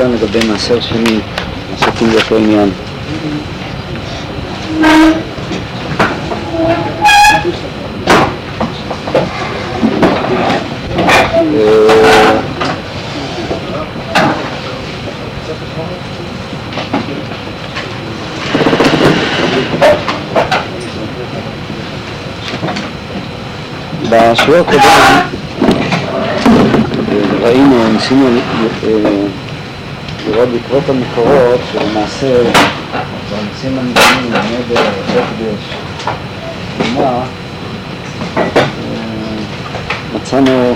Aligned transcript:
כאן 0.00 0.12
לגבי 0.12 0.48
מעשר 0.48 0.80
שני, 0.80 1.20
עסקים 1.74 2.08
באותו 2.10 2.36
עניין. 2.36 2.70
אה, 24.10 24.32
בשיעור 24.32 24.56
הקודם 24.56 24.78
אה, 24.78 25.22
ראינו, 27.42 27.92
ניסינו 27.92 28.28
אה, 30.46 30.50
לראות 30.50 30.62
בעקבות 30.62 30.88
המקורות 30.88 31.60
שלמעשה 31.72 32.42
בנושאים 33.30 33.78
הנדונים, 33.78 34.32
נדר, 34.32 34.80
הקדש, 34.80 35.74
תרומה, 36.78 37.24
מצאנו 40.14 40.74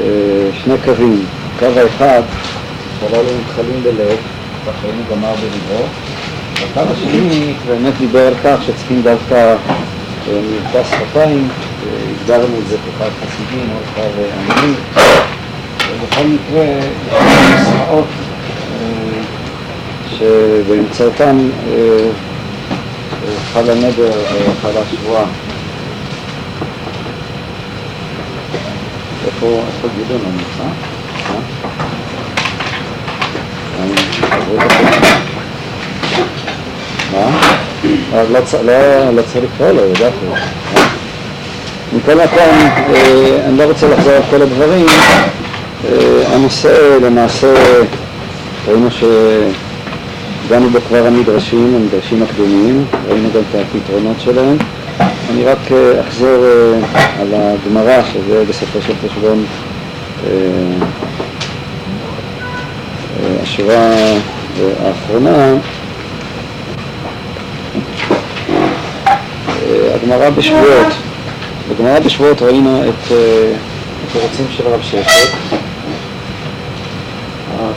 אה, 0.00 0.06
שני 0.64 0.74
קווים. 0.84 1.24
קו 1.58 1.66
האחד, 1.66 2.22
שהללו 3.00 3.28
מתחלים 3.40 3.82
בלב, 3.82 4.16
ראינו 4.84 5.02
גמר 5.10 5.34
בליבו, 5.34 5.84
והקו 6.74 6.92
השני 6.92 7.54
באמת 7.66 7.92
דיבר 7.98 8.26
על 8.26 8.34
כך 8.44 8.62
שצריכים 8.62 9.02
דווקא 9.02 9.34
אה, 9.34 9.54
מרפא 10.28 10.88
שפתיים, 10.88 11.48
הגדרנו 12.20 12.58
את 12.58 12.68
זה 12.68 12.76
כקו 12.76 13.04
חסידים 13.04 13.70
או 13.74 13.78
קו 13.94 14.02
עממי, 14.52 14.74
ובכל 16.00 16.24
מקרה 16.24 16.64
יש 16.64 17.60
נוסחאות 17.60 18.21
שבאמצעותם 20.22 21.48
חל 23.52 23.70
הנדר 23.70 24.10
וחל 24.10 24.70
השבועה. 24.78 25.24
איפה, 29.26 29.62
גדעון 29.98 30.20
נמצא? 30.32 30.64
מה? 37.12 37.26
לא 39.12 39.22
צריך 39.32 39.44
לקרוא 39.54 39.70
לו, 39.72 39.84
ידעתי. 39.84 40.26
מכל 41.96 42.14
מקום, 42.14 42.68
אני 43.48 43.58
לא 43.58 43.64
רוצה 43.64 43.88
לחזור 43.88 44.12
על 44.12 44.22
כל 44.30 44.42
הדברים. 44.42 44.86
הנושא 46.32 46.98
למעשה, 47.02 47.54
ראינו 48.68 48.88
שדנו 50.52 50.70
בו 50.70 50.78
כבר 50.88 51.06
המדרשים, 51.06 51.74
המדרשים 51.76 52.22
הקדומים, 52.22 52.84
ראינו 53.08 53.28
גם 53.34 53.40
את 53.50 53.54
הפתרונות 53.54 54.20
שלהם. 54.20 54.56
אני 55.30 55.44
רק 55.44 55.58
אחזור 56.00 56.44
על 57.20 57.34
הגמרא, 57.34 58.02
שזה 58.12 58.44
בסופו 58.48 58.78
של 58.82 58.92
חשבון 59.08 59.44
השורה 63.42 63.92
האחרונה. 64.84 65.54
הגמרא 69.94 70.30
בשבועות. 70.30 70.92
בגמרא 71.70 71.98
בשבועות 71.98 72.42
ראינו 72.42 72.82
את 72.82 73.12
התירוצים 74.08 74.46
של 74.56 74.66
הרב 74.66 74.82
ששת. 74.82 75.51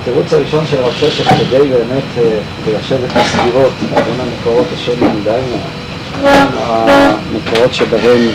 התירוץ 0.06 0.34
הראשון 0.34 0.66
של 0.68 0.84
הרב 0.84 0.94
ששת 0.94 1.24
כדי 1.28 1.70
באמת 1.70 2.28
ליישב 2.68 3.04
את 3.04 3.12
הסגירות 3.16 3.72
בין 3.90 4.20
המקורות 4.20 4.68
השונים, 4.74 5.22
דהיינו 5.24 5.58
המקורות 6.24 7.74
שבהם 7.74 8.28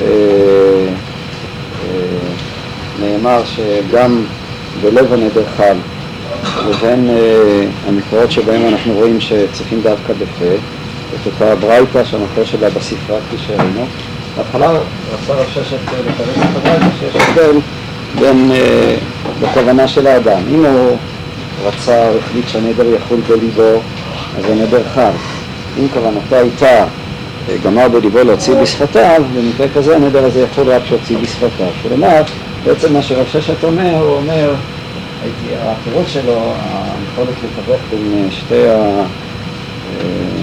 אה, 0.00 0.06
אה, 1.84 1.96
נאמר 3.00 3.42
שגם 3.44 4.24
בלב 4.82 5.12
הנדר 5.12 5.44
חל 5.56 5.76
לבין 6.68 7.10
אה, 7.10 7.64
המקורות 7.88 8.30
שבהם 8.30 8.66
אנחנו 8.68 8.92
רואים 8.92 9.20
שצריכים 9.20 9.80
דווקא 9.82 10.12
בפה 10.12 10.54
את 11.14 11.26
אותה 11.26 11.54
ברייתא 11.54 12.04
שהמקור 12.04 12.44
שלה 12.44 12.70
בספרה 12.70 13.18
כפי 13.28 13.36
שראינו. 13.46 13.86
בהתחלה 14.36 14.70
רצה 14.70 15.32
רב 15.34 15.46
ששת 15.48 15.78
לפרש 16.06 16.36
את 16.38 16.56
הברייתא 16.56 16.86
שיש 17.00 17.16
הבדל 17.16 17.58
בין, 18.20 18.50
בכוונה 19.40 19.88
של 19.88 20.06
האדם 20.06 20.40
אם 20.50 20.64
הוא 20.64 20.96
רצה 21.64 22.08
או 22.08 22.18
החליט 22.18 22.48
שהנדר 22.48 22.94
יחול 22.94 23.20
בליבו 23.28 23.80
אז 24.38 24.44
הנדר 24.44 24.82
חל 24.94 25.10
אם 25.78 25.86
כוונתו 25.88 26.36
הייתה 26.36 26.84
גמר 27.64 27.88
בליבו 27.88 28.22
להוציא 28.24 28.54
בשפתיו, 28.54 29.22
במקרה 29.36 29.66
כזה 29.74 29.96
הנדר 29.96 30.24
הזה 30.24 30.40
יכול 30.40 30.72
רק 30.72 30.82
שהוציא 30.84 31.18
בשפתיו. 31.18 31.66
כלומר, 31.82 32.22
בעצם 32.64 32.92
מה 32.92 33.02
שרב 33.02 33.26
ששת 33.26 33.64
אומר, 33.64 33.96
הוא 33.96 34.16
אומר, 34.16 34.54
התירוץ 35.62 36.08
שלו, 36.08 36.32
היכולת 36.32 37.34
לתווך 37.44 37.80
בין 37.90 38.28
שתי, 38.30 38.68
ה... 38.68 39.02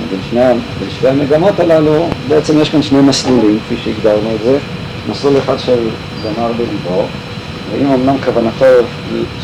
בין 0.09 0.19
שני, 0.29 0.41
בין 0.79 0.89
שתי 0.97 1.07
המגמות 1.07 1.59
הללו, 1.59 2.07
בעצם 2.27 2.61
יש 2.61 2.69
כאן 2.69 2.81
שני 2.81 3.01
מסלולים, 3.01 3.59
כפי 3.65 3.75
שהגדרנו 3.83 4.35
את 4.35 4.43
זה. 4.43 4.57
מסלול 5.09 5.37
אחד 5.37 5.59
של 5.59 5.89
גמר 6.25 6.51
בליבו, 6.51 7.05
ואם 7.71 7.91
אמנם 7.91 8.15
כוונתו 8.25 8.65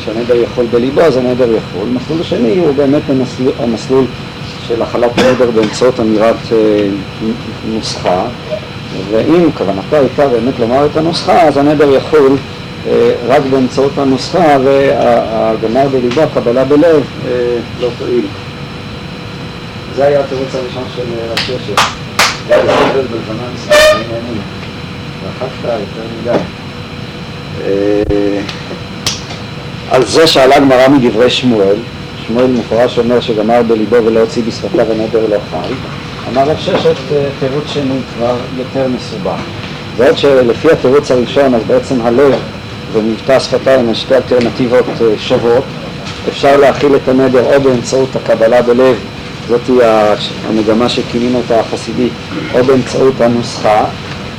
שהנדר 0.05 0.35
יכול 0.35 0.65
בליבו, 0.71 1.01
אז 1.01 1.17
הנדר 1.17 1.49
יכול. 1.51 1.87
מסלול 1.87 2.23
שני 2.23 2.57
הוא 2.57 2.73
באמת 2.75 3.01
המסלול, 3.09 3.51
המסלול 3.59 4.05
של 4.67 4.81
החלת 4.81 5.11
נדר 5.19 5.51
באמצעות 5.51 5.99
אמירת 5.99 6.35
אה, 6.51 6.87
נוסחה, 7.65 8.25
ואם 9.11 9.49
כוונתו 9.57 9.95
הייתה 9.95 10.27
באמת 10.27 10.59
לומר 10.59 10.85
את 10.85 10.97
הנוסחה, 10.97 11.41
אז 11.41 11.57
הנדר 11.57 11.93
יחול 11.93 12.37
אה, 12.87 13.11
רק 13.27 13.41
באמצעות 13.51 13.97
הנוסחה, 13.97 14.57
והגמר 14.63 15.87
בליבו, 15.91 16.21
הקבלה 16.21 16.65
בלב, 16.65 17.03
אה, 17.27 17.57
לא 17.79 17.89
תועיל. 17.97 18.25
זה 19.95 20.05
היה 20.05 20.19
התירוץ 20.19 20.55
הראשון 20.55 20.83
של 20.95 21.03
רב 21.31 21.37
ששת. 21.37 21.81
היה 22.49 22.63
בסדר 22.63 23.01
בזמן 23.01 23.45
מספרים 23.55 24.07
ימים. 24.09 24.41
רחקת 25.25 25.63
יותר 25.63 26.07
מדי. 26.21 26.66
על 29.91 30.05
זה 30.05 30.27
שאלה 30.27 30.59
גמרא 30.59 30.87
מדברי 30.87 31.29
שמואל, 31.29 31.75
שמואל 32.27 32.47
מפורש 32.47 32.99
אומר 32.99 33.19
שגמר 33.19 33.61
בליבו 33.67 33.95
ולא 34.05 34.19
הוציא 34.19 34.43
בשפתיו 34.47 34.85
הנדר 34.91 35.25
לא 35.29 35.37
חי, 35.51 35.73
אמר 36.31 36.49
רב 36.49 36.57
ששת 36.59 36.95
תירוץ 37.39 37.63
שני 37.67 37.99
כבר 38.15 38.35
יותר 38.57 38.87
מסובך. 38.87 39.39
ועוד 39.97 40.17
שלפי 40.17 40.71
התירוץ 40.71 41.11
הראשון 41.11 41.53
אז 41.53 41.61
בעצם 41.67 41.95
הלב 42.01 42.35
ומבטא 42.93 43.31
השפתיים 43.31 43.87
הן 43.87 43.95
שתי 43.95 44.15
אלטרנטיבות 44.15 44.85
שוות, 45.17 45.63
אפשר 46.29 46.57
להכיל 46.57 46.95
את 46.95 47.07
הנדר 47.07 47.55
או 47.55 47.61
באמצעות 47.61 48.15
הקבלה 48.15 48.61
בלב, 48.61 48.95
זאתי 49.49 49.71
המגמה 50.49 50.89
שכינינו 50.89 51.37
אותה 51.37 51.59
החסידית, 51.59 52.13
או 52.53 52.63
באמצעות 52.63 53.21
הנוסחה, 53.21 53.85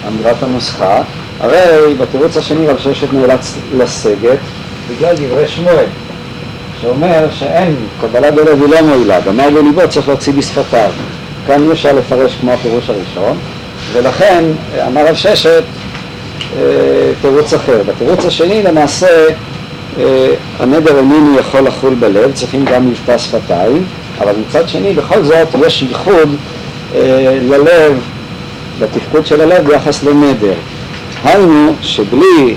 אמירת 0.08 0.42
הנוסחה, 0.42 1.02
הרי 1.40 1.94
בתירוץ 1.94 2.36
השני 2.36 2.66
רב 2.66 2.78
ששת 2.78 3.12
נאלץ 3.12 3.54
לסגת 3.78 4.38
בגלל 4.90 5.14
דברי 5.16 5.48
שמואל 5.48 5.84
שאומר 6.80 7.26
שאין, 7.30 7.76
קבלה 8.00 8.30
בלב 8.30 8.62
היא 8.62 8.70
לא 8.70 8.82
מועילה, 8.82 9.20
גמר 9.20 9.50
בליבו 9.50 9.88
צריך 9.88 10.08
להוציא 10.08 10.32
בשפתיו. 10.32 10.90
כאן 11.46 11.62
אי 11.66 11.72
אפשר 11.72 11.92
לפרש 11.92 12.36
כמו 12.40 12.52
הפירוש 12.52 12.90
הראשון, 12.90 13.38
ולכן 13.92 14.44
אמר 14.86 15.06
רב 15.06 15.14
ששת 15.14 15.62
אה, 16.56 16.62
תירוץ 17.20 17.54
אחר. 17.54 17.82
בתירוץ 17.86 18.24
השני 18.24 18.62
למעשה 18.62 19.26
אה, 19.98 20.28
הנדר 20.58 20.98
איננו 20.98 21.38
יכול 21.38 21.60
לחול 21.60 21.94
בלב, 21.94 22.32
צריכים 22.34 22.64
גם 22.64 22.90
מבטא 22.90 23.18
שפתיים, 23.18 23.84
אבל 24.20 24.32
מצד 24.48 24.68
שני 24.68 24.92
בכל 24.92 25.22
זאת 25.22 25.48
יש 25.66 25.82
ייחוד 25.82 26.36
אה, 26.94 27.38
ללב, 27.42 28.00
לתפקוד 28.80 29.26
של 29.26 29.40
הלב 29.40 29.66
ביחס 29.66 30.04
לנדר. 30.04 30.54
היינו 31.24 31.72
שבלי, 31.82 32.54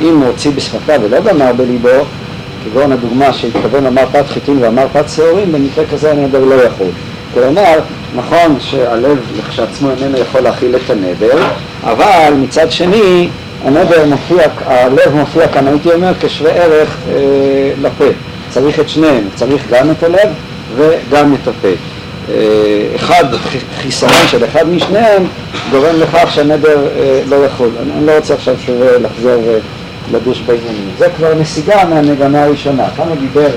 אם 0.00 0.18
הוא 0.18 0.26
הוציא 0.26 0.50
בשפתיו 0.50 1.00
ולא 1.02 1.20
גמר 1.20 1.52
בליבו, 1.56 1.88
כגון 2.64 2.92
הדוגמה 2.92 3.32
שהתכוון 3.32 3.84
לומר 3.84 4.04
פת 4.12 4.24
חיטין 4.28 4.58
ואמר 4.60 4.86
פת 4.92 5.08
שעורים, 5.08 5.52
במקרה 5.52 5.84
כזה 5.92 6.12
הנדר 6.12 6.44
לא 6.44 6.54
יכול. 6.54 6.86
כלומר, 7.34 7.78
נכון 8.14 8.56
שהלב 8.60 9.18
לכשעצמו 9.38 9.90
איננו 9.90 10.18
יכול 10.18 10.40
להכיל 10.40 10.76
את 10.76 10.90
הנדר, 10.90 11.38
אבל 11.84 12.32
מצד 12.36 12.70
שני 12.70 13.28
הנדר 13.64 14.06
מופיע, 14.06 14.42
הלב 14.64 15.14
מופיע 15.14 15.48
כאן 15.48 15.66
הייתי 15.66 15.92
אומר 15.92 16.12
כשווה 16.20 16.50
ערך 16.50 16.96
אה, 17.08 17.14
לפה. 17.82 18.04
צריך 18.50 18.80
את 18.80 18.88
שניהם, 18.88 19.24
צריך 19.34 19.62
גם 19.70 19.90
את 19.90 20.02
הלב 20.02 20.28
וגם 20.76 21.34
את 21.34 21.48
הפה. 21.48 21.68
אה, 22.30 22.96
אחד, 22.96 23.24
חיסרון 23.82 24.26
של 24.26 24.44
אחד 24.44 24.68
משניהם 24.68 25.24
גורם 25.70 25.96
לכך 26.00 26.30
שהנדר 26.30 26.86
אה, 26.96 27.20
לא 27.28 27.36
יכול. 27.36 27.68
אני, 27.82 28.06
לא 28.06 28.12
רוצה 28.16 28.34
עכשיו 28.34 28.54
שוב 28.66 28.82
לחזור 29.02 29.42
לדוש 30.12 30.40
בעניינים. 30.40 30.90
זה 30.98 31.08
כבר 31.16 31.34
נסיגה 31.34 31.84
מהמגמה 31.84 32.42
הראשונה. 32.42 32.84
כאן 32.96 33.08
הוא 33.08 33.16
דיבר 33.16 33.50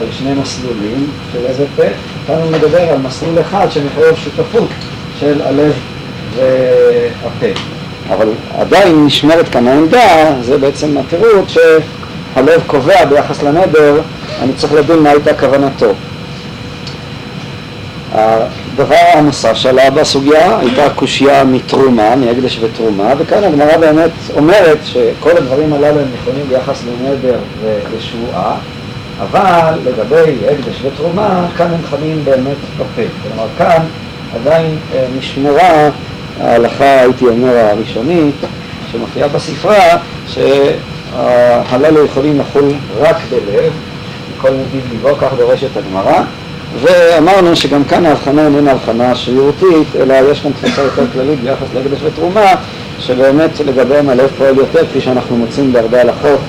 על 0.00 0.06
שני 0.10 0.34
מסלולים 0.34 1.06
של 1.32 1.38
איזה 1.46 1.64
פה, 1.76 1.82
כאן 2.26 2.34
הוא 2.34 2.50
מדבר 2.50 2.80
על 2.80 2.98
מסלול 2.98 3.40
אחד 3.40 3.66
שמחייב 3.70 4.16
שותפות 4.16 4.68
של 5.20 5.40
הלב 5.42 5.72
והפה. 6.36 7.60
אבל 8.08 8.28
עדיין 8.58 9.06
נשמרת 9.06 9.48
כאן 9.48 9.68
העמדה, 9.68 10.34
זה 10.42 10.58
בעצם 10.58 10.98
התירוץ 10.98 11.48
שהלב 11.48 12.62
קובע 12.66 13.04
ביחס 13.04 13.42
לנדר, 13.42 14.00
אני 14.42 14.52
צריך 14.52 14.72
לדון 14.72 15.02
מה 15.02 15.10
הייתה 15.10 15.34
כוונתו. 15.34 15.92
הדבר 18.12 19.04
הנוסף 19.14 19.54
שעלה 19.54 19.90
בסוגיה 19.90 20.58
הייתה 20.58 20.90
קושייה 20.90 21.44
מתרומה, 21.44 22.16
מהקדש 22.16 22.58
ותרומה, 22.62 23.12
וכאן 23.18 23.44
הגמרא 23.44 23.76
באמת 23.76 24.10
אומרת 24.36 24.78
שכל 24.84 25.36
הדברים 25.36 25.72
הללו 25.72 26.00
הם 26.00 26.06
נכונים 26.20 26.44
ביחס 26.48 26.82
לנדר 26.84 27.38
ולשבועה, 27.62 28.56
אבל 29.20 29.78
לגבי 29.84 30.34
הקדש 30.50 30.82
ותרומה, 30.82 31.46
כאן 31.56 31.66
הם 31.66 31.80
חלים 31.90 32.24
באמת 32.24 32.56
בפה. 32.76 33.02
כלומר, 33.22 33.46
כאן 33.58 33.82
עדיין 34.34 34.76
אה, 34.94 35.06
נשמרה 35.18 35.90
ההלכה, 36.40 37.00
הייתי 37.00 37.26
אומר, 37.26 37.56
הראשונית, 37.56 38.34
שמופיעה 38.92 39.28
בספרה, 39.28 39.98
שהללו 40.28 42.04
יכולים 42.04 42.40
לחול 42.40 42.72
רק 43.00 43.16
בלב, 43.30 43.72
מכל 44.36 44.50
נתיב 44.50 44.92
ליבו, 44.92 45.16
כך 45.16 45.32
דורשת 45.36 45.76
הגמרא, 45.76 46.22
ואמרנו 46.80 47.56
שגם 47.56 47.84
כאן 47.84 48.06
ההבחנה 48.06 48.44
איננה 48.44 48.70
הבחנה 48.72 49.14
שרירותית, 49.14 49.96
אלא 50.00 50.14
יש 50.30 50.40
כאן 50.40 50.50
תפיסה 50.52 50.82
יותר 50.82 51.02
כללית 51.12 51.40
ביחס 51.40 51.66
להקדש 51.74 51.98
ותרומה, 52.02 52.54
שבאמת 52.98 53.50
לגביהם 53.66 54.08
הלב 54.08 54.30
פועל 54.38 54.56
יותר, 54.56 54.86
כפי 54.86 55.00
שאנחנו 55.00 55.36
מוצאים 55.36 55.72
בהרבה 55.72 56.00
הלכות, 56.00 56.40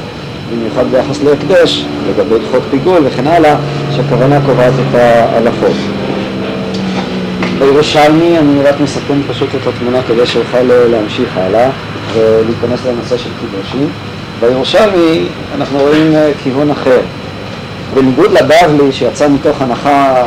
במיוחד 0.51 0.83
ביחס 0.91 1.23
להקדש, 1.23 1.85
לגבי 2.09 2.35
הלכות 2.35 2.61
פיגול 2.71 3.01
וכן 3.03 3.27
הלאה, 3.27 3.55
שהכוונה 3.95 4.39
קובעת 4.45 4.73
את 4.73 4.95
ההלכות. 4.95 5.75
בירושלמי 7.59 8.37
אני 8.37 8.63
רק 8.63 8.75
מסכם 8.79 9.21
פשוט 9.29 9.49
את 9.55 9.67
התמונה 9.67 10.03
כדי 10.07 10.25
שאוכל 10.25 10.61
להמשיך 10.63 11.37
הלאה 11.37 11.69
ולהיכנס 12.13 12.79
לנושא 12.85 13.17
של 13.17 13.29
קידושים. 13.39 13.89
בירושלמי 14.39 15.27
אנחנו 15.55 15.79
רואים 15.79 16.15
אה, 16.15 16.31
כיוון 16.43 16.71
אחר. 16.71 16.99
בניגוד 17.93 18.31
לבבלי 18.31 18.91
שיצא 18.91 19.27
מתוך 19.29 19.61
הנחה 19.61 20.23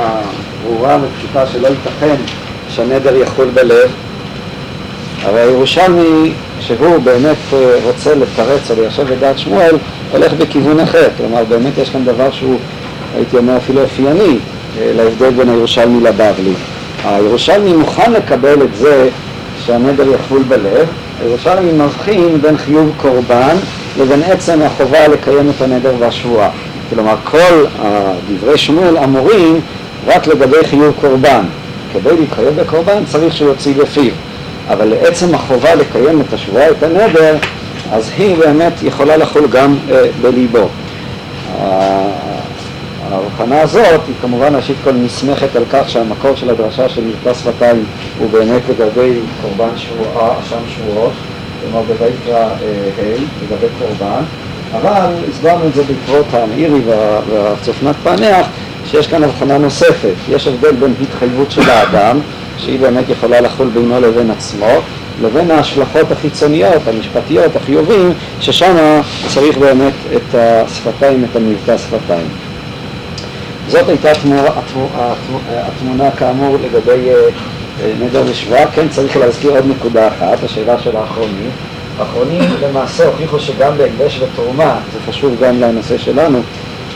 ברורה 0.64 0.98
ופשוטה 1.02 1.46
שלא 1.46 1.68
ייתכן 1.68 2.16
שהנדר 2.68 3.16
יחול 3.16 3.48
בלב, 3.54 3.90
הרי 5.22 5.40
הירושלמי, 5.40 6.32
שהוא 6.60 6.98
באמת 6.98 7.36
אה, 7.52 7.74
רוצה 7.84 8.14
לתרץ 8.14 8.70
או 8.70 8.74
ליישב 8.76 9.12
את 9.12 9.18
דעת 9.18 9.38
שמואל, 9.38 9.76
הולך 10.12 10.32
בכיוון 10.32 10.80
אחר. 10.80 11.08
כלומר, 11.16 11.44
באמת 11.44 11.78
יש 11.78 11.90
כאן 11.90 12.04
דבר 12.04 12.30
שהוא, 12.30 12.58
הייתי 13.16 13.36
אומר, 13.36 13.56
אפילו 13.56 13.82
אופייני 13.82 14.38
אה, 14.78 14.92
להבדל 14.96 15.30
בין 15.30 15.48
הירושלמי 15.48 16.00
לבבלי. 16.00 16.52
הירושלמי 17.04 17.72
מוכן 17.72 18.12
לקבל 18.12 18.62
את 18.62 18.74
זה 18.74 19.08
שהנדר 19.66 20.04
יחול 20.14 20.42
בלב, 20.48 20.86
הירושלמי 21.22 21.72
מבחין 21.72 22.40
בין 22.42 22.56
חיוב 22.56 22.92
קורבן 22.96 23.56
לבין 23.98 24.22
עצם 24.22 24.62
החובה 24.62 25.08
לקיים 25.08 25.50
את 25.56 25.62
הנדר 25.62 25.92
והשבועה. 25.98 26.50
כלומר, 26.90 27.14
כל 27.24 27.64
דברי 28.28 28.58
שמואל 28.58 28.98
אמורים 28.98 29.60
רק 30.06 30.26
לגבי 30.26 30.64
חיוב 30.64 30.94
קורבן. 31.00 31.44
כדי 31.92 32.16
להתחייב 32.20 32.60
בקורבן 32.60 33.04
צריך 33.04 33.36
שהוא 33.36 33.48
יוציא 33.48 33.74
בפיו. 33.74 34.12
אבל 34.68 34.86
לעצם 34.86 35.34
החובה 35.34 35.74
לקיים 35.74 36.20
את 36.20 36.32
השבועה, 36.32 36.70
את 36.70 36.82
הנדר, 36.82 37.36
אז 37.92 38.10
היא 38.18 38.36
באמת 38.36 38.72
יכולה 38.82 39.16
לחול 39.16 39.46
גם 39.46 39.76
אה, 39.90 40.04
בליבו. 40.22 40.68
ההבחנה 43.12 43.60
הזאת 43.60 44.00
היא 44.06 44.14
כמובן 44.20 44.54
ראשית 44.54 44.76
כל 44.84 44.92
נסמכת 44.92 45.56
על 45.56 45.64
כך 45.72 45.90
שהמקור 45.90 46.36
של 46.36 46.50
הדרשה 46.50 46.88
של 46.88 47.04
מבטא 47.04 47.34
שפתיים 47.34 47.84
הוא 48.18 48.30
באמת 48.30 48.62
לגבי 48.68 49.18
קורבן 49.42 49.76
שבועה, 49.76 50.40
אשם 50.40 50.56
שבועות, 50.68 51.12
כלומר 51.60 51.82
בויקרא 51.82 52.44
ה' 52.44 53.14
לגבי 53.42 53.66
קורבן, 53.78 54.22
אבל 54.72 55.14
הסברנו 55.30 55.66
את 55.68 55.74
זה 55.74 55.82
בעקבות 55.82 56.26
המאירי 56.32 56.80
והצופנת 57.30 57.96
פענח 58.02 58.46
שיש 58.90 59.06
כאן 59.06 59.24
הבחנה 59.24 59.58
נוספת, 59.58 60.14
יש 60.28 60.46
הבדל 60.46 60.72
בין 60.72 60.94
התחייבות 61.02 61.50
של 61.50 61.70
האדם, 61.70 62.18
שהיא 62.58 62.80
באמת 62.80 63.04
יכולה 63.08 63.40
לחול 63.40 63.68
בינו 63.68 64.00
לבין 64.00 64.30
עצמו, 64.30 64.66
לבין 65.22 65.50
ההשלכות 65.50 66.12
החיצוניות, 66.12 66.82
המשפטיות, 66.86 67.56
החיובים, 67.56 68.12
ששם 68.40 69.00
צריך 69.34 69.58
באמת 69.58 69.92
את 70.16 70.34
השפתיים, 70.34 71.24
את 71.30 71.36
המבטא 71.36 71.78
שפתיים. 71.78 72.28
זאת 73.68 73.88
הייתה 73.88 74.10
התמונה, 74.10 74.42
התמונה 75.50 76.10
כאמור 76.10 76.56
לגבי 76.64 77.08
אה, 77.08 77.14
אה, 77.82 77.92
נדר 78.00 78.22
ושבועה, 78.26 78.66
כן 78.66 78.88
צריך 78.88 79.16
להזכיר 79.16 79.50
עוד 79.50 79.64
נקודה 79.66 80.08
אחת, 80.08 80.44
השאלה 80.44 80.78
של 80.78 80.96
האחרונים. 80.96 81.50
האחרונים 82.00 82.42
למעשה 82.62 83.06
הוכיחו 83.06 83.40
שגם 83.40 83.78
בהקדש 83.78 84.20
ותרומה, 84.22 84.78
זה 84.92 85.12
חשוב 85.12 85.36
גם 85.42 85.60
לנושא 85.60 85.98
שלנו, 85.98 86.38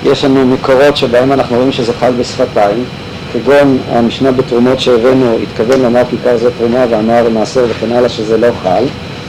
יש 0.04 0.24
לנו 0.24 0.46
מקורות 0.46 0.96
שבהם 0.96 1.32
אנחנו 1.32 1.56
רואים 1.56 1.72
שזה 1.72 1.92
חל 1.92 2.12
בשפתיים, 2.12 2.84
כגון 3.32 3.78
המשנה 3.90 4.32
בתרומות 4.32 4.80
שהבאנו, 4.80 5.38
התכוון 5.42 5.82
לומר 5.82 6.02
כיכר 6.10 6.36
זה 6.36 6.50
תרומה 6.58 6.84
ואמר 6.90 7.28
מעשר 7.28 7.64
וכן 7.68 7.92
הלאה 7.92 8.08
שזה 8.08 8.38
לא 8.38 8.48
חל, 8.62 8.84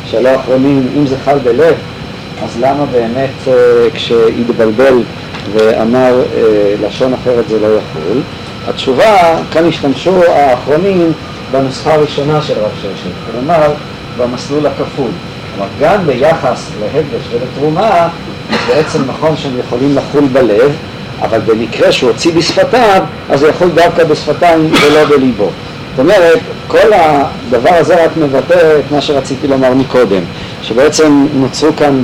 שאלה 0.06 0.32
האחרונים, 0.32 0.88
אם 0.98 1.08
זה 1.08 1.16
חל 1.26 1.38
בלב, 1.40 1.74
אז 2.44 2.58
למה 2.62 2.86
באמת 2.86 3.30
אה, 3.48 3.54
כשהתבלבל 3.94 5.04
ואמר 5.54 6.22
אה, 6.36 6.76
לשון 6.88 7.14
אחרת 7.14 7.48
זה 7.50 7.60
לא 7.60 7.68
יחול. 7.68 8.22
התשובה, 8.68 9.38
כאן 9.52 9.68
השתמשו 9.68 10.24
האחרונים 10.24 11.12
בנוסחה 11.52 11.94
הראשונה 11.94 12.42
של 12.42 12.54
רב 12.60 12.72
ששת, 12.82 13.12
כלומר 13.32 13.74
במסלול 14.18 14.66
הכפול. 14.66 15.12
כלומר 15.56 15.70
גם 15.82 16.06
ביחס 16.06 16.70
להקדש 16.82 17.28
ולתרומה, 17.32 18.08
בעצם 18.68 19.02
נכון 19.08 19.38
שהם 19.38 19.60
יכולים 19.60 19.96
לחול 19.96 20.28
בלב, 20.32 20.76
אבל 21.22 21.40
במקרה 21.40 21.92
שהוא 21.92 22.10
הוציא 22.10 22.34
בשפתיו, 22.34 23.04
אז 23.30 23.44
הוא 23.44 23.50
יכול 23.50 23.70
דווקא 23.70 24.04
בשפתיים 24.04 24.72
ולא 24.82 25.06
בליבו. 25.06 25.50
זאת 25.96 26.00
אומרת, 26.00 26.40
כל 26.68 26.94
הדבר 26.94 27.74
הזה 27.74 28.06
רק 28.06 28.12
מבטא 28.18 28.80
את 28.80 28.92
מה 28.92 29.02
שרציתי 29.02 29.48
לומר 29.48 29.74
מקודם, 29.74 30.22
שבעצם 30.62 31.28
נוצרו 31.34 31.70
כאן 31.78 32.04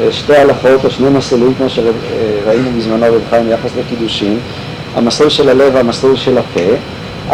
אה, 0.00 0.12
שתי 0.12 0.36
הלכות 0.36 0.84
או 0.84 0.90
שני 0.90 1.08
מסלולים 1.10 1.54
כמו 1.58 1.66
שראינו 1.70 2.70
בזמנו 2.78 3.06
רב 3.06 3.20
חיים 3.30 3.48
ביחס 3.48 3.70
לקידושין, 3.78 4.38
המסלול 4.96 5.28
של 5.28 5.48
הלב 5.48 5.74
והמסלול 5.74 6.16
של 6.16 6.38
הפה, 6.38 6.74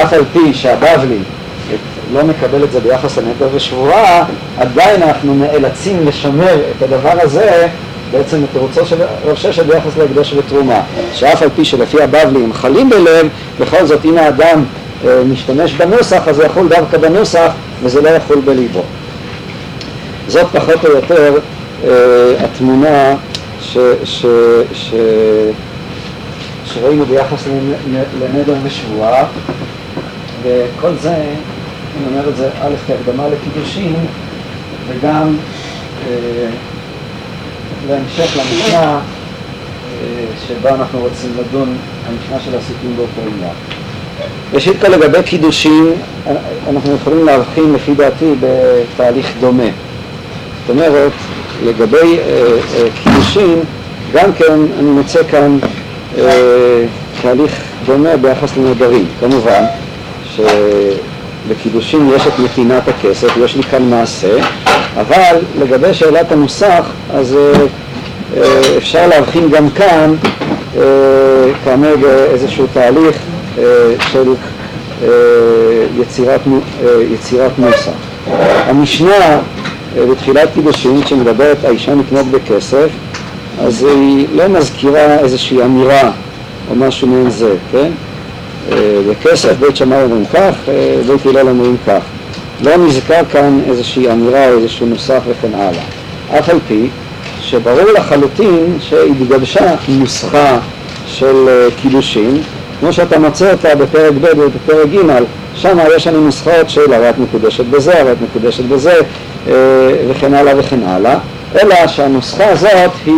אף 0.02 0.12
על 0.12 0.25
פי 0.33 0.54
שהבבלי 0.54 1.19
לא 2.12 2.25
מקבל 2.25 2.65
את 2.65 2.73
זה 2.73 2.81
ביחס 2.81 3.19
לנטר 3.19 3.49
ושבועה, 3.55 4.25
עדיין 4.59 5.03
אנחנו 5.03 5.35
נאלצים 5.35 6.07
לשמר 6.07 6.55
את 6.77 6.83
הדבר 6.83 7.12
הזה 7.23 7.69
בעצם 8.11 8.45
את 8.45 8.49
תירוצו 8.53 8.87
של 8.87 8.97
רב 9.25 9.37
ששת 9.37 9.67
ביחס 9.67 9.97
להקדש 9.97 10.33
ותרומה, 10.33 10.81
שאף 11.12 11.43
על 11.43 11.49
פי 11.57 11.65
שלפי 11.65 12.03
הבבלי 12.03 12.45
הם 12.45 12.53
חלים 12.53 12.91
בלב, 12.91 13.29
בכל 13.61 13.87
זאת 13.87 14.05
אם 14.05 14.19
האדם 14.19 14.65
אה, 15.07 15.23
משתמש 15.33 15.73
בנוסח 15.73 16.29
אז 16.29 16.37
זה 16.37 16.45
יחול 16.45 16.69
דווקא 16.69 16.99
בנוסח 16.99 17.53
וזה 17.83 18.03
לא 18.03 18.09
יחול 18.09 18.41
בליבו. 18.41 18.83
זאת 20.29 20.47
פחות 20.53 20.85
או 20.85 20.91
יותר 20.91 21.35
אה, 21.85 21.91
התמונה 22.45 23.15
ש, 23.61 23.79
ש, 24.05 24.27
ש, 24.73 24.95
שראינו 26.65 27.05
ביחס 27.05 27.45
לנדר 28.21 28.55
ושבועה, 28.62 29.25
וכל 30.43 30.91
זה, 31.00 31.15
אני 31.99 32.07
אומר 32.07 32.28
את 32.28 32.37
זה 32.37 32.49
א' 32.62 32.75
כהקדמה 32.87 33.28
לקידושין, 33.28 33.95
וגם 34.88 35.37
אה, 36.07 36.49
להמשך 37.88 38.37
למשנה 38.37 38.81
אה, 38.81 39.00
שבה 40.49 40.75
אנחנו 40.75 40.99
רוצים 40.99 41.31
לדון, 41.40 41.76
המשנה 42.07 42.40
של 42.40 42.59
הסיכום 42.59 42.97
באותו 42.97 43.21
עניין. 43.21 43.55
ראשית 44.52 44.81
כל 44.81 44.88
לגבי 44.88 45.23
קידושין, 45.23 45.93
אנחנו 46.69 46.95
יכולים 46.95 47.26
להבחין 47.26 47.73
לפי 47.73 47.95
דעתי 47.95 48.35
בתהליך 48.40 49.33
דומה. 49.40 49.62
זאת 50.67 50.76
אומרת, 50.76 51.12
לגבי 51.64 51.97
אה, 51.97 52.57
אה, 52.75 52.88
קידושין, 53.02 53.61
גם 54.12 54.33
כן 54.33 54.59
אני 54.78 54.90
מוצא 54.90 55.21
כאן 55.31 55.59
אה, 56.19 56.85
תהליך 57.23 57.61
דומה 57.87 58.17
ביחס 58.17 58.57
לנדרים. 58.57 59.07
כמובן 59.21 59.64
שבקידושין 61.49 62.11
יש 62.17 62.26
את 62.26 62.33
נתינת 62.38 62.83
הכסף, 62.88 63.37
יש 63.45 63.57
לי 63.57 63.62
כאן 63.62 63.90
מעשה, 63.90 64.37
אבל 64.97 65.37
לגבי 65.59 65.95
שאלת 65.95 66.33
הנוסח, 66.33 66.85
אז 67.14 67.37
אה, 67.37 67.61
אה, 68.37 68.76
אפשר 68.76 69.07
להבחין 69.07 69.50
גם 69.50 69.71
כאן, 69.71 70.14
אה, 70.76 70.83
כאמור 71.64 71.97
באיזשהו 71.97 72.67
תהליך 72.73 73.17
אה, 73.59 73.64
של 74.12 74.33
אה, 75.02 75.09
יצירת, 76.00 76.40
אה, 76.85 77.02
יצירת 77.14 77.59
נוסח. 77.59 77.90
המשנה 78.67 79.14
אה, 79.17 79.40
בתחילת 80.11 80.49
קידושין, 80.55 81.02
כשמדברת 81.02 81.64
האישה 81.64 81.95
נקנית 81.95 82.26
בכסף, 82.26 82.88
אז 83.61 83.85
היא 83.85 84.26
לא 84.35 84.49
מזכירה 84.49 85.19
איזושהי 85.19 85.62
אמירה 85.62 86.11
או 86.71 86.75
משהו 86.76 87.09
מעין 87.09 87.31
זה, 87.31 87.55
כן? 87.73 87.88
בכסף 89.11 89.53
בית 89.61 89.77
שמאי 89.77 90.03
אומרים 90.03 90.25
כך, 90.27 90.55
בית 91.07 91.27
הלל 91.27 91.49
אומרים 91.49 91.77
כך. 91.87 92.01
לא 92.61 92.77
נזכר 92.77 93.21
כאן 93.33 93.61
איזושהי 93.67 94.13
אמירה 94.13 94.49
או 94.49 94.59
איזשהו 94.59 94.87
נוסח 94.87 95.21
וכן 95.29 95.55
הלאה. 95.55 95.83
אף 96.39 96.49
על 96.49 96.59
פי 96.69 96.89
שברור 97.43 97.93
לחלוטין 97.95 98.79
שהתגבשה 98.81 99.75
נוסחה 99.89 100.59
של 101.07 101.69
קידושין, 101.83 102.43
כמו 102.81 102.93
שאתה 102.93 103.19
מוצא 103.19 103.53
אותה 103.53 103.75
בפרק 103.75 104.13
ב' 104.21 104.39
ובפרק 104.39 104.89
ג', 104.93 105.23
שם 105.55 105.79
יש 105.97 106.07
לנו 106.07 106.25
נוסחאות 106.25 106.71
של 106.71 106.93
הרי 106.93 107.11
את 107.11 107.19
מקודשת 107.19 107.65
בזה, 107.65 108.01
הרי 108.01 108.13
את 108.13 108.17
מקודשת 108.23 108.65
בזה, 108.65 108.95
וכן 110.09 110.35
הלאה 110.35 110.53
וכן 110.57 110.81
הלאה, 110.87 111.19
אלא 111.63 111.87
שהנוסחה 111.87 112.45
הזאת 112.47 112.91
היא 113.07 113.15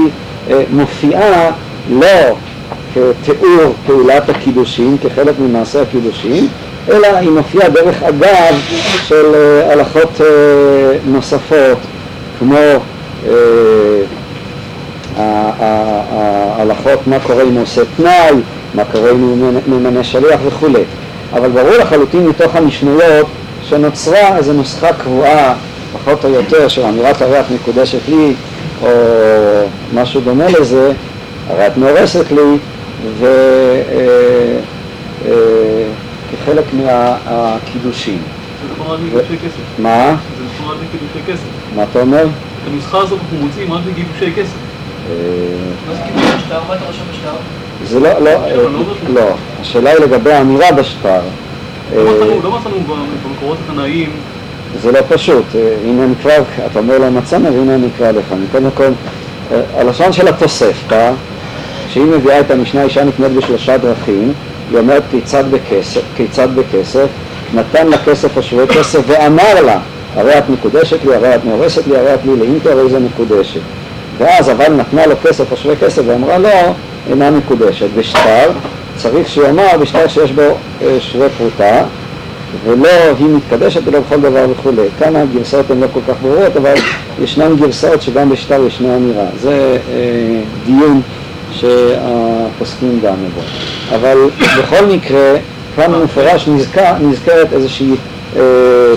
מופיעה 0.70 1.50
לא 1.90 2.36
כתיאור 2.94 3.74
פעולת 3.86 4.28
הקידושין, 4.28 4.96
כחלק 5.02 5.34
ממעשה 5.38 5.82
הקידושין, 5.82 6.48
אלא 6.88 7.06
היא 7.06 7.30
מופיעה 7.30 7.68
דרך 7.68 8.02
אגב 8.02 8.54
של 9.06 9.34
הלכות 9.70 10.20
נוספות, 11.06 11.78
כמו 12.38 12.56
ההלכות 15.16 17.06
מה 17.06 17.20
קורה 17.20 17.42
אם 17.42 17.54
הוא 17.54 17.62
עושה 17.62 17.82
תנאי, 17.96 18.34
מה 18.74 18.84
קורה 18.84 19.10
אם 19.10 19.20
הוא 19.20 19.52
ממנה 19.66 20.04
שליח 20.04 20.40
וכולי. 20.46 20.82
אבל 21.32 21.48
ברור 21.48 21.76
לחלוטין 21.78 22.26
מתוך 22.26 22.56
המשניות 22.56 23.26
שנוצרה 23.62 24.36
איזו 24.36 24.52
נוסחה 24.52 24.92
קבועה, 24.92 25.54
פחות 25.92 26.24
או 26.24 26.30
יותר, 26.30 26.68
של 26.68 26.82
אמירת 26.82 27.22
הרי 27.22 27.40
את 27.40 27.44
מקודשת 27.50 28.08
לי, 28.08 28.34
או 28.82 28.88
משהו 29.94 30.20
דומה 30.20 30.48
לזה, 30.48 30.92
הרי 31.48 31.66
את 31.66 31.76
מאורסת 31.76 32.32
לי, 32.32 32.58
וכחלק 36.32 36.64
מהקידושים. 36.74 38.18
זה 38.62 38.72
נכון 38.72 38.86
רק 38.94 39.00
בגיבושי 39.00 39.36
כסף. 39.44 39.60
מה? 39.78 40.16
זה 40.38 40.44
נכון 40.54 40.74
רק 40.76 40.82
בגיבושי 40.94 41.32
כסף. 41.32 41.44
מה 41.76 41.82
אתה 41.90 42.00
אומר? 42.00 42.22
את 42.24 42.28
הנוסחה 42.72 42.98
הזאת 42.98 43.18
אנחנו 43.22 43.36
מוצאים 43.46 43.72
רק 43.72 43.80
בגיבושי 43.86 44.32
כסף. 44.36 44.54
מה 45.88 45.94
זה 45.94 46.00
קידוש 46.06 46.24
השטר? 46.24 46.60
מה 46.68 46.74
אתה 46.74 46.84
רושם 46.86 47.02
בשטר? 47.12 47.32
זה 47.84 48.00
לא, 48.00 48.18
לא, 48.18 48.30
לא, 49.14 49.34
השאלה 49.60 49.90
היא 49.90 49.98
לגבי 49.98 50.32
האמירה 50.32 50.72
בשטר. 50.72 51.20
לא 51.96 52.02
מצאנו- 52.12 52.40
לא 52.42 52.50
מצאנו 52.60 52.76
במקורות 53.24 53.58
התנאיים 53.68 54.10
זה 54.82 54.92
לא 54.92 54.98
פשוט, 55.08 55.44
הנה 55.84 56.06
נקרא, 56.06 56.32
אתה 56.66 56.78
אומר 56.78 56.98
לא 56.98 57.10
מצאנו 57.10 57.44
והנה 57.54 57.76
נקרא 57.76 58.10
לך. 58.10 58.24
קודם 58.52 58.68
כל, 58.74 58.88
הלשון 59.74 60.12
של 60.12 60.28
התוספתא, 60.28 61.12
שהיא 61.92 62.04
מביאה 62.04 62.40
את 62.40 62.50
המשנה 62.50 62.82
אישה 62.82 63.04
נקנית 63.04 63.32
בשלושה 63.32 63.78
דרכים, 63.78 64.32
היא 64.70 64.78
אומרת 64.78 65.02
כיצד 65.10 65.44
בכסף, 65.50 66.00
כיצד 66.16 66.48
בכסף, 66.54 67.06
נתן 67.54 67.86
לה 67.86 67.98
כסף 67.98 68.36
או 68.36 68.42
שווה 68.42 68.66
כסף 68.66 69.00
ואמר 69.06 69.62
לה, 69.64 69.78
הרי 70.14 70.38
את 70.38 70.48
מקודשת 70.48 71.04
לי, 71.04 71.14
הרי 71.14 71.34
את 71.34 71.44
מאורסת 71.44 71.86
לי, 71.86 71.96
הרי 71.96 72.14
את 72.14 72.20
לי 72.24 72.36
לאינטו, 72.36 72.70
הרי 72.70 72.90
זה 72.90 72.98
מקודשת. 72.98 73.60
ואז 74.18 74.50
אבל 74.50 74.72
נתנה 74.72 75.06
לו 75.06 75.14
כסף 75.22 75.52
או 75.52 75.56
שווה 75.56 75.76
כסף 75.76 76.02
ואמרה 76.06 76.38
לו, 76.38 76.48
אינה 77.10 77.30
מקודשת. 77.30 77.86
בשטר, 77.96 78.50
צריך 78.96 79.28
שיאמר 79.28 79.66
בשטר 79.80 80.08
שיש 80.08 80.32
בו 80.32 80.42
אה, 80.82 80.96
שווה 81.00 81.28
פרוטה, 81.28 81.82
ולא 82.64 82.88
היא 83.18 83.26
מתקדשת 83.26 83.80
ולא 83.84 84.00
בכל 84.00 84.20
דבר 84.20 84.46
וכולי. 84.50 84.82
כאן 84.98 85.16
הגרסאות 85.16 85.70
הן 85.70 85.80
לא 85.80 85.86
כל 85.92 86.00
כך 86.08 86.14
ברורות, 86.22 86.56
אבל 86.56 86.74
ישנן 87.22 87.56
גרסאות 87.56 88.02
שגם 88.02 88.30
בשטר 88.30 88.66
ישנה 88.66 88.96
אמירה. 88.96 89.24
זה 89.40 89.78
אה, 89.92 90.40
דיון 90.66 91.00
שהפוסקים 91.52 93.00
דנו 93.02 93.28
בו. 93.34 93.40
אבל 93.94 94.18
בכל 94.58 94.86
מקרה, 94.86 95.34
כאן 95.76 95.92
במפורש 95.92 96.48
נזכר, 96.48 96.92
נזכרת 97.00 97.52
איזושהי 97.52 97.94
אה, 98.36 98.42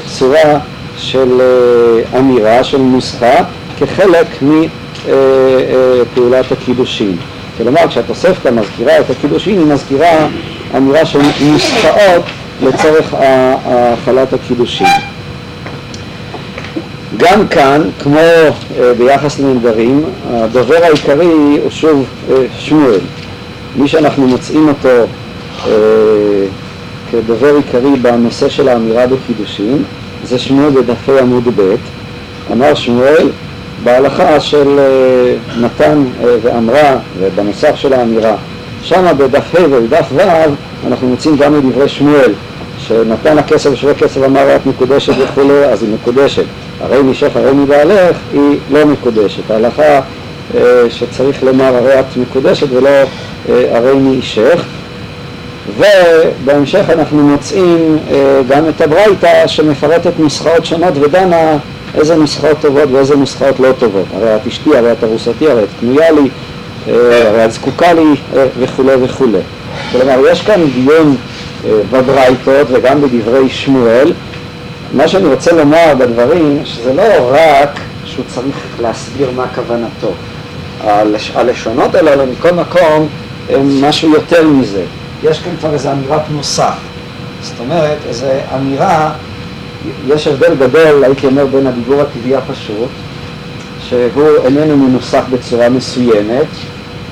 צורה 0.05 0.59
של 0.97 1.41
אה, 1.41 2.19
אמירה, 2.19 2.63
של 2.63 2.77
נוסחה, 2.77 3.35
כחלק 3.77 4.27
מפעולת 4.41 6.51
הקידושין. 6.51 7.17
כלומר, 7.57 7.87
כשהתוספתא 7.87 8.49
מזכירה 8.49 8.99
את 8.99 9.09
הקידושין, 9.09 9.59
היא 9.59 9.65
מזכירה 9.65 10.27
אמירה 10.77 11.05
של 11.05 11.19
נוסחאות 11.41 12.23
לצורך 12.61 13.15
החלת 13.65 14.33
הקידושין. 14.33 15.12
גם 17.17 17.47
כאן, 17.47 17.81
כמו 17.99 18.19
אה, 18.19 18.93
ביחס 18.97 19.39
לנדרים, 19.39 20.03
הדובר 20.29 20.83
העיקרי 20.83 21.25
הוא 21.25 21.69
שוב 21.69 22.05
אה, 22.31 22.35
שמואל. 22.59 22.99
מי 23.75 23.87
שאנחנו 23.87 24.27
מוצאים 24.27 24.67
אותו 24.67 25.05
אה, 25.65 25.71
כדובר 27.11 27.55
עיקרי 27.55 27.99
בנושא 28.01 28.49
של 28.49 28.69
האמירה 28.69 29.07
בקידושין, 29.07 29.83
זה 30.23 30.39
שמואל 30.39 30.69
בדפי 30.69 31.19
עמוד 31.19 31.43
ב', 31.55 31.75
אמר 32.51 32.73
שמואל 32.73 33.29
בהלכה 33.83 34.39
של 34.39 34.79
נתן 35.59 36.03
ואמרה 36.41 36.97
ובנוסח 37.19 37.75
של 37.75 37.93
האמירה, 37.93 38.35
שמה 38.83 39.13
בדף 39.13 39.55
ה' 39.55 39.65
ובדף 39.69 40.05
ו' 40.15 40.21
אנחנו 40.87 41.07
מוצאים 41.07 41.37
גם 41.37 41.55
את 41.55 41.63
דברי 41.63 41.89
שמואל 41.89 42.33
שנתן 42.87 43.37
הכסף 43.37 43.69
ושווה 43.73 43.93
כסף 43.93 44.23
אמר 44.25 44.55
את 44.55 44.65
מקודשת 44.65 45.13
וכולי, 45.17 45.65
אז 45.65 45.83
היא 45.83 45.93
מקודשת. 45.93 46.43
הרי 46.81 47.03
משך 47.03 47.29
הרי 47.35 47.51
מבעלך 47.51 48.17
היא 48.33 48.59
לא 48.71 48.85
מקודשת. 48.85 49.51
ההלכה 49.51 49.99
אה, 50.55 50.61
שצריך 50.89 51.43
לומר 51.43 51.75
הרי 51.75 51.99
את 51.99 52.17
מקודשת 52.17 52.67
ולא 52.71 52.89
אה, 52.89 53.77
הרי 53.77 53.93
מאישך. 53.93 54.65
ובהמשך 55.77 56.89
אנחנו 56.89 57.27
מוצאים 57.27 57.97
אה, 58.11 58.41
גם 58.49 58.69
את 58.69 58.81
הברייתא 58.81 59.47
שמפרטת 59.47 60.19
נוסחאות 60.19 60.65
שונות 60.65 60.93
ודנה 61.01 61.57
איזה 61.95 62.15
נוסחאות 62.15 62.57
טובות 62.61 62.91
ואיזה 62.91 63.15
נוסחאות 63.15 63.59
לא 63.59 63.71
טובות. 63.79 64.05
הרי 64.13 64.35
את 64.35 64.47
אשתי, 64.47 64.77
הרי 64.77 64.91
את 64.91 65.03
ארוסתי, 65.03 65.47
הרי 65.49 65.63
את 65.63 65.69
קנויה 65.79 66.11
לי, 66.11 66.29
הרי 66.87 67.45
את 67.45 67.51
זקוקה 67.51 67.93
לי 67.93 68.03
וכולי 68.59 68.95
וכולי. 69.01 69.39
כלומר, 69.91 70.19
יש 70.31 70.41
כאן 70.41 70.61
דיון 70.73 71.15
בברייתות 71.91 72.67
וגם 72.71 73.01
בדברי 73.01 73.49
שמואל. 73.49 74.13
מה 74.93 75.07
שאני 75.07 75.25
רוצה 75.27 75.51
לומר 75.51 75.93
בדברים, 75.97 76.61
שזה 76.63 76.93
לא 76.93 77.31
רק 77.31 77.79
שהוא 78.05 78.25
צריך 78.27 78.57
להסביר 78.81 79.31
מה 79.35 79.45
כוונתו. 79.55 80.11
הלש... 80.83 81.31
הלשונות 81.35 81.95
האלה 81.95 82.25
מכל 82.25 82.51
מקום 82.51 83.07
הם 83.49 83.81
משהו 83.81 84.13
יותר 84.13 84.47
מזה. 84.47 84.83
יש 85.23 85.39
כאן 85.39 85.51
כבר 85.59 85.73
איזו 85.73 85.91
אמירת 85.91 86.21
נוסח. 86.31 86.73
זאת 87.41 87.59
אומרת, 87.59 87.97
איזו 88.07 88.25
אמירה, 88.55 89.11
יש 90.07 90.27
הבדל 90.27 90.55
גדול, 90.55 91.03
הייתי 91.03 91.27
אומר, 91.27 91.45
בין 91.45 91.67
הדיבור 91.67 92.01
הטבעי 92.01 92.35
הפשוט, 92.35 92.89
שהוא 93.89 94.27
איננו 94.45 94.77
מנוסח 94.77 95.23
בצורה 95.31 95.69
מסוימת, 95.69 96.47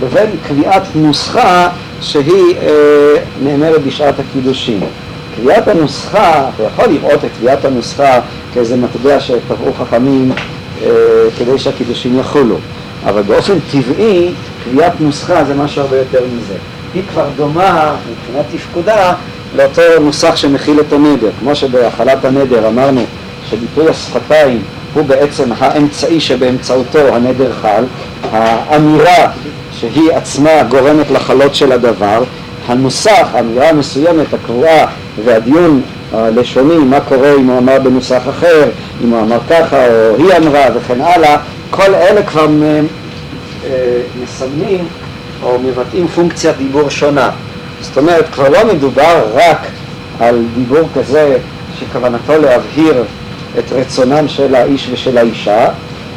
לבין 0.04 0.30
קביעת 0.48 0.84
נוסחה 0.96 1.70
שהיא 2.02 2.56
אה, 2.62 3.16
נאמרת 3.44 3.82
בשעת 3.84 4.16
הקידושין. 4.20 4.80
קביעת 5.36 5.68
הנוסחה, 5.68 6.50
אתה 6.56 6.64
יכול 6.64 6.86
לראות 6.86 7.26
את 7.26 7.30
קביעת 7.40 7.66
הנוסחה 7.66 8.20
כאיזה 8.54 8.78
מטבע 8.78 9.20
שטבעו 9.20 9.74
חכמים 9.74 10.32
אה, 10.84 10.90
כדי 11.38 11.60
שהקידושין 11.60 12.20
יחולו, 12.20 12.56
אבל 13.06 13.22
באופן 13.22 13.54
טבעי 13.72 14.32
קביעת 14.64 14.94
נוסחה 15.00 15.44
זה 15.44 15.54
משהו 15.54 15.82
הרבה 15.82 15.98
יותר 15.98 16.22
מזה. 16.36 16.56
היא 16.94 17.04
כבר 17.12 17.28
דומה 17.36 17.96
מבחינת 18.12 18.46
תפקודה 18.52 19.14
לאותו 19.56 19.82
נוסח 20.02 20.36
שמכיל 20.36 20.80
את 20.80 20.94
הנדר, 20.94 21.30
כמו 21.40 21.56
שבהחלת 21.56 22.26
הנדר 22.26 22.68
אמרנו 22.68 23.02
שביטוי 23.50 23.90
השפתיים 23.90 24.62
הוא 24.94 25.06
בעצם 25.06 25.50
האמצעי 25.58 26.20
שבאמצעותו 26.20 27.16
הנדר 27.16 27.52
חל, 27.62 27.84
האמירה 28.32 29.32
שהיא 29.82 30.12
עצמה 30.12 30.64
גורמת 30.70 31.12
לחלות 31.12 31.56
של 31.56 31.72
הדבר, 31.72 32.24
הנוסח, 32.68 33.28
האמירה 33.34 33.70
המסוימת 33.70 34.34
הקבועה 34.34 34.86
והדיון 35.26 35.82
הלשוני, 36.14 36.78
מה 36.78 37.00
קורה 37.00 37.34
אם 37.36 37.48
הוא 37.48 37.58
אמר 37.58 37.80
בנוסח 37.80 38.22
אחר, 38.30 38.64
אם 39.04 39.10
הוא 39.10 39.22
אמר 39.22 39.38
ככה 39.50 39.88
או 39.88 40.16
היא 40.18 40.38
אמרה 40.38 40.66
וכן 40.76 41.02
הלאה, 41.02 41.38
כל 41.70 41.96
אלה 41.96 42.24
כבר 42.24 42.48
מסמנים 44.24 44.88
או 45.44 45.60
מבטאים 45.60 46.08
פונקציית 46.08 46.58
דיבור 46.58 46.90
שונה. 46.90 47.30
זאת 47.82 47.98
אומרת, 47.98 48.26
כבר 48.34 48.50
לא 48.50 48.74
מדובר 48.74 49.24
רק 49.34 49.68
על 50.20 50.44
דיבור 50.56 50.90
כזה 50.96 51.38
שכוונתו 51.80 52.34
להבהיר 52.42 53.04
את 53.60 53.72
רצונם 53.72 54.28
של 54.28 54.56
האיש 54.56 54.90
ושל 54.94 55.18
האישה, 55.18 55.68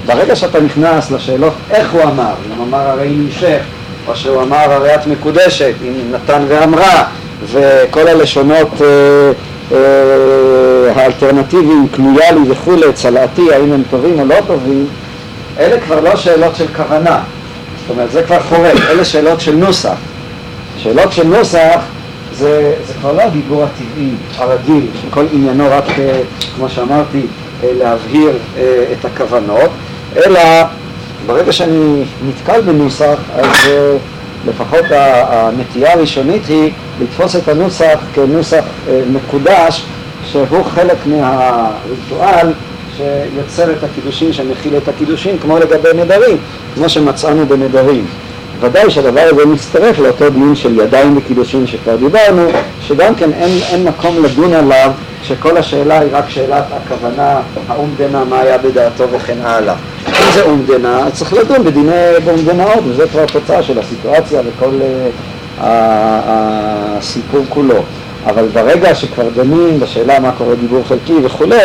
ברגע 0.06 0.36
שאתה 0.36 0.60
נכנס 0.60 1.10
לשאלות 1.10 1.52
איך 1.70 1.92
הוא 1.92 2.02
אמר, 2.02 2.32
אם 2.46 2.62
אמר 2.62 2.88
הרי 2.88 3.08
נמשך, 3.08 3.60
או 4.06 4.16
שהוא 4.16 4.42
אמר 4.42 4.72
הרי 4.72 4.94
את 4.94 5.06
מקודשת, 5.06 5.74
אם 5.82 6.12
נתן 6.12 6.42
ואמרה, 6.48 7.04
וכל 7.52 8.08
הלשונות 8.08 8.82
אה, 8.82 8.86
אה, 9.72 11.02
האלטרנטיביים, 11.02 11.88
קנויה 11.92 12.32
לי 12.32 12.40
וכולי, 12.50 12.92
צלעתי, 12.92 13.54
האם 13.54 13.72
הם 13.72 13.82
טובים 13.90 14.20
או 14.20 14.24
לא 14.24 14.36
טובים, 14.46 14.86
אלה 15.58 15.80
כבר 15.80 16.00
לא 16.00 16.16
שאלות 16.16 16.56
של 16.56 16.66
כוונה, 16.76 17.20
זאת 17.80 17.90
אומרת 17.90 18.10
זה 18.10 18.22
כבר 18.22 18.40
חורג, 18.40 18.76
אלה 18.90 19.04
שאלות 19.04 19.40
של 19.40 19.54
נוסח. 19.54 19.96
שאלות 20.78 21.12
של 21.12 21.26
נוסח 21.26 21.80
זה, 22.32 22.74
זה 22.86 22.94
כבר 23.00 23.12
לא 23.12 23.22
הדיבור 23.22 23.64
הטבעי, 23.64 24.10
הרגיל, 24.36 24.86
שכל 25.02 25.24
עניינו 25.32 25.64
רק, 25.70 25.98
אה, 25.98 26.20
כמו 26.56 26.68
שאמרתי, 26.68 27.26
אה, 27.64 27.70
להבהיר 27.78 28.38
אה, 28.56 28.84
את 28.92 29.04
הכוונות, 29.04 29.70
אלא 30.16 30.40
ברגע 31.26 31.52
שאני 31.52 32.04
נתקל 32.28 32.60
בנוסח, 32.60 33.18
אז 33.36 33.70
לפחות 34.48 34.84
הנטייה 34.90 35.92
הראשונית 35.92 36.46
היא 36.46 36.72
לתפוס 37.02 37.36
את 37.36 37.48
הנוסח 37.48 37.98
כנוסח 38.14 38.64
מקודש, 39.12 39.84
שהוא 40.32 40.64
חלק 40.64 40.96
מהריטואל 41.06 42.52
שיוצר 42.96 43.72
את 43.72 43.84
הקידושים, 43.84 44.32
שמכיל 44.32 44.76
את 44.76 44.88
הקידושים, 44.88 45.38
כמו 45.38 45.58
לגבי 45.58 45.88
נדרים, 45.94 46.36
כמו 46.74 46.88
שמצאנו 46.88 47.46
בנדרים. 47.46 48.06
ודאי 48.60 48.90
שהדבר 48.90 49.20
הזה 49.20 49.46
מצטרף 49.46 49.98
לאותו 49.98 50.30
דיון 50.30 50.56
של 50.56 50.80
ידיים 50.80 51.16
וקידושים 51.16 51.66
שכבר 51.66 51.96
דיברנו, 51.96 52.48
שגם 52.80 53.14
כן 53.14 53.32
אין, 53.32 53.58
אין 53.62 53.84
מקום 53.84 54.24
לדון 54.24 54.54
עליו, 54.54 54.90
שכל 55.22 55.56
השאלה 55.56 55.98
היא 55.98 56.08
רק 56.12 56.28
שאלת 56.28 56.64
הכוונה, 56.72 57.40
האומדנה, 57.68 58.24
מה 58.24 58.40
היה 58.40 58.58
בדעתו 58.58 59.10
וכן 59.10 59.38
הלאה. 59.42 59.74
אם 60.08 60.32
זה 60.34 60.42
אומדנה, 60.42 61.10
צריך 61.12 61.32
לדון 61.32 61.64
בדיני 61.64 61.92
באומדנאות, 62.24 62.84
וזה 62.88 63.08
כבר 63.08 63.26
תוצאה 63.26 63.62
של 63.62 63.78
הסיטואציה 63.78 64.40
וכל 64.46 64.70
uh, 64.70 65.60
הסיפור 65.60 67.44
כולו. 67.48 67.82
אבל 68.26 68.46
ברגע 68.52 68.94
שכבר 68.94 69.28
דנים 69.34 69.80
בשאלה 69.80 70.20
מה 70.20 70.32
קורה 70.32 70.54
דיבור 70.54 70.82
חלקי 70.88 71.14
וכולי, 71.22 71.56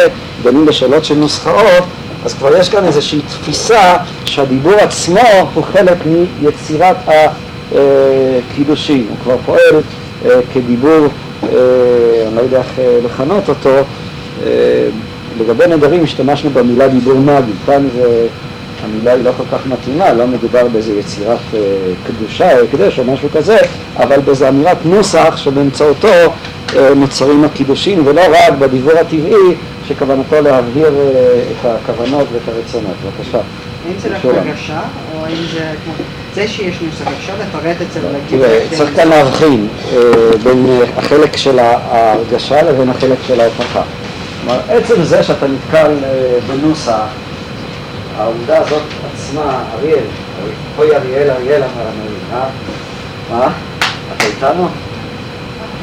דנים 0.44 0.66
בשאלות 0.66 1.06
של 1.06 1.16
נוסחאות, 1.16 1.84
אז 2.26 2.34
כבר 2.34 2.58
יש 2.58 2.70
כאן 2.70 2.86
איזושהי 2.86 3.22
תפיסה 3.22 3.98
שהדיבור 4.26 4.74
עצמו 4.74 5.20
הוא 5.54 5.64
חלק 5.64 5.98
מיצירת 6.42 6.98
הקידושים, 7.72 9.06
הוא 9.10 9.18
כבר 9.24 9.36
פועל 9.46 9.82
אה, 10.26 10.40
כדיבור, 10.54 11.08
אה, 11.44 11.50
אני 12.28 12.36
לא 12.36 12.42
יודע 12.42 12.58
איך 12.58 12.80
אה, 12.80 13.00
לכנות 13.06 13.50
אותו, 13.50 13.76
לגבי 15.40 15.68
נדרים 15.68 16.04
השתמשנו 16.04 16.50
במילה 16.50 16.88
דיבור 16.88 17.14
מגי, 17.14 17.52
כאן 17.66 17.88
זה, 17.96 18.28
המילה 18.84 19.14
היא 19.14 19.24
לא 19.24 19.32
כל 19.38 19.44
כך 19.52 19.68
מתאימה, 19.68 20.14
לא 20.14 20.28
מדובר 20.28 20.68
באיזה 20.68 20.94
יצירת 21.00 21.40
קדושה 22.08 22.60
או 22.60 22.64
הקדש 22.64 23.00
או 23.00 23.04
משהו 23.04 23.30
כזה, 23.34 23.58
אבל 23.98 24.20
באיזו 24.20 24.48
אמירת 24.48 24.78
נוסח 24.86 25.38
שבאמצעותו 25.38 26.08
נוצרים 26.96 27.44
הקידושים 27.44 28.08
ולא 28.08 28.22
רק 28.22 28.54
בדיבור 28.60 28.92
הטבעי 28.92 29.56
שכוונתו 29.90 30.42
להבהיר 30.42 30.88
אה, 30.88 31.42
את 31.52 31.66
הכוונות 31.66 32.28
ואת 32.32 32.42
הרצונות. 32.48 32.96
בבקשה. 33.06 33.38
האם 33.38 34.00
זה 34.00 34.10
רק 34.10 34.26
הרגשה, 34.26 34.82
או 35.14 35.26
האם 35.26 35.36
זה 35.54 35.72
כמו... 35.86 35.94
זה 36.36 36.48
שיש 36.48 36.82
נוסח, 36.82 37.12
אפשר 37.18 37.34
לפרט 37.42 37.78
את 37.82 37.92
זה 37.92 38.00
ולהגיד... 38.00 38.40
תראה, 38.40 38.66
צריך 38.78 38.96
כאן 38.96 39.08
להבחין 39.08 39.68
אה, 39.92 39.98
בין 40.44 40.66
אה, 40.70 40.86
החלק 40.98 41.38
של 41.38 41.60
ההרגשה 41.60 42.62
לבין 42.62 42.90
החלק 42.90 43.18
של 43.28 43.42
ההוכחה. 43.42 43.82
כלומר, 44.42 44.60
עצם 44.70 45.04
זה 45.04 45.24
שאתה 45.24 45.46
נתקל 45.48 45.92
בנוסח, 46.48 47.08
העובדה 48.18 48.58
הזאת 48.58 48.82
עצמה, 49.14 49.64
אריאל, 49.74 50.06
אוי 50.78 50.96
אריאל, 50.96 51.30
אריאל 51.32 51.62
אמר 51.64 51.88
הנביא, 51.88 52.18
מה? 52.32 52.46
מה? 53.30 53.52
אתה 54.16 54.26
איתנו? 54.26 54.68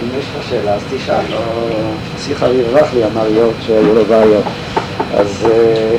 אם 0.02 0.18
יש 0.18 0.24
לך 0.38 0.48
שאלה, 0.50 0.74
אז 0.74 0.80
תשאל. 0.94 1.24
לא... 1.30 1.38
שיחה 2.24 2.48
ירווח 2.48 2.88
לי, 2.94 3.04
אמר 3.04 3.26
יורק 3.26 3.54
שהיו 3.66 3.94
לו 3.94 4.04
בעיות. 4.04 4.44
אז 5.14 5.46
אה, 5.50 5.96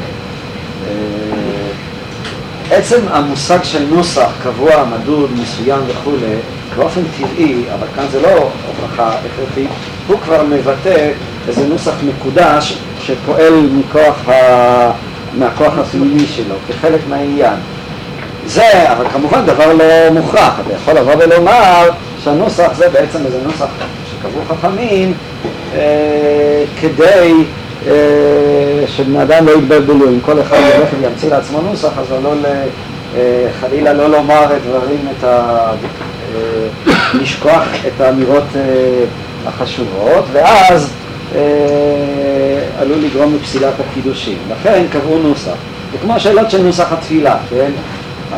אה, 0.88 2.77
עצם 2.77 3.00
המושג 3.10 3.63
של 3.63 3.86
נוסח 3.89 4.30
קבוע, 4.44 4.86
מדוד, 4.86 5.32
מסוים 5.42 5.80
וכולי, 5.88 6.36
באופן 6.75 7.01
טבעי, 7.18 7.63
אבל 7.74 7.88
כאן 7.96 8.06
זה 8.12 8.22
לא 8.22 8.51
הוכחה 8.68 9.10
הכרחית, 9.10 9.70
הוא 10.08 10.20
כבר 10.20 10.44
מבטא 10.44 11.12
איזה 11.48 11.68
נוסח 11.68 11.94
מקודש 12.04 12.78
שפועל 13.02 13.69
מכוח 13.72 14.30
ה... 14.30 14.91
מהכוח 15.38 15.78
הפנימי 15.78 16.26
שלו, 16.28 16.56
כחלק 16.67 17.00
מהעניין. 17.10 17.54
זה, 18.45 18.91
אבל 18.91 19.10
כמובן 19.10 19.45
דבר 19.45 19.74
לא 19.74 20.10
מוכרח, 20.13 20.60
אתה 20.60 20.74
יכול 20.74 20.93
לבוא 20.93 21.13
ולומר 21.19 21.89
שהנוסח 22.23 22.71
זה 22.75 22.89
בעצם 22.89 23.25
איזה 23.25 23.38
נוסח 23.43 23.67
שקבעו 24.12 24.41
חכמים 24.47 25.13
אה, 25.75 26.63
כדי 26.82 27.34
אה, 27.88 28.84
שבני 28.88 29.21
אדם 29.21 29.45
לא 29.45 29.51
יתבלבלו, 29.51 30.10
אם 30.10 30.19
כל 30.21 30.41
אחד 30.41 30.58
ילך 30.58 30.89
וימציא 31.01 31.30
לעצמו 31.30 31.62
נוסח, 31.62 31.91
אז 31.97 32.12
לא 32.23 32.34
אה, 33.15 33.47
חלילה 33.62 33.93
לא 33.93 34.10
לומר 34.10 34.56
את 34.56 34.62
דברים, 34.62 35.08
את 35.17 35.23
ה... 35.23 35.71
אה, 36.36 36.67
לשכוח 37.13 37.67
את 37.88 38.01
האמירות 38.01 38.43
החשובות, 39.45 40.25
ואז 40.34 40.93
עלול 42.80 42.97
לגרום 42.97 43.36
לפסילת 43.36 43.73
הקידושים. 43.80 44.38
לכן 44.51 44.84
קבעו 44.91 45.17
נוסח. 45.17 45.56
זה 45.91 45.97
כמו 46.01 46.15
השאלות 46.15 46.51
של 46.51 46.62
נוסח 46.62 46.91
התפילה, 46.91 47.38
כן? 47.49 47.71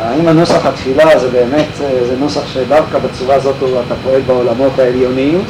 האם 0.02 0.28
הנוסח 0.28 0.66
התפילה 0.66 1.20
זה 1.20 1.28
באמת, 1.28 1.68
אה, 1.84 2.06
זה 2.08 2.16
נוסח 2.20 2.42
שדווקא 2.54 3.00
בצורה 3.00 3.36
הזאת 3.36 3.56
אתה 3.56 3.96
פועל 4.04 4.22
בעולמות 4.22 4.80
העליונים, 4.80 5.44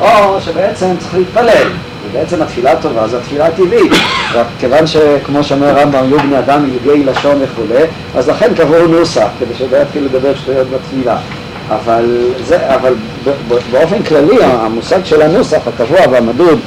או 0.00 0.40
שבעצם 0.40 0.86
צריך 0.98 1.14
להתפלל, 1.14 1.68
ובעצם 2.10 2.42
התפילה 2.42 2.72
הטובה 2.72 3.08
זה 3.08 3.18
התפילה 3.18 3.46
הטבעית, 3.46 3.92
כיוון 4.58 4.86
שכמו 4.86 5.44
שאומר 5.44 5.78
רמב"ם, 5.78 6.04
יהיו 6.04 6.18
בני 6.18 6.38
אדם 6.38 6.68
יהוגי 6.68 7.04
לשון 7.04 7.38
וכולי, 7.42 7.84
אז 8.16 8.28
לכן 8.28 8.54
קבעו 8.54 8.86
נוסח, 8.86 9.28
כדי 9.40 9.54
שלא 9.58 9.76
יתחילו 9.76 10.06
לדבר 10.06 10.34
שטויות 10.34 10.66
בתפילה. 10.70 11.16
אבל, 11.70 12.04
זה, 12.44 12.74
אבל 12.74 12.94
באופן 13.70 14.02
כללי 14.02 14.44
המושג 14.44 15.04
של 15.04 15.22
הנוסח 15.22 15.60
הקבוע 15.66 16.00
והמדוד, 16.10 16.58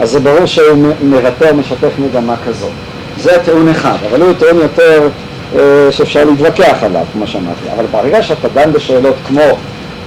אז 0.00 0.10
זה 0.10 0.20
ברור 0.20 0.46
שהוא 0.46 0.86
מבטא 1.02 1.50
או 1.50 1.56
משתף 1.56 1.90
מגמה 1.98 2.34
כזאת. 2.46 2.70
זה 3.18 3.38
טיעון 3.44 3.68
אחד, 3.68 3.96
אבל 4.10 4.22
הוא 4.22 4.32
טיעון 4.38 4.56
יותר 4.56 5.08
שאפשר 5.90 6.24
להתווכח 6.24 6.76
עליו, 6.82 7.04
כמו 7.12 7.26
שאמרתי. 7.26 7.72
אבל 7.74 7.86
ברגע 7.90 8.22
שאתה 8.22 8.48
דן 8.48 8.72
בשאלות 8.72 9.14
כמו 9.26 9.42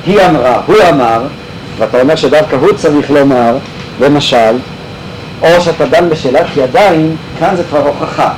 היא 0.05 0.19
אמרה, 0.29 0.61
הוא 0.65 0.75
אמר, 0.89 1.21
ואתה 1.77 2.01
אומר 2.01 2.15
שדווקא 2.15 2.55
הוא 2.55 2.73
צריך 2.73 3.11
לומר, 3.11 3.55
למשל, 4.01 4.55
או 5.41 5.47
שאתה 5.61 5.85
דן 5.85 6.09
בשאלת 6.09 6.45
ידיים, 6.57 7.15
כאן 7.39 7.55
זה 7.55 7.63
כבר 7.63 7.87
הוכחה. 7.87 8.33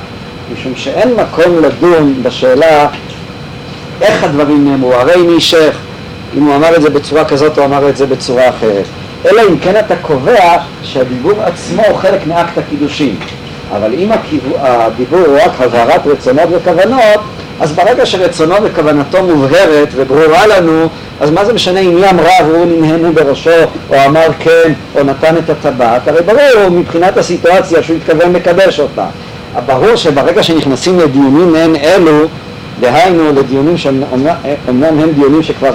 משום 0.52 0.72
שאין 0.76 1.14
מקום 1.14 1.62
לדון 1.62 2.14
בשאלה 2.22 2.88
איך 4.02 4.24
הדברים 4.24 4.70
נאמרו, 4.70 4.94
הרי 4.94 5.22
מי 5.22 5.40
שייך, 5.40 5.76
אם 6.36 6.42
הוא 6.42 6.56
אמר 6.56 6.76
את 6.76 6.82
זה 6.82 6.90
בצורה 6.90 7.24
כזאת 7.24 7.58
או 7.58 7.64
אמר 7.64 7.88
את 7.88 7.96
זה 7.96 8.06
בצורה 8.06 8.48
אחרת. 8.48 8.84
אלא 9.24 9.42
אם 9.50 9.58
כן 9.58 9.76
אתה 9.78 9.96
קובע 9.96 10.58
שהדיבור 10.82 11.42
עצמו 11.42 11.82
הוא 11.88 11.98
חלק 11.98 12.26
מאקט 12.26 12.58
הקידושין. 12.58 13.16
אבל 13.72 13.94
אם 13.94 14.10
הדיבור 14.58 15.20
הוא 15.20 15.38
רק 15.44 15.60
הבהרת 15.60 16.06
רצונות 16.06 16.48
וכוונות, 16.50 17.20
אז 17.60 17.72
ברגע 17.72 18.06
שרצונו 18.06 18.54
וכוונתו 18.62 19.22
מובהרת 19.22 19.88
וברורה 19.94 20.46
לנו, 20.46 20.88
אז 21.20 21.30
מה 21.30 21.44
זה 21.44 21.52
משנה 21.52 21.80
אם 21.80 21.96
היא 21.96 22.10
אמרה 22.10 22.32
והוא 22.48 22.66
ננהנו 22.66 23.12
בראשו, 23.12 23.50
או 23.90 23.96
אמר 24.06 24.26
כן, 24.38 24.72
או 24.94 25.04
נתן 25.04 25.36
את 25.36 25.50
הטבעת, 25.50 26.08
הרי 26.08 26.22
ברור 26.22 26.68
מבחינת 26.70 27.16
הסיטואציה 27.16 27.82
שהוא 27.82 27.96
התכוון 27.96 28.32
לקדש 28.32 28.80
אותה. 28.80 29.06
ברור 29.66 29.96
שברגע 29.96 30.42
שנכנסים 30.42 30.98
לדיונים 30.98 31.52
מעין 31.52 31.76
אלו, 31.76 32.26
דהיינו 32.80 33.32
לדיונים 33.32 33.78
שאומנם 33.78 35.00
הם 35.00 35.12
דיונים 35.14 35.42
שכבר 35.42 35.70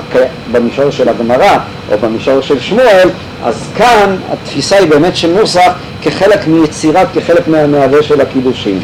במישור 0.52 0.90
של 0.90 1.10
הגמרא 1.10 1.58
או 1.92 1.98
במישור 2.02 2.42
של 2.42 2.60
שמואל, 2.60 3.10
אז 3.44 3.64
כאן 3.78 4.16
התפיסה 4.32 4.78
היא 4.78 4.88
באמת 4.88 5.16
של 5.16 5.34
נוסח 5.40 5.72
כחלק 6.02 6.48
מיצירת, 6.48 7.08
כחלק 7.14 7.48
מהמהווה 7.48 8.04
של 8.04 8.22
הקידושים. 8.22 8.80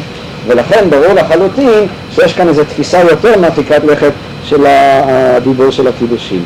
ולכן 0.46 0.90
ברור 0.90 1.12
לחלוטין 1.14 1.86
שיש 2.14 2.32
כאן 2.32 2.48
איזו 2.48 2.64
תפיסה 2.64 3.00
יותר 3.00 3.38
מרחיקת 3.40 3.84
לכת 3.84 4.12
של 4.44 4.66
הדיבור 4.66 5.70
של 5.70 5.88
הקידושים. 5.88 6.44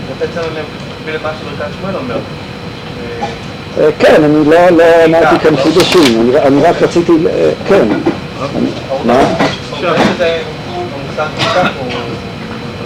אה, 3.81 3.89
כן, 3.99 4.25
אני 4.25 4.51
לא, 4.51 4.69
לא 4.71 4.85
אמרתי 5.05 5.39
כאן 5.43 5.57
חידושים, 5.57 6.33
אני 6.43 6.63
רק 6.63 6.83
רציתי, 6.83 7.13
אה, 7.13 7.51
כן. 7.69 7.89
מה? 9.05 9.25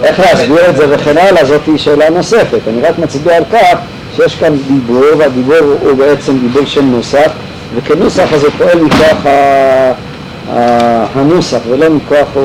איך 0.03 0.19
להסביר 0.19 0.69
את 0.69 0.75
זה 0.75 0.85
וכן 0.89 1.17
הלאה, 1.17 1.45
זאת 1.45 1.61
שאלה 1.77 2.09
נוספת. 2.09 2.59
אני 2.67 2.81
רק 2.81 2.99
מצביע 2.99 3.37
על 3.37 3.43
כך 3.51 3.77
שיש 4.15 4.35
כאן 4.35 4.57
דיבור, 4.67 5.03
והדיבור 5.17 5.57
הוא 5.81 5.93
בעצם 5.97 6.37
דיבור 6.39 6.65
של 6.65 6.81
נוסח, 6.81 7.31
וכנוסח 7.75 8.33
הזה 8.33 8.51
פועל 8.51 8.81
מכוח 8.81 9.25
הנוסח 11.15 11.59
ולא 11.69 11.89
מכוח, 11.89 12.27
או, 12.35 12.41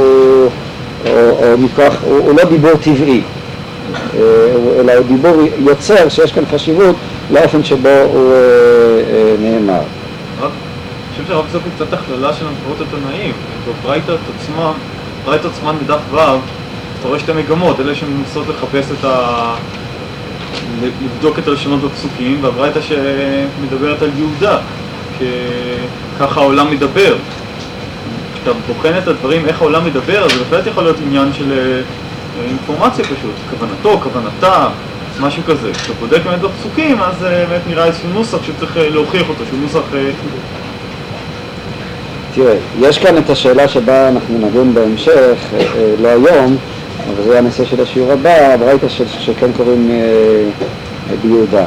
או, 1.07 1.11
או 1.11 1.59
מכוח, 1.59 1.95
הוא, 2.03 2.19
הוא 2.19 2.37
לא 2.37 2.45
דיבור 2.45 2.77
טבעי, 2.81 3.23
אה, 4.15 4.21
אלא 4.81 4.93
הוא 4.93 5.07
דיבור 5.07 5.43
יוצר 5.59 6.09
שיש 6.09 6.33
כאן 6.33 6.43
חשיבות 6.47 6.97
לאופן 7.31 7.65
שבו 7.65 7.89
הוא 7.89 8.33
אה, 8.33 8.39
אה, 8.39 9.35
נאמר. 9.39 9.81
אני 10.41 11.25
חושב 11.25 11.29
שהרב 11.29 11.47
זאת 11.53 11.63
קצת 11.77 11.93
הכללה 11.93 12.33
של 12.33 12.47
המקורות 12.47 12.81
התנאים, 12.81 13.35
ברייתות 13.83 14.21
עצמן, 14.37 14.73
ברייתות 15.25 15.53
עצמן 15.53 15.75
מדף 15.83 16.01
ו', 16.11 16.17
אתה 16.17 17.09
רואה 17.09 17.19
שתי 17.19 17.33
מגמות, 17.33 17.81
אלה 17.81 17.95
שמנסות 17.95 18.49
לחפש 18.49 18.87
את 18.99 19.05
ה... 19.05 19.55
לבדוק 21.03 21.39
את 21.39 21.49
הלשונות 21.49 21.81
בפסוקים, 21.81 22.45
והברייתא 22.45 22.81
שמדברת 22.81 24.03
על 24.03 24.11
יהודה, 24.17 24.59
ככה 26.19 26.41
העולם 26.41 26.71
מדבר. 26.71 27.17
כשאתה 28.35 28.59
בוחן 28.67 28.99
את 28.99 29.09
הדברים, 29.09 29.47
איך 29.47 29.61
העולם 29.61 29.85
מדבר, 29.85 30.29
זה 30.29 30.45
בהחלט 30.45 30.67
יכול 30.67 30.83
להיות 30.83 30.97
עניין 31.07 31.33
של 31.33 31.53
אה, 31.53 31.81
אינפורמציה 32.49 33.05
פשוט, 33.05 33.35
כוונתו, 33.51 34.01
כוונתה, 34.03 34.69
משהו 35.21 35.43
כזה. 35.47 35.73
כשאתה 35.73 35.93
בודק 36.01 36.19
באמת 36.25 36.41
בפסוקים, 36.41 37.03
אז 37.03 37.25
אה, 37.25 37.45
באמת 37.49 37.61
נראה 37.69 37.85
איזשהו 37.85 38.09
נוסח 38.09 38.39
שצריך 38.43 38.77
אה, 38.77 38.89
להוכיח 38.89 39.29
אותו, 39.29 39.45
שהוא 39.49 39.61
נוסח... 39.61 39.81
תראה, 42.35 42.57
יש 42.81 42.99
כאן 42.99 43.19
את 43.19 43.31
השאלה 43.31 43.69
שבה 43.69 44.09
אנחנו 44.09 44.39
נדון 44.39 44.75
בהמשך, 44.75 45.39
לא 46.03 46.09
היום, 46.09 46.57
אבל 47.07 47.25
זה 47.25 47.39
הנושא 47.39 47.65
של 47.65 47.83
השיעור 47.83 48.13
הבא, 48.13 48.55
הברייתא 48.55 48.89
שכן 49.19 49.53
קוראים 49.57 49.91
ביהודה. 51.23 51.65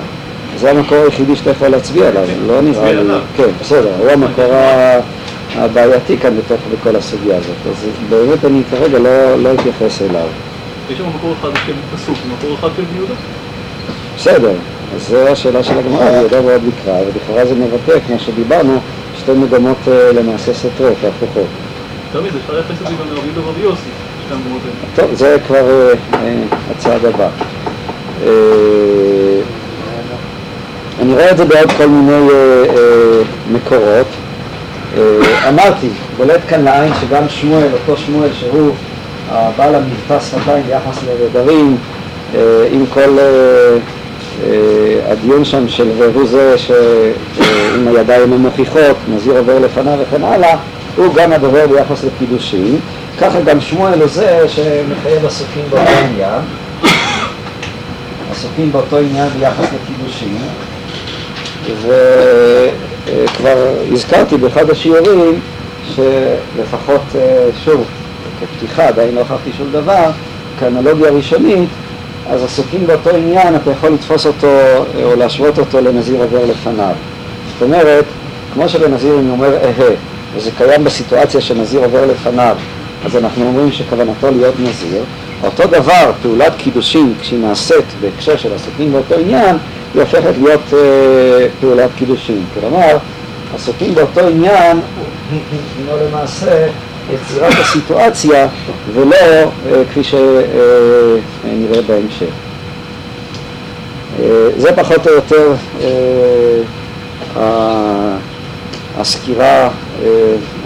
זה 0.58 0.72
המקור 0.72 0.98
היחידי 0.98 1.36
שאתה 1.36 1.50
יכול 1.50 1.68
להצביע 1.68 2.08
עליו, 2.08 2.24
לא 2.48 2.62
נראה 2.62 2.94
לי, 2.94 3.14
כן, 3.38 3.50
בסדר, 3.62 3.92
הוא 4.00 4.12
המקור 4.12 4.54
הבעייתי 5.56 6.18
כאן 6.18 6.38
בתוך 6.38 6.62
בכל 6.74 6.96
הסוגיה 6.96 7.38
הזאת, 7.38 7.56
אז 7.70 7.88
באמת 8.10 8.46
אני 8.46 8.62
כרגע 8.72 9.00
לא, 9.00 9.44
לא 9.44 9.54
אתייחס 9.54 10.02
אליו. 10.02 10.28
יש 10.90 10.98
שם 10.98 11.04
מקור 11.16 11.34
אחד 11.40 11.50
של 11.66 11.74
פסוק 11.96 12.16
ומקור 12.26 12.58
אחד 12.60 12.70
של 12.76 12.84
יהודה? 12.96 13.14
בסדר, 14.18 14.54
אז 14.96 15.08
זו 15.08 15.28
השאלה 15.28 15.64
של 15.64 15.78
הגמרא, 15.78 16.04
יהודה 16.04 16.42
ועוד 16.42 16.62
מקרא, 16.64 16.94
ולכאורה 16.94 17.46
זה 17.46 17.56
מבטא, 17.56 18.00
כמו 18.08 18.20
שדיברנו, 18.20 18.80
שתי 19.18 19.32
מגמות 19.32 19.78
אה, 19.88 20.12
למעשה 20.12 20.54
סותרות, 20.54 20.98
הפוכות. 21.08 21.48
מזה, 22.16 22.38
אפשר 22.44 22.54
לייחס 22.54 22.72
את 22.72 22.88
זה 22.88 22.94
גם 23.02 23.10
לרבי 23.14 23.28
יהודה 23.28 23.48
ורבי 23.48 23.62
יוסי, 23.62 23.82
שתי 24.26 24.34
המקומות 24.34 24.62
האלה. 24.64 25.08
טוב, 25.08 25.16
זה 25.16 25.38
כבר 25.48 25.70
אה, 25.72 25.94
אה, 26.14 26.44
הצעד 26.72 27.06
הבא. 27.06 27.30
אני 31.16 31.24
רואה 31.24 31.32
את 31.32 31.38
זה 31.38 31.46
בעוד 31.46 31.72
כל 31.72 31.86
מיני 31.86 32.12
אה, 32.12 32.64
אה, 32.78 33.22
מקורות. 33.52 34.08
אה, 34.98 35.50
אמרתי, 35.50 35.88
בולט 36.18 36.42
כאן 36.48 36.64
לעין 36.64 36.94
שגם 37.02 37.30
שמואל, 37.30 37.68
אותו 37.74 37.98
שמואל 38.02 38.30
שהוא 38.40 38.72
הבעל 39.32 39.76
המבטא 39.76 40.20
שפתיים 40.20 40.64
ביחס 40.68 41.00
לנדרים, 41.04 41.78
אה, 42.36 42.68
עם 42.72 42.86
כל 42.94 43.20
אה, 43.20 43.78
אה, 44.44 45.12
הדיון 45.12 45.46
שם 45.46 45.68
של 45.68 45.88
והוא 45.98 46.28
זה 46.28 46.58
שעם 46.58 47.88
אה, 47.88 47.92
הידיים 47.98 48.34
המוכיחות, 48.34 48.98
נזיר 49.16 49.38
עובר 49.38 49.60
לפניו 49.60 50.00
וכן 50.02 50.24
הלאה, 50.24 50.58
הוא 50.96 51.14
גם 51.16 51.32
הדובר 51.34 51.68
ביחס 51.68 52.04
לקידושים. 52.04 52.80
ככה 53.22 53.42
גם 53.42 53.62
שמואל 53.62 54.00
הוא 54.00 54.08
זה 54.08 54.40
שמחייב 54.48 55.26
עסוקים 55.26 55.64
באותו 55.70 55.92
עניין, 56.12 56.42
עסוקים 58.32 58.72
באותו 58.72 58.98
עניין 58.98 59.30
ביחס 59.30 59.66
לקידושים. 59.66 60.38
וכבר 61.74 63.56
הזכרתי 63.92 64.38
באחד 64.38 64.70
השיעורים 64.70 65.40
שלפחות, 65.96 67.02
אה, 67.16 67.50
שוב, 67.66 67.84
כפתיחה, 68.40 68.88
עדיין 68.88 69.16
לא 69.16 69.20
הוכחתי 69.20 69.50
שום 69.58 69.68
דבר, 69.72 70.10
כאנלוגיה 70.60 71.10
ראשונית, 71.10 71.70
אז 72.30 72.44
עסוקים 72.44 72.88
באותו 72.88 73.10
עניין, 73.10 73.56
אתה 73.56 73.72
יכול 73.72 73.90
לתפוס 73.90 74.26
אותו 74.26 74.48
אה, 74.48 75.04
או 75.04 75.16
להשוות 75.16 75.60
אותו 75.60 75.82
לנזיר 75.82 76.22
עובר 76.22 76.46
לפניו. 76.46 76.94
זאת 77.54 77.62
אומרת, 77.62 78.06
כמו 78.54 78.70
שבנזיר 78.70 79.20
אני 79.20 79.30
אומר 79.30 79.58
אהה, 79.58 79.92
וזה 80.36 80.52
קיים 80.58 80.84
בסיטואציה 80.84 81.42
שנזיר 81.42 81.80
עובר 81.80 82.06
לפניו, 82.06 82.58
אז 83.06 83.16
אנחנו 83.16 83.46
אומרים 83.48 83.72
שכוונתו 83.72 84.32
להיות 84.32 84.56
נזיר. 84.60 85.04
אותו 85.44 85.68
דבר, 85.68 86.12
פעולת 86.22 86.54
קידושין, 86.58 87.14
כשהיא 87.22 87.40
נעשית 87.40 87.86
בהקשר 88.02 88.38
של 88.38 88.54
עסוקים 88.54 88.92
באותו 88.92 89.16
עניין, 89.16 89.58
היא 89.96 90.02
הופכת 90.02 90.38
להיות 90.38 90.74
אה, 90.74 91.48
פעולת 91.60 91.90
קידושין. 91.98 92.44
כלומר, 92.54 92.98
עסוקים 93.56 93.96
באותו 93.96 94.28
עניין 94.28 94.80
הינו 95.32 95.98
למעשה 96.08 96.68
יצירת 97.14 97.54
הסיטואציה 97.62 98.48
ולא 98.94 99.16
אה, 99.16 99.50
כפי 99.92 100.04
שנראה 100.04 101.82
בהמשך. 101.88 102.34
אה, 104.20 104.50
זה 104.58 104.76
פחות 104.76 105.08
או 105.08 105.14
יותר 105.14 105.54
הסקירה, 108.98 109.70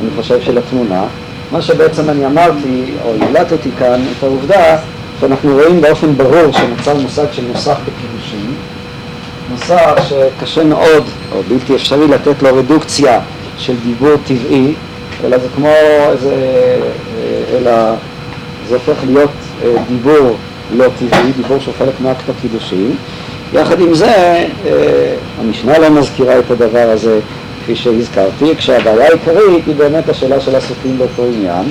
אני 0.01 0.09
חושב, 0.15 0.41
של 0.41 0.57
התמונה. 0.57 1.03
מה 1.51 1.61
שבעצם 1.61 2.09
אני 2.09 2.25
אמרתי, 2.25 2.91
או 3.05 3.13
הילטתי 3.13 3.69
כאן, 3.79 4.01
את 4.17 4.23
העובדה 4.23 4.77
שאנחנו 5.19 5.53
רואים 5.53 5.81
באופן 5.81 6.13
ברור 6.17 6.51
שנוצר 6.51 6.95
מושג 6.95 7.25
של 7.31 7.43
נוסח 7.53 7.77
בקידושין, 7.85 8.53
נוסח 9.51 10.09
שקשה 10.09 10.63
מאוד, 10.63 11.03
או 11.31 11.41
בלתי 11.47 11.75
אפשרי 11.75 12.07
לתת 12.07 12.43
לו 12.43 12.55
רדוקציה 12.55 13.19
של 13.57 13.73
דיבור 13.83 14.15
טבעי, 14.25 14.73
אלא 15.23 15.38
זה 15.38 15.47
כמו 15.55 15.73
איזה, 16.12 16.35
אלא 17.53 17.71
זה 18.67 18.75
הופך 18.75 19.03
להיות 19.07 19.31
אה, 19.63 19.73
דיבור 19.88 20.38
לא 20.71 20.85
טבעי, 20.99 21.31
דיבור 21.31 21.59
שהוא 21.59 21.73
חלק 21.77 21.93
מאקט 22.03 22.29
הקידושין. 22.29 22.95
יחד 23.53 23.79
עם 23.79 23.93
זה, 23.93 24.45
אה, 24.65 25.15
המשנה 25.39 25.79
לא 25.79 25.89
מזכירה 25.89 26.39
את 26.39 26.51
הדבר 26.51 26.89
הזה 26.89 27.19
כפי 27.63 27.75
שהזכרתי, 27.75 28.55
כשהבעיה 28.55 29.07
העיקרית 29.07 29.67
היא 29.67 29.75
באמת 29.75 30.09
השאלה 30.09 30.39
של 30.39 30.55
עסוקים 30.55 30.97
באותו 30.97 31.23
עניין, 31.25 31.65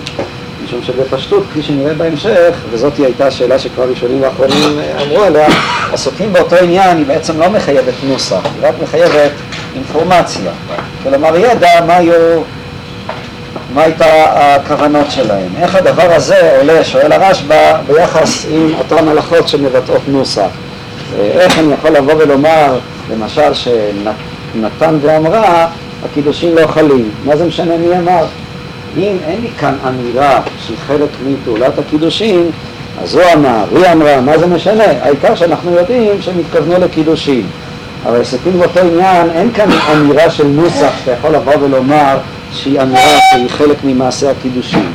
משום 0.68 0.82
שבפשטות, 0.82 1.42
כפי 1.50 1.62
שנראה 1.62 1.94
בהמשך, 1.94 2.56
וזאת 2.70 2.96
הייתה 2.96 3.26
השאלה 3.26 3.58
שכבר 3.58 3.84
ראשונים 3.84 4.22
ואחרונים 4.22 4.80
אמרו 5.02 5.22
עליה, 5.22 5.48
עסוקים 5.92 6.32
באותו 6.32 6.56
עניין 6.56 6.96
היא 6.96 7.06
בעצם 7.06 7.40
לא 7.40 7.50
מחייבת 7.50 7.94
נוסח, 8.02 8.40
היא 8.44 8.68
רק 8.68 8.74
מחייבת 8.82 9.30
אינפורמציה. 9.74 10.50
כלומר, 11.02 11.36
ידע 11.36 11.84
מה 11.86 11.96
היו, 11.96 12.42
מה 13.74 13.82
הייתה 13.82 14.06
הכוונות 14.26 15.10
שלהם. 15.10 15.48
איך 15.60 15.74
הדבר 15.74 16.14
הזה 16.14 16.56
עולה, 16.58 16.84
שואל 16.84 17.12
הרשב"א, 17.12 17.80
ביחס 17.86 18.46
עם 18.50 18.74
אותן 18.78 19.08
הלכות 19.08 19.48
שמבטאות 19.48 20.02
נוסח. 20.08 20.48
איך 21.18 21.58
אני 21.58 21.72
יכול 21.72 21.90
לבוא 21.90 22.14
ולומר, 22.14 22.78
למשל, 23.12 23.54
שנתן 23.54 24.98
ואמרה, 25.02 25.68
הקידושים 26.04 26.54
לא 26.54 26.66
חלים. 26.66 27.10
מה 27.24 27.36
זה 27.36 27.44
משנה 27.44 27.76
מי 27.76 27.98
אמר? 27.98 28.24
אם 28.98 29.16
אין 29.26 29.40
לי 29.40 29.50
כאן 29.58 29.74
אמירה 29.88 30.40
שהיא 30.66 30.76
חלק 30.86 31.08
מפעולת 31.26 31.78
הקידושין, 31.78 32.50
אז 33.02 33.14
הוא 33.14 33.22
אמר, 33.34 33.64
היא 33.74 33.92
אמרה, 33.92 34.20
מה 34.20 34.38
זה 34.38 34.46
משנה? 34.46 34.84
העיקר 35.02 35.34
שאנחנו 35.34 35.70
יודעים 35.70 36.22
שהם 36.22 36.38
התכוונו 36.38 36.84
לקידושין. 36.84 37.46
אבל 38.06 38.20
עסקים 38.20 38.58
באותו 38.58 38.80
עניין, 38.80 39.30
אין 39.30 39.52
כאן 39.52 39.68
אמירה 39.92 40.30
של 40.30 40.46
נוסח 40.46 40.92
שאתה 40.98 41.12
יכול 41.12 41.30
לבוא 41.30 41.52
ולומר 41.60 42.18
שהיא 42.52 42.82
אמירה 42.82 43.18
שהיא 43.30 43.50
חלק 43.50 43.76
ממעשה 43.84 44.30
הקידושין. 44.30 44.92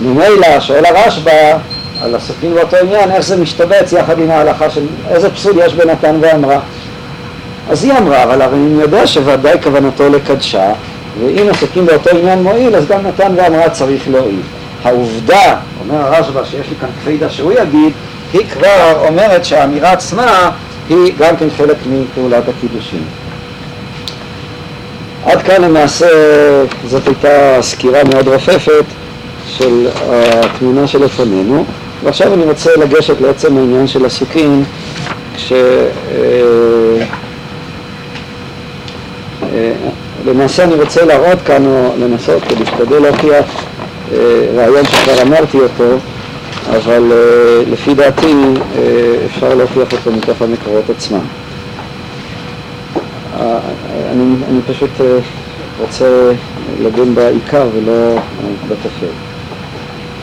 ממילא 0.00 0.60
שואל 0.60 0.86
הרשב"א 0.86 1.56
על 2.02 2.14
עסקים 2.14 2.54
באותו 2.54 2.76
עניין, 2.76 3.10
איך 3.10 3.20
זה 3.20 3.36
משתבץ 3.36 3.92
יחד 3.92 4.18
עם 4.18 4.30
ההלכה 4.30 4.70
של 4.70 4.86
איזה 5.08 5.30
פסול 5.30 5.54
יש 5.66 5.74
בנתן 5.74 6.16
ואמרה. 6.20 6.58
אז 7.70 7.84
היא 7.84 7.92
אמרה, 7.92 8.22
אבל 8.22 8.42
הרי 8.42 8.56
אני 8.56 8.82
יודע 8.82 9.06
שוודאי 9.06 9.62
כוונתו 9.62 10.08
לקדשה, 10.08 10.72
ואם 11.20 11.46
עסוקים 11.50 11.86
באותו 11.86 12.10
עניין 12.10 12.42
מועיל, 12.42 12.76
אז 12.76 12.86
גם 12.86 13.06
נתן 13.06 13.32
ואמרה 13.36 13.70
צריך 13.70 14.08
להועיל. 14.08 14.40
העובדה, 14.84 15.56
אומר 15.80 16.00
הרשב"א 16.00 16.44
שיש 16.44 16.68
לי 16.68 16.76
כאן 16.80 16.88
קפידה 17.02 17.30
שהוא 17.30 17.52
יגיד, 17.52 17.92
היא 18.32 18.46
כבר 18.46 19.06
אומרת 19.08 19.44
שהאמירה 19.44 19.92
עצמה 19.92 20.50
היא 20.88 21.12
גם 21.18 21.36
כן 21.36 21.46
חלק 21.56 21.76
מפעולת 21.86 22.44
הקידושין. 22.48 23.02
עד 25.24 25.42
כאן 25.42 25.62
למעשה 25.62 26.06
זאת 26.86 27.06
הייתה 27.06 27.58
סקירה 27.60 28.04
מאוד 28.04 28.28
רופפת 28.28 28.84
של 29.46 29.88
התמונה 30.04 30.86
שלפנינו, 30.86 31.64
ועכשיו 32.04 32.34
אני 32.34 32.44
רוצה 32.44 32.70
לגשת 32.76 33.20
לעצם 33.20 33.56
העניין 33.56 33.86
של 33.86 34.06
עסוקים, 34.06 34.64
כש... 35.36 35.52
למעשה 40.24 40.64
אני 40.64 40.74
רוצה 40.74 41.04
להראות 41.04 41.38
כאן, 41.46 41.66
או 41.66 41.92
לנסות 41.98 42.42
ולהשתדל 42.52 42.98
להוכיח 42.98 43.44
אה, 44.12 44.18
רעיון 44.56 44.84
שכבר 44.84 45.22
אמרתי 45.22 45.58
אותו, 45.58 45.96
אבל 46.70 47.12
אה, 47.12 47.62
לפי 47.72 47.94
דעתי 47.94 48.32
אה, 48.76 48.82
אפשר 49.26 49.54
להוכיח 49.54 49.92
אותו 49.92 50.12
מתוך 50.12 50.42
המקורות 50.42 50.90
עצמם. 50.90 51.24
אני, 54.12 54.34
אני 54.50 54.60
פשוט 54.66 54.90
רוצה 55.80 56.32
לדון 56.82 57.14
בעיקר 57.14 57.66
ולא 57.74 58.18
בטפל. 58.68 59.12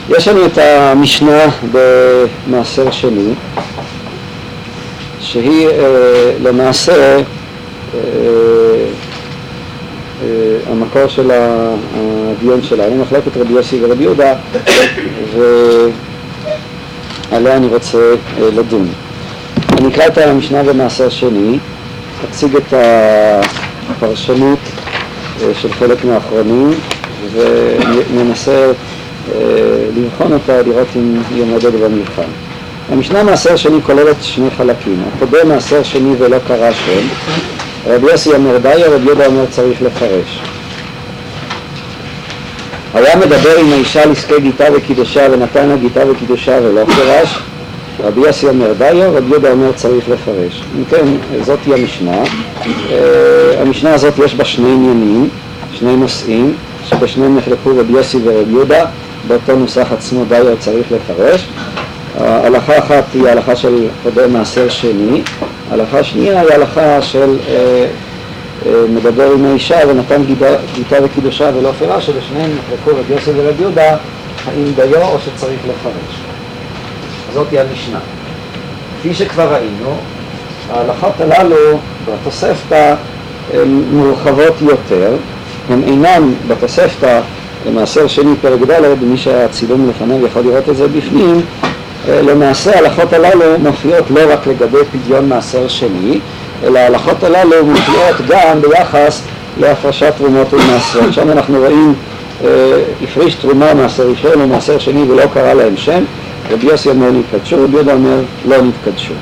יש 0.10 0.28
לנו 0.28 0.46
את 0.46 0.58
המשנה 0.58 1.46
במעשר 1.72 2.92
שני, 2.92 3.34
שהיא 5.20 5.68
למעשה 6.44 7.18
המקור 10.72 11.08
של 11.08 11.32
הדיון 11.32 12.60
היא 12.72 13.00
מחלקת 13.02 13.38
רבי 13.38 13.54
יוסי 13.54 13.80
ורבי 13.82 14.04
יהודה, 14.04 14.34
ועליה 17.32 17.58
אני 17.58 17.68
רוצה 17.68 17.98
אה, 17.98 18.50
לדון. 18.56 18.88
אני 19.78 19.88
אקרא 19.88 20.08
את 20.08 20.18
המשנה 20.18 20.64
במעשר 20.64 21.10
שני, 21.10 21.60
אציג 22.30 22.56
את 22.56 22.74
הפרשנות 23.90 24.60
אה, 25.42 25.54
של 25.54 25.74
חלק 25.74 26.06
מהאחרונים 26.06 26.72
וננסה 27.34 28.72
אה, 29.36 29.42
לבחון 29.96 30.34
אותה, 30.34 30.62
לראות 30.62 30.88
אם 30.96 31.22
היא 31.36 31.44
עומדת 31.44 31.74
במבחן. 31.74 32.30
המשנה 32.92 33.24
מעשר 33.24 33.56
שני 33.56 33.82
כוללת 33.84 34.16
שני 34.22 34.50
חלקים, 34.58 35.04
הפודה 35.16 35.44
מעשר 35.44 35.84
שני 35.84 36.14
ולא 36.20 36.38
קרא 36.48 36.72
שם, 36.72 37.08
רבי 37.88 38.12
יוסי 38.12 38.34
אומר 38.34 38.58
די, 38.58 38.84
רבי 38.86 39.06
יהודה 39.06 39.26
אומר 39.26 39.46
צריך 39.50 39.82
לפרש. 39.82 40.40
היה 42.94 43.16
מדבר 43.16 43.58
עם 43.60 43.72
האישה 43.74 44.04
על 44.04 44.12
עסקי 44.12 44.40
גיטה 44.40 44.66
וקידושה 44.74 45.28
ונתן 45.32 45.70
לה 45.70 45.76
גיטה 45.78 46.00
וקידושה 46.08 46.60
ולא 46.64 46.86
פירש, 46.86 47.40
רבי 48.04 48.22
יוסי 48.22 48.48
אומר 48.48 48.74
די, 48.74 49.02
רבי 49.06 49.30
יהודה 49.30 49.52
אומר 49.52 49.72
צריך 49.72 50.10
לפרש. 50.10 50.64
אם 50.78 50.84
כן, 50.90 51.06
זאת 51.42 51.60
היא 51.66 51.74
המשנה. 51.74 52.24
אה, 52.92 53.62
המשנה 53.62 53.94
הזאת 53.94 54.14
יש 54.26 54.36
בה 54.36 54.46
שני 54.46 54.72
עניינים, 54.72 55.30
שני 55.74 55.96
נושאים, 55.96 56.56
שבשניהם 56.90 57.38
נחלקו 57.38 57.70
רבי 57.78 57.94
יוסי 57.94 58.18
ורבי 58.24 58.52
יהודה, 58.52 58.86
באותו 59.28 59.56
נוסח 59.56 59.88
עצמו 59.92 60.26
די 60.30 60.42
צריך 60.60 60.86
לפרש. 60.92 61.48
הלכה 62.20 62.78
אחת 62.78 63.04
היא 63.14 63.28
הלכה 63.28 63.56
של 63.56 63.88
קודם 64.04 64.34
מעשר 64.34 64.70
שני, 64.70 65.22
הלכה 65.72 66.04
שנייה 66.04 66.42
היא 66.42 66.50
הלכה 66.54 67.02
של 67.02 67.38
אה, 67.48 67.86
אה, 68.66 68.72
מדבר 68.90 69.32
עם 69.32 69.46
האישה 69.46 69.80
ונתן 69.88 70.24
גיטה, 70.76 71.04
וקידושה 71.04 71.52
ולא 71.56 71.72
פירה, 71.80 72.02
שבשניהם 72.02 72.52
נחלקו 72.52 73.00
רבי 73.00 73.14
יוסי 73.14 73.32
ורבי 73.36 73.62
יהודה, 73.62 73.98
האם 74.48 74.72
דיו 74.76 75.02
או 75.02 75.18
שצריך 75.20 75.60
לפרש. 75.64 76.22
זאת 77.34 77.48
היא 77.52 77.60
המשנה. 77.60 78.00
כפי 79.00 79.14
שכבר 79.14 79.54
ראינו, 79.54 79.98
ההלכות 80.72 81.14
הללו 81.22 81.80
בתוספתא 82.06 82.96
הן 83.54 83.82
מורחבות 83.92 84.62
יותר, 84.62 85.16
הן 85.70 85.84
אינן 85.84 86.34
בתוספתא 86.48 87.22
למעשר 87.68 88.08
שני 88.08 88.36
פרק 88.42 88.60
ד', 88.70 89.04
מי 89.04 89.18
שהצילום 89.18 89.90
לפניו 89.90 90.26
יכול 90.26 90.42
לראות 90.42 90.70
את 90.70 90.76
זה 90.76 90.88
בפנים, 90.88 91.42
למעשה 92.10 92.76
ההלכות 92.76 93.14
הללו 93.14 93.60
מופיעות 93.60 94.12
לא 94.12 94.22
רק 94.34 94.48
לגבי 94.48 94.78
פדיון 94.92 95.30
מעשר 95.30 95.68
שני, 95.68 96.20
אלא 96.64 96.80
ההלכות 96.80 97.24
הללו 97.24 97.66
מופיעות 97.66 98.16
גם 98.28 98.62
ביחס 98.62 99.22
להפרשת 99.60 100.14
תרומות 100.18 100.54
ומעשרות. 100.54 101.14
שם 101.14 101.32
אנחנו 101.32 101.60
רואים 101.60 101.94
אה, 102.44 102.50
הפריש 103.04 103.36
תרומה 103.36 103.74
מעשר 103.74 104.10
ראשון 104.10 104.42
ומעשר 104.42 104.80
שני 104.80 105.04
ולא 105.04 105.24
קרא 105.34 105.54
להם 105.54 105.78
שם, 105.78 106.04
רבי 106.52 106.68
יוסי 106.68 106.90
אומר 106.90 107.12
נתקדשו, 107.12 107.64
רבי 107.64 107.76
יהודה 107.76 107.94
אומר 107.94 108.20
לא 108.46 108.58
נתקדשו. 108.62 109.14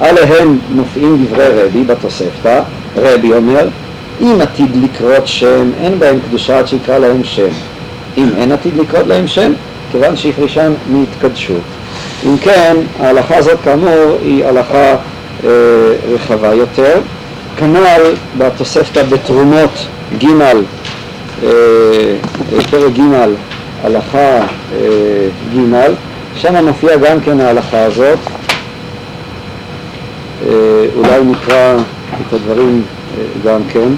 עליהם 0.00 0.58
מופיעים 0.70 1.26
דברי 1.26 1.48
רבי 1.48 1.84
בתוספתא, 1.84 2.62
רבי 2.96 3.32
אומר 3.32 3.68
אם 4.20 4.36
עתיד 4.40 4.76
לקרות 4.84 5.26
שם, 5.26 5.70
אין 5.80 5.98
בהם 5.98 6.18
קדושה 6.28 6.58
עד 6.58 6.68
שיקרא 6.68 6.98
להם 6.98 7.24
שם. 7.24 7.48
אם 8.16 8.28
אין 8.36 8.52
עתיד 8.52 8.76
לקרות 8.76 9.06
להם 9.06 9.26
שם, 9.26 9.52
כיוון 9.92 10.16
שהפרישם 10.16 10.72
נתקדשו. 10.92 11.54
אם 12.26 12.36
כן, 12.36 12.76
ההלכה 13.00 13.36
הזאת 13.36 13.58
כאמור 13.64 14.18
היא 14.22 14.44
הלכה 14.44 14.94
אה, 15.44 15.50
רחבה 16.14 16.54
יותר. 16.54 17.00
כנ"ל 17.56 18.14
בתוספתא 18.38 19.02
בתרומות 19.02 19.86
ג' 20.18 20.24
אה, 21.42 21.48
פרק 22.70 22.92
ג' 22.92 23.00
הלכה 23.84 24.18
אה, 24.18 25.28
ג', 25.54 25.74
שם 26.36 26.64
מופיע 26.66 26.96
גם 26.96 27.20
כן 27.20 27.40
ההלכה 27.40 27.82
הזאת. 27.82 28.18
אה, 30.46 30.52
אולי 30.96 31.24
נקרא 31.24 31.76
את 32.28 32.32
הדברים 32.32 32.82
אה, 33.18 33.24
גם 33.44 33.60
כן. 33.72 33.88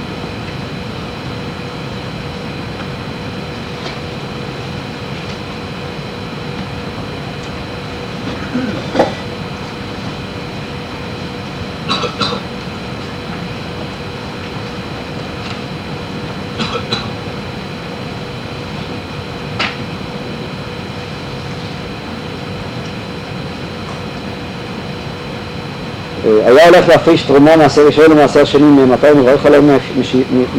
להפריש 27.08 27.22
תרומה 27.26 27.56
מעשר 27.56 27.86
ראשון 27.86 28.12
ומעשר 28.12 28.44
שני 28.44 28.62
ממתי 28.62 29.06
מברך 29.16 29.46
עליהם 29.46 29.78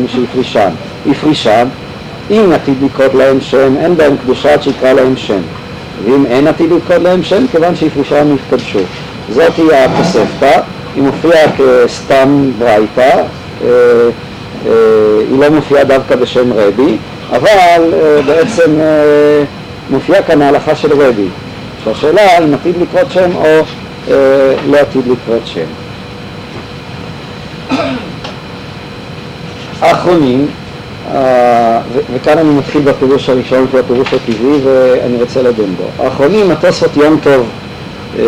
משהפרישם. 0.04 0.70
הפרישם, 1.12 1.68
אם 2.32 2.52
עתיד 2.54 2.84
לקרות 2.84 3.14
להם 3.14 3.42
שם, 3.42 3.76
אין 3.80 3.98
בהם 3.98 4.16
קדושה 4.24 4.54
עד 4.54 4.64
שיקרא 4.64 4.94
להם 4.94 5.18
שם. 5.18 5.42
ואם 6.06 6.26
אין 6.26 6.48
עתיד 6.48 6.72
לקרות 6.72 7.02
להם 7.02 7.24
שם, 7.24 7.46
כיוון 7.52 7.76
שהפרישם 7.76 8.28
נתקדשו. 8.34 8.80
זאת 9.30 9.58
היא 9.58 9.72
התוספתא, 9.74 10.60
היא 10.96 11.04
מופיעה 11.04 11.52
כסתם 11.58 12.52
ברייתא, 12.60 13.02
אה, 13.02 13.68
אה, 13.68 14.72
היא 15.30 15.40
לא 15.40 15.50
מופיעה 15.50 15.84
דווקא 15.84 16.16
בשם 16.16 16.54
רבי, 16.54 16.98
אבל 17.32 17.94
אה, 17.94 18.22
בעצם 18.26 18.72
מופיעה 19.90 20.24
כאן 20.24 20.42
ההלכה 20.42 20.76
של 20.76 21.02
רבי. 21.02 21.28
שהשאלה 21.84 22.38
אם 22.38 22.54
עתיד 22.54 22.76
לקרות 22.82 23.12
שם 23.12 23.30
או 23.36 23.62
לא 24.72 24.78
עתיד 24.78 25.04
לקרות 25.08 25.42
שם. 25.46 25.89
האחרונים, 29.82 30.48
וכאן 32.14 32.38
אני 32.38 32.50
מתחיל 32.50 32.82
בפירוש 32.82 33.30
הראשון 33.30 33.68
שהוא 33.70 33.80
הפירוש 33.80 34.14
הטבעי 34.14 34.60
ואני 34.64 35.18
רוצה 35.18 35.42
לדון 35.42 35.76
בו. 35.78 36.04
האחרונים, 36.04 36.52
התוספות 36.52 36.98
יום 36.98 37.20
טוב 37.24 37.50
אה, 38.20 38.24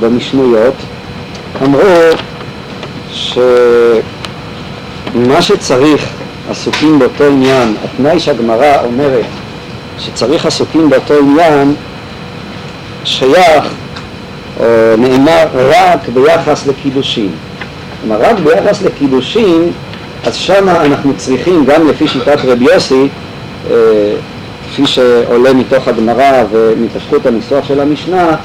במשנויות, 0.00 0.74
אמרו 1.62 1.80
שמה 3.10 3.42
שצריך 5.40 6.08
עסוקים 6.50 6.98
באותו 6.98 7.24
עניין, 7.24 7.74
התנאי 7.84 8.20
שהגמרא 8.20 8.84
אומרת 8.84 9.24
שצריך 9.98 10.46
עסוקים 10.46 10.90
באותו 10.90 11.14
עניין 11.14 11.74
שייך 13.04 13.64
או 14.60 14.64
נאמר 14.98 15.46
רק 15.54 16.08
ביחס 16.08 16.66
לקידושין. 16.66 17.30
כלומר, 18.00 18.20
רק 18.20 18.38
ביחס 18.38 18.82
לקידושין, 18.82 19.72
אז 20.24 20.34
שם 20.36 20.68
אנחנו 20.68 21.12
צריכים, 21.16 21.64
גם 21.64 21.88
לפי 21.88 22.08
שיטת 22.08 22.38
רבי 22.44 22.64
יוסי, 22.64 23.08
אה, 23.70 23.76
כפי 24.68 24.86
שעולה 24.86 25.52
מתוך 25.52 25.88
הגמרא 25.88 26.44
ומפשטות 26.50 27.26
הניסוח 27.26 27.68
של 27.68 27.80
המשנה, 27.80 28.36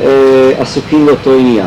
אה, 0.00 0.52
עסוקים 0.58 1.06
באותו 1.06 1.32
עניין. 1.34 1.66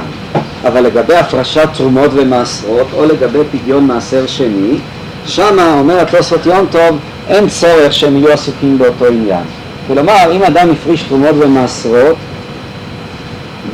אבל 0.68 0.82
לגבי 0.82 1.16
הפרשת 1.16 1.70
תרומות 1.78 2.12
ומעשרות, 2.14 2.88
או 2.94 3.06
לגבי 3.06 3.40
פדיון 3.52 3.88
מעשר 3.88 4.28
שני, 4.28 4.78
שמה 5.26 5.80
אומר 5.80 6.00
התוספות 6.00 6.46
יום 6.46 6.66
טוב, 6.72 6.98
אין 7.28 7.50
צורך 7.50 7.94
שהם 7.94 8.18
יהיו 8.18 8.32
עסוקים 8.32 8.78
באותו 8.78 9.06
עניין. 9.06 9.44
כלומר, 9.88 10.32
אם 10.32 10.44
אדם 10.44 10.72
הפריש 10.72 11.04
תרומות 11.04 11.36
ומעשרות, 11.40 12.16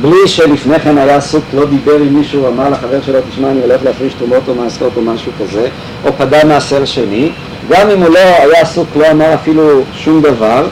בלי 0.00 0.28
שלפני 0.28 0.80
כן 0.80 0.98
היה 0.98 1.16
עסוק, 1.16 1.44
לא 1.54 1.64
דיבר 1.64 1.96
עם 1.96 2.14
מישהו, 2.14 2.48
אמר 2.48 2.70
לחבר 2.70 3.02
שלו, 3.02 3.18
תשמע, 3.30 3.50
אני 3.50 3.60
הולך 3.60 3.80
להפריש 3.84 4.14
תרומות 4.14 4.48
או 4.48 4.54
מעשרות 4.54 4.92
או 4.96 5.02
משהו 5.02 5.32
כזה, 5.40 5.68
או 6.04 6.12
פדה 6.18 6.44
מעשר 6.44 6.84
שני, 6.84 7.30
גם 7.68 7.90
אם 7.90 8.02
הוא 8.02 8.08
לא 8.08 8.18
היה 8.18 8.60
עסוק, 8.60 8.88
לא 8.96 9.10
אמר 9.10 9.34
אפילו 9.34 9.82
שום 9.94 10.22
דבר, 10.22 10.66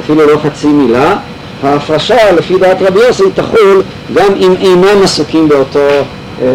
אפילו 0.00 0.26
לא 0.26 0.38
חצי 0.38 0.66
מילה, 0.66 1.16
ההפרשה 1.62 2.32
לפי 2.32 2.58
דעת 2.58 2.82
רבי 2.82 3.00
יוסי 3.00 3.22
תחול 3.34 3.82
גם 4.14 4.34
אם 4.36 4.54
אינם 4.60 5.02
עסוקים 5.02 5.48
באותו 5.48 5.88
אה, 6.42 6.46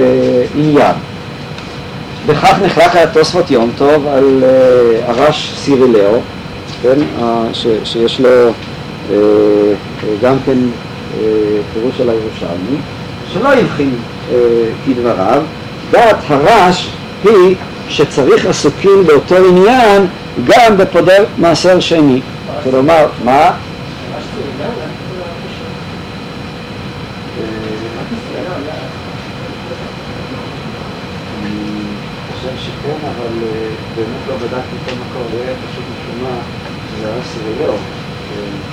עניין. 0.55 0.93
בכך 2.25 2.55
נחלק 2.65 2.95
התוספות 2.95 3.51
יום 3.51 3.71
טוב 3.77 4.07
על 4.07 4.43
אה, 4.43 5.11
הרש 5.11 5.53
סירילאו, 5.57 6.19
כן, 6.81 6.97
אה, 7.21 7.43
ש, 7.53 7.67
שיש 7.83 8.19
לו 8.19 8.29
אה, 8.29 8.45
אה 9.11 9.73
גם 10.21 10.35
כן 10.45 10.57
פירוש 11.73 11.97
של 11.97 12.09
הירושלמי, 12.09 12.77
שלא 13.33 13.53
הבחין 13.53 13.95
אה, 14.31 14.35
כדבריו, 14.85 15.41
דעת 15.91 16.17
הרש 16.27 16.89
היא 17.23 17.55
שצריך 17.89 18.45
עסוקים 18.45 19.03
באותו 19.07 19.35
עניין 19.35 20.07
גם 20.45 20.77
בפודר 20.77 21.23
מעשר 21.37 21.79
שני. 21.79 22.21
כלומר, 22.63 23.07
מה? 23.23 23.51
אה, 32.91 33.69
באמת 33.95 34.27
לא 34.27 34.35
בדקתי 34.35 34.75
את 34.85 34.91
המקור, 34.91 35.23
זה 35.31 35.43
היה 35.43 35.55
פשוט 35.55 35.83
משום 35.83 36.23
מה, 36.23 36.37
זה 37.01 37.13
הרש 37.13 37.25
סירילאו. 37.25 37.77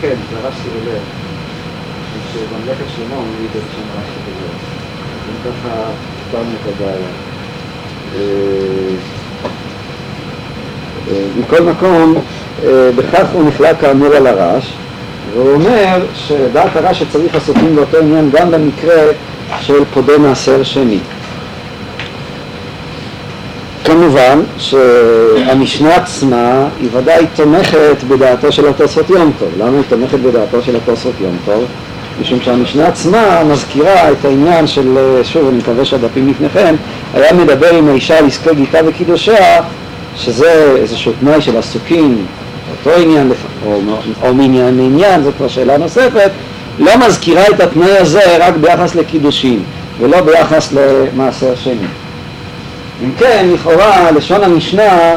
כן, 0.01 0.15
זה 0.31 0.39
הרש 0.39 0.55
סירילאו. 0.63 1.22
שבמלאכת 2.33 2.85
שלמה 2.97 3.23
מביא 3.23 3.47
את 3.47 3.63
שם 3.75 3.83
רש"י 3.99 4.21
בזה. 4.27 4.49
ככה 5.45 5.75
פתרנו 6.29 6.51
את 6.63 6.73
הבעיה. 6.75 7.09
אה, 8.17 8.21
אה, 11.11 11.25
מכל 11.39 11.63
מקום, 11.63 12.15
אה, 12.65 12.91
בכך 12.97 13.29
הוא 13.33 13.45
נפלא 13.45 13.69
כאמור 13.81 14.15
על 14.15 14.27
הרש, 14.27 14.73
והוא 15.33 15.55
אומר 15.55 16.07
שדעת 16.15 16.77
הרש 16.77 16.99
שצריך 16.99 17.35
עסוקים 17.35 17.77
באותו 17.77 17.99
עניין 17.99 18.31
גם 18.33 18.51
במקרה 18.51 19.03
של 19.61 19.85
פודה 19.95 20.19
מעשר 20.19 20.63
שני. 20.63 20.99
כמובן 23.85 24.41
שהמשנה 24.59 25.95
עצמה 25.95 26.69
היא 26.81 26.89
ודאי 26.93 27.27
תומכת 27.37 28.05
בדעתו 28.09 28.53
של 28.53 28.69
התוספות 28.69 29.11
יום 29.11 29.33
טוב. 29.39 29.49
למה 29.59 29.77
היא 29.77 29.85
תומכת 29.89 30.19
בדעתו 30.19 30.63
של 30.63 30.77
התוספות 30.77 31.15
יום 31.21 31.37
טוב? 31.45 31.65
משום 32.21 32.41
שהמשנה 32.41 32.87
עצמה 32.87 33.43
מזכירה 33.45 34.11
את 34.11 34.25
העניין 34.25 34.67
של, 34.67 34.99
שוב 35.23 35.49
אני 35.49 35.59
מקווה 35.59 35.85
שהדפים 35.85 36.29
לפניכם, 36.29 36.75
היה 37.15 37.33
מדבר 37.33 37.75
עם 37.75 37.89
האישה 37.89 38.19
על 38.19 38.27
עסקי 38.27 38.51
וקידושיה, 38.87 39.63
שזה 40.17 40.75
איזשהו 40.77 41.13
תנאי 41.21 41.41
של 41.41 41.57
עסוקים, 41.57 42.27
אותו 42.71 43.01
עניין 43.01 43.33
או, 43.67 43.81
או 44.23 44.35
מעניין 44.35 44.77
לעניין, 44.77 45.23
זו 45.23 45.31
כבר 45.37 45.49
שאלה 45.49 45.79
נוספת, 45.79 46.31
לא 46.79 46.93
מזכירה 47.07 47.47
את 47.49 47.61
התנאי 47.61 47.99
הזה 47.99 48.47
רק 48.47 48.55
ביחס 48.57 48.95
לקידושים 48.95 49.63
ולא 50.01 50.21
ביחס 50.21 50.73
למעשר 50.73 51.55
שני. 51.55 51.87
אם 53.05 53.11
כן, 53.19 53.49
לכאורה 53.55 54.11
לשון 54.11 54.45
המשנה 54.45 54.83
אה, 54.83 55.17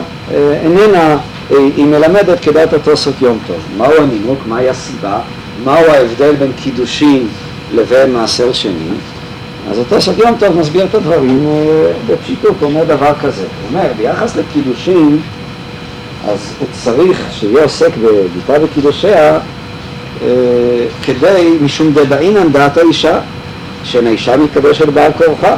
איננה, 0.63 1.17
אה, 1.51 1.57
היא 1.77 1.85
מלמדת 1.85 2.39
כדעת 2.39 2.73
התוספות 2.73 3.21
יום 3.21 3.39
טוב. 3.47 3.57
מהו 3.77 3.93
הנימוק? 4.01 4.39
מהי 4.45 4.69
הסיבה? 4.69 5.19
מהו 5.63 5.85
ההבדל 5.85 6.35
בין 6.35 6.51
קידושין 6.63 7.27
לבין 7.73 8.13
מעשר 8.13 8.53
שני? 8.53 8.73
אז 9.71 9.79
התוספות 9.79 10.17
יום 10.17 10.35
טוב 10.39 10.59
מסביר 10.59 10.85
את 10.85 10.95
הדברים 10.95 11.47
אה, 11.47 11.91
בפשיטות, 12.07 12.55
אומר 12.61 12.83
דבר 12.83 13.13
כזה. 13.21 13.41
הוא 13.41 13.69
אומר, 13.69 13.91
ביחס 13.97 14.35
לקידושין, 14.35 15.19
אז 16.27 16.53
הוא 16.59 16.67
צריך 16.83 17.21
שיהיה 17.31 17.63
עוסק 17.63 17.91
בגיטה 17.97 18.53
וקידושיה 18.63 19.39
כדי, 21.03 21.57
משום 21.61 21.93
דדעינן 21.93 22.51
דעת 22.51 22.77
האישה, 22.77 23.19
שאין 23.83 24.07
האישה 24.07 24.37
מתקדשת 24.37 24.87
בעל 24.87 25.11
כורחה, 25.17 25.55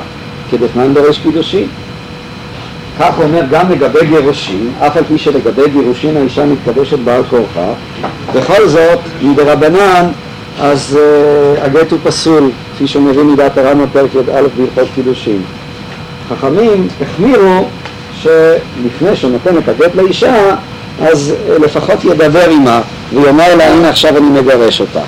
כדתנן 0.52 0.94
דורש 0.94 1.20
קידושין. 1.20 1.68
כך 3.00 3.20
אומר 3.20 3.42
גם 3.52 3.72
לגבי 3.72 4.06
גירושין, 4.06 4.72
אף 4.80 4.98
על 4.98 5.04
פי 5.04 5.18
שלגבי 5.18 5.70
גירושין 5.74 6.18
האישה 6.18 6.46
מתקדשת 6.46 7.00
בעל 7.00 7.24
כורחה, 7.24 7.74
בכל 8.34 8.68
זאת, 8.68 9.00
מדרבנן, 9.22 10.06
אז 10.60 11.00
uh, 11.00 11.66
הגט 11.66 11.92
הוא 11.92 12.00
פסול, 12.04 12.52
כפי 12.76 12.88
שהוא 12.88 13.04
מביא 13.04 13.24
מדעת 13.24 13.58
הרמב"ם 13.58 13.86
פרק 13.94 14.16
י"א 14.16 14.42
בהלכות 14.58 14.88
קידושין. 14.96 15.42
חכמים 16.30 16.88
החמירו 17.02 17.68
שלפני 18.22 19.16
שהוא 19.16 19.32
נותן 19.32 19.58
את 19.58 19.70
הגט 19.70 19.96
לאישה, 19.96 20.56
אז 21.02 21.34
uh, 21.34 21.64
לפחות 21.64 22.06
ידבר 22.06 22.50
עמה 22.50 22.82
ויאמר 23.14 23.56
לה, 23.56 23.74
הנה 23.74 23.90
עכשיו 23.90 24.18
אני 24.18 24.42
מגרש 24.42 24.82
אותך. 24.82 25.00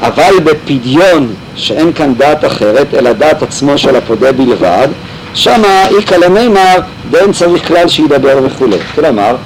אבל 0.00 0.34
בפדיון, 0.44 1.34
שאין 1.56 1.92
כאן 1.92 2.14
דעת 2.14 2.44
אחרת, 2.44 2.94
אלא 2.94 3.12
דעת 3.12 3.42
עצמו 3.42 3.78
של 3.78 3.96
הפודה 3.96 4.32
בלבד, 4.32 4.88
שמה 5.34 5.88
איכא 5.98 6.14
למימר 6.14 6.76
ואין 7.10 7.32
צריך 7.32 7.68
כלל 7.68 7.88
שידבר 7.88 8.38
וכולי. 8.44 8.76
כלומר, 8.94 9.36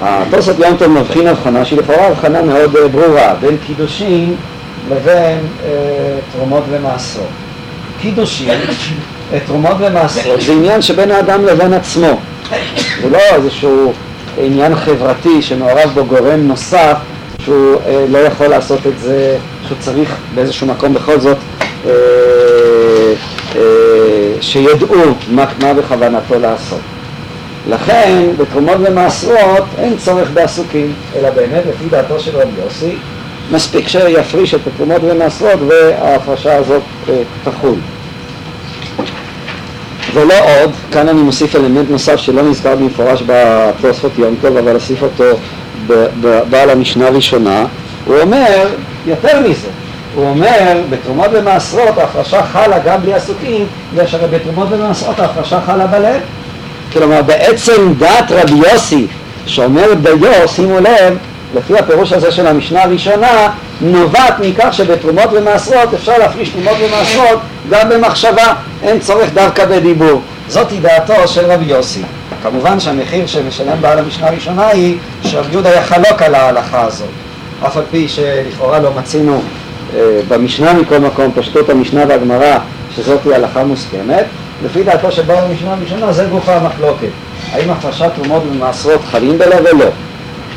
התוספות 0.00 0.58
יום 0.58 0.76
טוב 0.76 0.88
מבחין 0.88 1.26
הבחנה 1.26 1.64
שהיא 1.64 1.78
לכאורה 1.78 2.06
הבחנה 2.06 2.42
מאוד 2.42 2.76
אה, 2.76 2.88
ברורה 2.88 3.34
בין 3.40 3.56
קידושין 3.66 4.34
לבין 4.90 5.38
אה, 5.64 5.70
תרומות 6.32 6.62
ומעשרות. 6.70 7.26
קידושין, 8.00 8.48
אה, 9.32 9.38
תרומות 9.46 9.76
ומעשרות, 9.78 10.40
זה 10.40 10.52
עניין 10.52 10.82
שבין 10.82 11.10
האדם 11.10 11.44
לבין 11.44 11.72
עצמו. 11.72 12.20
זה 13.02 13.10
לא 13.10 13.18
איזשהו 13.18 13.92
עניין 14.38 14.74
חברתי 14.74 15.42
שמעורב 15.42 15.90
בו 15.94 16.04
גורם 16.04 16.40
נוסף 16.40 16.96
שהוא 17.44 17.76
לא 18.08 18.18
יכול 18.18 18.46
לעשות 18.46 18.86
את 18.86 18.98
זה, 18.98 19.36
שהוא 19.66 19.78
צריך 19.80 20.16
באיזשהו 20.34 20.66
מקום 20.66 20.94
בכל 20.94 21.20
זאת 21.20 21.36
שידעו 24.42 24.96
מה, 25.30 25.44
מה 25.62 25.74
בכוונתו 25.74 26.38
לעשות. 26.38 26.80
לכן 27.68 28.22
בתרומות 28.38 28.76
ומעשרות 28.80 29.64
אין 29.78 29.96
צורך 29.98 30.30
בעסוקים, 30.30 30.92
אלא 31.16 31.30
באמת 31.30 31.62
לפי 31.68 31.84
דעתו 31.90 32.20
של 32.20 32.36
רבי 32.36 32.60
יוסי 32.64 32.96
מספיק 33.52 33.88
שיפריש 33.88 34.54
את 34.54 34.60
התרומות 34.66 35.00
ומעשרות 35.04 35.60
וההפרשה 35.68 36.56
הזאת 36.56 36.82
אה, 37.08 37.22
תחול. 37.44 37.74
ולא 40.14 40.34
עוד, 40.34 40.70
כאן 40.92 41.08
אני 41.08 41.22
מוסיף 41.22 41.56
אלמנט 41.56 41.90
נוסף 41.90 42.16
שלא 42.16 42.42
נזכר 42.42 42.76
במפורש 42.76 43.22
בתוספות 43.26 44.12
יום 44.18 44.34
טוב, 44.40 44.56
אבל 44.56 44.74
אוסיף 44.74 45.02
אותו 45.02 45.24
בעל 46.50 46.70
המשנה 46.70 47.06
הראשונה, 47.06 47.64
הוא 48.06 48.16
אומר 48.20 48.68
יותר 49.06 49.40
מזה, 49.40 49.68
הוא 50.14 50.28
אומר, 50.28 50.82
בתרומות 50.90 51.30
ומעשרות 51.32 51.98
ההפרשה 51.98 52.42
חלה 52.42 52.78
גם 52.78 53.02
בלי 53.02 53.14
עסוקים, 53.14 53.66
בגלל 53.92 54.06
שהרי 54.06 54.26
בתרומות 54.28 54.68
ומעשרות 54.70 55.20
ההפרשה 55.20 55.60
חלה 55.66 55.86
בלב. 55.86 56.20
כלומר, 56.92 57.22
בעצם 57.22 57.94
דת 57.98 58.30
רבי 58.30 58.54
יוסי, 58.54 59.06
שאומרת 59.46 60.02
דיו, 60.02 60.48
שימו 60.48 60.80
לב, 60.80 61.18
לפי 61.54 61.78
הפירוש 61.78 62.12
הזה 62.12 62.32
של 62.32 62.46
המשנה 62.46 62.82
הראשונה, 62.82 63.50
נובעת 63.80 64.34
מכך 64.40 64.68
שבתרומות 64.72 65.28
ומעשרות 65.32 65.94
אפשר 65.94 66.18
להפריש 66.18 66.48
תרומות 66.48 66.76
ומעשרות 66.80 67.40
גם 67.70 67.88
במחשבה, 67.88 68.52
אין 68.82 69.00
צורך 69.00 69.30
דווקא 69.34 69.64
בדיבור. 69.64 70.22
זאתי 70.48 70.80
דעתו 70.80 71.28
של 71.28 71.52
רבי 71.52 71.64
יוסי. 71.64 72.02
כמובן 72.42 72.80
שהמחיר 72.80 73.26
שמשלם 73.26 73.80
בעל 73.80 73.98
המשנה 73.98 74.26
הראשונה 74.26 74.68
היא 74.68 74.98
שרבי 75.24 75.52
יהודה 75.52 75.70
היה 75.70 75.82
חלוק 75.82 76.22
על 76.22 76.34
ההלכה 76.34 76.82
הזאת, 76.82 77.08
אף 77.66 77.76
על 77.76 77.82
פי 77.90 78.08
שלכאורה 78.08 78.78
לא 78.78 78.90
מצינו 78.98 79.42
במשנה 80.28 80.72
מכל 80.72 80.98
מקום, 80.98 81.32
פשטות 81.34 81.68
המשנה 81.68 82.04
והגמרא, 82.08 82.58
שזאת 82.96 83.20
היא 83.24 83.34
הלכה 83.34 83.64
מוסכמת, 83.64 84.24
לפי 84.64 84.82
דעתו 84.82 85.12
של 85.12 85.22
בעל 85.22 85.44
המשנה 85.44 85.72
הראשונה 85.72 86.12
זה 86.12 86.26
גוף 86.30 86.48
המחלוקת. 86.48 87.08
האם 87.52 87.70
הפרשת 87.70 88.10
תרומות 88.14 88.42
ומעשרות 88.52 89.00
חלים 89.04 89.38
בלב 89.38 89.66
או 89.72 89.78
לא? 89.78 89.86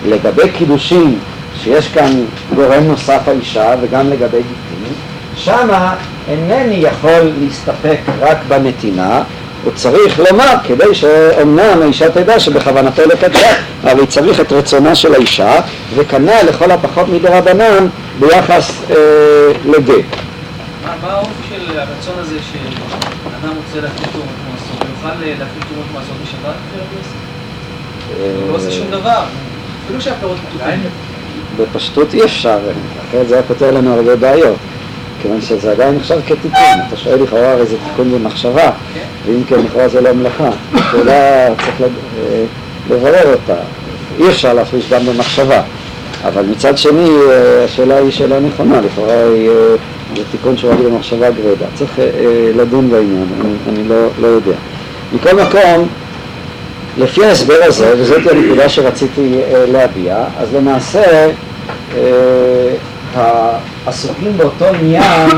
לגבי 0.06 0.50
קידושים, 0.50 1.20
שיש 1.64 1.88
כאן 1.88 2.12
גורם 2.56 2.84
נוסף 2.84 3.22
האישה 3.28 3.76
וגם 3.82 4.10
לגבי 4.10 4.38
גיטים, 4.38 4.94
שמה 5.36 5.96
אינני 6.28 6.76
יכול 6.76 7.32
להסתפק 7.42 8.00
רק 8.20 8.38
בנתינה, 8.48 9.24
הוא 9.66 9.74
צריך 9.76 10.20
לומר 10.20 10.54
כדי 10.64 10.96
שאומנם 10.96 11.82
האישה 11.82 12.10
תדע 12.10 12.40
שבכוונתו 12.40 13.02
לקדשה, 13.06 13.56
אבל 13.84 14.06
צריך 14.06 14.40
את 14.40 14.52
רצונה 14.52 14.96
של 14.96 15.14
האישה, 15.14 15.62
וכנ"ל 15.96 16.42
לכל 16.50 16.72
הפחות 16.72 17.08
מדרבנן 17.10 17.88
ביחס 18.20 18.82
אה, 18.90 18.96
לגט. 19.66 20.06
מה 20.86 21.12
האופי 21.12 21.30
של 21.50 21.80
הרצון 21.80 22.14
הזה 22.20 22.36
שאדם 22.52 23.54
רוצה 23.56 23.82
להפעיל 23.82 24.08
תרומות 24.12 24.36
מעשרות, 24.52 24.82
הוא 24.82 24.90
יוכל 24.90 25.20
להפעיל 25.26 25.64
תרומות 25.68 25.88
מעשרות 25.94 26.18
בשבת? 26.24 26.56
הוא 28.18 28.52
לא 28.52 28.56
עושה 28.56 28.72
שום 28.72 28.88
דבר, 28.92 29.24
אפילו 29.86 30.02
שהפירות 30.02 30.38
פתוחים. 30.50 30.84
בפשטות 31.58 32.14
אי 32.14 32.24
אפשר, 32.24 32.58
אחרת 33.10 33.28
זה 33.28 33.36
היה 33.36 33.44
פותר 33.44 33.72
לנו 33.72 33.94
הרבה 33.94 34.16
בעיות. 34.16 34.56
כיוון 35.26 35.42
שזה 35.42 35.72
עדיין 35.72 35.96
נחשב 35.96 36.20
כתיקון, 36.28 36.80
אתה 36.88 36.98
שואל 36.98 37.24
לכאורה 37.24 37.52
הרי 37.52 37.66
זה 37.66 37.76
תיקון 37.90 38.12
במחשבה. 38.12 38.72
ואם 39.26 39.44
כן 39.48 39.60
לכאורה 39.60 39.88
זה 39.88 40.02
לא 40.02 40.14
מלאכה, 40.14 40.50
השאלה 40.74 41.48
צריך 41.56 41.82
אה, 41.82 42.44
לברר 42.90 43.34
אותה, 43.34 43.56
אי 44.20 44.30
אפשר 44.30 44.54
להפריש 44.54 44.90
גם 44.90 45.06
במחשבה, 45.06 45.62
אבל 46.24 46.46
מצד 46.46 46.78
שני 46.78 47.10
אה, 47.10 47.64
השאלה 47.64 47.98
היא 47.98 48.12
שאלה 48.12 48.40
נכונה, 48.40 48.82
לכאורה 48.82 49.14
אה, 49.14 49.76
זה 50.16 50.24
תיקון 50.32 50.56
רק 50.64 50.80
במחשבה 50.80 51.32
גרידא, 51.32 51.66
צריך 51.74 52.00
לדון 52.56 52.90
בעניין, 52.90 53.28
אני, 53.42 53.54
אני 53.70 53.88
לא, 53.88 54.08
לא 54.22 54.28
יודע. 54.28 54.56
מכל 55.14 55.36
מקום, 55.36 55.88
לפי 56.98 57.26
ההסבר 57.26 57.60
הזה, 57.62 57.94
וזאת 57.98 58.28
הנקודה 58.28 58.70
שרציתי 58.70 59.40
להביע, 59.72 60.18
אז 60.40 60.54
למעשה 60.54 61.30
העסוקים 63.16 64.38
באותו 64.38 64.66
עניין, 64.66 65.30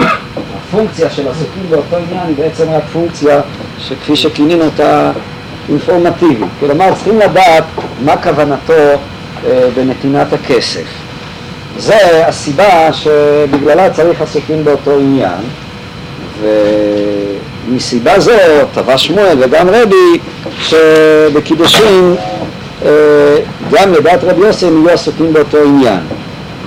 הפונקציה 0.57 1.09
של 1.09 1.27
עסוקים 1.27 1.63
באותו 1.69 1.95
עניין 1.95 2.27
היא 2.27 2.35
בעצם 2.35 2.63
רק 2.69 2.83
פונקציה 2.93 3.41
שכפי 3.79 4.15
שכינינו 4.15 4.65
אותה 4.65 5.11
אינפורמטיבית. 5.69 6.47
כלומר 6.59 6.93
צריכים 6.95 7.19
לדעת 7.19 7.63
מה 8.05 8.17
כוונתו 8.17 8.73
אה, 8.73 9.69
בנתינת 9.75 10.33
הכסף. 10.33 10.85
זה 11.77 12.27
הסיבה 12.27 12.93
שבגללה 12.93 13.89
צריך 13.89 14.21
עסוקים 14.21 14.65
באותו 14.65 14.91
עניין, 14.99 15.41
ומסיבה 17.69 18.19
זו 18.19 18.31
טבע 18.73 18.97
שמואל 18.97 19.37
וגם 19.39 19.69
רבי 19.69 20.19
שבקידושים 20.61 22.15
אה, 22.85 22.89
גם 23.71 23.93
לדעת 23.93 24.23
רבי 24.23 24.41
יוסי 24.41 24.65
הם 24.65 24.85
יהיו 24.85 24.89
עסוקים 24.93 25.33
באותו 25.33 25.57
עניין. 25.57 25.99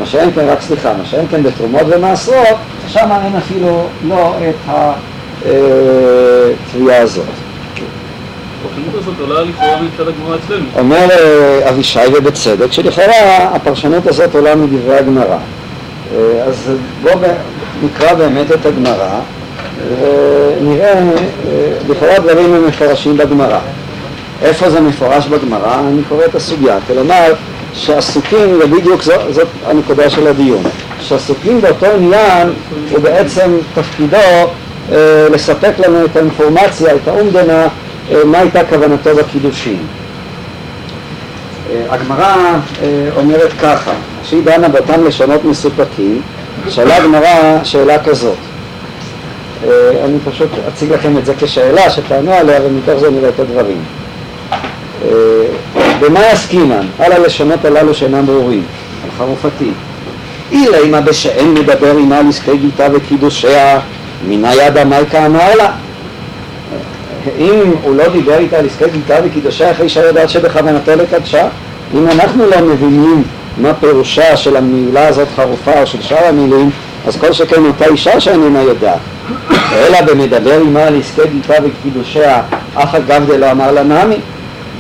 מה 0.01 0.07
שאין 0.07 0.31
כן, 0.35 0.49
רק 0.49 0.61
סליחה, 0.61 0.93
מה 0.95 1.05
שאין 1.05 1.27
כן 1.31 1.43
בתרומות 1.43 1.83
ומעשרות, 1.87 2.57
שם 2.89 3.09
אין 3.25 3.37
אפילו 3.37 3.87
לא 4.09 4.35
את 4.39 4.55
התביעה 5.45 7.03
הזאת. 7.03 7.25
אומר 10.79 11.07
אה, 11.11 11.69
אבישי 11.69 11.99
ובצדק 12.17 12.73
שלכאורה 12.73 13.51
הפרשנות 13.55 14.07
הזאת 14.07 14.35
עולה 14.35 14.55
מדברי 14.55 14.97
הגמרא. 14.97 15.39
אה, 16.15 16.43
אז 16.47 16.73
בואו 17.03 17.15
נקרא 17.83 18.15
באמת 18.15 18.53
את 18.53 18.67
הגמרא 18.67 19.21
ונראה, 20.01 20.93
אה, 20.93 21.03
לכאורה 21.89 22.19
דברים 22.19 22.55
הם 22.55 22.67
מפורשים 22.67 23.17
בגמרא. 23.17 23.59
איפה 24.43 24.71
זה 24.71 24.81
מפורש 24.81 25.27
בגמרא? 25.27 25.81
אני 25.89 26.03
קורא 26.09 26.25
את 26.25 26.35
הסוגיה. 26.35 26.79
כלומר, 26.87 27.33
שעסוקים, 27.75 28.59
ובדיוק 28.61 29.03
זאת, 29.03 29.35
זאת 29.35 29.49
הנקודה 29.67 30.11
של 30.11 30.27
הדיון, 30.27 30.63
שעסוקים 31.01 31.61
באותו 31.61 31.87
עניין 31.87 32.53
הוא 32.91 32.99
בעצם 32.99 33.51
תפקידו 33.75 34.17
אה, 34.93 35.27
לספק 35.33 35.73
לנו 35.79 36.05
את 36.05 36.17
האינפורמציה, 36.17 36.95
את 36.95 37.09
האומדנה, 37.09 37.69
אה, 38.11 38.25
מה 38.25 38.39
הייתה 38.39 38.65
כוונתו 38.65 39.11
בקידושין. 39.17 39.79
אה, 41.71 41.95
הגמרא 41.95 42.37
אה, 42.83 43.09
אומרת 43.17 43.53
ככה, 43.63 43.93
כשהיא 44.23 44.43
דנה 44.45 44.69
באותם 44.69 45.05
לשונות 45.05 45.45
מסופקים, 45.45 46.23
שאלה 46.69 46.97
הגמרא 46.97 47.65
שאלה 47.65 48.05
כזאת. 48.05 48.37
אה, 49.65 49.71
אני 50.05 50.19
פשוט 50.25 50.49
אציג 50.69 50.93
לכם 50.93 51.19
את 51.19 51.25
זה 51.25 51.35
כשאלה 51.39 51.91
שתענו 51.91 52.33
עליה 52.33 52.61
ומתוך 52.65 53.01
זה 53.01 53.11
נראה 53.11 53.29
את 53.29 53.41
הדברים. 53.41 53.83
אה, 55.05 55.11
במה 56.01 56.21
יסקינן? 56.33 56.87
על 56.99 57.13
הלשונות 57.13 57.65
הללו 57.65 57.95
שאינם 57.95 58.27
ברורים, 58.27 58.63
על 59.05 59.11
חרופתי. 59.19 59.71
אילי 60.53 60.89
מה 60.91 61.01
בשאין 61.01 61.55
מדבר 61.55 61.97
עמה 61.97 62.19
על 62.19 62.29
עסקי 62.29 62.57
גיתה 62.57 62.87
וקידושיה, 62.93 63.81
מן 64.29 64.45
היד 64.45 64.77
המלכה 64.77 65.27
אמר 65.27 65.55
לה. 65.57 65.71
אם 67.39 67.73
הוא 67.83 67.97
לא 67.97 68.09
דיבר 68.09 68.39
איתה 68.39 68.59
על 68.59 68.67
עסקי 68.67 68.85
גיתה 68.93 69.15
וקידושיה 69.25 69.71
אחרי 69.71 69.89
שהיא 69.89 70.05
יודעת 70.05 70.29
שבכוונתו 70.29 70.93
לקדשה, 70.97 71.49
אם 71.95 72.09
אנחנו 72.09 72.47
לא 72.47 72.61
מבינים 72.61 73.23
מה 73.59 73.75
פירושה 73.75 74.37
של 74.37 74.57
המילה 74.57 75.09
הזאת 75.09 75.29
חרופה 75.37 75.81
או 75.81 75.87
של 75.87 76.03
שאר 76.03 76.27
המילים, 76.27 76.71
אז 77.07 77.17
כל 77.17 77.33
שכן 77.33 77.65
אותה 77.65 77.87
אישה 77.87 78.21
שאיננה 78.21 78.63
יודעת. 78.63 78.99
אלא 79.73 80.01
במדבר 80.01 80.61
עמה 80.61 80.83
על 80.85 81.01
עסקי 81.01 81.23
גיתה 81.33 81.55
וקידושיה, 81.65 82.43
אך 82.75 82.95
אגב 82.95 83.27
דלא 83.27 83.51
אמר 83.51 83.73
לה 83.73 83.83
נמי. 83.83 84.17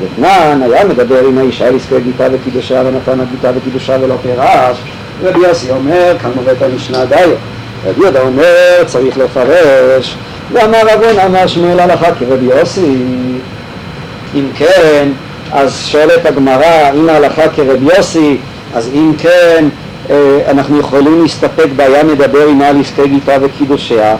דתנן 0.00 0.62
היה 0.62 0.84
מדבר 0.84 1.26
עם 1.26 1.38
האישה 1.38 1.66
על 1.66 1.76
עסקי 1.76 2.00
גיתה 2.00 2.26
וקידושיה 2.32 2.82
ונתן 2.86 3.20
הגיתה 3.20 3.50
וקידושיה 3.54 3.98
ולא 4.00 4.14
פירש. 4.22 4.78
רבי 5.22 5.38
יוסי 5.38 5.70
אומר, 5.70 6.16
כאן 6.22 6.30
מובאת 6.36 6.62
המשנה 6.62 7.04
דיו. 7.04 7.30
רבי 7.86 8.00
יהודה 8.00 8.20
אומר, 8.20 8.84
צריך 8.86 9.18
לפרש. 9.18 10.16
ואמר 10.52 10.78
רבון 10.92 11.18
אמר 11.18 11.46
שמואל 11.46 11.80
הלכה 11.80 12.14
כרבי 12.14 12.44
יוסי. 12.46 12.96
אם 14.34 14.44
כן, 14.54 15.08
אז 15.52 15.86
שואלת 15.86 16.26
הגמרא, 16.26 16.90
אם 16.94 17.08
ההלכה 17.08 17.48
כרבי 17.48 17.86
יוסי, 17.96 18.36
אז 18.74 18.90
אם 18.94 19.12
כן, 19.18 19.68
אה, 20.10 20.38
אנחנו 20.48 20.80
יכולים 20.80 21.22
להסתפק 21.22 21.66
ב"היה 21.76 22.04
מדבר 22.04 22.42
על 22.42 22.80
עסקי 22.80 23.08
גיתה 23.08 23.32
וקידושיה", 23.40 24.16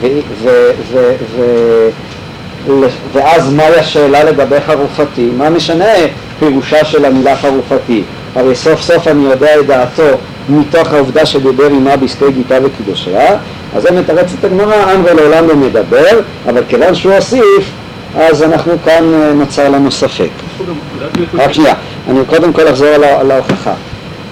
ו- 0.00 0.70
ו- 0.92 1.14
ו- 1.36 1.88
ואז 3.12 3.52
מהי 3.52 3.78
השאלה 3.78 4.24
לגבי 4.24 4.60
חרופתי? 4.66 5.30
מה 5.36 5.50
משנה 5.50 5.84
פירושה 6.38 6.84
של 6.84 7.04
המילה 7.04 7.36
חרופתי? 7.36 8.02
הרי 8.34 8.54
סוף 8.54 8.80
סוף 8.80 9.08
אני 9.08 9.24
יודע 9.24 9.60
את 9.60 9.66
דעתו 9.66 10.18
מתוך 10.48 10.92
העובדה 10.92 11.26
שדיבר 11.26 11.66
עמה 11.66 11.96
בעסקי 11.96 12.30
גיתה 12.30 12.54
וקידושיה, 12.62 13.36
אז 13.76 13.82
זה 13.82 13.90
מתרצת 13.90 14.44
הגמרא, 14.44 14.94
אמרו 14.94 15.08
לעולם 15.14 15.48
לא 15.48 15.56
מדבר, 15.56 16.20
אבל 16.48 16.62
כיוון 16.68 16.94
שהוא 16.94 17.12
הוסיף, 17.12 17.70
אז 18.18 18.42
אנחנו 18.42 18.72
כאן 18.84 19.14
אה, 19.14 19.32
נוצר 19.32 19.68
לנו 19.68 19.92
ספק. 19.92 20.28
רק 21.34 21.52
שנייה, 21.52 21.74
אני 22.08 22.20
קודם 22.26 22.52
כל 22.52 22.68
אחזור 22.68 22.88
על 22.88 23.30
ההוכחה. 23.30 23.72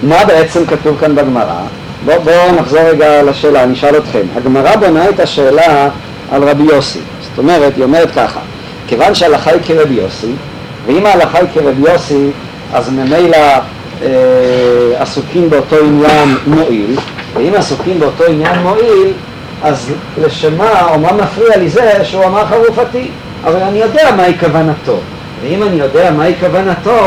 מה 0.03 0.25
בעצם 0.25 0.65
כתוב 0.65 0.97
כאן 0.99 1.15
בגמרא? 1.15 1.61
בואו 2.05 2.21
בוא 2.21 2.51
נחזור 2.59 2.81
רגע 2.81 3.23
לשאלה, 3.23 3.63
אני 3.63 3.73
אשאל 3.73 3.97
אתכם. 3.97 4.21
הגמרא 4.35 4.75
בונה 4.75 5.09
את 5.09 5.19
השאלה 5.19 5.89
על 6.31 6.43
רבי 6.43 6.63
יוסי. 6.63 6.99
זאת 7.35 7.39
אומרת, 7.39 7.75
היא 7.75 7.83
אומרת 7.83 8.11
ככה, 8.15 8.39
כיוון 8.87 9.15
שההלכה 9.15 9.51
היא 9.51 9.61
כרבי 9.65 9.93
יוסי, 9.93 10.31
ואם 10.85 11.05
ההלכה 11.05 11.37
היא 11.37 11.47
כרבי 11.53 11.91
יוסי, 11.91 12.29
אז 12.73 12.89
ממילא 12.89 13.37
אה, 14.01 14.07
עסוקים 14.99 15.49
באותו 15.49 15.75
עניין 15.75 16.37
מועיל, 16.47 16.95
ואם 17.33 17.53
עסוקים 17.57 17.99
באותו 17.99 18.23
עניין 18.23 18.59
מועיל, 18.59 19.13
אז 19.63 19.93
לשמה, 20.21 20.87
או 20.89 20.99
מה 20.99 21.13
מפריע 21.13 21.57
לי 21.57 21.69
זה 21.69 21.91
שהוא 22.03 22.25
אמר 22.25 22.45
חרופתי, 22.45 23.07
אבל 23.43 23.61
אני 23.61 23.79
יודע 23.79 24.11
מהי 24.15 24.37
כוונתו, 24.39 24.99
ואם 25.43 25.63
אני 25.63 25.75
יודע 25.75 26.11
מהי 26.11 26.33
כוונתו, 26.39 26.97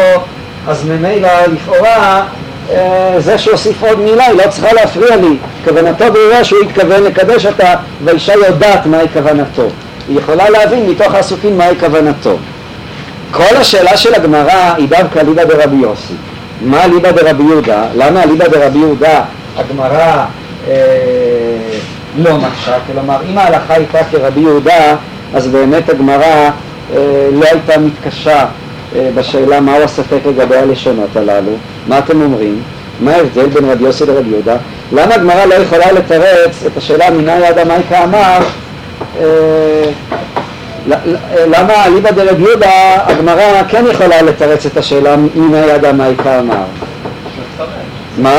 אז 0.68 0.84
ממילא 0.84 1.28
לכאורה 1.52 2.22
אה, 2.70 3.14
זה 3.18 3.38
שהוסיף 3.38 3.82
עוד 3.82 4.00
מילה 4.00 4.24
היא 4.24 4.38
לא 4.44 4.50
צריכה 4.50 4.72
להפריע 4.72 5.16
לי, 5.16 5.36
כוונתו 5.64 6.04
ברורה 6.12 6.44
שהוא 6.44 6.58
התכוון 6.62 7.02
לקדש 7.02 7.46
אותה 7.46 7.74
והאישה 8.04 8.34
יודעת 8.34 8.86
מהי 8.86 9.08
כוונתו, 9.12 9.68
היא 10.08 10.18
יכולה 10.18 10.50
להבין 10.50 10.90
מתוך 10.90 11.14
העסוקים 11.14 11.58
מהי 11.58 11.74
כוונתו. 11.80 12.36
כל 13.30 13.56
השאלה 13.56 13.96
של 13.96 14.14
הגמרא 14.14 14.74
היא 14.76 14.88
דווקא 14.88 15.18
ליבא 15.18 15.44
דרבי 15.44 15.76
יוסי. 15.76 16.14
מה 16.62 16.84
אליבא 16.84 17.10
דרבי 17.10 17.42
יהודה? 17.42 17.84
למה 17.96 18.22
אליבא 18.22 18.48
דרבי 18.48 18.78
יהודה 18.78 19.24
הגמרא 19.56 20.24
אה, 20.68 20.74
לא 22.18 22.38
מקשה? 22.38 22.76
כלומר, 22.86 23.16
אם 23.30 23.38
ההלכה 23.38 23.74
הייתה 23.74 23.98
כרבי 24.10 24.40
יהודה, 24.40 24.96
אז 25.34 25.46
באמת 25.48 25.88
הגמרא 25.88 26.50
אה, 26.94 27.28
לא 27.32 27.44
הייתה 27.52 27.78
מתקשה 27.78 28.44
אה, 28.96 29.10
בשאלה 29.14 29.60
מהו 29.60 29.82
הספק 29.82 30.18
לגבי 30.26 30.56
הלשונות 30.56 31.16
הללו. 31.16 31.52
מה 31.88 31.98
אתם 31.98 32.22
אומרים? 32.22 32.62
מה 33.00 33.12
ההבדל 33.12 33.46
בין 33.46 33.70
רבי 33.70 33.84
יוסי 33.84 34.06
לרבי 34.06 34.30
יהודה? 34.30 34.56
למה 34.92 35.14
הגמרא 35.14 35.44
לא 35.44 35.54
יכולה 35.54 35.92
לתרץ 35.92 36.64
את 36.66 36.76
השאלה 36.76 37.10
מנאי 37.10 37.48
אדם 37.48 37.68
מייקה 37.68 38.04
אמר 38.04 38.38
למה 41.46 41.84
אליבא 41.86 42.10
דרבי 42.10 42.42
יהודה 42.42 42.70
הגמרא 43.06 43.62
כן 43.68 43.84
יכולה 43.90 44.22
לתרץ 44.22 44.66
את 44.66 44.76
השאלה 44.76 45.16
מנאי 45.34 45.74
אדם 45.74 45.98
מייקה 45.98 46.38
אמר? 46.38 46.62
מה? 48.18 48.38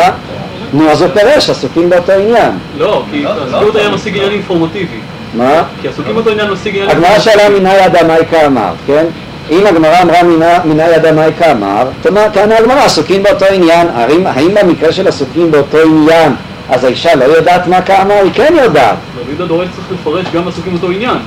נו 0.73 0.89
אז 0.89 1.01
הוא 1.01 1.09
פירש, 1.13 1.49
עסוקים 1.49 1.89
באותו 1.89 2.11
עניין. 2.11 2.51
לא, 2.77 3.03
כי 3.11 3.25
עסוקים 3.25 3.51
באותו 3.61 3.77
עניין 3.77 3.93
משיג 3.93 4.15
עניין 4.17 4.31
אינפורמטיבי. 4.31 4.97
מה? 5.33 5.63
כי 5.81 5.87
עסוקים 5.87 6.13
באותו 6.13 6.29
עניין 6.29 6.51
משיג 6.51 6.75
עניין 6.75 6.89
הגמרא 6.89 7.19
שאלה 7.19 7.49
מנאי 7.49 7.85
אדם 7.85 8.07
מייקה 8.07 8.45
אמר, 8.45 8.71
כן? 8.87 9.05
אם 9.51 9.65
הגמרא 9.65 10.01
אמרה 10.01 10.23
מנא- 10.23 10.65
מנאי 10.65 10.95
אדם 10.95 11.15
מייקה 11.15 11.51
אמר, 11.51 11.83
תאמר, 12.01 12.25
כאן 12.33 12.51
הגמרא 12.51 12.83
עסוקים 12.83 13.23
באותו 13.23 13.45
עניין, 13.45 13.87
האם 14.25 14.53
במקרה 14.61 14.91
של 14.91 15.07
עסוקים 15.07 15.51
באותו 15.51 15.77
עניין 15.77 16.31
אז 16.69 16.83
האישה 16.83 17.15
לא 17.15 17.23
יודעת 17.23 17.67
מה 17.67 17.81
כאמר? 17.81 18.15
היא 18.23 18.31
כן 18.33 18.53
יודעת. 18.63 18.95
רבי 19.19 19.29
יהודה 19.29 19.45
דורש 19.45 19.67
צריך 19.75 19.99
לפרש 20.01 20.25
גם 20.33 20.47
עסוקים 20.47 20.73
באותו 20.73 20.91
עניין. 20.91 21.17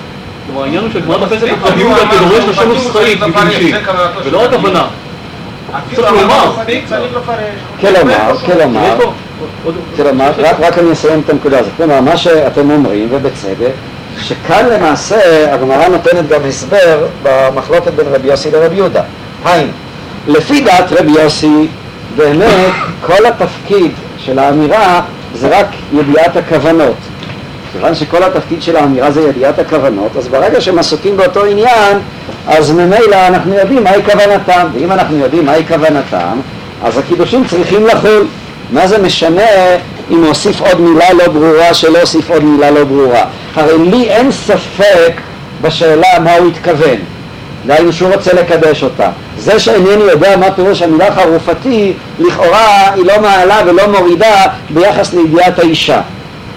כלומר 0.47 0.63
העניין 0.63 0.83
הוא 0.83 0.93
שהגמרא 0.93 1.19
תופסת 1.19 1.45
את 1.45 1.59
רבי 1.63 1.81
יהודה 1.81 2.03
כדורש 2.11 2.45
לשון 2.49 2.69
נוסחאית 2.69 3.19
וקידושין, 3.23 3.77
ולא 4.25 4.45
רק 4.45 4.53
הבנה. 4.53 4.87
צריך 5.95 6.13
לומר. 6.13 6.53
כלומר, 7.81 8.37
כלומר, 8.47 8.97
כלומר, 9.97 10.31
רק, 10.39 10.57
רק 10.61 10.79
אני 10.79 10.93
אסיים 10.93 11.21
את 11.25 11.31
הנקודה 11.31 11.59
הזאת. 11.59 11.73
כלומר, 11.77 12.01
מה 12.01 12.17
שאתם 12.17 12.71
אומרים, 12.71 13.09
ובצדק, 13.11 13.73
שכאן 14.21 14.67
למעשה 14.73 15.55
הגמרא 15.55 15.89
נותנת 15.89 16.29
גם 16.29 16.41
הסבר 16.49 17.07
במחלוקת 17.23 17.93
בין 17.93 18.07
רבי 18.13 18.29
יוסי 18.29 18.51
לרבי 18.51 18.77
יהודה. 18.77 19.03
היינו, 19.45 19.73
לפי 20.27 20.61
דעת 20.61 20.93
רבי 20.93 21.11
יוסי, 21.11 21.67
באמת 22.17 22.73
כל 23.07 23.27
התפקיד 23.27 23.91
של 24.19 24.39
האמירה 24.39 25.01
זה 25.35 25.59
רק 25.59 25.67
ידיעת 25.93 26.37
הכוונות. 26.37 26.97
כיוון 27.73 27.95
שכל 27.95 28.23
התפקיד 28.23 28.63
של 28.63 28.77
האמירה 28.77 29.11
זה 29.11 29.21
ידיעת 29.21 29.59
הכוונות, 29.59 30.17
אז 30.17 30.29
ברגע 30.29 30.61
שהם 30.61 30.79
עסוקים 30.79 31.17
באותו 31.17 31.45
עניין, 31.45 31.99
אז 32.47 32.71
ממילא 32.71 33.27
אנחנו 33.27 33.55
יודעים 33.55 33.85
מהי 33.85 34.03
כוונתם, 34.05 34.67
ואם 34.75 34.93
אנחנו 34.93 35.19
יודעים 35.19 35.47
מהי 35.47 35.67
כוונתם, 35.67 36.41
אז 36.85 36.99
הקידושים 36.99 37.45
צריכים 37.47 37.87
לחול. 37.87 38.27
מה 38.73 38.87
זה 38.87 38.99
משנה 38.99 39.47
אם 40.11 40.25
הוסיף 40.25 40.61
עוד 40.61 40.81
מילה 40.81 41.13
לא 41.13 41.29
ברורה, 41.29 41.75
שלא 41.75 42.01
הוסיף 42.01 42.31
עוד 42.31 42.45
מילה 42.45 42.71
לא 42.71 42.85
ברורה? 42.85 43.25
הרי 43.55 43.79
לי 43.79 44.11
אין 44.11 44.33
ספק 44.33 45.13
בשאלה 45.63 46.19
מה 46.25 46.35
הוא 46.35 46.49
התכוון. 46.49 46.97
דהיינו 47.67 47.93
שהוא 47.93 48.15
רוצה 48.15 48.33
לקדש 48.33 48.83
אותה. 48.83 49.11
זה 49.41 49.59
שאינני 49.59 50.05
יודע 50.05 50.37
מה 50.37 50.53
פירוש 50.53 50.83
המילה 50.83 51.15
חרופתי, 51.15 51.93
לכאורה 52.19 52.93
היא 52.95 53.05
לא 53.05 53.21
מעלה 53.23 53.61
ולא 53.67 53.83
מורידה 53.89 54.47
ביחס 54.71 55.15
לידיעת 55.15 55.59
האישה. 55.59 56.01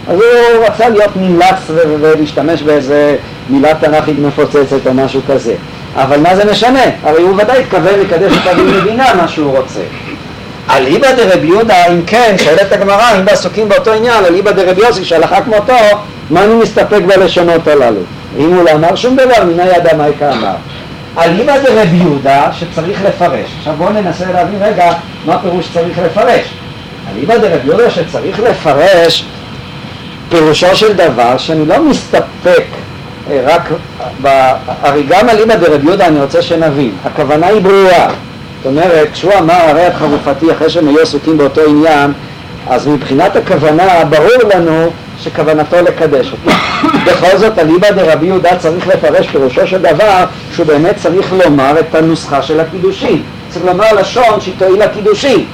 אז 0.08 0.16
הוא 0.16 0.66
רצה 0.66 0.90
להיות 0.90 1.12
נמלץ 1.16 1.56
ולהשתמש 1.68 2.62
באיזה 2.62 3.16
מילה 3.50 3.74
תנ"כית 3.74 4.20
מפוצצת 4.20 4.88
או 4.88 4.94
משהו 4.94 5.22
כזה. 5.28 5.54
אבל 5.96 6.20
מה 6.20 6.36
זה 6.36 6.52
משנה? 6.52 6.84
הרי 7.04 7.22
הוא 7.22 7.34
ודאי 7.42 7.62
התכוון 7.62 8.00
לקדש 8.00 8.32
אותה 8.38 8.64
מבינה 8.64 9.14
מה 9.14 9.28
שהוא 9.28 9.58
רוצה. 9.58 9.80
אליבא 10.70 11.12
דרבי 11.12 11.48
יהודה, 11.48 11.88
אם 11.88 12.02
כן, 12.06 12.36
שואלת 12.38 12.72
הגמרא, 12.72 13.20
אם 13.20 13.26
בעסוקים 13.26 13.70
באותו 13.70 13.94
עניין, 13.94 14.26
אליבא 14.26 14.52
דרבי 14.52 14.82
יוסי 14.82 15.06
שהלכה 15.06 15.42
כמותו, 15.42 15.74
מה 16.30 16.44
אני 16.44 16.54
מסתפק 16.54 17.00
בלשונות 17.08 17.68
הללו? 17.68 18.02
אם 18.40 18.54
הוא 18.54 18.64
לא 18.64 18.72
אמר 18.72 18.96
שום 18.96 19.16
דבר, 19.16 19.44
מנה 19.46 19.64
ידע 19.78 19.98
מה 19.98 20.06
אמר. 20.22 20.56
אליבא 21.18 21.58
דרבי 21.58 21.98
יהודה 21.98 22.50
שצריך 22.54 23.02
לפרש. 23.06 23.50
עכשיו 23.58 23.74
בואו 23.78 23.90
ננסה 23.90 24.32
להבין 24.32 24.64
רגע 24.64 24.92
מה 25.26 25.40
פירוש 25.40 25.70
צריך 25.74 26.00
לפרש. 26.00 26.54
אליבא 27.12 27.38
דרבי 27.38 27.68
יהודה 27.68 27.90
שצריך 27.90 28.40
לפרש 28.40 29.26
פירושו 30.30 30.76
של 30.76 30.94
דבר 30.94 31.38
שאני 31.38 31.66
לא 31.66 31.84
מסתפק 31.84 32.64
אה, 33.30 33.42
רק, 33.46 33.70
הרי 34.82 35.04
גם 35.04 35.30
אליבא 35.30 35.56
דרבי 35.56 35.88
יהודה 35.88 36.08
אני 36.08 36.22
רוצה 36.22 36.42
שנבין, 36.42 36.92
הכוונה 37.06 37.48
היא 37.48 37.62
ברורה. 37.62 38.08
זאת 38.64 38.72
אומרת, 38.72 39.08
כשהוא 39.14 39.34
אמר 39.40 39.54
הרי 39.54 39.88
את 39.88 39.94
חרופתי 39.94 40.52
אחרי 40.52 40.70
שהם 40.70 40.88
היו 40.88 41.00
עסוקים 41.02 41.38
באותו 41.38 41.62
עניין, 41.68 42.14
אז 42.70 42.88
מבחינת 42.88 43.36
הכוונה 43.36 44.06
ברור 44.10 44.50
לנו 44.56 44.92
שכוונתו 45.20 45.76
לקדש 45.82 46.32
אותי. 46.32 46.58
בכל 47.06 47.38
זאת, 47.38 47.60
אליבא 47.60 47.92
דרבי 47.92 48.26
יהודה 48.26 48.58
צריך 48.58 48.88
לפרש 48.88 49.28
פירושו 49.28 49.68
של 49.68 49.82
דבר 49.82 50.26
שהוא 50.52 50.66
באמת 50.66 50.96
צריך 50.98 51.34
לומר 51.34 51.80
את 51.80 51.96
הנוסחה 51.96 52.42
של 52.42 52.60
הקידושין. 52.60 53.22
צריך 53.50 53.66
לומר 53.66 53.94
לשון 53.94 54.42
שהיא 54.42 54.54
תועיל 54.58 54.84
לקידושין. 54.84 55.46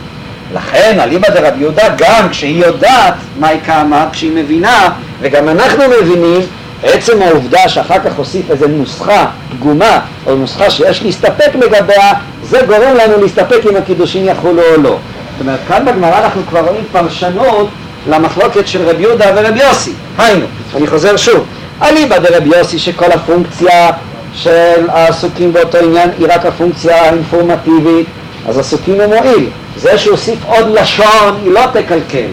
לכן 0.53 0.99
אליבא 0.99 1.29
דרבי 1.29 1.59
יהודה 1.59 1.83
גם 1.97 2.29
כשהיא 2.29 2.65
יודעת 2.65 3.13
מה 3.39 3.47
היא 3.47 3.59
קמה, 3.65 4.07
כשהיא 4.11 4.31
מבינה, 4.35 4.89
וגם 5.21 5.49
אנחנו 5.49 5.83
מבינים, 6.01 6.41
עצם 6.83 7.21
העובדה 7.21 7.69
שאחר 7.69 7.99
כך 7.99 8.15
הוסיף 8.15 8.51
איזו 8.51 8.67
נוסחה 8.67 9.25
פגומה 9.51 9.99
או 10.27 10.35
נוסחה 10.35 10.69
שיש 10.69 11.03
להסתפק 11.03 11.55
לגביה, 11.55 12.13
זה 12.43 12.61
גורם 12.67 12.95
לנו 12.95 13.21
להסתפק 13.21 13.59
אם 13.71 13.75
הקידושין 13.75 14.25
יחולו 14.25 14.61
או 14.61 14.81
לא. 14.81 14.89
זאת 14.89 15.41
אומרת, 15.41 15.59
כאן 15.67 15.85
בגמרא 15.85 16.19
אנחנו 16.19 16.41
כבר 16.49 16.59
רואים 16.59 16.83
פרשנות 16.91 17.69
למחלוקת 18.07 18.67
של 18.67 18.89
רבי 18.89 19.03
יהודה 19.03 19.25
ורבי 19.35 19.59
יוסי. 19.59 19.91
היינו, 20.17 20.45
אני 20.75 20.87
חוזר 20.87 21.17
שוב, 21.17 21.45
אליבא 21.81 22.17
דרבי 22.17 22.57
יוסי 22.57 22.79
שכל 22.79 23.11
הפונקציה 23.11 23.89
של 24.33 24.89
העסוקים 24.89 25.53
באותו 25.53 25.77
עניין 25.77 26.09
היא 26.19 26.27
רק 26.29 26.45
הפונקציה 26.45 27.03
האינפורמטיבית, 27.03 28.07
אז 28.49 28.57
עסוקים 28.57 29.01
הוא 29.01 29.15
מועיל. 29.15 29.49
זה 29.77 29.97
שהוסיף 29.97 30.39
עוד 30.45 30.67
לשון 30.67 31.39
היא 31.43 31.51
לא 31.51 31.61
תקלקל, 31.73 32.27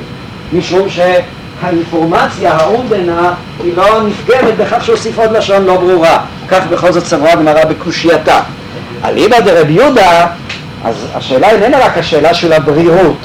משום 0.53 0.89
שהאינפורמציה, 0.89 2.53
האומדנה, 2.53 3.35
היא 3.64 3.73
לא 3.77 4.03
נפגמת 4.03 4.57
בכך 4.57 4.85
שהוסיף 4.85 5.19
עוד 5.19 5.33
לשון 5.33 5.64
לא 5.64 5.77
ברורה. 5.77 6.19
כך 6.49 6.67
בכל 6.71 6.93
זאת 6.93 7.05
סברה 7.05 7.33
הגמרא 7.33 7.64
בקושייתה. 7.64 8.41
אליבא 9.05 9.41
דרבי 9.41 9.73
יהודה, 9.73 10.27
אז 10.85 10.95
השאלה 11.14 11.51
איננה 11.51 11.79
רק 11.79 11.99
השאלה 11.99 12.35
של 12.35 12.53
הברירות, 12.53 13.17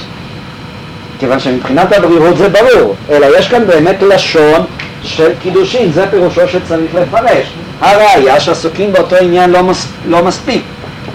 כיוון 1.21 1.39
שמבחינת 1.39 1.91
הברירות 1.91 2.37
זה 2.37 2.49
ברור, 2.49 2.95
אלא 3.09 3.27
יש 3.37 3.47
כאן 3.47 3.67
באמת 3.67 4.01
לשון 4.01 4.65
של 5.03 5.31
קידושין, 5.41 5.91
זה 5.91 6.05
פירושו 6.11 6.47
שצריך 6.47 6.95
לפרש. 6.95 7.53
הראיה 7.81 8.39
שעסוקים 8.39 8.93
באותו 8.93 9.15
עניין 9.15 9.49
לא, 9.49 9.63
מס, 9.63 9.87
לא 10.07 10.23
מספיק. 10.23 10.63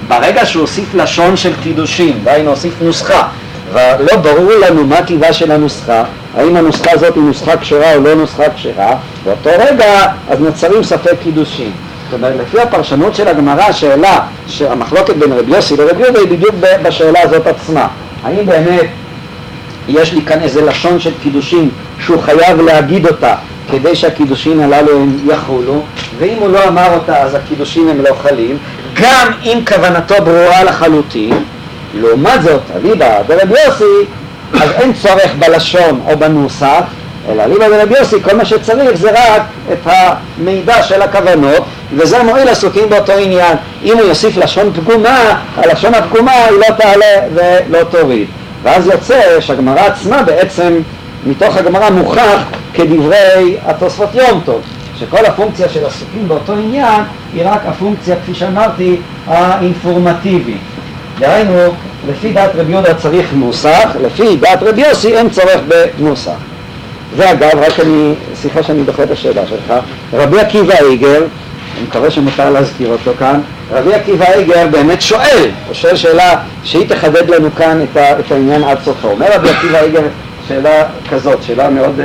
ברגע 0.08 0.46
שהוא 0.46 0.60
הוסיף 0.60 0.94
לשון 0.94 1.36
של 1.36 1.52
קידושין, 1.62 2.18
דהיינו 2.24 2.50
הוסיף 2.50 2.72
נוסחה, 2.80 3.28
ולא 3.72 4.16
ברור 4.16 4.52
לנו 4.68 4.86
מה 4.86 5.02
טיבה 5.02 5.32
של 5.32 5.50
הנוסחה, 5.52 6.04
האם 6.36 6.56
הנוסחה 6.56 6.90
הזאת 6.92 7.14
היא 7.14 7.22
נוסחה 7.22 7.56
כשרה 7.56 7.94
או 7.94 8.00
לא 8.00 8.14
נוסחה 8.14 8.44
כשרה, 8.56 8.96
באותו 9.24 9.50
רגע 9.58 10.06
אז 10.28 10.40
נוצרים 10.40 10.82
ספק 10.82 11.14
קידושין. 11.22 11.70
זאת 12.04 12.14
אומרת, 12.14 12.34
לפי 12.40 12.60
הפרשנות 12.60 13.14
של 13.14 13.28
הגמרא, 13.28 13.62
השאלה 13.62 14.20
שהמחלוקת 14.46 15.16
בין 15.16 15.32
רבי 15.32 15.56
יוסי 15.56 15.76
לרבי 15.76 16.02
יהודה 16.02 16.20
היא 16.20 16.28
בדיוק 16.28 16.54
בשאלה 16.82 17.22
הזאת 17.22 17.46
עצמה. 17.46 17.88
האם 18.24 18.46
באמת 18.46 18.86
יש 19.88 20.12
לי 20.12 20.22
כאן 20.22 20.42
איזה 20.42 20.62
לשון 20.62 21.00
של 21.00 21.12
קידושין 21.22 21.70
שהוא 22.00 22.22
חייב 22.22 22.60
להגיד 22.60 23.06
אותה 23.06 23.34
כדי 23.70 23.96
שהקידושין 23.96 24.60
הללו 24.60 25.00
הם 25.00 25.18
יחולו, 25.26 25.82
ואם 26.18 26.36
הוא 26.38 26.48
לא 26.48 26.68
אמר 26.68 26.94
אותה 26.94 27.22
אז 27.22 27.34
הקידושין 27.34 27.88
הם 27.88 28.00
לא 28.00 28.14
חלים, 28.22 28.58
גם 29.02 29.32
אם 29.44 29.58
כוונתו 29.68 30.14
ברורה 30.24 30.64
לחלוטין, 30.64 31.44
לעומת 31.94 32.42
זאת, 32.42 32.60
אליבא 32.76 33.22
דרבי 33.26 33.54
יוסי, 33.66 33.84
אז 34.54 34.70
אין 34.70 34.92
צורך 34.92 35.34
בלשון 35.38 36.00
או 36.06 36.18
בנוסח, 36.18 36.82
אלא 37.28 37.42
אליבא 37.42 37.68
דרבי 37.68 37.98
יוסי, 37.98 38.16
כל 38.22 38.36
מה 38.36 38.44
שצריך 38.44 38.96
זה 38.96 39.10
רק 39.10 39.42
את 39.72 39.78
המידע 39.84 40.82
של 40.82 41.02
הכוונות, 41.02 41.64
וזה 41.96 42.22
מועיל 42.22 42.48
עסוקים 42.48 42.88
באותו 42.88 43.12
עניין. 43.12 43.56
אם 43.84 43.98
הוא 43.98 44.06
יוסיף 44.06 44.36
לשון 44.36 44.72
פגומה, 44.72 45.40
הלשון 45.56 45.94
הפגומה 45.94 46.32
היא 46.32 46.58
לא 46.58 46.74
תעלה 46.76 47.16
ולא 47.34 47.84
תוריד. 47.84 48.26
ואז 48.66 48.86
יוצא 48.86 49.40
שהגמרא 49.40 49.80
עצמה 49.80 50.22
בעצם, 50.22 50.78
מתוך 51.26 51.56
הגמרא 51.56 51.90
מוכח 51.90 52.42
כדברי 52.74 53.56
התוספות 53.66 54.14
יום 54.14 54.40
טוב, 54.44 54.60
שכל 54.98 55.24
הפונקציה 55.26 55.68
של 55.68 55.86
עסוקים 55.86 56.28
באותו 56.28 56.52
עניין 56.52 57.02
היא 57.34 57.42
רק 57.44 57.60
הפונקציה, 57.66 58.16
כפי 58.16 58.34
שאמרתי, 58.34 58.96
האינפורמטיבית. 59.26 60.60
דהיינו, 61.18 61.58
לפי 62.08 62.32
דעת 62.32 62.50
רבי 62.54 62.72
יהודה 62.72 62.94
צריך 62.94 63.26
נוסח, 63.34 63.88
לפי 64.02 64.36
דעת 64.36 64.62
רבי 64.62 64.80
יוסי 64.80 65.16
אין 65.16 65.30
צורך 65.30 65.60
בנוסח. 65.68 66.36
ואגב, 67.16 67.50
רק 67.54 67.80
אני, 67.80 68.14
סליחה 68.34 68.62
שאני 68.62 68.82
דוחה 68.82 69.02
את 69.02 69.10
השאלה 69.10 69.46
שלך, 69.46 69.74
רבי 70.12 70.40
עקיבא 70.40 70.74
איגר, 70.90 71.18
אני 71.18 71.84
מקווה 71.88 72.10
שמותר 72.10 72.50
להזכיר 72.50 72.88
אותו 72.88 73.10
כאן, 73.18 73.40
רבי 73.72 73.94
עקיבא 73.94 74.32
איגר 74.32 74.66
באמת 74.70 75.02
שואל, 75.02 75.50
הוא 75.66 75.74
שואל 75.74 75.96
שאלה 75.96 76.38
שהיא 76.64 76.88
תחדד 76.88 77.30
לנו 77.30 77.54
כאן 77.54 77.84
את, 77.92 78.32
העניין 78.32 78.64
עד 78.64 78.78
סופו. 78.84 79.08
אומר 79.08 79.26
רבי 79.32 79.50
עקיבא 79.50 79.80
איגר 79.80 80.02
שאלה 80.48 80.84
כזאת, 81.10 81.42
שאלה 81.42 81.70
מאוד 81.70 81.98
uh, 81.98 82.02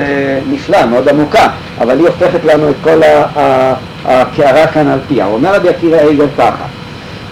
נפלאה, 0.54 0.86
מאוד 0.86 1.10
עמוקה, 1.10 1.48
אבל 1.82 1.98
היא 1.98 2.08
הופכת 2.08 2.46
לנו 2.46 2.70
את 2.70 2.76
כל 2.84 3.02
הקערה 4.06 4.68
כאן 4.68 4.88
על 4.88 5.00
פיה. 5.08 5.26
אומר 5.26 5.56
רבי 5.56 5.70
עקיבא 5.70 6.00
איגר 6.00 6.26
ככה, 6.38 6.66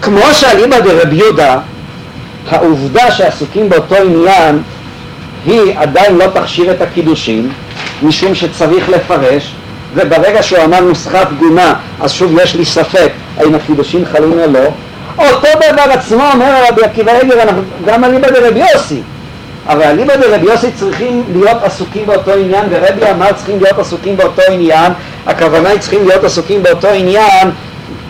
כמו 0.02 0.22
שאליבא 0.34 0.80
דרבי 0.80 1.16
יהודה, 1.16 1.60
העובדה 2.50 3.12
שעסוקים 3.12 3.70
באותו 3.70 3.96
עניין 3.96 4.62
היא 5.46 5.74
עדיין 5.78 6.16
לא 6.16 6.26
תכשיר 6.34 6.72
את 6.72 6.82
הקידושין, 6.82 7.50
משום 8.04 8.36
שצריך 8.36 8.90
לפרש, 8.90 9.56
וברגע 9.96 10.44
שהוא 10.44 10.64
אמר 10.64 10.80
נוסחה 10.80 11.26
פגומה, 11.26 11.74
אז 12.02 12.12
שוב 12.12 12.40
יש 12.40 12.56
לי 12.56 12.66
ספק 12.66 13.12
האם 13.40 13.56
הקידושין 13.56 14.06
חלים 14.06 14.40
או 14.40 14.52
לא. 14.52 14.60
אותו 15.18 15.48
דבר 15.72 15.92
עצמו 15.92 16.24
אומר 16.34 16.64
רבי 16.70 16.84
עקיבא 16.84 17.12
עגר, 17.12 17.36
גם 17.86 18.04
אליבא 18.04 18.30
דרבי 18.30 18.60
יוסי. 18.74 19.02
הרי 19.66 19.88
אליבא 19.88 20.16
דרבי 20.16 20.46
יוסי 20.46 20.72
צריכים 20.72 21.24
להיות 21.34 21.64
עסוקים 21.64 22.06
באותו 22.06 22.32
עניין, 22.32 22.66
ורבי 22.70 23.12
אמר 23.12 23.32
צריכים 23.36 23.60
להיות 23.62 23.80
עסוקים 23.80 24.18
באותו 24.18 24.42
עניין, 24.52 24.92
הכוונה 25.26 25.70
היא 25.70 25.80
צריכים 25.80 26.08
להיות 26.08 26.24
עסוקים 26.24 26.64
באותו 26.64 26.88
עניין, 26.88 27.52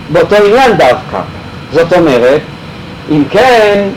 באותו 0.10 0.36
עניין 0.36 0.72
דווקא. 0.72 1.20
זאת 1.74 1.94
אומרת, 1.94 2.42
אם 3.12 3.24
כן, 3.30 3.90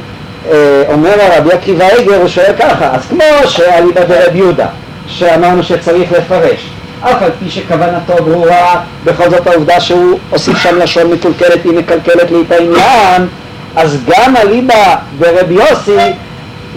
אה, 0.50 0.82
אומר 0.88 1.14
הרבי 1.20 1.52
עקיבא 1.52 1.84
עגר, 1.86 2.16
הוא 2.20 2.28
שואל 2.28 2.52
ככה, 2.58 2.94
אז 2.94 3.00
כמו 3.08 3.24
שאליבא 3.48 4.04
דרבי 4.04 4.38
יהודה, 4.38 4.66
שאמרנו 5.06 5.62
שצריך 5.62 6.12
לפרש, 6.12 6.71
אף 7.02 7.22
על 7.22 7.30
פי 7.38 7.50
שכוונתו 7.50 8.24
ברורה, 8.24 8.80
בכל 9.04 9.30
זאת 9.30 9.46
העובדה 9.46 9.80
שהוא 9.80 10.18
הוסיף 10.30 10.58
שם 10.58 10.78
לשון 10.78 11.10
מקולקלת, 11.12 11.64
היא 11.64 11.72
מקלקלת 11.72 12.30
לי 12.30 12.42
את 12.46 12.52
העניין, 12.52 13.28
אז 13.76 13.98
גם 14.08 14.36
אליבא 14.36 14.96
דרבי 15.18 15.54
יוסי, 15.54 16.12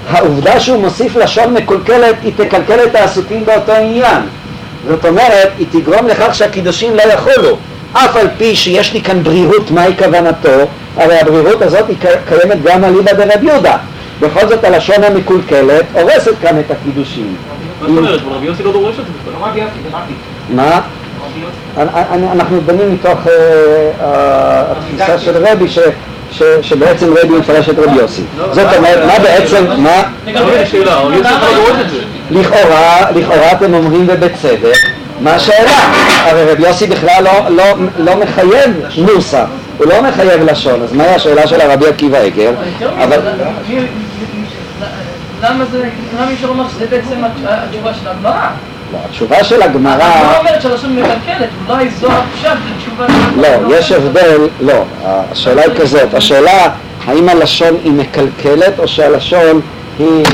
העובדה 0.10 0.60
שהוא 0.60 0.82
מוסיף 0.82 1.16
לשון 1.16 1.54
מקולקלת, 1.54 2.16
היא 2.24 2.34
תקלקל 2.36 2.84
את 2.86 2.96
העסוקים 2.96 3.46
באותו 3.46 3.72
עניין. 3.72 4.22
זאת 4.88 5.06
אומרת, 5.06 5.50
היא 5.58 5.68
תגרום 5.72 6.08
לכך 6.08 6.36
שהקידושים 6.36 6.96
לא 6.96 7.02
יחולו. 7.02 7.58
אף 7.94 8.16
על 8.16 8.28
פי 8.38 8.56
שיש 8.56 8.94
לי 8.94 9.02
כאן 9.02 9.24
ברירות 9.24 9.72
מהי 9.72 9.98
כוונתו, 9.98 10.68
הרי 10.98 11.20
הברירות 11.20 11.62
הזאת 11.62 11.90
היא 11.90 11.98
קיימת 12.28 12.64
גם 12.64 12.84
אליבא 12.84 13.14
דרבי 13.14 13.48
יהודה. 13.48 13.78
בכל 14.20 14.48
זאת 14.48 14.64
הלשון 14.64 15.04
המקולקלת 15.04 15.86
הורסת 15.94 16.34
כאן 16.42 16.60
את 16.60 16.72
הקידושים. 16.72 17.36
מה 17.88 18.02
זאת 18.02 18.22
אומרת? 18.22 18.38
רבי 18.38 18.46
יוסי 18.46 18.64
לא 18.64 18.72
דורש 18.72 18.96
את 19.00 19.06
זה 19.06 19.12
בכלל. 19.22 19.50
מה? 20.50 20.82
אנחנו 22.32 22.62
דנים 22.66 22.94
מתוך 22.94 23.28
אה, 23.28 23.34
אה, 24.02 24.64
התפיסה 24.72 25.20
של 25.20 25.46
רבי 25.46 25.66
שבעצם 26.62 27.14
רבי 27.24 27.34
מפרש 27.40 27.70
את 27.70 27.80
רבי 27.80 27.96
יוסי. 27.96 28.22
זאת 28.52 28.66
אומרת, 28.78 29.00
מה 29.06 29.20
בעצם, 29.20 29.66
מה? 29.78 30.04
לכאורה, 32.32 33.12
לכאורה 33.16 33.52
אתם 33.52 33.74
אומרים 33.74 34.08
ובצדק, 34.10 34.78
מה 35.20 35.34
השאלה? 35.36 35.78
הרי 36.26 36.52
רבי 36.52 36.68
יוסי 36.68 36.88
בכלל 36.88 37.24
לא, 37.24 37.50
לא, 37.50 37.64
לא 37.98 38.16
מחייב 38.16 38.72
נוסח, 38.98 39.46
הוא 39.78 39.88
לא 39.88 40.02
מחייב 40.02 40.44
לשון, 40.44 40.82
אז 40.82 40.94
מהי 40.94 41.16
השאלה 41.16 41.48
של 41.48 41.62
הרבי 41.62 41.88
עקיבא 41.88 42.18
עגר? 42.18 42.52
אבל... 43.04 43.20
למה 45.44 45.66
זה, 45.66 45.90
למה 46.20 46.34
אפשר 46.34 46.48
לומר 46.48 46.70
שזה 46.70 46.86
בעצם 46.88 47.22
התשובה 47.46 47.94
של 47.94 48.08
הגמרא? 48.08 48.50
לא, 48.94 49.00
התשובה 49.10 49.44
של 49.44 49.62
הגמרא... 49.62 49.94
הגמרא 49.94 50.38
אומרת 50.38 50.62
שהלשון 50.62 50.96
מקלקלת, 50.96 51.50
אולי 51.70 51.90
זו 51.90 52.08
הפשט 52.12 52.50
לתשובה 52.76 53.06
של 53.08 53.42
לא, 53.42 53.78
יש 53.78 53.92
הבדל, 53.92 54.48
לא, 54.62 54.84
השאלה 55.32 55.62
היא 55.62 55.72
כזאת, 55.80 56.14
השאלה 56.14 56.70
האם 57.08 57.30
הלשון 57.30 57.78
היא 57.84 57.92
מקלקלת 57.92 58.80
או 58.80 58.88
שהלשון 58.88 59.62
היא. 60.00 60.26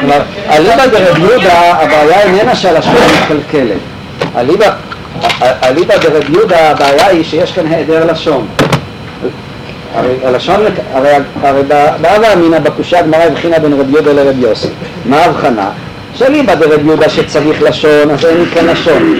כלומר, 0.00 0.22
אליבא 0.50 0.86
דרב 0.86 1.18
יהודה 1.18 1.72
הבעיה 1.72 2.22
איננה 2.22 2.56
שהלשון 2.56 2.94
מקלקלת, 3.22 3.78
אליבא, 4.36 4.70
אליבא 5.62 5.96
דרב 5.96 6.30
יהודה 6.30 6.70
הבעיה 6.70 7.06
היא 7.06 7.24
שיש 7.24 7.52
כאן 7.52 7.66
היעדר 7.66 8.12
לשון. 8.12 8.46
הרי 9.94 10.14
הלשון, 10.24 10.60
הרי, 10.92 11.10
הרי 11.42 11.62
בהווה 12.00 12.32
אמינא 12.32 12.58
בקושה 12.58 12.98
הגמרא 12.98 13.22
הבחינה 13.22 13.58
בין 13.58 13.72
רב 13.72 13.90
יהודה 13.90 14.12
לרב 14.12 14.38
יוסי. 14.38 14.68
מה 15.04 15.16
ההבחנה? 15.16 15.70
שאליבא 16.14 16.54
דרב 16.54 16.86
יהודה 16.86 17.08
שצריך 17.08 17.62
לשון, 17.62 18.10
אז 18.10 18.24
אין 18.24 18.40
לי 18.40 18.46
כאן 18.54 18.66
לשון. 18.66 19.18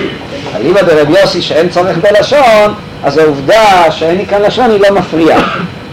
אליבא 0.56 0.82
דרב 0.82 1.10
יוסי 1.10 1.42
שאין 1.42 1.68
צורך 1.68 1.96
בלשון, 1.98 2.74
אז 3.04 3.18
העובדה 3.18 3.90
שאין 3.90 4.16
לי 4.16 4.26
כאן 4.26 4.42
לשון 4.42 4.70
היא 4.70 4.80
לא 4.80 4.90
מפריעה. 4.90 5.42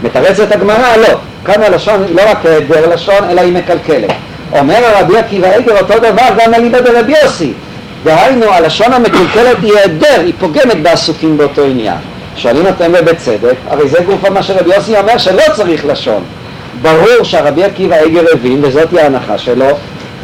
מתרצת 0.02 0.52
הגמרא, 0.52 0.96
לא. 0.96 1.18
כאן 1.44 1.62
הלשון 1.62 2.04
היא 2.08 2.16
לא 2.16 2.22
רק 2.30 2.46
היעדר 2.46 2.94
לשון, 2.94 3.30
אלא 3.30 3.40
היא 3.40 3.52
מקלקלת. 3.52 4.12
אומר 4.52 4.78
הרבי 4.84 5.18
עקיבא 5.18 5.52
איגר 5.52 5.78
אותו 5.78 5.98
דבר 5.98 6.26
גם 6.38 6.54
אליבא 6.54 6.80
דרב 6.80 7.08
יוסי. 7.08 7.52
דהיינו, 8.04 8.46
הלשון 8.52 8.92
המקולקלת 8.92 9.56
היא 9.62 9.72
היעדר, 9.72 10.20
היא 10.20 10.32
פוגמת 10.40 10.82
בעסוקים 10.82 11.38
באותו 11.38 11.64
עניין. 11.64 11.96
שואלים 12.36 12.68
אתם 12.68 12.92
ובצדק, 12.98 13.54
הרי 13.68 13.88
זה 13.88 13.98
גוף 14.06 14.30
מה 14.30 14.42
שרבי 14.42 14.74
יוסי 14.74 14.96
אומר 14.96 15.18
שלא 15.18 15.42
צריך 15.54 15.86
לשון. 15.86 16.24
ברור 16.82 17.22
שהרבי 17.22 17.64
עקיבא 17.64 17.96
איגר 17.96 18.24
הבין, 18.32 18.64
וזאת 18.64 18.92
היא 18.92 19.00
ההנחה 19.00 19.38
שלו, 19.38 19.66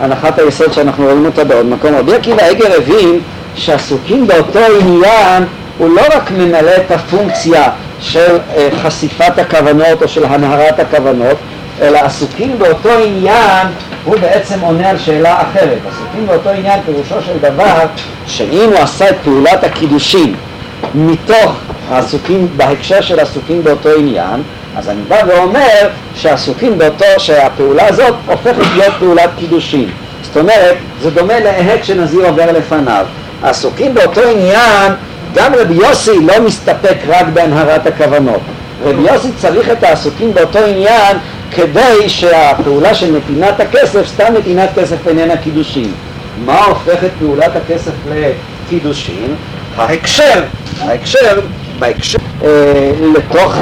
הנחת 0.01 0.39
היסוד 0.39 0.73
שאנחנו 0.73 1.05
רואים 1.05 1.27
אותה 1.27 1.45
בעוד 1.45 1.67
מקום. 1.67 1.95
רבי 1.95 2.15
עקיבא 2.15 2.45
איגר 2.45 2.77
הבין 2.77 3.21
שעסוקים 3.57 4.27
באותו 4.27 4.61
עניין 4.81 5.45
הוא 5.79 5.97
לא 5.97 6.03
רק 6.17 6.31
ממלא 6.31 6.77
את 6.77 6.91
הפונקציה 6.91 7.69
של 8.01 8.39
אה, 8.57 8.69
חשיפת 8.83 9.39
הכוונות 9.39 10.03
או 10.03 10.09
של 10.09 10.25
הנהרת 10.25 10.81
הכוונות, 10.81 11.37
אלא 11.81 11.99
עסוקים 11.99 12.59
באותו 12.59 12.89
עניין, 12.89 13.67
הוא 14.05 14.17
בעצם 14.21 14.61
עונה 14.61 14.91
על 14.91 14.99
שאלה 14.99 15.43
אחרת. 15.43 15.79
עסוקים 15.89 16.27
באותו 16.27 16.51
עניין 16.51 16.81
פירושו 16.87 17.23
של 17.27 17.39
דבר 17.39 17.79
שאם 18.27 18.69
הוא 18.73 18.79
עשה 18.79 19.11
את 19.11 19.17
פעולת 19.25 19.65
הקידושין 19.65 20.35
מתוך 20.95 21.53
העסוקים, 21.89 22.49
בהקשר 22.57 23.01
של 23.01 23.21
עסוקים 23.21 23.65
באותו 23.65 23.89
עניין, 23.99 24.43
אז 24.77 24.89
אני 24.89 25.01
בא 25.09 25.23
ואומר 25.29 25.89
שעסוקים 26.15 26.79
באותו, 26.79 27.05
שהפעולה 27.19 27.89
הזאת 27.89 28.15
הופכת 28.27 28.63
להיות 28.77 28.95
פעולת 28.99 29.31
קידושין. 29.39 29.91
זאת 30.23 30.37
אומרת, 30.37 30.77
זה 31.03 31.11
דומה 31.11 31.41
להק 31.41 31.85
שנזיר 31.85 32.27
עובר 32.27 32.53
לפניו. 32.53 33.07
העסוקים 33.43 33.95
באותו 33.95 34.21
עניין, 34.21 34.93
גם 35.35 35.55
רבי 35.55 35.75
יוסי 35.75 36.21
לא 36.21 36.41
מסתפק 36.41 36.97
רק 37.09 37.27
בהנהרת 37.35 37.87
הכוונות. 37.87 38.41
רבי 38.85 39.03
יוסי 39.13 39.29
צריך 39.37 39.71
את 39.71 39.83
העסוקים 39.83 40.35
באותו 40.35 40.59
עניין 40.59 41.17
כדי 41.51 42.09
שהפעולה 42.09 42.95
של 42.95 43.17
נתינת 43.17 43.61
הכסף, 43.61 44.07
סתם 44.07 44.35
נתינת 44.39 44.69
כסף 44.77 45.09
איננה 45.09 45.37
קידושין. 45.37 45.93
מה 46.45 46.65
הופך 46.65 47.05
את 47.05 47.11
פעולת 47.19 47.57
הכסף 47.57 47.93
לקידושין? 48.11 49.35
ההקשר, 49.77 50.43
ההקשר, 50.81 51.41
בהקשר, 51.79 52.19
אה, 52.45 52.49
לתוך 53.17 53.55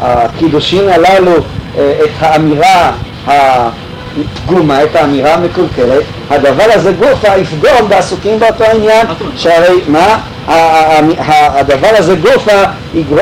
הקידושין 0.00 0.88
הללו 0.88 1.32
אה, 1.78 1.92
את 2.04 2.10
האמירה 2.20 2.92
הפגומה, 3.26 4.82
את 4.82 4.96
האמירה 4.96 5.34
המקולקלת, 5.34 6.02
הדבר 6.30 6.66
הזה 6.74 6.92
גופה 6.92 7.36
יפגום 7.36 7.88
בעסוקים 7.88 8.38
באותו 8.38 8.64
עניין, 8.64 9.06
שהרי 9.36 9.80
מה? 9.88 10.18
הדבר 11.28 11.90
הזה 11.98 12.14
גופה 12.14 12.62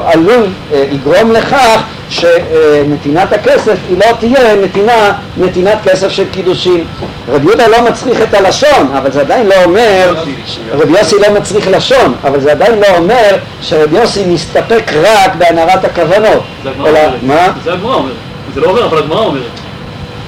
עלול, 0.06 0.46
אה, 0.72 0.84
יגרום 0.90 1.32
לכך 1.32 1.82
שנתינת 2.08 3.32
הכסף 3.32 3.76
היא 3.88 3.98
לא 3.98 4.12
תהיה 4.20 4.56
נתינה, 4.56 5.12
נתינת 5.36 5.78
כסף 5.84 6.08
של 6.08 6.24
קידושין. 6.30 6.84
רבי 7.28 7.46
יהודה 7.46 7.68
לא 7.68 7.82
מצריך 7.82 8.22
את 8.22 8.34
הלשון, 8.34 8.90
אבל 8.98 9.12
זה 9.12 9.20
עדיין 9.20 9.46
לא 9.46 9.54
אומר, 9.64 10.14
רבי 10.72 10.98
יוסי 10.98 11.16
לא 11.18 11.34
מצריך 11.40 11.68
לשון, 11.70 12.14
אבל 12.24 12.40
זה 12.40 12.52
עדיין 12.52 12.78
לא 12.78 12.96
אומר 12.96 13.36
שרבי 13.62 13.96
יוסי 13.96 14.24
מסתפק 14.26 14.92
רק 15.02 15.34
בהנהרת 15.38 15.84
הכוונות. 15.84 16.42
זה 16.62 16.70
הגמרא 16.70 17.94
אומרת. 17.94 18.14
זה 18.54 18.60
לא 18.60 18.68
אומר, 18.68 18.86
אבל 18.86 18.98
הגמרא 18.98 19.20
אומרת. 19.20 19.42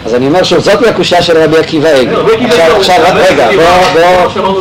אז 0.06 0.14
אני 0.14 0.26
אומר 0.26 0.42
שוב, 0.42 0.58
זאת 0.58 0.86
הקושייה 0.86 1.22
של 1.22 1.38
רבי 1.38 1.58
עקיבא 1.58 1.88
עגל. 1.88 2.16
עכשיו, 2.76 2.94
רגע, 3.14 3.48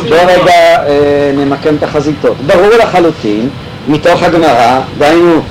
בוא 0.08 0.16
רגע 0.16 0.52
אה, 0.52 1.32
נמקם 1.34 1.76
את 1.76 1.82
החזיתות. 1.82 2.36
ברור 2.46 2.68
לחלוטין, 2.78 3.48
מתוך 3.88 4.22
הגמרא, 4.22 4.80
דהיינו 4.98 5.42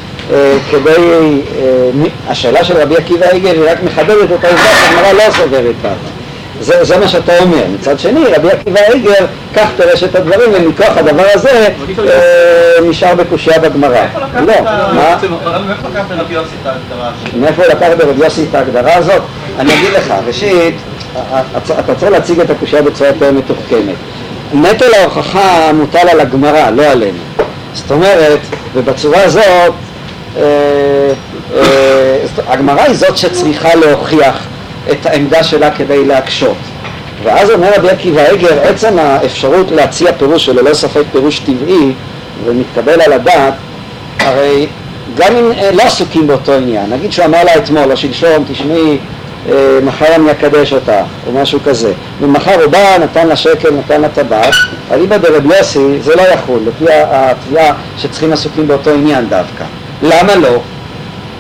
כדי, 0.71 1.41
אה, 1.57 1.89
השאלה 2.28 2.63
של 2.63 2.78
רבי 2.78 2.95
עקיבא 2.95 3.25
עגל 3.25 3.63
היא 3.63 3.71
רק 3.71 3.84
מחדדת 3.84 4.23
את 4.23 4.43
העובדה 4.43 4.63
שהגמרא 4.63 5.11
לא 5.13 5.32
סוברת 5.32 5.75
ככה. 5.84 6.17
זה, 6.61 6.84
זה 6.84 6.97
מה 6.97 7.07
שאתה 7.07 7.39
אומר. 7.39 7.63
מצד 7.73 7.99
שני, 7.99 8.19
רבי 8.36 8.51
עקיבא 8.51 8.80
איגר, 8.93 9.25
כך 9.55 9.67
פירש 9.78 10.03
את 10.03 10.15
הדברים, 10.15 10.49
ומכוח 10.53 10.97
הדבר 10.97 11.25
הזה 11.34 11.67
אה, 11.99 12.89
נשאר 12.89 13.15
בקושייה 13.15 13.59
בגמרא. 13.59 14.05
לא, 14.34 14.53
מה? 14.93 15.17
מאיפה 17.39 17.63
לקחת 17.63 18.01
רבי 18.01 18.23
יוסי 18.23 18.43
את 18.49 18.55
ההגדרה 18.55 18.95
הזאת? 18.95 19.21
אני 19.59 19.73
אגיד 19.73 19.93
לך, 19.93 20.13
ראשית, 20.28 20.75
אתה 21.80 21.95
צריך 21.95 22.11
להציג 22.11 22.39
את 22.39 22.49
הקושייה 22.49 22.82
בצורה 22.82 23.09
יותר 23.09 23.32
מתוחכמת. 23.32 23.95
נטל 24.53 24.93
ההוכחה 24.93 25.71
מוטל 25.73 26.09
על 26.09 26.19
הגמרא, 26.19 26.69
לא 26.69 26.84
עלינו. 26.84 27.17
זאת 27.73 27.91
אומרת, 27.91 28.39
ובצורה 28.73 29.23
הזאת, 29.23 29.43
אה, 29.43 29.67
אה, 29.67 29.86
הגמרא 32.47 32.82
היא 32.82 32.95
זאת 32.95 33.17
שצריכה 33.17 33.75
להוכיח 33.75 34.47
את 34.91 35.05
העמדה 35.05 35.43
שלה 35.43 35.71
כדי 35.71 36.05
להקשות. 36.05 36.57
ואז 37.23 37.49
אומר 37.49 37.71
רבי 37.75 37.89
עקיבא 37.89 38.21
עגר, 38.21 38.59
עצם 38.63 38.99
האפשרות 38.99 39.71
להציע 39.71 40.11
פירוש 40.13 40.45
שללא 40.45 40.73
ספק 40.73 41.03
פירוש 41.11 41.39
טבעי 41.39 41.93
ומתקבל 42.45 43.01
על 43.01 43.13
הדעת, 43.13 43.53
הרי 44.19 44.67
גם 45.17 45.36
אם 45.36 45.51
אה, 45.51 45.71
לא 45.71 45.84
עסוקים 45.84 46.28
באותו 46.28 46.53
עניין, 46.53 46.89
נגיד 46.89 47.11
שהוא 47.11 47.25
אמר 47.25 47.43
לה 47.43 47.55
אתמול 47.55 47.91
או 47.91 47.97
שלשום, 47.97 48.45
תשמעי, 48.51 48.97
אה, 49.49 49.80
מחר 49.84 50.15
אני 50.15 50.32
אקדש 50.32 50.73
אותה, 50.73 51.01
או 51.28 51.32
משהו 51.32 51.59
כזה, 51.65 51.93
ומחר 52.21 52.61
הוא 52.61 52.71
בא, 52.71 52.97
נתן 52.97 53.28
לה 53.28 53.36
שקל, 53.36 53.71
נתן 53.71 54.01
לה 54.01 54.09
טבעת, 54.09 54.53
אליבא 54.91 55.17
דרב 55.17 55.45
יוסי 55.45 55.99
זה 56.01 56.15
לא 56.15 56.21
יחול, 56.21 56.59
לפי 56.67 56.86
התביעה 56.91 57.73
שצריכים 57.97 58.34
עסוקים 58.34 58.67
באותו 58.67 58.89
עניין 58.89 59.30
דווקא. 59.30 59.63
למה 60.02 60.36
לא? 60.36 60.60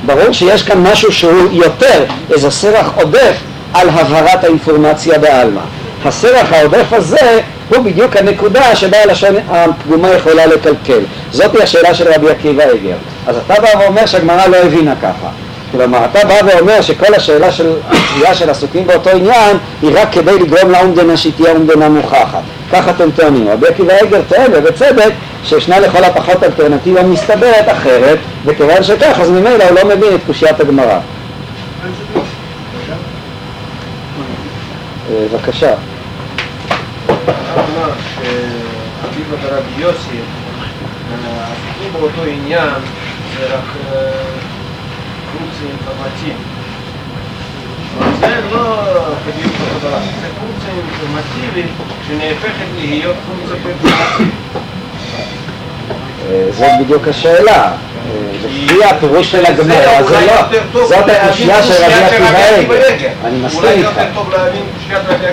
ברור 0.05 0.31
שיש 0.31 0.63
כאן 0.63 0.83
משהו 0.91 1.11
שהוא 1.11 1.49
יותר 1.51 2.03
איזה 2.33 2.51
סרח 2.51 2.91
עודף 2.95 3.35
על 3.73 3.89
הבהרת 3.89 4.43
האינפורמציה 4.43 5.19
בעלמא. 5.19 5.61
הסרח 6.05 6.53
העודף 6.53 6.85
הזה 6.93 7.39
הוא 7.69 7.83
בדיוק 7.83 8.15
הנקודה 8.15 8.75
שבה 8.75 8.97
הלשון 9.03 9.35
הפגומה 9.49 10.09
יכולה 10.09 10.45
לקלקל. 10.45 10.99
זאתי 11.31 11.63
השאלה 11.63 11.93
של 11.93 12.07
רבי 12.13 12.29
עקיבא 12.29 12.63
איגר. 12.63 12.95
אז 13.27 13.35
אתה 13.45 13.61
בא 13.61 13.67
ואומר 13.79 14.05
שהגמרא 14.05 14.47
לא 14.47 14.57
הבינה 14.57 14.95
ככה. 14.95 15.27
כלומר, 15.71 16.05
אתה 16.05 16.27
בא 16.27 16.33
ואומר 16.45 16.81
שכל 16.81 17.13
השאלה 17.13 17.51
של 17.51 17.73
הקריאה 17.89 18.35
של 18.35 18.49
עסוקים 18.49 18.87
באותו 18.87 19.09
עניין 19.09 19.57
היא 19.81 19.91
רק 19.93 20.07
כדי 20.11 20.39
לגרום 20.39 20.71
לאומדנה 20.71 21.17
שהיא 21.17 21.33
תהיה 21.37 21.51
אומדנה 21.51 21.89
מוכחת. 21.89 22.41
כך 22.71 22.89
אתם 22.89 23.11
טוענים. 23.11 23.47
רבי 23.49 23.67
עקיבא 23.67 23.93
איגר 23.93 24.21
טוען, 24.29 24.51
ובצדק, 24.53 25.11
שישנה 25.47 25.79
לכל 25.79 26.03
הפחות 26.03 26.43
אלטרנטיבה 26.43 27.03
מסתברת 27.03 27.65
אחרת, 27.71 28.17
וכיוון 28.45 28.83
שכך, 28.83 29.19
אז 29.21 29.29
ממילא 29.29 29.63
הוא 29.63 29.75
לא 29.75 29.85
מבין 29.85 30.15
את 30.15 30.19
קושיית 30.25 30.59
הגמרא. 30.59 30.99
אה, 35.09 35.25
בבקשה. 35.31 35.73
באותו 41.93 42.23
עניין, 42.23 42.69
זה 43.37 43.45
רק 43.45 43.63
פונקציה 45.31 45.67
אינפורמטיבית. 45.69 46.37
זה 48.19 48.41
לא 48.51 49.15
בדיוק 49.27 49.53
דבר, 49.79 49.99
זה 50.21 50.27
פונקציה 50.39 50.73
אינפורמטיבית 50.73 51.71
שנהפכת 52.07 52.65
להיות 52.79 53.15
פונקציה 53.27 53.71
אינפורמטיבית. 53.71 54.66
אה, 56.29 56.47
זאת 56.51 56.69
בדיוק 56.81 57.07
השאלה. 57.07 57.71
לפי 58.45 58.83
הפירוש 58.83 59.31
של 59.31 59.45
הגמרא, 59.45 60.03
זה 60.03 60.25
לא, 60.25 60.85
זאת 60.85 61.05
הקושייה 61.09 61.63
של 61.63 61.73
רבי 61.73 61.93
עקיבא 61.93 62.75
עגר. 62.77 63.09
אני 63.25 63.39
מסכים 63.45 63.69
איתך. 63.69 64.01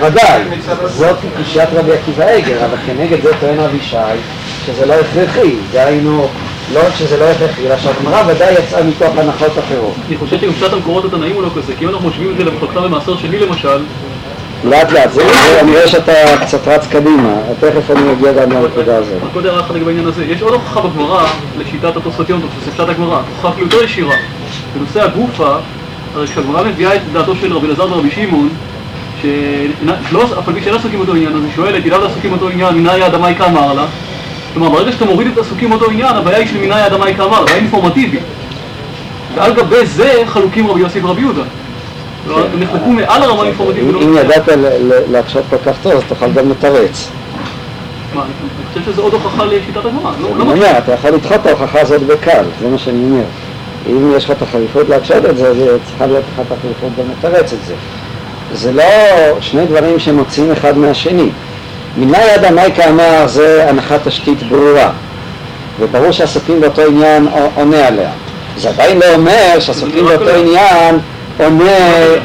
ודאי, 0.01 0.41
זאת 0.87 1.17
קושיית 1.37 1.69
רבי 1.73 1.91
עקיבא 1.93 2.25
עגר, 2.25 2.65
אבל 2.65 2.77
כנגד 2.87 3.21
זה 3.21 3.31
טוען 3.39 3.59
אבישי 3.59 3.95
שזה 4.65 4.85
לא 4.85 4.93
הכרחי, 4.93 5.55
דהיינו, 5.71 6.27
לא 6.73 6.79
רק 6.87 6.95
שזה 6.95 7.17
לא 7.17 7.25
הכרחי, 7.25 7.67
אלא 7.67 7.77
שהגמרא 7.77 8.23
ודאי 8.27 8.53
יצאה 8.53 8.83
מתוך 8.83 9.17
הנחות 9.17 9.51
אחרות. 9.51 9.93
אני 10.07 10.17
חושב 10.17 10.39
שגם 10.39 10.73
המקורות 10.73 11.05
התנאים 11.05 11.35
הוא 11.35 11.43
לא 11.43 11.49
כזה, 11.55 11.73
כי 11.79 11.85
אם 11.85 11.89
אנחנו 11.89 12.09
משווים 12.09 12.31
את 12.31 12.37
זה 12.37 12.43
למחלקתה 12.43 12.81
במעשר 12.81 13.17
שני 13.17 13.39
למשל, 13.39 13.83
לאט 14.65 14.91
לאט, 14.91 15.09
אני 15.59 15.71
רואה 15.71 15.87
שאתה 15.87 16.11
קצת 16.41 16.67
רץ 16.67 16.87
קדימה, 16.87 17.33
תכף 17.59 17.91
אני 17.91 18.11
אגיע 18.11 18.33
גם 18.33 18.51
לנקודה 18.51 18.97
הזאת. 18.97 19.13
רק 19.23 19.35
עוד 19.35 19.45
הערה 19.45 19.59
אחת 19.59 19.75
לגבי 19.75 19.85
העניין 19.85 20.07
הזה, 20.07 20.25
יש 20.25 20.41
עוד 20.41 20.53
הוכחה 20.53 20.81
בגמרא 20.81 21.27
לשיטת 21.57 21.97
התוספות 21.97 22.29
יום 22.29 22.41
טוב, 22.41 22.49
שזה 22.61 22.71
פשט 22.71 22.89
הגמרא, 22.89 23.21
הוכחה 23.35 23.49
אפילו 23.49 23.65
יותר 23.67 23.83
ישירה. 23.83 24.15
בנושא 24.75 25.03
הגופה, 25.03 25.55
הרי 26.15 26.27
כשהגמרא 26.27 26.63
מביאה 26.63 26.95
את 26.95 27.01
דעתו 27.13 27.35
של 27.35 27.53
רבי 27.53 27.67
אלעזר 27.67 27.91
ורבי 27.91 28.11
שמעון, 28.11 28.49
שלא, 29.21 30.23
אף 30.39 30.47
על 30.47 30.53
פי 30.53 30.61
שאין 30.61 30.75
עסוקים 30.75 30.99
באותו 30.99 31.15
עניין, 31.15 31.35
אז 31.35 31.43
היא 31.43 31.51
שואלת, 31.55 31.85
אילם 31.85 32.03
עסוקים 32.03 32.31
באותו 32.31 32.49
עניין, 32.49 32.75
מנאי 32.75 33.01
האדמה 33.01 33.27
היא 33.27 33.35
כאמר 33.37 33.73
לה? 33.73 33.85
כלומר, 34.53 34.69
ברגע 34.69 34.91
שאתה 34.91 35.05
מוריד 35.05 35.27
את 35.27 35.37
עסוקים 35.37 35.69
באותו 35.69 35.91
עניין, 35.91 36.15
הבעיה 36.15 36.37
היא 36.37 36.47
של 36.47 36.57
מנאי 36.57 36.81
האדמה 36.81 37.05
היא 37.05 37.15
כאמר 37.15 37.31
לה, 37.31 37.37
הבעיה 37.37 37.57
אינפורמטיבית. 37.57 38.23
ועל 39.35 39.53
גבי 39.53 39.85
זה 39.85 40.23
חלוקים 40.27 40.67
רבי 40.67 40.79
יוסי 40.79 40.99
ורבי 40.99 41.21
יהודה. 41.21 41.43
לא, 42.27 42.37
הם 42.53 42.59
נחלקו 42.59 42.89
מעל 42.89 43.23
הרמה 43.23 43.43
האינפורמטיבית. 43.43 43.95
אם. 44.01 44.17
ידעת 44.17 44.43
להקשות 45.11 45.43
כל 45.49 45.57
כך 45.65 45.75
טוב, 45.83 45.91
אז 45.93 46.01
תוכל 46.07 46.31
גם 46.31 46.49
לתרץ. 46.49 47.07
מה, 48.13 48.21
אני 48.21 48.31
חושב 48.73 48.91
שזה 48.91 49.01
עוד 49.01 49.13
הוכחה 49.13 49.45
לשיטת 49.45 49.77
הגמרא. 49.85 50.11
לא- 50.21 50.29
לא 50.37 50.43
אני. 50.43 50.51
אומר, 50.51 50.77
אתה 50.77 50.91
יכול 50.93 51.09
לדחות 51.11 51.41
את 51.41 51.45
ההוכחה 51.45 51.81
הזאת 51.81 52.01
בקל, 52.01 52.43
זה 52.61 52.67
מה 52.67 52.77
שאני 52.77 53.03
אומר. 53.03 53.23
אם 53.89 54.13
יש 54.17 54.25
לך 54.25 54.31
את 54.31 54.41
החריפות 54.41 54.89
להקשות 54.89 55.25
את 55.25 55.37
זה, 55.37 55.47
אז 55.47 55.57
צריכה 55.89 56.05
להיות 56.05 56.23
לך 56.33 56.45
את 56.47 56.51
החריפות 56.51 56.89
גם 56.97 57.05
לתרץ 57.11 57.53
את 57.53 57.59
זה. 57.67 57.73
זה 58.53 58.71
לא 58.71 58.83
שני 59.41 59.65
דברים 59.65 59.99
שמוצאים 59.99 60.51
אחד 60.51 60.77
מהשני. 60.77 61.29
מנאי 61.97 62.33
יד 62.35 62.43
המייקה 62.45 62.89
אמר 62.89 63.23
זה 63.27 63.69
הנחת 63.69 63.99
תשתית 64.07 64.43
ברורה, 64.43 64.89
וברור 65.79 66.11
שעסוקים 66.11 66.61
באותו 66.61 66.81
עניין 66.81 67.27
עונה 67.55 67.87
עליה. 67.87 68.09
זה 68.57 68.69
עדיין 68.69 68.99
לא 68.99 69.05
אומר 69.13 69.57
לא 69.93 70.17
באותו. 70.17 70.35
עניין 70.35 70.99
עונה, 71.37 71.77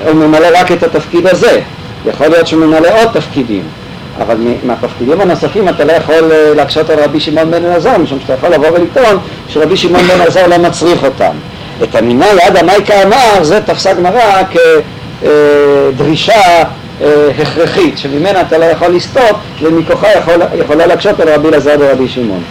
הוא 0.07 0.15
ממלא 0.15 0.47
רק 0.61 0.73
את 0.73 0.83
התפקיד 0.83 1.27
הזה. 1.27 1.61
יכול 2.07 2.27
להיות 2.29 2.47
שהוא 2.47 2.65
ממלא 2.67 2.89
עוד 3.03 3.09
תפקידים, 3.13 3.63
אבל 4.23 4.37
מהתפקידים 4.65 5.21
הנוספים 5.21 5.69
אתה 5.69 5.85
לא 5.85 5.93
יכול 5.93 6.33
אה, 6.33 6.53
להקשות 6.55 6.91
על 6.91 6.99
רבי 7.01 7.21
שמעון 7.21 7.51
בן 7.51 7.65
אלעזר, 7.65 7.99
משום 7.99 8.19
שאתה 8.21 8.33
יכול 8.33 8.49
לבוא 8.49 8.69
ולטעון 8.69 9.19
שרבי 9.49 9.77
שמעון 9.77 10.03
בן 10.07 10.21
אלעזר 10.21 10.47
לא 10.47 10.59
מצריך 10.59 11.05
אותם. 11.05 11.33
את 11.83 11.95
המינה 11.95 12.27
יד 12.47 12.57
המייקה 12.57 13.03
אמר, 13.03 13.43
זה 13.45 13.61
תפסה 13.67 13.93
גמרא 13.95 14.43
כדרישה 15.23 16.63
הכרחית, 17.43 17.99
שממנה 17.99 18.41
אתה 18.41 18.59
לא 18.59 18.65
יכול 18.65 18.89
לסטות, 18.89 19.37
ומכוחה 19.63 20.09
יכול, 20.19 20.35
יכולה 20.55 20.87
להקשות 20.87 21.21
על 21.21 21.29
רבי 21.29 21.49
אלעזר 21.49 21.75
ורבי 21.79 22.09
שמעון. 22.09 22.43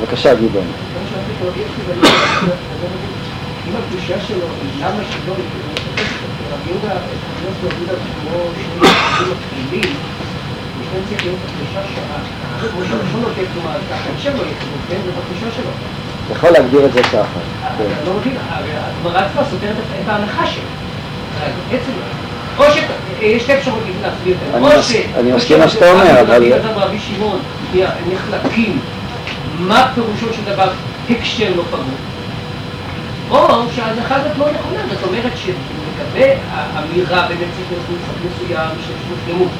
בבקשה, 0.00 0.34
גדעון. 0.34 0.50
כמו 0.52 0.64
שאמרתי 1.10 1.32
פה, 1.40 1.60
יש 1.60 1.66
לי 1.78 1.94
ואני- 1.94 2.08
אם 3.72 3.86
הקדושה 3.86 4.26
שלו, 4.28 4.46
למה 4.80 5.02
שלא 5.10 5.32
רבי 5.32 5.42
יהודה, 6.70 6.92
רבי 6.92 7.76
יהודה 7.78 7.92
כמו 8.22 8.38
שני 8.54 8.88
יהודים 8.88 9.36
מקבילים, 9.62 9.96
ושניהם 10.80 11.04
צריך 11.08 11.22
להיות 11.24 11.38
הקדושה 11.44 11.80
שעה, 11.94 12.18
כמו 12.72 12.80
שהראשון 12.88 13.20
נותן 13.20 13.42
כלומר, 13.54 13.76
ככה 13.90 14.08
השם 14.18 14.30
לא 14.36 14.42
יכתבו, 14.42 14.76
כן? 14.88 14.96
זה 15.04 15.10
בקדושה 15.10 15.56
שלו. 15.56 15.70
אתה 16.26 16.36
יכול 16.36 16.50
להגדיר 16.50 16.86
את 16.86 16.92
זה 16.92 17.02
ככה. 17.02 17.18
כן. 17.78 17.84
אני 17.84 18.06
לא 18.06 18.14
מבין, 18.14 18.36
הגמרא 18.50 19.28
כבר 19.32 19.42
סותרת 19.50 19.70
את- 19.70 20.00
את 20.04 20.08
ההנחה 20.08 20.46
שלו. 20.46 20.62
בעצם, 21.70 21.92
או 22.58 22.64
ש... 22.70 22.78
יש 23.20 23.42
שתי 23.42 23.54
אפשרויות 23.58 23.84
להסביר 24.02 24.34
את 24.34 24.62
זה. 24.62 25.02
אני 25.20 25.32
מסכים 25.32 25.58
מה 25.58 25.68
שאתה 25.68 25.90
אומר, 25.90 26.24
רבי 26.34 26.52
אבל- 26.54 26.68
ורבי 26.74 26.98
שמעון 26.98 27.38
נחלקים 28.12 28.78
מה 29.58 29.90
פירושו 29.94 30.26
של 30.34 30.52
דבר 30.52 30.70
הקשר 31.10 31.52
לא 31.56 31.62
פגום. 31.70 31.94
או 33.30 33.64
שההנחה 33.74 34.16
הזאת 34.16 34.38
לא 34.38 34.46
נכונה, 34.52 34.78
זאת 34.94 35.02
אומרת 35.08 35.32
שלגבי 35.36 36.32
האמירה 36.50 37.28
באמת 37.28 37.48
נוסח 37.90 38.12
מסוים 38.24 38.70
של 38.86 38.92
שלמות. 39.26 39.50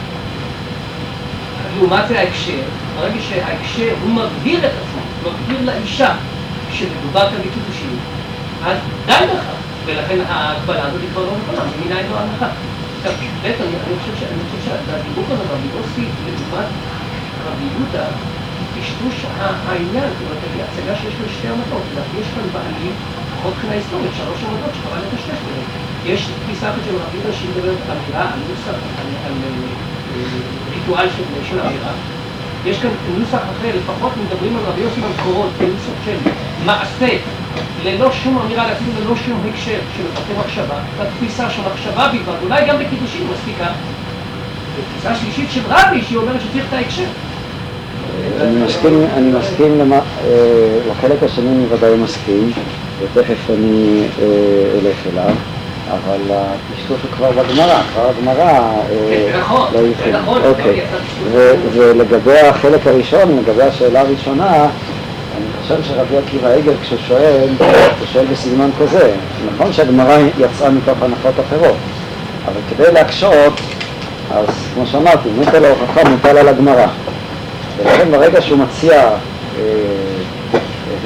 לעומת 1.77 2.09
זה 2.09 2.19
ההקשר, 2.19 2.63
ברגע 2.97 3.21
שההקשר 3.21 3.95
הוא 4.03 4.11
מבהיר 4.11 4.59
את 4.59 4.71
עצמו, 4.71 5.03
מבהיר 5.21 5.61
לאישה 5.63 6.15
שמדובר 6.73 7.31
כאן 7.31 7.39
בקידושים, 7.39 7.97
אז 8.65 8.79
די 9.07 9.13
בכך, 9.13 9.55
ולכן 9.85 10.19
ההגבלה 10.29 10.87
הזאת 10.87 11.01
היא 11.01 11.09
כבר 11.13 11.23
לא 11.23 11.33
נכונה, 11.43 11.61
ממינה 11.77 12.01
איתו 12.01 12.17
ההנחה. 12.17 12.49
עכשיו, 12.99 13.13
ב', 13.43 13.47
אני 13.47 13.77
אני 14.33 14.43
חושב 14.51 14.71
שהדיבור 14.87 15.25
הזה 15.29 15.43
רבי 15.53 15.69
יוסי, 15.77 16.07
לעומת 16.27 16.65
רבי 17.47 17.65
יהודה, 17.73 18.07
טשטוש 18.81 19.25
העניין, 19.41 20.09
זאת 20.09 20.23
אומרת, 20.23 20.39
היא 20.55 20.63
הצגה 20.63 20.97
שיש 20.97 21.15
לה 21.23 21.29
שתי 21.39 21.49
לדעתי 21.93 22.17
יש 22.21 22.27
כאן 22.35 22.49
בעלים, 22.53 22.95
לפחות 23.43 23.57
מבחינה 23.57 23.75
היסטורית, 23.75 24.11
שלוש 24.17 24.39
עמדות 24.45 24.75
שחבל 24.75 24.99
לטשטש 24.99 25.41
ביניהן. 25.47 25.71
יש 26.07 26.29
תפיסה 26.45 26.71
אחת 26.71 26.79
של 26.87 26.97
רבי 26.97 27.19
שהיא 27.39 27.51
מדברת 27.51 27.79
על 27.91 27.97
אמירה, 27.97 28.23
על 28.33 28.39
נוסח, 28.49 28.79
על 29.27 29.33
אה, 29.45 30.23
ריטואל 30.75 31.09
של 31.17 31.23
של 31.51 31.61
אמירה. 31.61 31.93
יש 32.65 32.79
כאן 32.79 32.91
נוסח 33.19 33.39
אחר, 33.39 33.71
לפחות 33.77 34.13
מדברים 34.25 34.57
על 34.57 34.63
רבי 34.65 34.81
יוסי 34.81 35.01
במקורות, 35.01 35.51
כנוסח 35.59 35.93
של 36.05 36.17
מעשה, 36.65 37.17
ללא 37.85 38.13
שום 38.13 38.39
אמירה, 38.39 38.73
אפילו 38.73 38.93
ללא 39.01 39.17
שום 39.17 39.41
הקשר 39.49 39.79
שמבטא 39.97 40.41
מחשבה, 40.41 40.77
התפיסה 41.01 41.51
שמחשבה 41.51 42.09
בלבד, 42.09 42.43
אולי 42.43 42.67
גם 42.69 42.79
בקידושים 42.79 43.27
מספיקה. 43.33 43.67
ותפיסה 44.77 45.15
שלישית 45.15 45.51
של 45.51 45.63
רבי, 45.69 46.03
שהיא 46.03 46.19
אומרת 46.19 46.41
שצריך 46.41 46.65
את 46.69 46.73
ההקשר. 46.73 47.09
אני 48.41 48.65
מסכים, 48.65 49.07
אני 49.17 49.33
מסכים 49.39 49.79
למה, 49.79 49.97
אה, 49.97 50.79
לחלק 50.91 51.23
השני 51.23 51.49
אני 51.49 51.65
ודאי 51.71 51.95
מסכים, 51.95 52.53
ותכף 53.01 53.51
אני 53.51 54.03
אה, 54.23 54.27
אלך 54.79 54.97
אליו, 55.13 55.35
אבל 55.91 56.21
הטשטוש 56.31 57.03
הוא 57.03 57.11
כבר 57.17 57.31
בגמרא, 57.31 57.83
כבר 57.93 58.09
הגמרא 58.09 58.43
אה, 58.43 58.83
זה 58.91 59.39
נכון, 59.39 59.73
לא. 59.73 60.19
נכון, 60.19 60.43
אוקיי. 60.45 60.81
ולגבי 61.73 62.39
החלק 62.39 62.87
הראשון, 62.87 63.39
לגבי 63.39 63.63
השאלה 63.63 64.01
הראשונה, 64.01 64.67
אני 65.37 65.47
חושב 65.63 65.83
שרבי 65.83 66.19
עקיבא 66.19 66.49
עגל 66.49 66.73
כשהוא 66.83 66.99
שואל, 67.09 67.49
הוא 67.99 68.07
שואל 68.13 68.25
בסגנון 68.27 68.71
כזה, 68.81 69.13
נכון 69.55 69.73
שהגמרא 69.73 70.19
יצאה 70.39 70.71
מתוך 70.71 71.03
הנחות 71.03 71.35
אחרות, 71.47 71.77
אבל 72.47 72.61
כדי 72.71 72.93
להקשות, 72.93 73.53
אז 74.35 74.47
כמו 74.75 74.87
שאמרתי, 74.87 75.29
נטל 75.41 75.65
ההוכחה 75.65 76.11
מוטל 76.11 76.39
על 76.39 76.49
הגמרא. 76.49 76.87
ולכן 77.77 78.11
ברגע 78.11 78.43
שהוא 78.43 78.59
מציע 78.59 78.93
אה, 78.93 79.15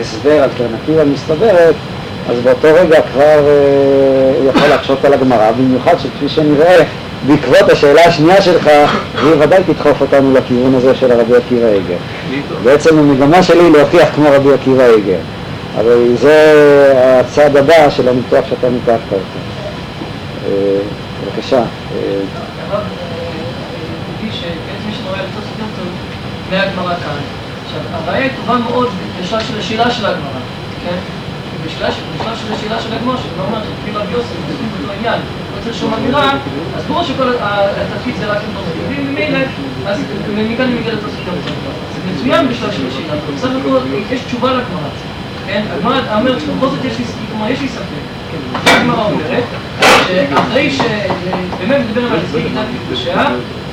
הסבר, 0.00 0.44
אלטרנטיבה 0.44 1.04
מסתברת, 1.04 1.74
אז 2.28 2.36
באותו 2.44 2.68
רגע 2.74 3.00
כבר 3.12 3.22
אה, 3.22 4.32
הוא 4.38 4.50
יכול 4.50 4.68
להקשות 4.68 5.04
על 5.04 5.12
הגמרא, 5.12 5.52
במיוחד 5.52 5.94
שכפי 5.98 6.28
שנראה, 6.28 6.84
בעקבות 7.26 7.70
השאלה 7.72 8.04
השנייה 8.04 8.42
שלך, 8.42 8.66
היא 9.22 9.32
ודאי 9.38 9.62
תדחוף 9.66 10.00
אותנו 10.00 10.34
לכיוון 10.34 10.74
הזה 10.74 10.94
של 10.94 11.12
הרבי 11.12 11.36
עקיבא 11.36 11.66
איגר. 11.66 11.96
בעצם 12.64 12.98
המגמה 12.98 13.42
שלי 13.42 13.62
היא 13.62 13.72
להוכיח 13.72 14.08
כמו 14.14 14.28
רבי 14.32 14.54
עקיבא 14.54 14.86
איגר. 14.86 15.18
אבל 15.80 16.16
זה 16.16 16.92
הצעד 17.20 17.56
הבא 17.56 17.90
של 17.90 18.08
הניתוח 18.08 18.44
שאתה 18.48 18.68
ניתחת 18.68 19.12
אותו. 19.12 19.22
אה, 20.46 20.50
בבקשה. 21.24 21.56
אה, 21.56 21.62
הרב 22.70 22.82
הביא 24.18 24.32
שבעצם 24.32 24.90
יש 24.90 24.98
לנו 25.00 25.10
ראייה 25.10 25.24
לתפוס 25.24 25.44
יותר 25.58 25.70
טוב 25.76 25.88
מהגמרא 26.50 26.94
כאן. 26.94 27.20
עכשיו, 27.64 27.80
הראייה 27.92 28.24
היא 28.24 28.32
טובה 28.36 28.58
מאוד 28.58 28.88
בשלב 29.20 29.40
של 29.40 29.58
השאלה 29.58 29.90
של 29.90 30.06
הגמרא, 30.06 30.40
כן? 30.84 30.96
בשלב 31.66 31.92
של 32.36 32.52
השאלה 32.52 32.80
של 32.80 32.92
הגמרא, 32.92 33.16
שכבר 33.16 33.44
אומר 33.44 33.58
שכפי 33.58 33.90
רבי 33.90 34.12
יוסף, 34.12 34.28
עוסקים 34.48 34.68
באותו 34.78 34.92
עניין, 34.98 35.20
לא 35.56 35.62
צריך 35.64 35.76
שום 35.76 35.94
אמירה, 35.94 36.32
אז 36.76 36.84
ברור 36.84 37.02
שכל 37.02 37.32
התפקיד 37.40 38.14
זה 38.18 38.26
רק 38.26 38.38
עם 38.42 38.50
תוספים, 38.54 38.82
ואם 38.88 39.12
ממילא, 39.12 39.38
אז 39.86 40.00
מכאן 40.28 40.64
אני 40.64 40.74
מגיע 40.74 40.92
לתוספים 40.92 41.34
זה 41.44 42.12
מצוין 42.12 42.48
בשלב 42.48 42.72
של 42.72 42.86
השאלה, 42.88 43.14
בסך 43.36 43.48
הכל 43.60 43.78
יש 44.10 44.20
תשובה 44.20 44.50
לגמרא, 44.52 44.88
כן? 45.46 45.62
הגמרא 45.70 46.18
אומרת 46.18 46.40
שבכל 46.40 46.68
זאת 46.68 46.84
יש 46.84 46.98
לי, 46.98 47.04
כלומר 47.30 47.50
יש 47.50 47.60
לי 47.60 47.68
ספק, 47.68 47.82
כן? 48.32 48.70
הגמרא 48.70 49.04
אומרת, 49.04 49.44
שאחרי 49.80 50.70
שבאמת 50.70 51.80
מדבר 51.86 52.12
על 52.12 52.18
הספיק 52.24 52.44
איתן 52.44 52.64
מתקשה, 52.74 53.26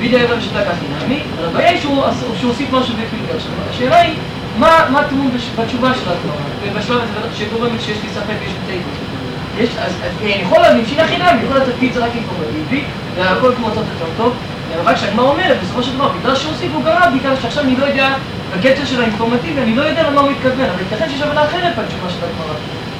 וידע 0.04 0.18
אליו 0.18 0.40
שיטה 0.40 0.60
ככה 0.62 0.84
נעמי, 0.98 1.20
הבעיה 1.44 1.70
היא 1.70 1.80
שהוא 1.80 2.04
הוסיף 2.42 2.72
משהו 2.72 2.94
בפילגל 2.94 3.38
שלו. 3.38 3.52
השאלה 3.70 4.00
היא, 4.00 4.14
מה 4.58 5.00
טמון 5.10 5.30
בתשובה 5.58 5.94
של 5.94 6.10
הגמרא, 6.10 6.36
ובשלב 6.62 7.00
הזה 7.00 7.36
שגורמת 7.38 7.80
שיש 7.80 7.98
לי 8.02 8.08
ספק 8.14 8.34
ויש 8.40 8.52
לי 8.68 8.78
תיקו. 8.78 9.82
אז 9.84 9.92
אני 10.22 10.42
יכול 10.42 10.58
להבין 10.58 10.86
שהיא 10.86 11.02
חינם, 11.02 11.36
יכול 11.44 11.56
להיות 11.56 11.68
התפקיד 11.68 11.92
זה 11.92 12.04
רק 12.04 12.10
אינפורמטיבי, 12.14 12.84
והכל 13.16 13.52
כמו 13.56 13.68
לעשות 13.68 13.84
יותר 13.92 14.12
טוב, 14.16 14.34
אבל 14.74 14.90
רק 14.90 14.96
שהגמרא 14.96 15.24
אומרת, 15.24 15.56
בסופו 15.62 15.82
של 15.82 15.94
דבר, 15.94 16.08
בגלל 16.20 16.36
שהוסיף 16.36 16.72
הוא 16.74 16.84
גרם, 16.84 17.18
בגלל 17.18 17.34
שעכשיו 17.42 17.64
אני 17.64 17.76
לא 17.76 17.84
יודע, 17.84 18.14
בקצר 18.56 18.84
של 18.84 19.00
האינפורמטיבי, 19.00 19.60
אני 19.62 19.74
לא 19.74 19.82
יודע 19.82 20.10
למה 20.10 20.20
הוא 20.20 20.30
מתכוון, 20.30 20.66
אבל 20.70 20.82
ייתכן 20.90 21.10
שיש 21.10 21.22
הבנה 21.22 21.44
אחרת 21.44 21.72
בתשובה 21.78 22.10
של 22.10 22.18
הגמרא. 22.24 22.54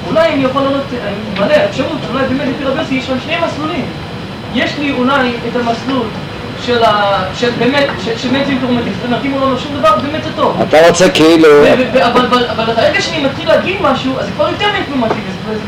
אולי 0.07 0.33
אני 0.33 0.43
יכול 0.43 0.61
לענות, 0.61 0.83
אני 1.07 1.45
מלא 1.45 1.55
אפשרות, 1.69 1.97
שאולי 2.07 2.27
באמת 2.27 2.47
לפי 2.55 2.63
רבי 2.63 2.79
יוסי 2.79 2.95
יש 2.95 3.05
שם 3.05 3.19
שני 3.25 3.35
מסלולים. 3.45 3.85
יש 4.53 4.77
לי 4.79 4.91
אולי 4.91 5.31
את 5.47 5.55
המסלול 5.55 6.07
של 6.61 6.83
ה... 6.83 7.23
של 7.33 7.49
באמת, 7.59 7.87
של- 8.03 8.35
אינפורמטיבי, 8.35 8.95
זאת 8.95 9.05
אומרת, 9.05 9.25
אם 9.25 9.31
הוא 9.31 9.51
לא 9.51 9.57
שום 9.57 9.77
דבר, 9.79 9.89
באמת 10.01 10.23
זה 10.23 10.29
טוב. 10.35 10.61
אתה 10.69 10.87
רוצה 10.87 11.09
כאילו... 11.09 11.47
אבל 12.01 12.25
ברגע 12.75 13.01
שאני 13.01 13.23
מתחיל 13.25 13.47
להגיד 13.47 13.77
משהו, 13.81 14.19
אז 14.19 14.25
זה 14.25 14.31
כבר 14.35 14.49
יותר 14.49 14.65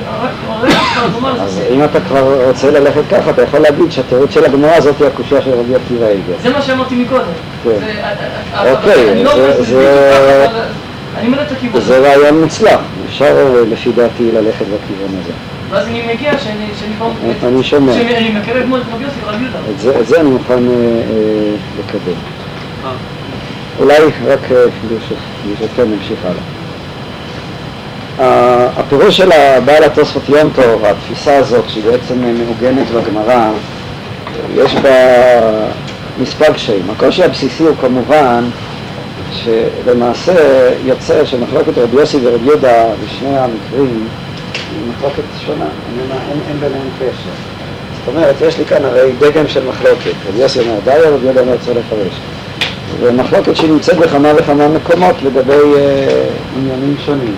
הרגע 0.07 0.75
לומר 1.13 1.41
אז. 1.41 1.61
אם 1.71 1.83
אתה 1.83 1.99
כבר 2.01 2.47
רוצה 2.47 2.71
ללכת 2.71 3.01
ככה, 3.11 3.29
אתה 3.29 3.41
יכול 3.41 3.59
להגיד 3.59 3.91
שהתירוץ 3.91 4.31
של 4.33 4.45
הגמרא 4.45 4.71
הזאת 4.75 4.95
היא 4.99 5.07
הקושייה 5.07 5.41
של 5.41 5.51
רבי 5.53 5.75
עקיבא 5.75 6.07
איגר. 6.07 6.33
זה 6.43 6.49
מה 6.49 6.61
שאמרתי 6.61 6.95
מקודם. 6.95 7.23
כן. 7.63 7.69
אוקיי, 8.71 9.25
זה-. 9.61 10.37
זה 11.79 11.99
רעיון 11.99 12.41
מוצלח, 12.41 12.79
אפשר 13.09 13.25
אה, 13.25 13.61
לפי 13.71 13.91
דעתי 13.91 14.31
ללכת 14.33 14.65
בכיוון 14.65 15.19
הזה. 15.23 15.31
ואז 15.69 15.87
אני 15.87 16.01
מגיע 16.13 16.37
שאני 16.37 16.65
כבר... 16.97 17.09
אני 17.47 17.63
שומע. 17.63 17.93
שאני 17.93 18.17
אני 18.17 18.29
מקבל 18.39 18.63
כמו 18.63 18.77
את 18.77 18.81
רבי 18.93 19.03
יוסי 19.03 19.15
ורבי 19.25 19.43
יהודה. 19.43 19.59
את 20.01 20.07
זה, 20.07 20.19
אני 20.19 20.29
מוכן 20.29 20.53
אה, 20.53 20.73
אה, 20.73 21.55
לקבל. 21.79 22.13
אה. 22.85 22.91
אולי 23.79 23.97
רק 24.27 24.39
ברשות- 24.89 25.17
ברשותכם 25.47 25.83
נמשיך 25.91 26.19
הלאה. 26.25 26.41
הפירוש 28.77 29.17
של 29.17 29.31
הבעל 29.31 29.83
התוספות 29.83 30.29
יום 30.29 30.49
טוב, 30.55 30.85
התפיסה 30.85 31.37
הזאת 31.37 31.63
שהיא 31.69 31.83
בעצם 31.83 32.15
מעוגנת 32.21 32.87
בגמרא, 32.91 33.49
יש 34.55 34.75
בה 34.75 34.89
מספר 36.21 36.53
קשיים. 36.53 36.89
הקושי 36.95 37.23
הבסיסי 37.23 37.63
הוא 37.63 37.75
כמובן 37.81 38.43
שלמעשה 39.31 40.33
יוצא 40.85 41.25
שמחלוקת 41.25 41.77
רבי 41.77 41.95
יוסי 41.95 42.17
ורבי 42.23 42.45
יהודה 42.45 42.83
בשני 43.05 43.37
המקרים 43.37 44.07
היא 44.77 44.93
מחלוקת 44.97 45.23
שונה, 45.45 45.65
אין, 45.65 46.11
אין, 46.11 46.39
אין 46.49 46.59
ביניהם 46.59 46.89
קשר. 46.99 47.29
זאת 47.99 48.15
אומרת, 48.15 48.35
יש 48.41 48.57
לי 48.57 48.65
כאן 48.65 48.85
הרי 48.85 49.11
דגם 49.19 49.47
של 49.47 49.67
מחלוקת, 49.67 50.13
רבי 50.29 50.41
יוסי 50.41 50.59
אומר 50.59 50.79
די, 50.85 50.91
רבי 50.91 51.25
יהודה 51.25 51.41
אומר 51.41 51.57
צריך 51.65 51.77
לפרש. 51.77 52.19
ומחלוקת 52.99 53.55
שנמצאת 53.55 53.97
בכמה 53.97 54.31
וכמה 54.37 54.67
מקומות 54.67 55.15
לגבי 55.23 55.75
אה, 55.77 56.25
עניינים 56.57 56.95
שונים. 57.05 57.35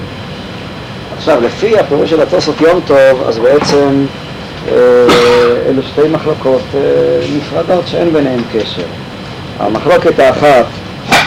עכשיו, 1.17 1.41
לפי 1.41 1.79
הפירוש 1.79 2.09
של 2.09 2.21
התוספות 2.21 2.61
יום 2.61 2.79
טוב, 2.85 3.23
אז 3.27 3.39
בעצם 3.39 4.05
אה, 4.67 4.73
אלו 5.69 5.83
שתי 5.83 6.07
מחלוקות 6.11 6.61
אה, 6.75 6.79
נפרדות 7.37 7.87
שאין 7.87 8.13
ביניהן 8.13 8.41
קשר. 8.53 8.85
המחלוקת 9.59 10.19
האחת 10.19 10.65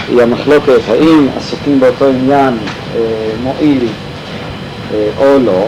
היא 0.08 0.22
המחלוקת 0.22 0.80
האם 0.88 1.28
עסוקים 1.36 1.80
באותו 1.80 2.08
עניין 2.08 2.58
אה, 2.96 3.00
מועיל 3.42 3.88
אה, 4.94 5.08
או 5.18 5.38
לא, 5.38 5.66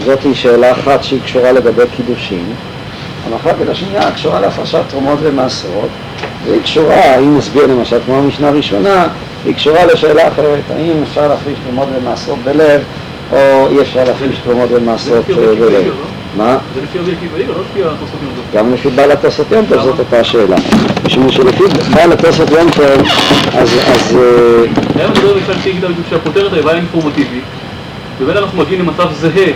זאת 0.00 0.22
היא 0.22 0.34
שאלה 0.34 0.72
אחת 0.72 1.04
שהיא 1.04 1.20
קשורה 1.22 1.52
לגבי 1.52 1.82
קידושין. 1.96 2.44
המחלוקת 3.26 3.68
השנייה 3.68 4.12
קשורה 4.12 4.40
להפרשת 4.40 4.80
תרומות 4.88 5.18
ומעשרות, 5.22 5.88
והיא 6.44 6.62
קשורה, 6.62 7.18
אם 7.18 7.38
נסביר 7.38 7.66
למשל 7.66 7.98
כמו 8.06 8.18
המשנה 8.18 8.48
הראשונה, 8.48 9.06
היא 9.44 9.54
קשורה 9.54 9.84
לשאלה 9.86 10.28
אחרת, 10.28 10.60
האם 10.74 11.02
אפשר 11.02 11.28
להפריש 11.28 11.58
תרומות 11.64 11.88
ומעשרות 11.96 12.38
בלב, 12.44 12.82
או 13.32 13.68
אי 13.70 13.80
אפשר 13.80 14.04
להפריש 14.04 14.38
תרומות 14.38 14.68
ומעשרות 14.72 15.26
זה 15.26 15.32
אה, 15.32 15.54
בלב. 15.54 15.86
לא? 15.86 15.92
מה? 16.36 16.58
זה 16.74 16.80
לפי 16.82 16.98
רבי 16.98 17.12
עקיבא 17.12 17.36
עיר, 17.36 17.52
לא 17.52 17.60
לפי 17.70 17.82
התוספות. 17.84 18.18
גם 18.54 18.74
לפי 18.74 18.90
בעל 18.90 19.10
התוספות 19.10 19.52
יום 19.52 19.66
טוב 19.66 19.82
זאת 19.82 19.98
אותה 19.98 20.20
השאלה. 20.20 20.56
משום 21.04 21.30
שלפי 21.30 21.62
בעל 21.94 22.12
התוספות 22.12 22.50
יום 22.50 22.70
טוב, 22.70 23.06
אז, 23.54 23.68
אז 23.86 24.16
אה, 24.16 24.64
היה 24.94 25.08
מדבר 25.08 25.34
בכלל 25.34 25.54
בדיוק 25.54 26.06
שהכותרת 26.10 26.52
היה 26.52 26.62
בעיה 26.62 26.76
אינפורמטיבית, 26.76 27.44
ובאמת 28.20 28.36
אנחנו 28.38 28.58
מגיעים 28.58 28.80
למצב 28.80 29.08
זהה 29.12 29.52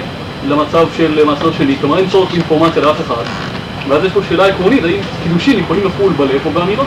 למצב 0.48 0.86
של 0.96 1.24
מעשר 1.24 1.52
שני, 1.52 1.76
כלומר 1.80 1.98
אין 1.98 2.08
צורך 2.08 2.30
באינפורמציה 2.30 2.82
לאף 2.82 3.00
אחד, 3.00 3.24
ואז 3.88 4.04
יש 4.04 4.12
פה 4.12 4.20
שאלה 4.28 4.46
עקרונית, 4.46 4.84
האם 4.84 5.00
קידושין 5.22 5.58
יכולים 5.58 5.84
לחול 5.84 6.12
בלב 6.12 6.40
או 6.46 6.50
באמירות? 6.50 6.86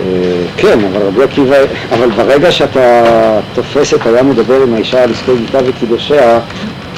אה, 0.00 0.42
כן, 0.56 0.78
אבל 0.84 1.02
רבי 1.02 1.22
עקיבא, 1.22 1.56
אבל 1.92 2.10
ברגע 2.10 2.52
שאתה 2.52 3.02
תופס 3.54 3.94
את 3.94 4.06
היה 4.06 4.22
מדבר 4.22 4.62
עם 4.62 4.74
האישה 4.74 5.02
על 5.02 5.10
עסקי 5.10 5.36
גיטה 5.36 5.58
וקידושיה 5.66 6.40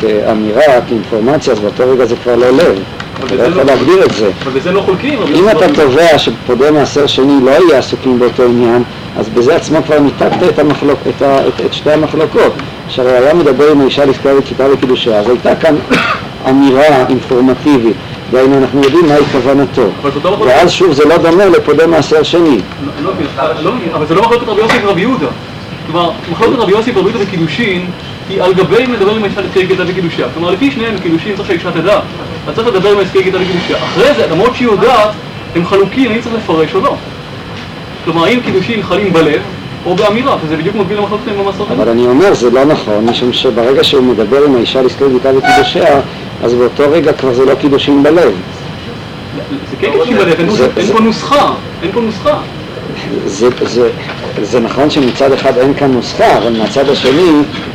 כאמירה, 0.01 0.81
כאינפורמציה, 0.89 1.53
אז 1.53 1.61
באותו 1.61 1.91
רגע 1.91 2.05
זה 2.05 2.17
כבר 2.17 2.37
לא 2.37 2.51
לב. 2.51 2.83
אתה 3.27 3.35
לא 3.35 3.49
לא- 3.49 3.65
להגדיר 3.65 4.05
את 4.05 4.11
זה. 4.11 4.31
אבל 4.43 4.53
בזה 4.53 4.73
לא 4.73 4.81
חולקים, 4.81 5.19
אם 5.23 5.29
יוסי 5.29 5.51
אתה 5.51 5.67
תובע 5.75 6.19
שפודה 6.19 6.71
מעשר 6.71 7.07
שני 7.07 7.41
לא 7.45 7.51
יהיה 7.51 7.79
עסוקים 7.79 8.19
באותו 8.19 8.43
עניין, 8.43 8.83
אז 9.19 9.29
בזה 9.29 9.57
עצמו 9.57 9.79
כבר 9.87 9.99
ניתקת 9.99 10.43
את, 10.49 10.59
המחלוק, 10.59 10.99
את, 11.09 11.23
ה, 11.23 11.49
את, 11.49 11.61
את 11.67 11.75
שתי 11.75 11.91
המחלוקות. 11.93 12.53
שהרי 12.89 13.13
היה 13.13 13.35
מדבר 13.35 13.71
עם 13.71 13.81
האישה 13.81 14.05
לפני 14.05 14.33
וכיתה 14.33 14.65
וקידושיה, 14.73 15.19
אז 15.19 15.29
הייתה 15.29 15.57
כאן 15.57 15.75
אמירה 16.51 17.07
אינפורמטיבית, 17.09 17.97
דהיינו 18.31 18.59
אנחנו 18.59 18.83
יודעים 18.83 19.07
מהי 19.09 19.25
כוונתו. 19.33 19.87
לא 20.25 20.37
ואז 20.41 20.71
שוב 20.71 20.93
זה 20.93 21.05
לא 21.05 21.17
דומה 21.17 21.45
לפודה 21.47 21.87
מעשר 21.87 22.23
שני. 22.23 22.61
לא, 22.87 22.93
לא, 23.03 23.11
לא, 23.63 23.73
אבל 23.95 24.07
זה 24.07 24.15
לא 24.15 24.23
מחלוקת 24.23 24.49
רבי 24.49 24.61
יוסי 24.61 24.77
ורבי 24.85 25.01
יהודה. 25.01 25.27
כלומר, 25.93 26.11
מחלוקת 26.33 26.59
רבי 26.59 26.73
יוסי 26.73 26.91
יהודה 26.91 27.19
בקידושין 27.19 27.87
היא 28.29 28.43
על 28.43 28.55
גבי 28.55 28.87
מדבר 28.87 29.15
עם 29.15 29.25
האישה 29.25 29.41
לעסקי 29.41 29.67
גיטה 29.67 29.83
וקידושיה. 29.87 30.27
כלומר, 30.35 30.51
לפי 30.51 30.71
שניהם 30.71 30.99
קידושין 30.99 31.37
צריך 31.37 31.49
שהאישה 31.49 31.73
תדע. 31.73 32.01
אתה 32.45 32.53
צריך 32.53 32.69
לדבר 32.69 32.93
עם 32.93 32.99
העסקי 32.99 33.23
גיטה 33.23 33.39
וקידושיה. 33.41 33.77
אחרי 33.77 34.15
זה, 34.15 34.27
למרות 34.27 34.57
שהיא 34.57 34.69
יודעת, 34.69 35.11
הם 35.57 35.67
חלוקים, 35.67 36.11
האם 36.11 36.21
צריך 36.21 36.35
לפרש 36.35 36.75
או 36.75 36.81
לא. 36.81 36.97
כלומר, 38.05 38.25
האם 38.25 38.41
קידושין 38.41 38.83
חלים 38.83 39.13
בלב 39.13 39.41
או 39.87 39.95
באמירה, 39.95 40.37
וזה 40.45 40.57
בדיוק 40.57 40.77
מקביל 40.77 40.99
למחלוקת 40.99 41.29
עם 41.29 41.47
המסורת. 41.47 41.71
אבל 41.71 41.89
אני 41.89 42.07
אומר, 42.07 42.35
זה 42.35 42.51
לא 42.51 42.65
נכון, 42.65 43.07
משום 43.07 43.33
שברגע 43.33 43.85
שהוא 43.85 44.03
מדבר 44.03 44.45
עם 44.45 44.57
האישה 44.57 44.83
לעסקי 44.83 45.05
גיטה 45.13 45.29
וקידושיה, 45.37 46.01
אז 46.43 46.55
באותו 46.55 46.83
רגע 46.91 47.13
כבר 47.13 47.33
זה 47.33 47.45
לא 47.45 47.55
קידושין 47.55 48.03
בלב. 48.03 48.33
זה 49.71 49.77
כן 49.81 49.91
קידושין 49.93 50.17
בלב, 50.17 50.41
אין 50.77 50.93
פה 50.93 51.01
נוסחה, 51.01 51.53
אין 51.83 51.93
פה 51.93 52.01
נוסחה. 52.01 52.39
זה, 53.27 53.49
זה, 53.67 53.91
זה 54.43 54.61
נכון 54.61 54.91
שמצד 54.91 55.33
אחד 55.33 55.59
אין 55.59 55.75
כאן 55.75 55.93
נוסחה, 55.93 56.39
אבל 56.39 56.59
מהצד 56.59 56.89
השני 56.89 57.31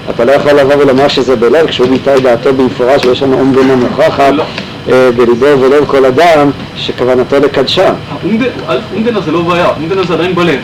אתה 0.10 0.26
לא 0.26 0.32
יכול 0.32 0.52
לבוא 0.52 0.76
ולומר 0.76 1.08
שזה 1.08 1.36
בלב, 1.36 1.68
כשהוא 1.68 1.88
ביטא 1.88 2.16
את 2.18 2.22
דעתו 2.22 2.54
במפורש 2.54 3.06
ויש 3.06 3.24
לנו 3.24 3.40
אומדנה 3.40 3.76
מוכחת 3.76 4.34
לא. 4.34 4.44
אה, 4.92 5.12
בליבו 5.12 5.46
ולב 5.46 5.86
כל 5.86 6.06
אדם 6.06 6.50
שכוונתו 6.76 7.40
לקדשה. 7.40 7.94
האומדן, 8.12 8.46
א', 8.68 8.80
אומדנה 8.94 9.22
זה 9.22 9.32
לא 9.32 9.42
בעיה, 9.42 9.70
אומדנה 9.70 10.04
זה 10.04 10.14
עדיין 10.14 10.36
בלב. 10.36 10.60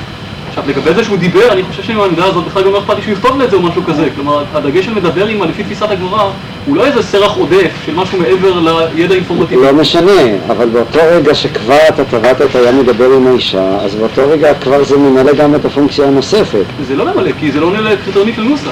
עכשיו, 0.50 0.64
לגבי 0.68 0.94
זה 0.94 1.04
שהוא 1.04 1.18
דיבר, 1.18 1.52
אני 1.52 1.64
חושב 1.64 1.84
שעם 1.84 2.00
העמדה 2.00 2.26
הזאת 2.26 2.46
בכלל 2.46 2.64
גם 2.64 2.72
לא 2.72 2.80
אכפת 2.80 2.96
לי 2.96 3.02
שהוא 3.02 3.14
יכתוב 3.14 3.38
לי 3.38 3.46
את 3.46 3.52
זה 3.52 3.56
או 3.56 3.62
משהו 3.62 3.84
כזה. 3.84 4.10
כלומר, 4.16 4.44
הדגש 4.54 4.86
של 4.86 4.94
מדבר 4.94 5.28
עמה 5.28 5.46
לפי 5.46 5.64
תפיסת 5.64 5.92
הגמרא, 5.92 6.30
הוא 6.70 6.78
לא 6.78 6.86
איזה 6.86 7.04
סרח 7.04 7.38
עודף 7.38 7.72
של 7.86 7.96
משהו 7.96 8.20
מעבר 8.20 8.60
לידע 8.96 9.14
האינפורמטיבי. 9.14 9.62
לא 9.62 9.74
משנה, 9.74 10.22
אבל 10.50 10.70
באותו 10.70 11.00
רגע 11.12 11.36
שכבר 11.36 11.78
אתה 11.90 12.06
טבעת 12.06 12.42
את 12.42 12.56
הים 12.56 12.80
מדבר 12.80 13.14
עם 13.14 13.28
האישה, 13.28 13.78
אז 13.82 13.96
באותו 13.96 14.22
רגע 14.30 14.54
כבר 14.54 14.84
זה 14.84 14.98
ממלא 14.98 15.34
גם 15.34 15.56
את 15.56 15.66
הפונקציה 15.66 16.08
הנוספת. 16.08 16.64
זה 16.88 16.96
לא 16.96 17.06
ממלא, 17.06 17.32
כי 17.40 17.52
זה 17.52 17.60
לא 17.60 17.66
עונה 17.66 17.82
לקריטריונית 17.82 18.36
של 18.36 18.42
נוסח. 18.42 18.72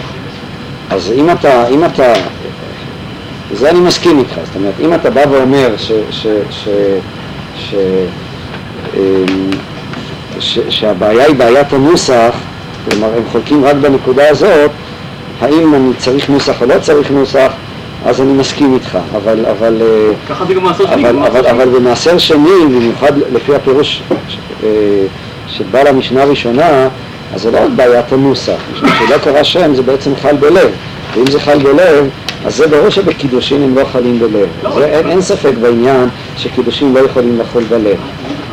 אז 0.89 1.13
אם 1.15 1.29
אתה, 1.29 1.67
אם 1.67 1.85
אתה, 1.85 2.13
זה 3.53 3.69
אני 3.69 3.79
מסכים 3.79 4.19
איתך, 4.19 4.35
זאת 4.45 4.55
אומרת, 4.55 4.73
אם 4.85 4.93
אתה 4.93 5.09
בא 5.09 5.21
ואומר 5.29 5.69
ש, 5.77 5.91
ש, 6.11 6.27
ש, 6.49 6.67
ש, 7.59 7.75
אמ, 8.97 9.49
ש, 10.39 10.59
שהבעיה 10.69 11.25
היא 11.25 11.35
בעיית 11.35 11.73
הנוסח, 11.73 12.35
כלומר 12.89 13.07
הם 13.17 13.23
חולקים 13.31 13.65
רק 13.65 13.75
בנקודה 13.75 14.29
הזאת, 14.29 14.71
האם 15.41 15.75
אני 15.75 15.93
צריך 15.97 16.29
נוסח 16.29 16.61
או 16.61 16.65
לא 16.65 16.79
צריך 16.81 17.11
נוסח, 17.11 17.51
אז 18.05 18.21
אני 18.21 18.33
מסכים 18.33 18.73
איתך, 18.73 18.97
אבל, 19.15 19.45
אבל, 19.45 19.81
אה, 19.81 20.13
ככה 20.29 20.45
זה 20.45 20.53
גם 20.53 20.63
מעשר 20.63 20.85
שני. 20.87 21.09
אבל, 21.09 21.19
אבל. 21.19 21.47
אבל 21.47 21.69
במעשר 21.69 22.17
שני, 22.17 22.65
במיוחד 22.65 23.11
לפי 23.33 23.55
הפירוש 23.55 24.01
אה, 24.63 24.69
של 25.47 25.63
בעל 25.71 25.87
המשנה 25.87 26.23
הראשונה, 26.23 26.87
אז 27.35 27.41
זה 27.41 27.51
לא 27.51 27.57
רק 27.57 27.69
בעיית 27.75 28.11
הנוסח, 28.11 28.57
משום 28.73 28.89
שלא 28.99 29.17
קרא 29.17 29.43
שם 29.43 29.75
זה 29.75 29.81
בעצם 29.81 30.11
חל 30.21 30.35
בלב, 30.35 30.69
ואם 31.15 31.27
זה 31.31 31.39
חל 31.39 31.59
בלב, 31.59 32.09
אז 32.45 32.55
זה 32.55 32.67
ברור 32.67 32.89
שבקידושין 32.89 33.63
הם 33.63 33.75
לא 33.75 33.85
חלים 33.91 34.19
בלב. 34.19 34.47
לא, 34.63 34.75
זה, 34.75 34.85
אין, 34.85 35.09
אין 35.09 35.21
ספק 35.21 35.53
בעניין 35.61 36.09
שקידושין 36.37 36.93
לא 36.93 36.99
יכולים 36.99 37.39
לחול 37.39 37.63
בלב. 37.63 37.97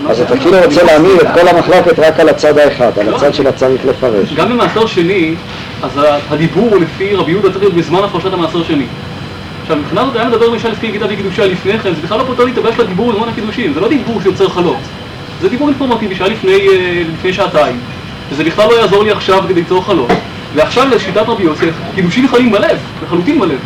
אז 0.09 0.21
אתה 0.21 0.37
כאילו 0.39 0.57
רוצה 0.65 0.83
להעמיד 0.83 1.21
את 1.21 1.27
כל 1.35 1.49
המחלוקת 1.49 1.99
רק 1.99 2.21
על 2.21 2.29
הצד 2.29 2.59
האחד, 2.59 2.99
על 2.99 3.11
לא. 3.11 3.17
הצד 3.17 3.35
של 3.35 3.47
הצריך 3.47 3.85
לפרש. 3.85 4.33
גם 4.33 4.49
במעשר 4.49 4.87
שני, 4.87 5.35
אז 5.83 5.91
הדיבור 6.31 6.77
לפי 6.77 7.15
רבי 7.15 7.31
יהודה 7.31 7.49
צריך 7.49 7.61
להיות 7.61 7.75
בזמן 7.75 7.99
הפרשת 7.99 8.33
המעשר 8.33 8.65
שני. 8.65 8.87
עכשיו, 9.65 9.77
מבחינה 9.77 10.05
זאת 10.05 10.17
היה 10.17 10.29
מדבר 10.29 10.47
עם 10.47 10.55
אישה 10.55 10.69
לפי 10.69 10.91
גיטה 10.91 11.07
וקידושיה 11.11 11.47
לפני 11.47 11.79
כן, 11.79 11.95
זה 11.95 12.01
בכלל 12.03 12.19
לא 12.19 12.25
פותר 12.25 12.45
לי 12.45 12.53
את 12.53 12.59
הבעיה 12.59 12.77
של 12.77 12.83
הדיבור 12.83 13.12
בזמן 13.12 13.29
הקידושים, 13.29 13.75
זה 13.75 13.81
לא 13.81 13.89
דיבור 13.89 14.23
שיוצר 14.23 14.49
חלות. 14.49 14.77
זה 15.41 15.49
דיבור 15.49 15.69
אינפורמטיבי 15.69 16.15
שהיה 16.15 16.31
לפני, 16.31 16.53
אה, 16.53 17.03
לפני 17.12 17.33
שעתיים, 17.33 17.81
וזה 18.31 18.45
בכלל 18.45 18.69
לא 18.69 18.81
יעזור 18.81 19.05
לי 19.05 19.11
עכשיו 19.11 19.45
כדי 19.49 19.55
ליצור 19.55 19.85
חלות. 19.85 20.11
ועכשיו 20.55 20.89
לשיטת 20.89 21.23
רבי 21.27 21.43
יוסף, 21.43 21.71
קידושים 21.95 22.29
חלים 22.29 22.53
בלב, 22.53 22.79
לחלוטין 23.03 23.41
בלב. 23.41 23.59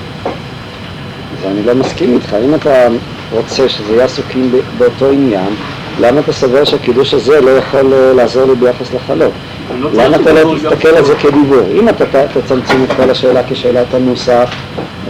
אני 1.46 1.62
לא 1.62 1.74
מסכים 1.74 2.14
איתך, 2.14 2.36
אם 2.44 2.54
אתה 2.54 2.88
רוצה 3.30 3.68
שזה 3.68 3.92
יהיה 3.92 4.04
עסוקים 4.04 4.52
באותו 4.78 5.10
עניין, 5.10 5.54
למה 6.00 6.20
אתה 6.20 6.32
סובר 6.32 6.64
שהקידוש 6.64 7.14
הזה 7.14 7.40
לא 7.40 7.50
יכול 7.50 7.92
אה, 7.92 8.12
לעזור 8.12 8.46
לי 8.46 8.54
ביחס 8.54 8.94
לחלות? 8.94 9.32
לא 9.80 9.90
למה 9.92 10.16
אתה 10.16 10.32
לא 10.32 10.54
תסתכל 10.56 10.88
על 10.88 11.04
זה 11.04 11.14
כדיבור? 11.14 11.68
אם 11.72 11.88
אתה 11.88 12.04
תצמצם 12.26 12.84
את 12.84 12.96
כל 12.96 13.10
השאלה 13.10 13.40
כשאלת 13.48 13.94
הנוסח, 13.94 14.50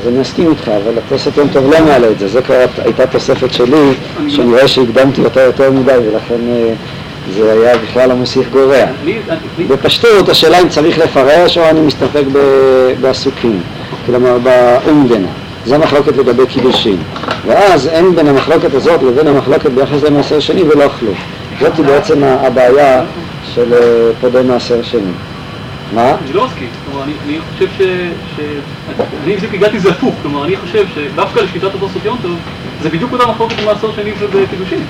אז 0.02 0.09
אני 0.09 0.18
מסכים 0.18 0.50
איתך, 0.50 0.68
אבל 0.68 0.98
התוספת 0.98 1.36
יום 1.36 1.48
טוב 1.48 1.72
לא 1.72 1.84
מעלה 1.84 2.11
את 2.11 2.18
זה, 2.18 2.28
זה 2.28 2.42
כבר 2.42 2.64
הייתה 2.78 3.06
תוספת 3.06 3.52
שלי, 3.52 3.92
אני 4.20 4.30
שאני 4.30 4.50
רואה 4.50 4.68
שהקדמתי 4.68 5.24
אותה 5.24 5.40
יותר 5.40 5.70
מדי, 5.70 5.92
ולכן 5.92 6.34
אה, 6.48 6.72
זה 7.34 7.52
היה 7.52 7.78
בכלל 7.78 8.11
המוסיף 8.11 8.50
גורע. 8.52 8.84
בפשטות, 9.68 10.28
השאלה 10.28 10.61
אם 10.61 10.68
צריך 10.68 10.98
לפרש 10.98 11.59
או 11.59 11.68
אני 11.68 11.80
מסתפק 11.80 12.24
בעסוקים, 13.00 13.61
כלומר 14.06 14.38
באומדנה. 14.38 15.28
זו 15.66 15.74
המחלוקת 15.74 16.16
לגבי 16.16 16.46
קידושין. 16.46 16.96
ואז 17.46 17.86
אין 17.86 18.14
בין 18.16 18.28
המחלוקת 18.28 18.74
הזאת 18.74 19.02
לבין 19.02 19.26
המחלוקת 19.26 19.70
ביחס 19.70 20.02
למעשר 20.02 20.40
שני 20.40 20.62
ולא 20.62 20.88
כלום. 21.00 21.14
זאת 21.61 21.80
בעצם 21.80 22.24
הבעיה 22.24 23.02
של 23.55 23.72
אה, 23.72 24.11
פודה 24.20 24.42
מעשר 24.42 24.82
שני. 24.82 25.12
מה? 25.94 26.14
אני 26.24 26.32
לא 26.32 26.46
מסכים. 26.46 26.68
כלומר, 26.84 27.05
אני, 27.05 27.12
אני 27.26 27.38
חושב 27.53 27.66
ש... 27.78 27.82
ש... 28.36 28.40
אני 29.24 29.36
בדיוק 29.36 29.55
הגעתי 29.55 29.80
זה 29.80 29.90
הפוך. 29.90 30.14
כלומר, 30.22 30.44
אני 30.44 30.57
חושב 30.57 30.86
שדווקא 30.94 31.40
לשיטת 31.40 31.74
התוספות 31.74 32.05
יום 32.05 32.18
טוב, 32.22 32.36
זה 32.82 32.88
בדיוק 32.88 33.12
אותה 33.12 33.26
מחלוקת 33.26 33.55
במעשר 33.62 33.92
שני 33.92 34.12
ובקידושין. 34.20 34.84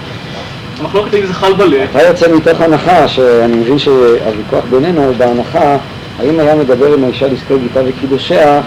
המחלוקת 0.80 1.14
האם 1.14 1.26
זה 1.26 1.34
חל 1.34 1.52
בלב, 1.52 1.88
אתה 1.90 2.02
יוצא 2.02 2.34
מתוך 2.36 2.60
הנחה, 2.60 3.08
שאני 3.08 3.56
מבין 3.56 3.78
שהוויכוח 3.78 4.64
בינינו 4.70 5.04
הוא 5.04 5.14
בהנחה 5.16 5.76
האם 6.18 6.40
היה 6.40 6.54
מדבר 6.54 6.92
עם 6.92 7.04
האישה 7.04 7.28
לעסקי 7.28 7.58
גיטה 7.58 7.80
וקידושיה, 7.86 8.60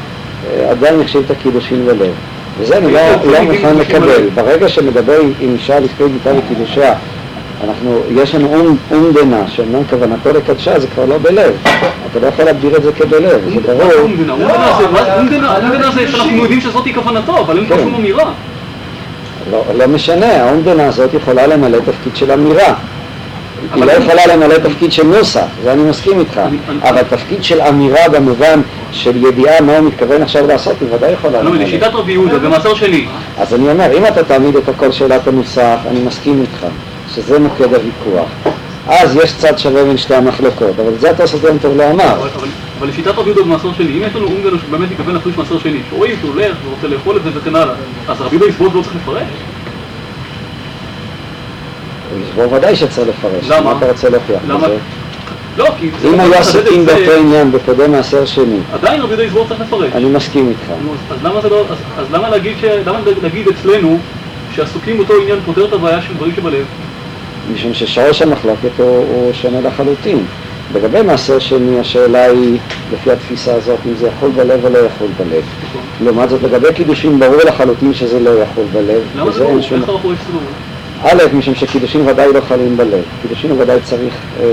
אה, 0.49 0.69
עדיין 0.69 0.99
נחשיב 0.99 1.21
את 1.25 1.31
הקידושין 1.31 1.85
בלב. 1.85 2.11
וזה 2.59 2.77
אני 2.77 2.93
לא, 2.93 2.99
כן, 2.99 3.29
לא 3.29 3.37
כן, 3.37 3.45
מוכן 3.45 3.77
לקבל. 3.77 4.29
ברגע 4.35 4.69
שמדבר 4.69 5.19
עם 5.39 5.53
אישה 5.53 5.79
לעסקי 5.79 6.03
גיטה 6.13 6.29
וקידושיה, 6.37 6.93
אנחנו, 7.70 8.01
יש 8.22 8.36
לנו 8.36 8.55
אום, 8.55 8.78
אומדנה, 8.91 9.43
שאומנם 9.47 9.84
כוונתו 9.89 10.30
לקדשה 10.34 10.80
זה 10.80 10.88
כבר 10.88 11.05
לא 11.05 11.18
בלב. 11.18 11.53
אתה 12.12 12.20
לא 12.22 12.28
יכול 12.28 12.45
להגדיר 12.45 12.78
את 12.78 12.84
זה 12.84 12.91
כבלב, 12.91 13.39
זה 13.66 13.74
ברור. 13.74 13.93
אומדנה, 14.01 14.34
אומדנה 14.34 14.78
זה, 14.80 14.88
מה- 14.91 15.16
אומדנה 15.20 15.57
אומדנה 15.57 15.91
זה 15.91 16.07
שאנחנו 16.12 16.38
יודעים 16.38 16.62
שזאתי 16.62 16.93
כוונתו, 16.93 17.39
אבל 17.39 17.57
אין 17.57 17.66
פה 17.68 17.76
כן. 17.76 17.84
שום 17.84 17.95
אמירה. 17.95 18.32
לא, 19.51 19.64
לא 19.78 19.88
משנה, 19.88 20.26
האומדנה 20.43 20.86
הזאת 20.86 21.14
יכולה 21.14 21.47
למלא 21.47 21.78
תפקיד 21.78 22.16
של 22.16 22.32
אמירה. 22.32 22.74
היא 23.76 23.86
לא 23.86 23.91
אני- 23.91 24.03
יכולה 24.05 24.28
למלא 24.36 24.57
תפקיד 24.57 24.91
של 24.91 25.03
נוסח, 25.07 25.43
זה 25.64 25.74
אני 25.74 25.84
מסכים 25.84 26.20
איתך. 26.20 26.38
אני- 26.38 26.57
אני- 26.70 26.89
אבל 26.89 27.01
תפקיד 27.03 27.43
של 27.43 27.62
אמירה 27.62 28.09
במובן 28.12 28.62
של 28.91 29.26
ידיעה 29.26 29.62
מה 29.62 29.78
הוא 29.78 29.88
מתכוון 29.88 30.22
עכשיו 30.22 30.47
לעשות, 30.47 30.76
היא 30.82 30.89
ודאי 30.91 31.12
יכולה 31.12 31.41
לא, 31.41 31.49
למלא. 31.49 31.64
לשיטת 31.64 31.93
רבי 31.93 32.12
יהודה, 32.12 32.39
במעשר 32.39 32.74
שני, 32.74 33.05
אז 33.39 33.53
אני 33.53 33.70
אומר, 33.72 33.97
אם 33.97 34.05
אתה 34.05 34.24
תעמיד 34.24 34.55
את 34.55 34.70
הכל 34.70 34.91
שאלת 34.91 35.28
הנוסח, 35.28 35.78
אני 35.91 35.99
מסכים 35.99 36.41
איתך, 36.41 36.66
שזה 37.16 37.39
מוקד 37.39 37.74
הוויכוח. 37.74 38.30
אז 38.88 39.16
יש 39.16 39.34
צד 39.38 39.57
שווה 39.59 39.84
בין 39.84 39.97
שתי 39.97 40.16
המחלוקות, 40.16 40.80
אבל 40.80 40.91
זה 40.99 41.09
התוספות 41.09 41.43
יום 41.43 41.57
טוב 41.57 41.78
לא 41.78 41.89
אמר. 41.91 42.14
אבל- 42.14 42.47
לשיטת 42.89 43.07
רבי 43.07 43.30
יהודה 43.30 43.41
במעשר 43.43 43.74
שני, 43.74 43.86
אם 43.97 44.03
יש 44.07 44.16
לנו 44.16 44.26
אומדנה 44.28 44.57
שבאמת 44.68 44.91
מתכוון 44.91 45.14
להפריש 45.14 45.38
מעשר 45.38 45.59
שני, 45.59 45.80
שרואים 45.89 46.16
שהוא 46.20 46.32
הולך 46.34 46.55
ורוצה 46.68 46.88
לאכול 46.88 47.18
את 47.18 47.24
זה 47.24 47.30
וכן 47.34 47.55
הלאה, 47.55 47.74
אז 48.07 48.22
רבי 48.22 48.36
יהודה 48.36 48.49
יסבור 48.51 48.68
לא 48.76 48.82
צריך 48.82 48.95
לפרש? 48.95 49.24
הוא 52.36 52.53
ודאי 52.53 52.76
שצריך 52.76 53.07
לפרש. 53.09 53.49
למה? 53.49 53.62
מה 53.74 53.78
אתה 53.78 53.91
רוצה 53.91 54.09
להוכיח? 54.09 54.41
בזה? 54.57 54.78
לא, 55.57 55.68
כי 55.80 55.89
זה 56.01 56.07
אם 56.07 56.14
את 56.22 56.86
זה, 56.86 56.86
באותו 56.86 57.12
עניין 57.20 57.51
בקודם 57.51 57.91
מעשר 57.91 58.26
שני, 58.26 58.57
עדיין 58.74 59.01
רבי 59.01 59.09
יהודה 59.09 59.24
יסבור 59.24 59.47
צריך 59.47 59.62
לפרש. 59.62 59.89
אני 59.93 60.05
מסכים 60.05 60.49
איתך. 60.49 60.72
אז- 61.12 61.18
למה 61.24 61.41
זה 61.41 61.49
לא, 61.49 61.64
אז. 61.97 62.05
למה 62.12 62.30
להגיד 63.22 63.47
אצלנו 63.59 63.97
שעסוקים 64.55 64.97
באותו 64.97 65.14
עניין 65.22 65.39
פותר 65.45 65.66
את 65.66 65.74
הבעיה 65.74 66.01
של 66.01 66.14
דברים 66.14 66.34
שבלב? 66.36 66.66
משום 67.53 67.73
ששורש 67.73 68.21
המחלוקת 68.21 68.69
הוא, 68.77 68.87
הוא 68.87 69.33
שונה 69.33 69.61
לחלוטין. 69.61 70.25
לגבי 70.75 71.01
מעשר 71.01 71.39
שני, 71.39 71.79
השאלה 71.79 72.25
היא, 72.25 72.59
לפי 72.93 73.11
התפיסה 73.11 73.53
הזאת, 73.53 73.79
אם 73.85 73.95
זה 73.95 74.07
יכול 74.07 74.29
בלב 74.29 74.65
או 74.65 74.69
לא 74.69 74.77
יכול 74.77 75.07
בלב. 75.17 75.43
לעומת 76.03 76.29
זאת, 76.29 76.43
לגבי 76.43 76.73
קידושין 76.73 77.19
ברור 77.19 77.37
לחלוטין 77.45 77.93
שזה 77.93 78.19
לא 78.19 78.29
יכול 78.29 78.63
בלב. 78.73 79.01
למה 79.15 79.31
זה 79.31 79.43
ברור? 79.43 79.59
איך 79.59 79.73
אנחנו? 79.73 80.11
א', 81.03 81.23
משום 81.33 81.55
שקידושין 81.55 82.07
ודאי 82.07 82.33
לא 82.33 82.41
חלים 82.47 82.77
בלב. 82.77 83.03
קידושין 83.21 83.51
ודאי 83.51 83.77
צריך 83.83 84.13
אה, 84.39 84.45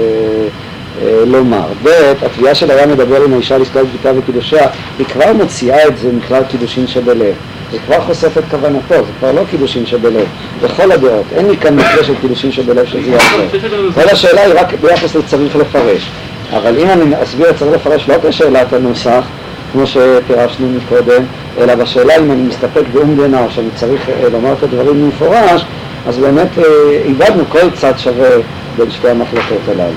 אה, 1.02 1.24
לומר. 1.26 1.66
ב', 1.82 2.12
התביעה 2.22 2.54
של 2.54 2.70
היה 2.70 2.86
מדבר 2.86 3.24
עם 3.24 3.32
האישה 3.32 3.58
לעסקת 3.58 3.80
גיטה 3.92 4.10
וקידושיה, 4.18 4.66
היא 4.98 5.06
כבר 5.06 5.32
מוציאה 5.32 5.88
את 5.88 5.98
זה 5.98 6.12
מכלל 6.12 6.42
קידושין 6.44 6.86
שבלב. 6.86 7.34
היא 7.72 7.80
כבר 7.86 8.00
חושפת 8.00 8.42
כוונתו, 8.50 8.94
זה 8.94 9.12
כבר 9.18 9.32
לא 9.32 9.42
קידושין 9.50 9.86
שבלב. 9.86 10.26
לכל 10.62 10.92
הדעות. 10.92 11.24
אין 11.32 11.48
לי 11.48 11.56
כאן 11.56 11.76
מקרה 11.76 12.04
של 12.04 12.14
קידושין 12.20 12.52
שבלב 12.52 12.86
שזה 12.86 13.10
יעזור. 13.10 13.60
כל 13.94 14.08
השאלה 14.12 14.40
היא 14.40 14.54
רק 14.54 14.74
ביחס 14.80 15.16
לצריך 15.16 15.56
לפרש. 15.56 16.10
אבל 16.52 16.78
אם 16.78 16.90
אני 16.90 17.22
אסביר 17.22 17.50
את 17.50 17.56
צריך 17.56 17.72
לפרש 17.74 18.08
לא 18.08 18.14
כשאלת 18.28 18.72
הנוסח, 18.72 19.24
כמו 19.72 19.86
שפירשנו 19.86 20.68
מקודם, 20.70 21.22
אלא 21.58 21.74
בשאלה 21.74 22.16
אם 22.16 22.30
אני 22.32 22.42
מסתפק 22.42 22.82
באומדנה 22.92 23.44
או 23.44 23.50
שאני 23.50 23.68
צריך 23.74 24.08
אה, 24.08 24.28
לומר 24.28 24.52
את 24.52 24.62
הדברים 24.62 25.02
במפורש, 25.02 25.64
אז 26.08 26.18
באמת 26.18 26.58
אה, 26.58 26.64
איבדנו 27.04 27.44
כל 27.48 27.70
צד 27.74 27.92
שווה 27.98 28.28
בין 28.76 28.90
שתי 28.90 29.08
המחלקות 29.08 29.60
הללו. 29.68 29.92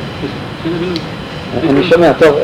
אני 1.69 1.84
שומע, 1.84 2.11
טוב, 2.13 2.36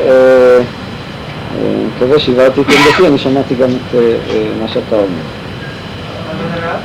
מקווה 1.96 2.18
שהבהרתי 2.18 2.60
את 2.60 2.66
עמדתי, 2.66 3.06
אני 3.08 3.18
שמעתי 3.18 3.54
גם 3.54 3.68
את 3.68 3.94
אה, 3.94 4.00
אה, 4.00 4.48
מה 4.62 4.68
שאתה 4.68 4.96
אומר. 4.96 5.22
אבל 6.30 6.62
הרב, 6.62 6.80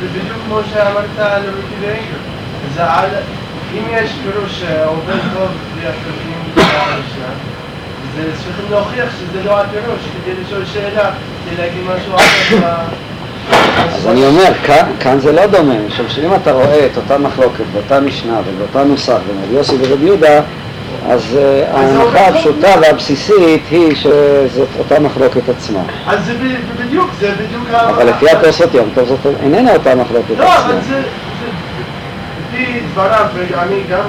זה 0.00 0.06
בדיוק 0.08 0.38
כמו 0.46 0.60
שאמרת 0.72 1.18
על 1.18 1.42
רותי. 1.42 2.00
זה 2.74 2.84
על, 2.84 3.08
אם 3.74 3.82
יש 3.92 4.10
פירוש 4.22 4.60
שעובד 4.60 5.20
טוב 5.34 5.48
בלי 5.74 5.86
הפרקים 5.86 6.30
זה 8.16 8.22
צריכים 8.44 8.64
להוכיח 8.70 9.08
שזה 9.18 9.44
לא 9.44 9.60
הפירוש, 9.60 10.00
כדי 10.24 10.34
לשאול 10.44 10.64
שאלה, 10.72 11.10
כדי 11.46 11.56
להגיד 11.62 11.82
משהו 11.82 12.14
אחר. 12.14 12.56
ב- 12.56 13.10
אז 13.94 14.06
אני 14.06 14.26
אומר, 14.26 14.52
כאן, 14.66 14.86
כאן 15.00 15.20
זה 15.20 15.32
לא 15.32 15.46
דומה, 15.46 15.74
משום 15.86 16.08
שאם 16.08 16.34
אתה 16.34 16.52
רואה 16.52 16.86
את 16.86 16.96
אותה 16.96 17.18
מחלוקת 17.18 17.64
באותה 17.72 18.00
משנה 18.00 18.40
ובאותה 18.46 18.84
נוסח 18.84 19.18
בין 19.26 19.44
רבי 19.44 19.54
יוסי 19.54 19.76
ורבי 19.80 20.04
יהודה, 20.06 20.40
אז 21.08 21.36
אה, 21.38 21.64
ההנחה 21.78 22.26
הפשוטה 22.28 22.68
והבסיסית 22.82 23.62
היא 23.70 23.94
שזאת 23.94 24.68
אותה 24.78 25.00
מחלוקת 25.00 25.48
עצמה. 25.48 25.80
אז 26.06 26.24
זה 26.26 26.34
בדיוק, 26.80 27.10
זה 27.20 27.32
בדיוק 27.32 27.64
ה... 27.72 27.90
אבל 27.90 28.06
לפי 28.10 28.30
התוספות 28.30 28.74
יום 28.74 28.88
טוב 28.94 29.08
זאת 29.08 29.18
איננה 29.42 29.72
אותה 29.72 29.94
מחלוקת 29.94 30.30
לא, 30.38 30.44
אבל 30.44 30.54
עצמה. 30.54 30.80
זה... 30.82 30.94
זה- 30.94 31.02
לפי 32.52 32.80
דבריו, 32.92 33.26
ואני 33.34 33.82
גם... 33.90 34.00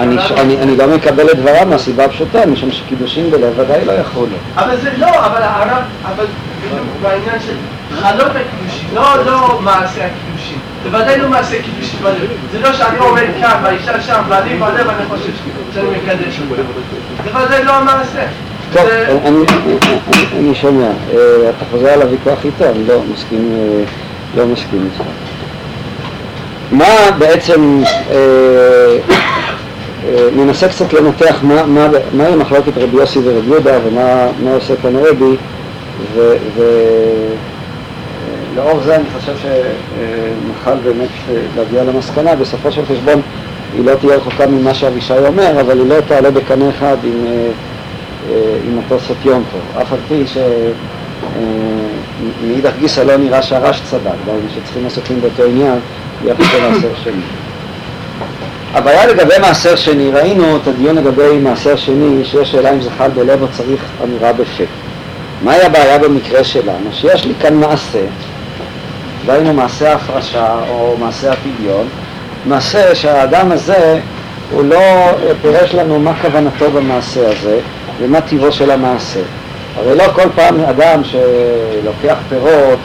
אני, 0.00 0.16
שקראנו. 0.22 0.42
אני, 0.42 0.62
אני 0.62 0.76
לא 0.76 0.86
מקבל 0.86 1.30
את 1.30 1.38
דבריו 1.38 1.66
מהסיבה 1.66 2.04
הפשוטה, 2.04 2.46
משום 2.46 2.70
שקידושין 2.72 3.30
בלב 3.30 3.52
ודאי 3.58 3.84
לא 3.84 3.92
יחולו. 3.92 4.36
אבל 4.56 4.76
זה 4.76 4.90
לא, 4.96 5.06
אבל 5.26 5.42
הרב, 5.42 5.82
אבל 6.04 6.24
בדיוק 6.64 6.86
בעניין 7.02 7.40
של 7.46 7.54
חלות 8.02 8.30
הקידושין, 8.30 8.88
לא, 8.94 9.24
לא 9.26 9.58
מעשה 9.60 10.06
הקידושין. 10.06 10.39
זה 10.82 10.88
ודאי 10.88 11.18
לא 11.18 11.28
מעשה 11.28 11.62
קידושין 11.62 12.00
בלב. 12.02 12.30
זה 12.52 12.60
לא 12.60 12.72
שאני 12.72 12.98
עומד 12.98 13.26
כאן 13.40 13.60
והאישה 13.62 14.00
שם 14.00 14.22
ואני 14.28 14.54
בלב 14.54 14.88
אני 14.88 15.06
חושב 15.08 15.32
שאני 15.74 15.88
מקדש 15.88 16.40
אותה. 16.50 16.62
זה 17.24 17.44
ודאי 17.46 17.64
לא 17.64 17.72
המעשה. 17.72 18.26
טוב, 18.72 18.88
אני, 20.36 20.54
שומע, 20.54 20.86
אה, 20.86 21.50
אתה 21.50 21.64
חוזר 21.70 21.88
על 21.88 22.02
הוויכוח 22.02 22.44
איתו, 22.44 22.64
אני 22.64 22.86
לא 22.86 23.02
מסכים, 23.12 23.52
אה, 23.54 23.84
לא 24.36 24.46
מסכים 24.46 24.88
איתך. 24.92 25.08
מה 26.72 27.10
בעצם, 27.18 27.82
אה, 28.10 28.16
אה, 30.08 30.28
ננסה 30.36 30.68
קצת 30.68 30.92
לנתח 30.92 31.38
מה, 31.42 31.66
מה, 31.66 31.88
מהי 32.12 32.34
מחלוקת 32.34 32.72
רבי 32.76 32.96
יוסי 32.96 33.18
ורבי 33.24 33.50
יהודה 33.50 33.78
ומה 33.84 34.26
מה 34.44 34.50
עושה 34.54 34.74
כאן 34.82 34.96
רבי, 34.96 35.36
ולאור 38.60 38.80
זה 38.80 38.96
אני 38.96 39.04
חושב 39.18 39.32
שנוכל 39.36 40.74
באמת 40.84 41.08
אה, 41.30 41.36
להגיע 41.56 41.84
למסקנה, 41.84 42.34
בסופו 42.36 42.72
של 42.72 42.82
חשבון 42.86 43.20
היא 43.74 43.84
לא 43.84 43.94
תהיה 43.94 44.16
רחוקה 44.16 44.46
ממה 44.46 44.74
שאבישי 44.74 45.18
אומר, 45.26 45.60
אבל 45.60 45.78
היא 45.78 45.88
לא 45.88 46.00
תעלה 46.00 46.30
בקנה 46.30 46.70
אחד 46.70 46.96
עם, 47.04 47.26
אה, 47.26 47.50
אה, 48.30 48.56
עם 48.68 48.78
התוספות 48.78 49.16
יום 49.24 49.44
טוב, 49.52 49.82
אף 49.82 49.92
על 49.92 49.98
פי 50.08 50.24
שמאידך 52.42 52.72
גיסא 52.78 53.00
לא 53.00 53.16
נראה 53.16 53.42
שהרש 53.42 53.82
צדק, 53.90 54.10
שצריכים 54.54 54.86
עסוקים 54.86 55.20
באותו 55.20 55.44
עניין 55.44 55.78
ביחס 56.22 56.54
למעשר 56.54 56.94
שני. 57.04 57.22
הבעיה 58.74 59.06
לגבי 59.06 59.34
מעשר 59.40 59.76
שני, 59.76 60.10
ראינו 60.10 60.56
את 60.56 60.66
הדיון 60.68 60.96
לגבי 60.96 61.38
מעשר 61.42 61.76
שני, 61.76 62.24
שיש 62.24 62.50
שאלה 62.50 62.72
אם 62.72 62.80
זה 62.80 62.90
חל 62.98 63.08
בלב 63.08 63.42
או 63.42 63.46
צריך 63.52 63.84
אמירה 64.04 64.32
בפה. 64.32 64.64
מהי 65.42 65.62
הבעיה 65.62 65.98
במקרה 65.98 66.44
שלנו? 66.44 66.92
שיש 66.92 67.24
לי 67.24 67.34
כאן 67.40 67.54
מעשה, 67.54 68.00
דהיינו 69.26 69.52
מעשה 69.52 69.92
ההפרשה 69.92 70.46
או 70.68 70.96
מעשה 71.00 71.32
הפדיון, 71.32 71.88
מעשה 72.46 72.94
שהאדם 72.94 73.52
הזה 73.52 74.00
הוא 74.52 74.62
לא 74.64 74.80
פירש 75.42 75.74
לנו 75.74 75.98
מה 76.00 76.12
כוונתו 76.22 76.70
במעשה 76.70 77.20
הזה 77.28 77.58
ומה 78.00 78.20
טיבו 78.20 78.52
של 78.52 78.70
המעשה. 78.70 79.20
הרי 79.76 79.94
לא 79.96 80.04
כל 80.14 80.28
פעם 80.34 80.60
אדם 80.60 81.00
שלוקח 81.04 82.16
פירות 82.28 82.78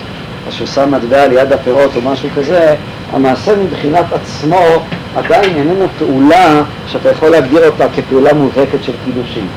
או 0.47 0.51
שהוא 0.51 0.67
שם 0.67 0.91
מטבע 0.91 1.27
ליד 1.27 1.53
הפירות 1.53 1.95
או 1.95 2.01
משהו 2.01 2.29
כזה, 2.35 2.75
המעשה 3.13 3.55
מבחינת 3.55 4.05
עצמו 4.13 4.61
עדיין 5.15 5.55
איננו 5.55 5.85
פעולה 5.99 6.61
שאתה 6.87 7.09
יכול 7.11 7.29
להגדיר 7.29 7.65
אותה 7.65 7.85
כפעולה 7.95 8.33
מובהקת 8.33 8.83
של 8.83 8.91
קידושין 9.05 9.47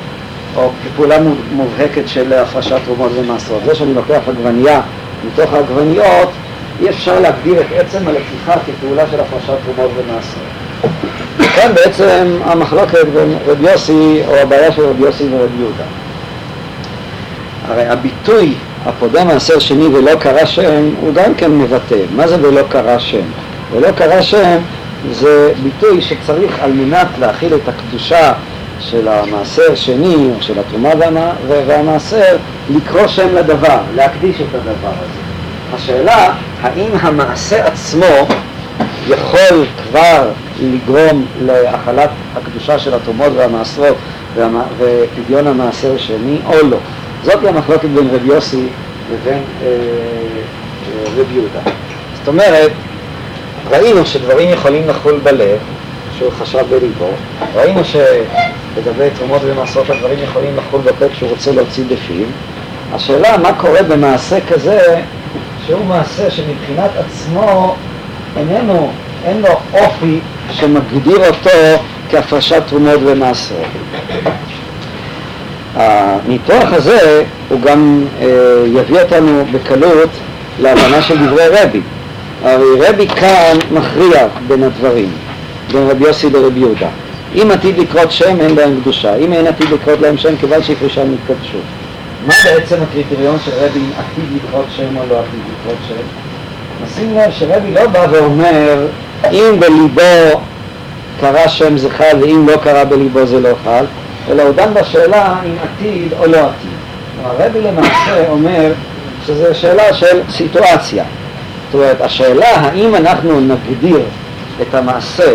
או 0.56 0.70
כפעולה 0.84 1.20
מוב- 1.20 1.40
מובהקת 1.52 2.02
של 2.06 2.32
הפרשת 2.32 2.76
תרומות 2.84 3.12
ומעשרות. 3.14 3.62
זה 3.66 3.74
שאני 3.74 3.94
לוקח 3.94 4.20
עגבנייה 4.28 4.80
מתוך 5.26 5.52
העגבניות, 5.52 6.30
אי 6.82 6.88
אפשר 6.90 7.20
להגדיר 7.20 7.60
את 7.60 7.66
עצם 7.72 8.08
הלקיחה 8.08 8.52
כפעולה 8.66 9.04
של 9.10 9.20
הפרשת 9.20 9.52
תרומות 9.64 9.90
ומעשרות. 9.96 10.92
וכאן 11.38 11.72
בעצם 11.74 12.38
המחלוקת 12.44 13.04
בין 13.14 13.34
רבי 13.46 13.70
יוסי, 13.70 14.22
או 14.26 14.36
הבעיה 14.36 14.72
של 14.72 14.82
רבי 14.84 15.02
יוסי 15.02 15.24
ורבי 15.24 15.56
יהודה. 15.58 15.84
הרי 17.68 17.86
הביטוי 17.86 18.54
הפודה 18.86 19.24
מעשר 19.24 19.58
שני 19.58 19.86
ולא 19.86 20.14
קרא 20.14 20.44
שם 20.44 20.90
הוא 21.00 21.14
גם 21.14 21.34
כן 21.34 21.50
מבטא. 21.50 21.96
מה 22.16 22.28
זה 22.28 22.36
ולא 22.40 22.60
קרא 22.68 22.98
שם? 22.98 23.20
ולא 23.72 23.90
קרא 23.90 24.22
שם 24.22 24.58
זה 25.12 25.52
ביטוי 25.62 26.00
שצריך 26.02 26.58
על 26.60 26.72
מנת 26.72 27.06
להכיל 27.20 27.54
את 27.54 27.68
הקדושה 27.68 28.32
של 28.80 29.08
המעשר 29.08 29.74
שני, 29.74 30.14
או 30.14 30.30
של 30.40 30.58
התרומה 30.58 30.88
והמ- 30.90 31.46
והמעשר, 31.66 32.36
לקרוא 32.70 33.06
שם 33.06 33.34
לדבר, 33.34 33.78
להקדיש 33.94 34.36
את 34.40 34.54
הדבר 34.54 34.70
הזה. 34.88 35.20
השאלה, 35.74 36.32
האם 36.62 36.90
המעשה 37.00 37.64
עצמו 37.66 38.26
יכול 39.08 39.66
כבר 39.82 40.28
לגרום 40.60 41.26
להחלת 41.40 42.10
הקדושה 42.36 42.78
של 42.78 42.94
התרומות 42.94 43.32
והמעשרות 43.36 43.96
והמ- 44.36 44.72
ופדיון 44.78 45.46
המעשר 45.46 45.94
השני 45.94 46.38
או 46.46 46.68
לא. 46.70 46.76
זאת 47.24 47.40
היא 47.42 47.48
המחלוקת 47.48 47.88
בין 47.88 48.08
רבי 48.12 48.28
יוסי 48.28 48.66
לבין 49.12 49.42
אה, 49.62 49.66
אה, 49.66 51.10
רבי 51.16 51.34
יהודה. 51.34 51.60
זאת 52.18 52.28
אומרת, 52.28 52.70
ראינו 53.70 54.06
שדברים 54.06 54.50
יכולים 54.50 54.88
לחול 54.88 55.20
בלב, 55.22 55.58
שהוא 56.18 56.30
חשב 56.38 56.64
בליבו, 56.70 57.10
ראינו 57.54 57.80
שלגבי 57.84 59.08
תרומות 59.18 59.42
ומעשרות 59.44 59.90
הדברים 59.90 60.18
יכולים 60.22 60.56
לחול 60.56 60.80
בפה 60.80 61.04
כשהוא 61.12 61.30
רוצה 61.30 61.52
להוציא 61.52 61.84
בפיו. 61.84 62.26
השאלה 62.94 63.36
מה 63.38 63.52
קורה 63.52 63.82
במעשה 63.82 64.38
כזה, 64.48 65.00
שהוא 65.68 65.84
מעשה 65.84 66.30
שמבחינת 66.30 66.90
עצמו 66.98 67.74
איננו, 68.36 68.90
אין 69.24 69.40
לו 69.40 69.48
אופי 69.74 70.20
שמגדיר 70.50 71.28
אותו 71.28 71.82
כהפרשת 72.10 72.62
תרומות 72.66 73.00
ומעשרות. 73.04 73.66
הניתוח 75.74 76.72
הזה 76.72 77.24
הוא 77.48 77.60
גם 77.60 78.04
אה, 78.20 78.26
יביא 78.66 79.00
אותנו 79.00 79.44
בקלות 79.52 80.10
להבנה 80.60 81.02
של 81.02 81.26
דברי 81.26 81.48
רבי. 81.48 81.80
הרי 82.44 82.88
רבי 82.88 83.08
כאן 83.08 83.56
מכריע 83.70 84.28
בין 84.48 84.62
הדברים, 84.62 85.08
בין 85.72 85.90
רבי 85.90 86.04
יוסי 86.04 86.30
לרבי 86.30 86.60
יהודה. 86.60 86.88
אם 87.34 87.50
עתיד 87.50 87.78
לקרות 87.78 88.12
שם 88.12 88.40
אין 88.40 88.54
להם 88.54 88.80
קדושה, 88.80 89.16
אם 89.16 89.32
אין 89.32 89.46
עתיד 89.46 89.68
לקרות 89.70 90.00
להם 90.00 90.18
שם 90.18 90.36
כיוון 90.36 90.62
שהפרישם 90.62 91.06
נתקדשו. 91.12 91.58
מה 92.28 92.34
בעצם 92.44 92.76
הקריטריון 92.82 93.36
של 93.44 93.50
רבי 93.50 93.80
עתיד 93.98 94.24
לקרות 94.34 94.66
שם 94.76 94.96
או 94.96 95.02
לא 95.08 95.18
עתיד 95.18 95.40
לקרות 95.52 95.78
שם? 95.88 95.94
נשים 96.84 97.16
לב 97.16 97.30
שרבי 97.30 97.70
לא 97.70 97.86
בא 97.86 98.06
ואומר 98.10 98.86
אם 99.32 99.60
בליבו 99.60 100.40
קרה 101.20 101.48
שם 101.48 101.78
זה 101.78 101.90
חל 101.90 102.18
ואם 102.20 102.48
לא 102.48 102.56
קרה 102.56 102.84
בליבו 102.84 103.26
זה 103.26 103.40
לא 103.40 103.48
חל, 103.64 103.84
אלא 104.30 104.42
הוא 104.42 104.54
דן 104.54 104.74
בשאלה 104.74 105.36
אם 105.44 105.54
עתיד 105.62 106.12
או 106.18 106.26
לא 106.26 106.38
עתיד. 106.38 106.78
הרבי 107.24 107.60
למעשה 107.60 108.28
אומר 108.28 108.72
שזו 109.26 109.44
שאלה 109.52 109.94
של 109.94 110.20
סיטואציה. 110.30 111.04
זאת 111.66 111.74
אומרת, 111.74 112.00
השאלה 112.00 112.50
האם 112.56 112.94
אנחנו 112.94 113.40
נגדיר 113.40 114.00
את 114.62 114.74
המעשה 114.74 115.34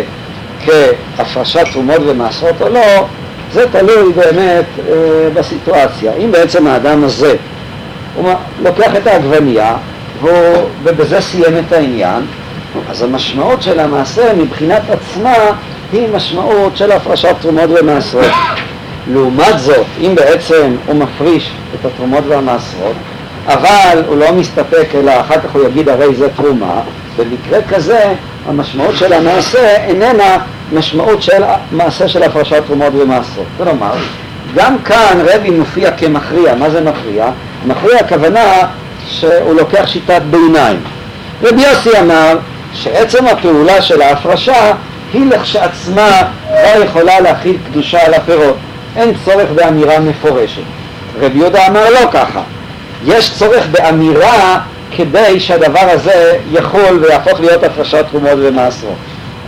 כהפרשת 0.64 1.64
תרומות 1.72 2.00
ומעשרות 2.06 2.62
או 2.62 2.68
לא, 2.68 3.06
זה 3.54 3.64
תלוי 3.72 4.12
באמת 4.12 4.64
אה, 4.88 5.28
בסיטואציה. 5.34 6.12
אם 6.18 6.32
בעצם 6.32 6.66
האדם 6.66 7.04
הזה, 7.04 7.36
הוא 8.14 8.30
לוקח 8.62 8.96
את 8.96 9.06
העגבנייה 9.06 9.76
ובזה 10.82 11.20
סיים 11.20 11.58
את 11.58 11.72
העניין, 11.72 12.22
אז 12.90 13.02
המשמעות 13.02 13.62
של 13.62 13.80
המעשה 13.80 14.34
מבחינת 14.34 14.82
עצמה 14.90 15.34
היא 15.92 16.08
משמעות 16.14 16.76
של 16.76 16.92
הפרשת 16.92 17.34
תרומות 17.40 17.70
ומעשרות. 17.80 18.24
לעומת 19.12 19.58
זאת, 19.58 19.86
אם 20.00 20.14
בעצם 20.14 20.76
הוא 20.86 20.96
מפריש 20.96 21.50
את 21.74 21.84
התרומות 21.84 22.24
והמעשרות, 22.28 22.96
אבל 23.46 24.02
הוא 24.06 24.16
לא 24.16 24.32
מסתפק 24.32 24.86
אלא 24.94 25.20
אחר 25.20 25.34
כך 25.34 25.54
הוא 25.54 25.64
יגיד 25.66 25.88
הרי 25.88 26.14
זה 26.14 26.28
תרומה, 26.36 26.80
במקרה 27.18 27.62
כזה 27.62 28.14
המשמעות 28.46 28.96
של 28.96 29.12
המעשה 29.12 29.76
איננה 29.86 30.38
משמעות 30.74 31.22
של 31.22 31.42
מעשה 31.72 32.08
של 32.08 32.22
הפרשת 32.22 32.62
תרומות 32.66 32.92
ומעשרות. 32.94 33.46
כלומר, 33.56 33.92
גם 34.54 34.78
כאן 34.78 35.18
רבי 35.34 35.50
מופיע 35.50 35.90
כמכריע, 35.90 36.54
מה 36.54 36.70
זה 36.70 36.80
מכריע? 36.80 37.26
מכריע 37.66 37.98
הכוונה 38.00 38.44
שהוא 39.08 39.54
לוקח 39.54 39.86
שיטת 39.86 40.22
ביניים. 40.30 40.80
רבי 41.42 41.62
יוסי 41.62 41.98
אמר 42.00 42.38
שעצם 42.74 43.26
הפעולה 43.26 43.82
של 43.82 44.02
ההפרשה 44.02 44.72
היא 45.12 45.26
לכשעצמה 45.26 46.22
לא 46.50 46.84
יכולה 46.84 47.20
להכיל 47.20 47.56
קדושה 47.70 48.06
על 48.06 48.14
הפירות. 48.14 48.56
אין 48.96 49.12
צורך 49.24 49.50
באמירה 49.54 50.00
מפורשת. 50.00 50.62
רבי 51.20 51.38
יהודה 51.38 51.66
אמר 51.66 51.90
לא 51.90 52.10
ככה. 52.12 52.40
יש 53.04 53.34
צורך 53.38 53.66
באמירה 53.66 54.58
כדי 54.96 55.40
שהדבר 55.40 55.90
הזה 55.90 56.36
יכול 56.52 56.98
ויהפוך 57.02 57.40
להיות 57.40 57.62
הפרשת 57.62 58.04
תרומות 58.10 58.38
ומעשרות. 58.38 58.96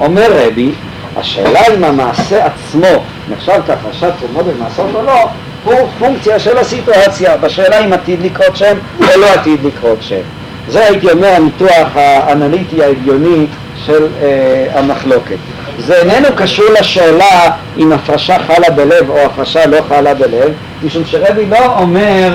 אומר 0.01 0.33
רבי, 0.33 0.73
השאלה 1.17 1.61
אם 1.77 1.85
המעשה 1.85 2.47
עצמו 2.47 3.05
נחשב 3.31 3.61
כהפרשת 3.67 4.11
תרומות 4.19 4.45
ומעשרות 4.47 4.95
או 4.95 5.03
לא, 5.03 5.29
הוא 5.65 5.89
פונקציה 5.99 6.39
של 6.39 6.59
הסיטואציה, 6.59 7.37
בשאלה 7.37 7.85
אם 7.85 7.93
עתיד 7.93 8.23
לקרות 8.23 8.57
שם 8.57 8.77
או 9.01 9.21
לא 9.21 9.27
עתיד 9.27 9.65
לקרות 9.65 9.99
שם. 10.01 10.21
זה 10.69 10.85
הייתי 10.85 11.11
אומר 11.11 11.29
הניתוח 11.29 11.89
האנליטי 11.95 12.83
ההגיוני 12.83 13.47
של 13.85 14.07
אה, 14.23 14.67
המחלוקת. 14.79 15.37
זה 15.79 15.97
איננו 15.97 16.29
קשור 16.37 16.67
לשאלה 16.81 17.51
אם 17.79 17.93
הפרשה 17.93 18.39
חלה 18.39 18.71
בלב 18.71 19.11
או 19.11 19.19
הפרשה 19.19 19.67
לא 19.67 19.79
חלה 19.89 20.15
בלב, 20.15 20.53
משום 20.85 21.03
שרבי 21.07 21.47
לא 21.47 21.79
אומר 21.79 22.35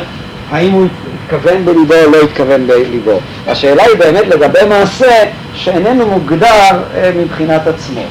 האם 0.51 0.71
הוא 0.71 0.88
התכוון 1.25 1.65
בליבו 1.65 1.93
או 2.05 2.11
לא 2.11 2.17
התכוון 2.23 2.67
בליבו. 2.67 3.19
השאלה 3.47 3.84
היא 3.84 3.95
באמת 3.97 4.27
לגבי 4.27 4.59
מעשה 4.69 5.23
שאיננו 5.53 6.07
מוגדר 6.07 6.79
אה, 6.95 7.11
מבחינת 7.15 7.67
עצמו. 7.67 8.01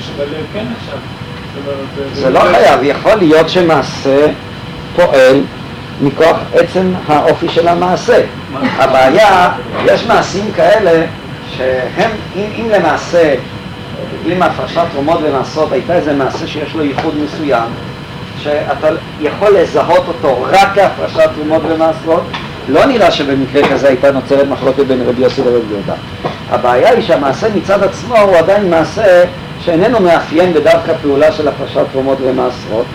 שבלב 0.00 0.46
כן 0.52 0.64
נחשב. 0.72 0.98
זה 2.12 2.30
לא 2.30 2.40
חייב, 2.40 2.80
יכול 2.82 3.14
להיות 3.14 3.48
שמעשה 3.48 4.26
פועל 4.96 5.40
מכוח 6.02 6.36
עצם 6.54 6.92
האופי 7.06 7.48
של 7.48 7.68
המעשה. 7.68 8.20
הבעיה, 8.76 9.52
יש 9.84 10.06
מעשים 10.06 10.52
כאלה 10.56 11.06
שהם, 11.56 12.10
אם, 12.36 12.46
אם 12.56 12.70
למעשה, 12.70 13.34
אם 14.26 14.42
הפרשת 14.42 14.82
תרומות 14.92 15.20
ומעשרות 15.22 15.72
הייתה 15.72 15.94
איזה 15.94 16.12
מעשה 16.12 16.46
שיש 16.46 16.74
לו 16.74 16.84
ייחוד 16.84 17.14
מסוים, 17.24 17.68
שאתה 18.42 18.88
יכול 19.20 19.48
לזהות 19.58 20.08
אותו 20.08 20.46
רק 20.50 20.68
כהפרשת 20.74 21.30
תרומות 21.34 21.62
ומעשרות, 21.68 22.22
לא 22.68 22.84
נראה 22.84 23.10
שבמקרה 23.10 23.68
כזה 23.68 23.88
הייתה 23.88 24.10
נוצרת 24.10 24.48
מחלוקת 24.48 24.86
בין 24.86 25.02
רבי 25.06 25.22
יוסי 25.22 25.40
לרבי 25.40 25.74
יהודה. 25.74 25.94
הבעיה 26.50 26.90
היא 26.90 27.02
שהמעשה 27.02 27.46
מצד 27.54 27.82
עצמו 27.82 28.18
הוא 28.18 28.36
עדיין 28.36 28.70
מעשה 28.70 29.24
שאיננו 29.64 30.00
מאפיין 30.00 30.52
בדווקא 30.52 30.92
פעולה 31.02 31.32
של 31.32 31.48
הפרשת 31.48 31.84
תרומות 31.92 32.18
ומעשרות, 32.20 32.86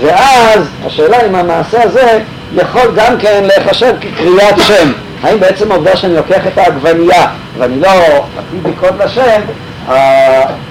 ואז 0.00 0.68
השאלה 0.86 1.26
אם 1.26 1.34
המעשה 1.34 1.82
הזה 1.82 2.20
יכול 2.54 2.92
גם 2.96 3.18
כן 3.18 3.44
להיחשב 3.44 3.94
כקריאת 4.00 4.54
שם. 4.58 4.92
האם 5.22 5.40
בעצם 5.40 5.72
העובדה 5.72 5.96
שאני 5.96 6.16
לוקח 6.16 6.46
את 6.46 6.58
העגבנייה 6.58 7.26
ואני 7.58 7.80
לא 7.80 7.88
עתיד 8.38 8.72
לקרות 8.72 8.94
לשם, 9.04 9.40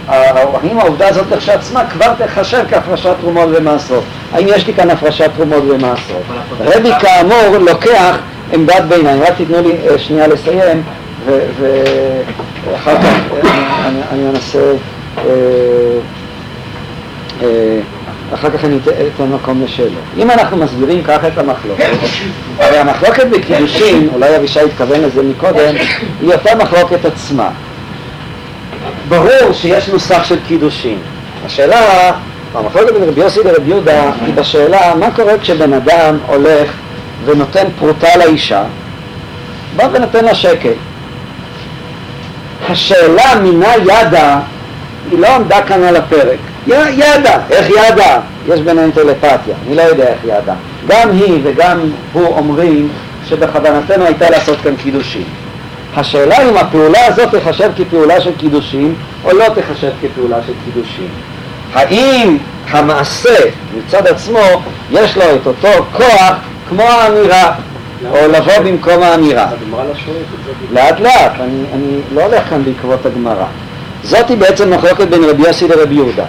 האם 0.07 0.79
העובדה 0.79 1.07
הזאת 1.07 1.25
כשעצמה 1.37 1.83
כבר 1.89 2.13
תחשב 2.17 2.63
כהפרשת 2.69 3.13
תרומות 3.21 3.49
ומעשרות? 3.53 4.03
האם 4.33 4.47
יש 4.47 4.67
לי 4.67 4.73
כאן 4.73 4.89
הפרשת 4.89 5.29
תרומות 5.35 5.63
ומעשרות? 5.69 6.23
רבי 6.59 6.89
כאמור 6.99 7.57
לוקח 7.57 8.17
עמדת 8.53 8.81
ביניים, 8.87 9.21
רק 9.21 9.33
תיתנו 9.37 9.61
לי 9.61 9.75
אה, 9.89 9.99
שנייה 9.99 10.27
לסיים 10.27 10.83
ואחר 11.25 12.97
כך 12.97 13.05
אה, 13.33 13.87
אני, 13.87 13.99
אני 14.11 14.29
אנסה, 14.29 14.73
אה, 15.17 15.23
אה, 17.41 17.79
אחר 18.33 18.49
כך 18.49 18.65
אני 18.65 18.77
אתן 19.15 19.23
מקום 19.23 19.63
לשאלות. 19.63 20.03
אם 20.17 20.31
אנחנו 20.31 20.57
מסבירים 20.57 21.03
ככה 21.03 21.27
את 21.27 21.37
המחלוקת, 21.37 21.89
הרי 22.59 22.77
המחלוקת 22.77 23.27
בקידושין, 23.27 24.09
אולי 24.13 24.37
אבישי 24.37 24.59
התכוון 24.59 25.01
לזה 25.01 25.23
מקודם, 25.23 25.75
היא 26.21 26.33
אותה 26.33 26.55
מחלוקת 26.55 27.05
עצמה. 27.05 27.49
ברור 29.09 29.53
שיש 29.53 29.89
נוסח 29.89 30.23
של 30.23 30.37
קידושין. 30.47 30.97
השאלה, 31.45 32.11
המחלוקת 32.53 32.93
בין 32.93 33.03
רבי 33.03 33.21
יוסי 33.21 33.39
לרבי 33.43 33.69
יהודה 33.69 34.11
היא 34.25 34.33
בשאלה 34.33 34.95
מה 34.95 35.11
קורה 35.11 35.37
כשבן 35.37 35.73
אדם 35.73 36.17
הולך 36.27 36.71
ונותן 37.25 37.67
פרוטה 37.79 38.17
לאישה, 38.17 38.63
בא 39.75 39.87
ונותן 39.93 40.25
לה 40.25 40.35
שקל. 40.35 40.73
השאלה 42.69 43.35
מינה 43.43 43.75
ידה 43.75 44.39
היא 45.11 45.19
לא 45.19 45.27
עמדה 45.35 45.61
כאן 45.61 45.83
על 45.83 45.95
הפרק. 45.95 46.37
י, 46.67 46.71
ידה, 46.93 47.37
איך 47.49 47.69
ידה? 47.69 48.19
יש 48.47 48.59
ביניהם 48.59 48.91
טלפתיה, 48.91 49.55
אני 49.67 49.75
לא 49.75 49.81
יודע 49.81 50.07
איך 50.07 50.19
ידה. 50.23 50.53
גם 50.87 51.11
היא 51.11 51.39
וגם 51.43 51.79
הוא 52.13 52.27
אומרים 52.27 52.89
שבכוונתנו 53.29 54.05
הייתה 54.05 54.29
לעשות 54.29 54.57
כאן 54.63 54.75
קידושין. 54.75 55.23
השאלה 55.95 56.49
אם 56.49 56.57
הפעולה 56.57 57.05
הזאת 57.05 57.35
תחשב 57.35 57.71
כפעולה 57.77 58.21
של 58.21 58.31
קידושין 58.37 58.93
או 59.23 59.31
לא 59.33 59.45
תחשב 59.55 59.91
כפעולה 60.01 60.37
של 60.47 60.53
קידושין. 60.65 61.07
האם 61.73 62.37
המעשה 62.69 63.35
מצד 63.77 64.07
עצמו 64.07 64.39
יש 64.91 65.17
לו 65.17 65.23
את 65.35 65.47
אותו 65.47 65.85
כוח 65.93 66.33
כמו 66.69 66.83
האמירה 66.83 67.53
או 68.09 68.27
לבוא 68.27 68.57
במקום 68.65 69.03
האמירה. 69.03 69.47
לאט 70.71 70.99
לאט, 70.99 71.31
אני, 71.39 71.63
אני 71.73 71.99
לא 72.13 72.25
הולך 72.25 72.49
כאן 72.49 72.63
בעקבות 72.63 73.05
הגמרא. 73.05 73.45
זאתי 74.03 74.35
בעצם 74.35 74.73
מחלוקת 74.73 75.07
בין 75.07 75.23
רבי 75.23 75.43
יוסי 75.47 75.67
לרבי 75.67 75.95
יהודה. 75.95 76.25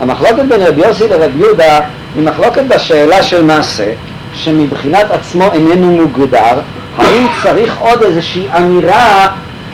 המחלוקת 0.00 0.44
בין 0.48 0.62
רבי 0.62 0.80
יוסי 0.80 1.08
לרבי 1.08 1.38
יהודה 1.38 1.80
היא 2.14 2.24
מחלוקת 2.24 2.62
בשאלה 2.68 3.22
של 3.22 3.44
מעשה, 3.44 3.92
שמבחינת 4.34 5.10
עצמו 5.10 5.44
איננו 5.52 5.90
מוגדר, 5.90 6.60
האם 6.96 7.26
צריך 7.42 7.78
עוד 7.78 8.02
איזושהי 8.02 8.46
אמירה 8.56 9.28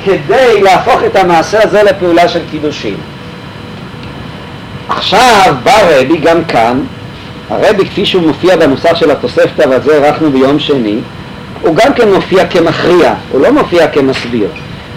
כדי 0.05 0.63
להפוך 0.63 1.01
את 1.07 1.17
המעשה 1.17 1.63
הזה 1.63 1.83
לפעולה 1.83 2.29
של 2.29 2.41
קידושין. 2.51 2.97
עכשיו 4.89 5.55
בא 5.63 5.81
רבי 5.91 6.17
גם 6.17 6.45
כאן, 6.45 6.81
הרבי 7.51 7.85
כפי 7.85 8.07
שהוא 8.07 8.23
מופיע 8.27 8.57
בנוסח 8.57 8.97
של 8.97 9.11
התוספתא 9.11 9.69
ועל 9.71 9.83
זה 9.83 10.07
ערכנו 10.07 10.31
ביום 10.31 10.59
שני, 10.59 10.99
הוא 11.63 11.75
גם 11.75 11.95
כן 11.95 12.13
מופיע 12.13 12.47
כמכריע, 12.47 13.15
הוא 13.33 13.41
לא 13.41 13.53
מופיע 13.53 13.89
כמסביר. 13.89 14.49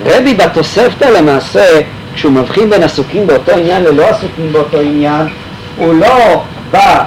רבי 0.05 0.33
בתוספתא 0.33 1.05
למעשה, 1.05 1.65
כשהוא 2.13 2.31
מבחין 2.31 2.69
בין 2.69 2.83
עסוקים 2.83 3.27
באותו 3.27 3.51
עניין 3.51 3.83
ללא 3.83 4.07
עסוקים 4.09 4.53
באותו 4.53 4.79
עניין, 4.79 5.27
הוא 5.77 5.93
לא 5.93 6.43
בא 6.71 7.03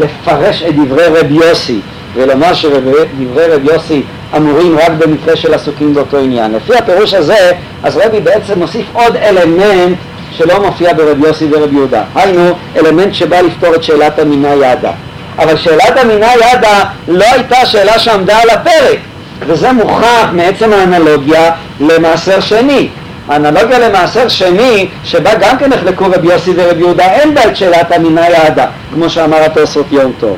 לפרש 0.00 0.62
את 0.62 0.74
דברי 0.74 1.06
רבי 1.06 1.34
יוסי 1.34 1.80
ולומר 2.14 2.54
שדברי 2.54 3.46
רבי 3.48 3.72
יוסי 3.72 4.02
אמורים 4.36 4.78
רק 4.78 4.90
במקרה 4.98 5.36
של 5.36 5.54
עסוקים 5.54 5.94
באותו 5.94 6.18
עניין. 6.18 6.52
לפי 6.52 6.74
הפירוש 6.74 7.14
הזה, 7.14 7.52
אז 7.82 7.96
רבי 7.96 8.20
בעצם 8.20 8.58
מוסיף 8.58 8.86
עוד 8.92 9.16
אלמנט 9.16 9.96
שלא 10.30 10.66
מופיע 10.66 10.92
ברבי 10.92 11.26
יוסי 11.26 11.46
ורבי 11.50 11.76
יהודה. 11.76 12.02
היינו, 12.14 12.50
אלמנט 12.76 13.14
שבא 13.14 13.40
לפתור 13.40 13.74
את 13.74 13.82
שאלת 13.82 14.18
המינה 14.18 14.54
ידה. 14.54 14.92
אבל 15.38 15.56
שאלת 15.56 15.96
המינה 15.96 16.32
ידה 16.34 16.84
לא 17.08 17.24
הייתה 17.32 17.66
שאלה 17.66 17.98
שעמדה 17.98 18.38
על 18.38 18.50
הפרק, 18.50 18.98
וזה 19.46 19.72
מוכח 19.72 20.26
מעצם 20.32 20.72
האנלוגיה 20.72 21.50
למעשר 21.80 22.40
שני. 22.40 22.88
האנלוגיה 23.28 23.78
למעשר 23.78 24.28
שני, 24.28 24.88
שבה 25.04 25.34
גם 25.34 25.58
כן 25.58 25.70
נחלקו 25.70 26.04
רבי 26.04 26.32
יוסי 26.32 26.52
ורבי 26.56 26.80
יהודה, 26.80 27.04
אין 27.12 27.34
בה 27.34 27.44
את 27.44 27.56
שאלת 27.56 27.92
המינה 27.92 28.28
ידה, 28.28 28.66
כמו 28.94 29.10
שאמר 29.10 29.44
התוספות 29.44 29.86
יום 29.90 30.12
טוב. 30.20 30.36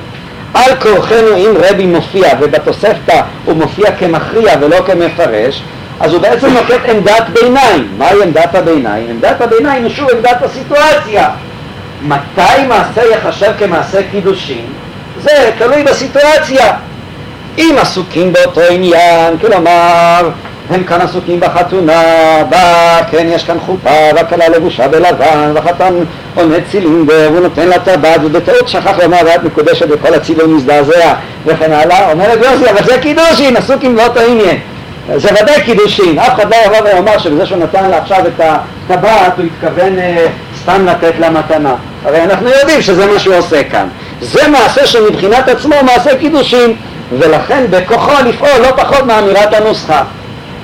על 0.55 0.75
כורחנו 0.83 1.37
אם 1.37 1.55
רבי 1.71 1.87
מופיע, 1.87 2.29
ובתוספתא 2.41 3.21
הוא 3.45 3.57
מופיע 3.57 3.93
כמכריע 3.93 4.55
ולא 4.61 4.77
כמפרש, 4.87 5.63
אז 6.01 6.13
הוא 6.13 6.23
בעצם 6.23 6.47
נוקט 6.47 6.89
עמדת 6.89 7.25
ביניים. 7.33 7.89
מהי 7.99 8.23
עמדת 8.23 8.55
הביניים? 8.55 9.07
עמדת 9.11 9.41
הביניים 9.41 9.85
היא 9.85 9.95
שוב 9.95 10.11
עמדת 10.11 10.43
הסיטואציה. 10.43 11.29
מתי 12.03 12.67
מעשה 12.69 13.03
יחשב 13.13 13.53
כמעשה 13.59 14.01
קידושין? 14.11 14.65
זה 15.23 15.51
תלוי 15.59 15.83
בסיטואציה. 15.83 16.73
אם 17.59 17.77
עסוקים 17.81 18.33
באותו 18.33 18.61
עניין, 18.71 19.39
כלומר 19.41 20.31
הם 20.71 20.85
כאן 20.85 21.01
עסוקים 21.01 21.41
בחתונה, 21.41 22.03
בה, 22.49 22.99
כן, 23.11 23.27
יש 23.31 23.45
כאן 23.45 23.57
חופה, 23.67 23.91
והכלה 24.15 24.49
לבושה 24.49 24.89
בלבן, 24.89 25.53
והחתן 25.55 25.95
עונד 26.35 26.63
צילינדר, 26.71 27.29
והוא 27.33 27.41
נותן 27.41 27.69
לה 27.69 27.79
טבעת, 27.79 28.21
ובטעות 28.25 28.69
שכח 28.69 28.99
לומר 29.03 29.19
ואת 29.27 29.45
מקודשת 29.45 29.87
וכל 29.91 30.15
הצילום 30.15 30.57
מזדעזע, 30.57 31.15
וכן 31.47 31.73
הלאה. 31.73 32.13
אומר 32.13 32.33
רבי 32.33 32.47
יוסי, 32.47 32.71
אבל 32.71 32.85
זה 32.85 32.99
קידושין, 32.99 33.57
עסוקים 33.57 33.97
באותו 33.97 34.21
עניין. 34.21 34.59
זה 35.17 35.29
ודאי 35.43 35.63
קידושין, 35.63 36.19
אף 36.19 36.35
אחד 36.35 36.51
לא 36.51 36.57
יבוא 36.67 36.89
ויאמר 36.89 37.19
שבזה 37.19 37.47
שהוא 37.47 37.59
נתן 37.59 37.91
לה 37.91 37.99
עכשיו 37.99 38.19
את 38.27 38.41
הטבעת 38.41 39.33
הוא 39.37 39.47
התכוון 39.47 39.99
אה, 39.99 40.27
סתם 40.63 40.87
לתת 40.87 41.13
לה 41.19 41.31
מתנה. 41.31 41.75
הרי 42.05 42.23
אנחנו 42.23 42.49
יודעים 42.49 42.83
שזה 42.83 43.07
מה 43.07 43.19
שהוא 43.19 43.35
עושה 43.35 43.65
כאן. 43.65 43.87
זה 44.21 44.49
מעשה 44.49 44.87
שמבחינת 44.87 45.49
עצמו 45.49 45.75
מעשה 45.83 46.19
קידושין, 46.19 46.77
ולכן 47.19 47.67
בכוחו 47.71 48.13
לפעול 48.27 48.63
לא 48.63 48.71
פחות 48.77 49.07
מאמירת 49.07 49.55
הנוסחה. 49.55 50.03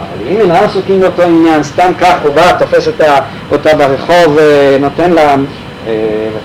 אבל 0.01 0.29
אם 0.29 0.41
אינם 0.41 0.65
עסוקים 0.65 1.01
באותו 1.01 1.23
עניין, 1.23 1.63
סתם 1.63 1.93
כך 2.01 2.15
הוא 2.23 2.35
בא, 2.35 2.53
תופס 2.53 2.89
אותה 3.53 3.75
ברחוב, 3.75 4.39
אה, 4.39 4.77
נותן 4.81 5.11
לה 5.11 5.35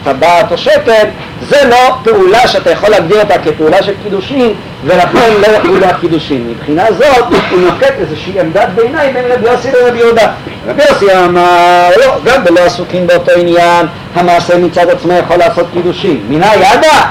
טבעת 0.04 0.52
או 0.52 0.58
שתל, 0.58 1.06
זה 1.50 1.58
לא 1.70 1.96
פעולה 2.04 2.48
שאתה 2.48 2.72
יכול 2.72 2.90
להגדיר 2.90 3.22
אותה 3.22 3.38
כפעולה 3.38 3.84
של 3.84 3.94
קידושין, 4.04 4.54
ולכן 4.86 5.32
לא 5.42 5.48
יחולו 5.48 5.86
הקידושין. 5.86 6.48
מבחינה 6.50 6.86
זאת 6.92 7.26
הוא 7.52 7.60
נוקט 7.60 7.94
איזושהי 8.00 8.40
עמדת 8.40 8.70
ביניים 8.76 9.14
בין 9.14 9.24
רבי 9.32 9.50
יוסי 9.50 9.72
לרבי 9.72 9.98
יהודה. 10.00 10.32
רבי 10.68 10.82
יוסי 10.90 11.18
אמר, 11.26 11.90
לא, 11.98 12.16
גם 12.24 12.44
בלא 12.44 12.60
עסוקים 12.60 13.08
באותו 13.08 13.32
עניין, 13.32 13.86
המעשה 14.16 14.58
מצד 14.58 14.90
עצמו 14.90 15.14
יכול 15.14 15.38
לעשות 15.38 15.68
קידושין. 15.74 16.22
מינה 16.30 16.56
ידה? 16.56 17.06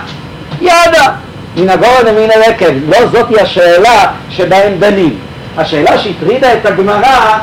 ידה. 0.61 1.13
מן 1.57 1.71
הגורן 1.71 2.07
ומן 2.07 2.31
הרקב. 2.31 2.73
לא 2.89 3.07
זאתי 3.07 3.41
השאלה 3.41 4.07
שבה 4.31 4.57
הם 4.57 4.73
דנים. 4.79 5.19
השאלה 5.57 5.99
שהטרידה 5.99 6.53
את 6.53 6.67
הגמרא 6.67 7.39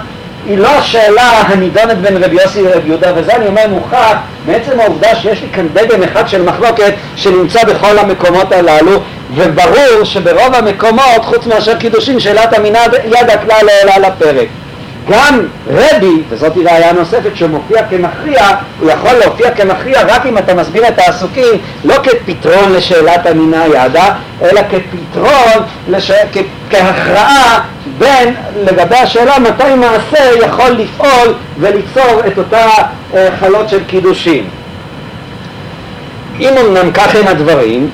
היא 0.47 0.57
לא 0.57 0.67
השאלה 0.67 1.41
הנידונת 1.47 1.97
בין 1.97 2.23
רבי 2.23 2.35
יוסי 2.41 2.63
לרבי 2.63 2.87
יהודה, 2.87 3.11
וזה 3.15 3.35
אני 3.35 3.47
אומר 3.47 3.67
מוכח 3.69 4.15
מעצם 4.47 4.79
העובדה 4.79 5.15
שיש 5.15 5.41
לי 5.41 5.47
כאן 5.53 5.67
דגם 5.73 6.03
אחד 6.03 6.27
של 6.27 6.41
מחלוקת 6.41 6.93
שנמצא 7.15 7.63
בכל 7.63 7.99
המקומות 7.99 8.51
הללו, 8.51 8.99
וברור 9.35 10.03
שברוב 10.03 10.55
המקומות, 10.55 11.25
חוץ 11.25 11.45
מאשר 11.45 11.77
קידושין, 11.77 12.19
שאלת 12.19 12.53
המינה 12.53 12.79
יד 13.05 13.29
הכלל 13.29 13.65
לא 13.65 13.71
עולה 13.83 14.09
לפרק. 14.09 14.47
גם 15.09 15.39
רבי, 15.67 16.23
וזאת 16.29 16.57
ראיה 16.57 16.93
נוספת 16.93 17.35
שמופיע 17.35 17.83
כמכריע, 17.89 18.41
הוא 18.79 18.91
יכול 18.91 19.11
להופיע 19.11 19.51
כמכריע 19.51 20.01
רק 20.07 20.25
אם 20.25 20.37
אתה 20.37 20.55
מסביר 20.55 20.87
את 20.87 20.99
העסוקים 20.99 21.53
לא 21.85 21.95
כפתרון 22.03 22.73
לשאלת 22.73 23.25
המינה 23.25 23.65
ידה, 23.65 24.13
אלא 24.41 24.61
כפתרון, 24.61 25.63
לש... 25.89 26.11
כ... 26.11 26.37
כהכרעה 26.69 27.59
בין 27.97 28.33
לגבי 28.63 28.95
השאלה 28.95 29.39
מתי 29.39 29.75
מעשה 29.75 30.31
יכול 30.45 30.71
לפעול 30.71 31.33
וליצור 31.59 32.21
את 32.27 32.37
אותה 32.37 32.67
אה, 33.13 33.29
חלות 33.39 33.69
של 33.69 33.83
קידושין. 33.87 34.45
אם 36.39 36.53
אמנם 36.57 36.91
כך 36.91 37.15
הם 37.15 37.27
הדברים, 37.27 37.89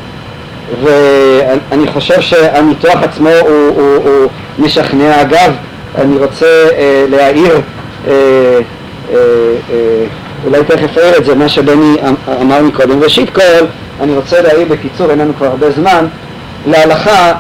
ואני 0.83 1.87
חושב 1.87 2.21
שהניתוח 2.21 3.03
עצמו 3.03 3.29
הוא, 3.29 3.67
הוא, 3.75 3.95
הוא 3.95 4.29
משכנע, 4.59 5.21
אגב 5.21 5.53
אני 5.97 6.17
רוצה 6.17 6.67
אה, 6.77 7.05
להעיר, 7.09 7.55
אה, 8.07 8.11
אה, 8.11 9.15
אה, 9.71 10.05
אולי 10.45 10.63
תכף 10.63 10.97
אעיר 10.97 11.17
את 11.17 11.25
זה, 11.25 11.35
מה 11.35 11.49
שבני 11.49 11.95
אמ, 12.07 12.15
אמר 12.41 12.61
מקודם. 12.61 13.03
ראשית 13.03 13.29
כל, 13.29 13.65
אני 14.01 14.15
רוצה 14.15 14.41
להעיר 14.41 14.67
בקיצור, 14.69 15.11
אין 15.11 15.19
לנו 15.19 15.33
כבר 15.37 15.47
הרבה 15.47 15.71
זמן, 15.71 16.05
להלכה, 16.67 17.33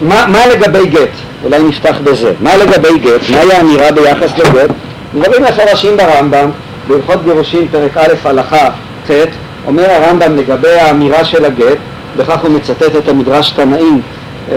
מה, 0.00 0.26
מה 0.28 0.46
לגבי 0.46 0.86
גט? 0.86 1.10
אולי 1.44 1.62
נפתח 1.62 1.96
בזה. 2.04 2.32
מה 2.40 2.56
לגבי 2.56 2.98
גט? 2.98 3.30
מהי 3.30 3.52
האמירה 3.52 3.92
ביחס 3.92 4.38
לגט? 4.38 4.70
דברים 5.14 5.42
מפרשים 5.42 5.96
ברמב"ם, 5.96 6.50
בהלכות 6.88 7.24
גירושין, 7.24 7.68
פרק 7.70 7.96
א', 7.96 8.14
הלכה 8.24 8.68
ט', 9.10 9.10
אומר 9.66 9.90
הרמב"ם 9.90 10.36
לגבי 10.36 10.72
האמירה 10.72 11.24
של 11.24 11.44
הגט, 11.44 11.78
בכך 12.16 12.38
הוא 12.42 12.50
מצטט 12.50 12.96
את 12.98 13.08
המדרש 13.08 13.50
תנאים 13.50 14.02
אה, 14.50 14.56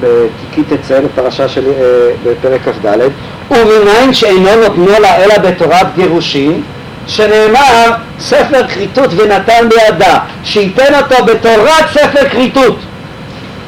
בתיקי 0.00 0.76
תצא 0.76 1.00
בפרשה 1.00 1.48
של 1.48 1.64
אה, 1.66 2.10
בפרק 2.24 2.60
כ"ד 2.64 2.98
ומניין 3.50 4.14
שאינו 4.14 4.56
נותנו 4.56 5.00
לה 5.00 5.16
אלא 5.16 5.38
בתורת 5.38 5.86
גירושין 5.94 6.62
שנאמר 7.06 7.90
ספר 8.18 8.68
כריתות 8.68 9.10
ונתן 9.16 9.68
בידה 9.68 10.18
שייתן 10.44 10.94
אותו 10.94 11.24
בתורת 11.24 11.84
ספר 11.92 12.28
כריתות. 12.28 12.78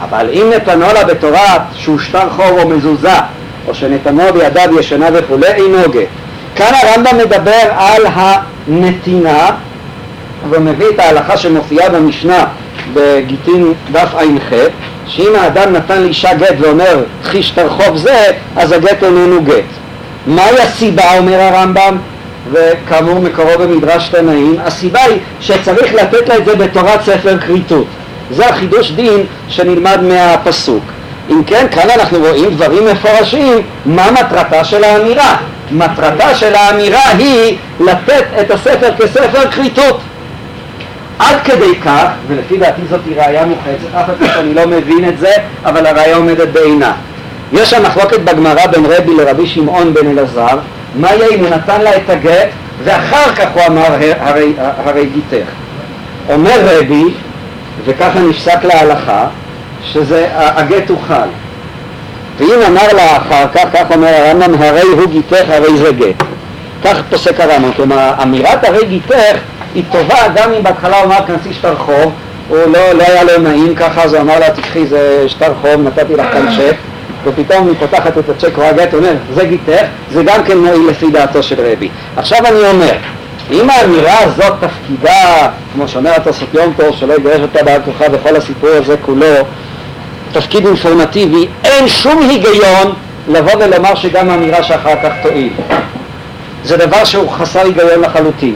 אבל 0.04 0.28
אם 0.32 0.50
נתנו 0.56 0.86
לה 0.94 1.04
בתורת 1.04 1.60
שהוא 1.74 1.98
שטר 1.98 2.30
חור 2.30 2.60
או 2.62 2.68
מזוזה 2.68 3.18
או 3.68 3.74
שנתנו 3.74 4.22
בידיו 4.32 4.80
ישנה 4.80 5.06
וכולי 5.12 5.46
אינו 5.46 5.82
גט 5.90 6.08
כאן 6.56 6.72
הרמב"ם 6.82 7.18
מדבר 7.18 7.62
על 7.76 8.06
הנתינה 8.14 9.50
ומביא 10.50 10.86
את 10.94 10.98
ההלכה 10.98 11.36
שמופיעה 11.36 11.88
במשנה 11.88 12.44
בגיטין 12.94 13.72
דף 13.92 14.14
ע"ח, 14.14 14.52
שאם 15.06 15.32
האדם 15.40 15.72
נתן 15.72 16.02
לאישה 16.02 16.34
גט 16.34 16.54
ואומר 16.58 17.04
חיש 17.24 17.50
תרחוב 17.50 17.96
זה, 17.96 18.24
אז 18.56 18.72
הגט 18.72 19.04
איננו 19.04 19.42
גט. 19.42 19.64
מהי 20.26 20.60
הסיבה, 20.60 21.18
אומר 21.18 21.40
הרמב"ם, 21.40 21.96
וכאמור 22.52 23.20
מקורו 23.20 23.58
במדרש 23.58 24.08
תנאים, 24.08 24.56
הסיבה 24.64 25.00
היא 25.00 25.18
שצריך 25.40 25.94
לתת 25.94 26.28
לה 26.28 26.36
את 26.36 26.44
זה 26.44 26.56
בתורת 26.56 27.02
ספר 27.02 27.38
כריתות. 27.38 27.86
זה 28.30 28.46
החידוש 28.46 28.90
דין 28.90 29.26
שנלמד 29.48 30.02
מהפסוק. 30.02 30.84
אם 31.30 31.44
כן, 31.46 31.66
כאן 31.70 31.90
אנחנו 31.90 32.18
רואים 32.18 32.50
דברים 32.50 32.86
מפורשים, 32.86 33.62
מה 33.86 34.10
מטרתה 34.10 34.64
של 34.64 34.84
האמירה. 34.84 35.36
מטרתה 35.70 36.34
של 36.34 36.54
האמירה 36.54 37.08
היא 37.18 37.56
לתת 37.80 38.24
את 38.40 38.50
הספר 38.50 38.90
כספר 38.98 39.50
כריתות. 39.50 40.00
עד 41.18 41.36
כדי 41.44 41.74
כך, 41.84 42.06
ולפי 42.26 42.56
דעתי 42.56 42.82
זאת 42.90 43.00
היא 43.06 43.16
ראייה 43.16 43.46
מוחצת, 43.46 43.94
אף 43.94 44.04
אחד 44.04 44.26
שאני 44.34 44.54
לא 44.54 44.66
מבין 44.66 45.08
את 45.08 45.18
זה, 45.18 45.30
אבל 45.64 45.86
הראייה 45.86 46.16
עומדת 46.16 46.48
בעינה. 46.48 46.92
יש 47.52 47.70
שם 47.70 47.82
מחלוקת 47.82 48.20
בגמרא 48.20 48.66
בין 48.66 48.86
רבי 48.86 49.14
לרבי 49.14 49.46
שמעון 49.46 49.94
בן 49.94 50.06
אלעזר, 50.06 50.58
מה 50.94 51.14
יהיה 51.14 51.28
אם 51.34 51.40
הוא 51.40 51.48
נתן 51.48 51.80
לה 51.80 51.96
את 51.96 52.10
הגט, 52.10 52.48
ואחר 52.84 53.34
כך 53.36 53.46
הוא 53.54 53.62
אמר 53.66 53.84
הרי, 54.20 54.52
הרי 54.58 55.06
גיתך. 55.06 55.48
אומר 56.28 56.60
רבי, 56.62 57.04
וככה 57.84 58.20
נפסק 58.20 58.64
להלכה, 58.64 59.24
שזה 59.84 60.28
הגט 60.32 60.90
הוא 60.90 60.98
חל. 61.08 61.28
ואם 62.38 62.58
אמר 62.66 62.92
לה 62.92 63.16
אחר 63.16 63.44
כך, 63.54 63.64
כך 63.72 63.90
אומר 63.90 64.08
הרמב"ם, 64.08 64.62
הרי 64.62 64.82
הוא 64.82 65.06
גיתך, 65.10 65.44
הרי 65.48 65.76
זה 65.76 65.92
גט. 65.92 66.24
כך 66.84 66.96
פוסק 67.10 67.40
הרמב"ם, 67.40 67.72
כלומר 67.72 68.12
אמירת 68.22 68.64
הרי 68.64 68.86
גיתך 68.86 69.14
היא 69.78 69.84
טובה 69.92 70.28
גם 70.34 70.52
אם 70.52 70.62
בהתחלה 70.62 70.96
הוא 70.96 71.04
אמר 71.04 71.26
כנסי 71.26 71.52
שטר 71.52 71.76
חוב, 71.76 72.12
הוא 72.48 72.58
לא, 72.58 72.92
לא 72.92 73.02
היה 73.02 73.24
לו 73.24 73.42
נעים 73.42 73.74
ככה, 73.74 74.02
אז 74.02 74.14
הוא 74.14 74.20
אמר 74.20 74.38
לה 74.38 74.50
תקחי 74.50 74.86
זה 74.86 75.24
שטר 75.28 75.52
חוב, 75.60 75.82
נתתי 75.82 76.16
לך 76.16 76.26
כאן 76.32 76.46
צ'ק, 76.56 76.76
ופתאום 77.24 77.68
היא 77.68 77.74
פותחת 77.78 78.18
את 78.18 78.28
הצ'ק, 78.28 78.56
רואה 78.56 78.72
גט, 78.72 78.94
אומר 78.94 79.12
זה 79.34 79.44
גיתך, 79.44 79.84
זה 80.12 80.22
גם 80.22 80.44
כן 80.44 80.58
מועיל 80.58 80.88
לפי 80.90 81.10
דעתו 81.10 81.42
של 81.42 81.56
רבי. 81.72 81.88
עכשיו 82.16 82.38
אני 82.38 82.70
אומר, 82.70 82.92
אם 83.50 83.70
האמירה 83.70 84.18
הזאת 84.20 84.52
תפקידה, 84.60 85.48
כמו 85.74 85.88
שאומר 85.88 86.10
התוספות 86.16 86.54
יום 86.54 86.72
טוב, 86.76 86.96
שלא 86.96 87.14
יגרש 87.14 87.40
אותה 87.40 87.62
בעל 87.62 87.80
כוחה 87.84 88.04
וכל 88.12 88.36
הסיפור 88.36 88.70
הזה 88.70 88.96
כולו, 89.02 89.26
תפקיד 90.32 90.66
אינפורמטיבי, 90.66 91.48
אין 91.64 91.88
שום 91.88 92.22
היגיון 92.22 92.92
לבוא 93.28 93.52
ולומר 93.60 93.94
שגם 93.94 94.30
האמירה 94.30 94.62
שאחר 94.62 94.94
כך 95.02 95.12
תועיל. 95.22 95.52
זה 96.64 96.76
דבר 96.76 97.04
שהוא 97.04 97.30
חסר 97.30 97.60
היגיון 97.60 98.00
לחלוטין. 98.00 98.54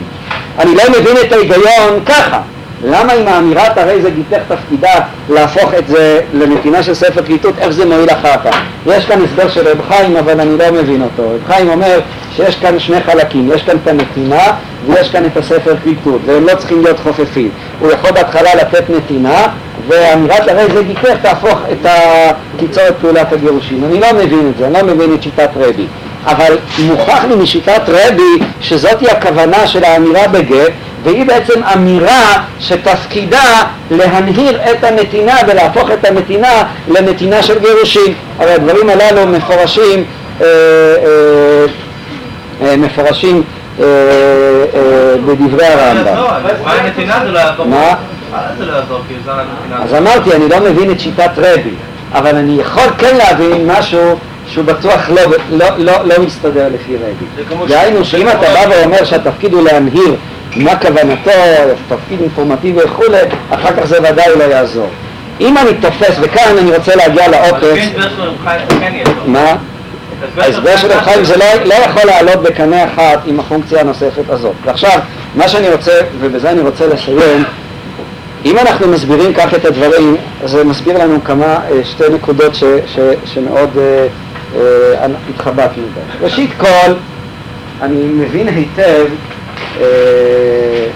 אני 0.58 0.74
לא 0.74 0.82
מבין 0.90 1.16
את 1.26 1.32
ההיגיון 1.32 2.00
ככה. 2.06 2.40
למה 2.84 3.12
אם 3.12 3.28
האמירת 3.28 3.78
הרי 3.78 4.02
זה 4.02 4.10
גיתך 4.10 4.38
תפקידה 4.48 5.00
להפוך 5.28 5.74
את 5.78 5.88
זה 5.88 6.20
לנתינה 6.34 6.82
של 6.82 6.94
ספר 6.94 7.22
קליטות, 7.22 7.54
איך 7.58 7.70
זה 7.70 7.86
מועיל 7.86 8.10
אחר 8.10 8.34
כך? 8.44 8.60
יש 8.86 9.06
כאן 9.06 9.18
הסבר 9.24 9.48
של 9.48 9.68
רב 9.68 9.78
חיים 9.88 10.16
אבל 10.16 10.40
אני 10.40 10.58
לא 10.58 10.70
מבין 10.70 11.02
אותו. 11.02 11.22
רב 11.22 11.40
חיים 11.46 11.68
אומר 11.68 12.00
שיש 12.36 12.56
כאן 12.56 12.78
שני 12.78 13.00
חלקים, 13.00 13.50
יש 13.54 13.62
כאן 13.62 13.76
את 13.82 13.88
הנתינה 13.88 14.42
ויש 14.86 15.10
כאן 15.10 15.24
את 15.24 15.36
הספר 15.36 15.74
קליטות 15.82 16.20
והם 16.26 16.46
לא 16.46 16.54
צריכים 16.54 16.82
להיות 16.82 17.00
חופפים. 17.00 17.50
הוא 17.80 17.90
יכול 17.90 18.10
בהתחלה 18.10 18.54
לתת 18.54 18.90
נתינה 18.90 19.46
ואמירת 19.88 20.48
הרי 20.48 20.64
זה 20.74 20.82
גיתך 20.82 21.04
תהפוך 21.22 21.58
את 21.72 21.86
ה... 21.86 21.98
תיצור 22.56 22.88
את 22.88 22.94
פעולת 23.00 23.32
הגירושים. 23.32 23.84
אני 23.84 24.00
לא 24.00 24.06
מבין 24.12 24.50
את 24.52 24.58
זה, 24.58 24.66
אני 24.66 24.74
לא 24.74 24.94
מבין 24.94 25.14
את 25.14 25.22
שיטת 25.22 25.50
רבי. 25.56 25.86
אבל 26.26 26.58
מוכח 26.78 27.24
לי 27.28 27.34
משיטת 27.34 27.82
רבי 27.88 28.44
שזאתי 28.60 29.10
הכוונה 29.10 29.66
של 29.66 29.84
האמירה 29.84 30.28
בגט 30.28 30.72
והיא 31.02 31.26
בעצם 31.26 31.60
אמירה 31.74 32.42
שתפקידה 32.60 33.62
להנהיר 33.90 34.60
את 34.70 34.84
הנתינה 34.84 35.36
ולהפוך 35.46 35.90
את 35.90 36.04
הנתינה 36.04 36.62
לנתינה 36.88 37.42
של 37.42 37.58
גירושים. 37.58 38.14
הרי 38.38 38.52
הדברים 38.52 38.88
הללו 38.88 39.26
מפורשים, 39.26 40.04
אה, 40.40 40.46
אה, 40.46 41.64
אה, 42.62 42.76
מפורשים 42.76 43.42
אה, 43.80 43.84
אה, 43.84 45.14
בדברי 45.26 45.66
הרמב"ם. 45.66 46.04
לא 47.32 47.38
יעזור. 47.38 47.66
מה? 47.66 47.94
זה 48.58 48.66
לא. 48.66 48.72
אז 49.82 49.94
אמרתי, 49.94 50.32
אני 50.34 50.48
לא 50.48 50.60
מבין 50.60 50.90
את 50.90 51.00
שיטת 51.00 51.30
רבי, 51.36 51.74
אבל 52.12 52.36
אני 52.36 52.60
יכול 52.60 52.84
כן 52.98 53.16
להבין 53.16 53.66
משהו 53.66 54.18
שהוא 54.52 54.64
בטוח 54.64 55.10
לא, 55.10 55.22
לא, 55.50 55.66
לא, 55.78 55.92
לא 56.04 56.14
מסתדר 56.24 56.68
לפי. 56.74 56.96
כמו 57.48 57.66
דהיינו 57.66 58.04
שאם 58.04 58.28
אתה 58.28 58.38
בא 58.40 58.64
ואומר 58.70 59.04
שהתפקיד 59.04 59.52
הוא 59.52 59.62
להנהיר 59.62 60.16
מה 60.56 60.76
כוונתו, 60.76 61.30
תפקיד 61.88 62.20
אינפורמטיבי 62.20 62.80
וכולי, 62.84 63.18
אחר 63.50 63.76
כך 63.76 63.84
זה 63.84 63.98
ודאי 63.98 64.28
לא 64.38 64.44
יעזור. 64.44 64.88
אם 65.40 65.58
אני 65.58 65.70
תופס, 65.80 66.16
וכאן 66.20 66.58
אני 66.58 66.76
רוצה 66.76 66.96
להגיע 66.96 67.28
לעוקץ, 67.28 67.62
לפי 67.62 67.80
ההסבר 67.80 68.08
של 68.08 68.22
רב 68.22 68.80
כן 68.80 68.92
יעזור. 68.94 69.14
מה? 69.26 69.56
את 70.34 70.38
ההסבר 70.38 70.76
של 70.76 70.92
רב 70.92 71.00
חיים 71.00 71.24
זה 71.24 71.36
לא, 71.36 71.46
לא 71.64 71.74
יכול 71.74 72.02
לעלות 72.04 72.42
בקנה 72.42 72.84
אחד 72.84 73.16
עם 73.26 73.40
הפונקציה 73.40 73.80
הנוספת 73.80 74.30
הזאת. 74.30 74.54
ועכשיו, 74.64 74.98
מה 75.34 75.48
שאני 75.48 75.68
רוצה, 75.68 75.92
ובזה 76.20 76.50
אני 76.50 76.60
רוצה 76.60 76.86
לסיים, 76.86 77.44
אם 78.44 78.58
אנחנו 78.58 78.88
מסבירים 78.88 79.34
כך 79.34 79.54
את 79.54 79.64
הדברים, 79.64 80.16
זה 80.44 80.64
מסביר 80.64 80.98
לנו 80.98 81.24
כמה, 81.24 81.44
אה, 81.46 81.84
שתי 81.84 82.04
נקודות 82.14 82.54
ש, 82.54 82.64
ש, 82.86 82.98
שמאוד 83.24 83.70
אה, 83.78 84.06
התחבטנו 85.30 85.86
בהן. 85.94 86.04
ראשית 86.20 86.50
כל, 86.56 86.92
אני 87.82 88.04
מבין 88.04 88.48
היטב 88.48 89.06
אה, 89.80 90.86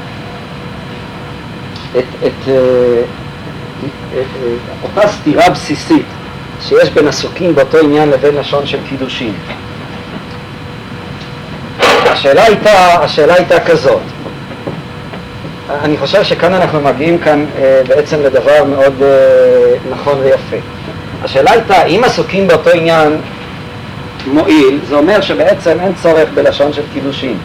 את, 1.98 2.04
אה, 2.22 2.26
את, 2.26 2.48
אה, 2.48 4.22
אותה 4.82 5.08
סתירה 5.08 5.50
בסיסית 5.50 6.06
שיש 6.62 6.90
בין 6.90 7.08
עסוקים 7.08 7.54
באותו 7.54 7.78
עניין 7.78 8.08
לבין 8.08 8.34
לשון 8.34 8.66
של 8.66 8.78
קידושין. 8.88 9.32
השאלה 12.06 12.44
הייתה, 12.44 13.04
השאלה 13.04 13.34
הייתה 13.34 13.60
כזאת, 13.60 14.00
אני 15.70 15.96
חושב 15.96 16.24
שכאן 16.24 16.54
אנחנו 16.54 16.80
מגיעים 16.80 17.18
כאן 17.18 17.44
אה, 17.58 17.80
בעצם 17.88 18.22
לדבר 18.22 18.64
מאוד 18.64 19.02
אה, 19.02 19.08
נכון 19.90 20.18
ויפה. 20.18 20.56
השאלה 21.22 21.50
הייתה, 21.50 21.84
אם 21.84 22.02
עסוקים 22.04 22.48
באותו 22.48 22.70
עניין 22.70 23.16
מועיל, 24.26 24.78
זה 24.88 24.94
אומר 24.94 25.20
שבעצם 25.20 25.76
אין 25.80 25.92
צורך 26.02 26.28
בלשון 26.34 26.72
של 26.72 26.82
קידושין, 26.92 27.36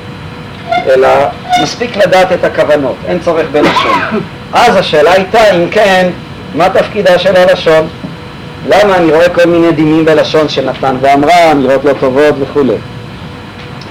אלא 0.88 1.10
מספיק 1.64 1.98
לדעת 1.98 2.32
את 2.32 2.44
הכוונות, 2.44 2.96
אין 3.08 3.20
צורך 3.20 3.46
בלשון. 3.52 4.00
אז 4.54 4.76
השאלה 4.76 5.12
הייתה, 5.12 5.52
אם 5.56 5.70
כן, 5.72 6.10
מה 6.56 6.70
תפקידה 6.70 7.20
של 7.20 7.36
הלשון? 7.36 7.88
למה 8.68 8.98
אני 8.98 9.12
רואה 9.12 9.30
כל 9.30 9.46
מיני 9.46 9.72
דינים 9.72 10.06
בלשון 10.06 10.50
שנתן 10.50 10.96
ואמרה, 11.02 11.52
אמירות 11.52 11.86
לא 11.86 11.94
טובות 12.00 12.36
וכולי. 12.40 12.74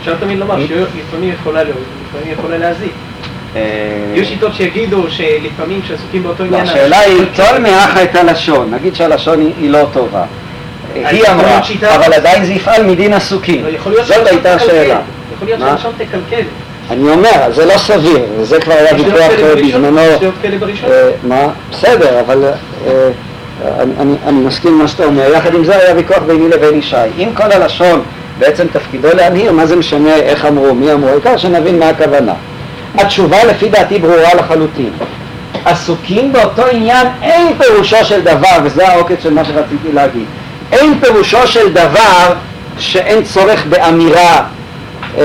אפשר 0.00 0.14
תמיד 0.20 0.38
לומר 0.38 0.66
שלפעמים 0.66 1.32
יכולה 1.40 1.62
להועיל, 1.62 1.84
לפעמים 2.08 2.32
יכולה 2.38 2.58
להזיק. 2.58 2.92
אה, 3.56 3.60
יהיו 4.14 4.26
שיטות 4.26 4.54
שיגידו 4.54 5.10
שלפעמים 5.10 5.82
כשעסוקים 5.82 6.22
באותו 6.22 6.44
לא, 6.44 6.48
עניין... 6.48 6.66
השאלה 6.66 6.98
היא, 6.98 7.22
כל 7.36 7.58
מאחה 7.58 8.02
את 8.02 8.14
הלשון, 8.16 8.74
נגיד 8.74 8.94
שהלשון 8.94 9.40
היא 9.40 9.70
לא 9.70 9.86
טובה. 9.92 10.24
היא 10.94 11.24
אמרה, 11.28 11.60
אבל 11.96 12.12
עדיין 12.12 12.44
זה 12.44 12.52
יפעל 12.52 12.86
מדין 12.86 13.12
עסוקים. 13.12 13.64
זאת 14.04 14.26
הייתה. 14.26 14.54
השאלה. 14.54 15.00
יכול 15.34 15.48
להיות? 15.48 15.60
שהלשון 15.60 15.92
תקלקל. 15.98 16.42
אני 16.90 17.10
אומר, 17.10 17.30
זה 17.54 17.66
לא 17.66 17.78
סביר, 17.78 18.18
וזה 18.38 18.60
כבר 18.60 18.74
היה 18.74 18.94
ויכוח 18.94 19.20
אה, 19.42 19.54
בזמנו. 19.56 20.00
אה, 20.90 21.10
מה? 21.22 21.46
בסדר, 21.70 22.20
אבל 22.20 22.44
אה, 22.86 23.08
אני- 24.00 24.32
מסכים 24.32 24.78
מה 24.78 24.88
שאתה 24.88 25.04
אומר. 25.04 25.30
יחד 25.34 25.54
עם 25.54 25.64
זה 25.64 25.76
היה 25.76 25.94
ויכוח 25.96 26.18
ביני 26.18 26.48
לבין 26.48 26.78
ישי. 26.78 26.96
אם 27.18 27.28
כל 27.34 27.52
הלשון 27.52 28.02
בעצם 28.38 28.66
תפקידו 28.72 29.08
להנהיר, 29.16 29.52
מה 29.52 29.66
זה 29.66 29.76
משנה 29.76 30.14
איך 30.14 30.44
אמרו, 30.44 30.74
מי 30.74 30.92
אמרו, 30.92 31.08
העיקר 31.08 31.36
שנבין 31.36 31.78
מה 31.78 31.88
הכוונה. 31.88 32.32
התשובה 32.94 33.44
לפי 33.44 33.68
דעתי 33.68 33.98
ברורה 33.98 34.34
לחלוטין. 34.34 34.90
עסוקים 35.64 36.32
באותו 36.32 36.66
עניין, 36.66 37.06
אין 37.22 37.46
פירושו 37.58 38.04
של 38.04 38.20
דבר, 38.20 38.48
וזה 38.64 38.88
העוקץ 38.88 39.22
של 39.22 39.34
מה 39.34 39.44
שרציתי 39.44 39.92
להגיד, 39.92 40.24
אין 40.72 41.00
פירושו 41.00 41.46
של 41.46 41.72
דבר 41.72 42.34
שאין 42.78 43.24
צורך 43.24 43.66
באמירה 43.68 44.42
אה, 45.18 45.22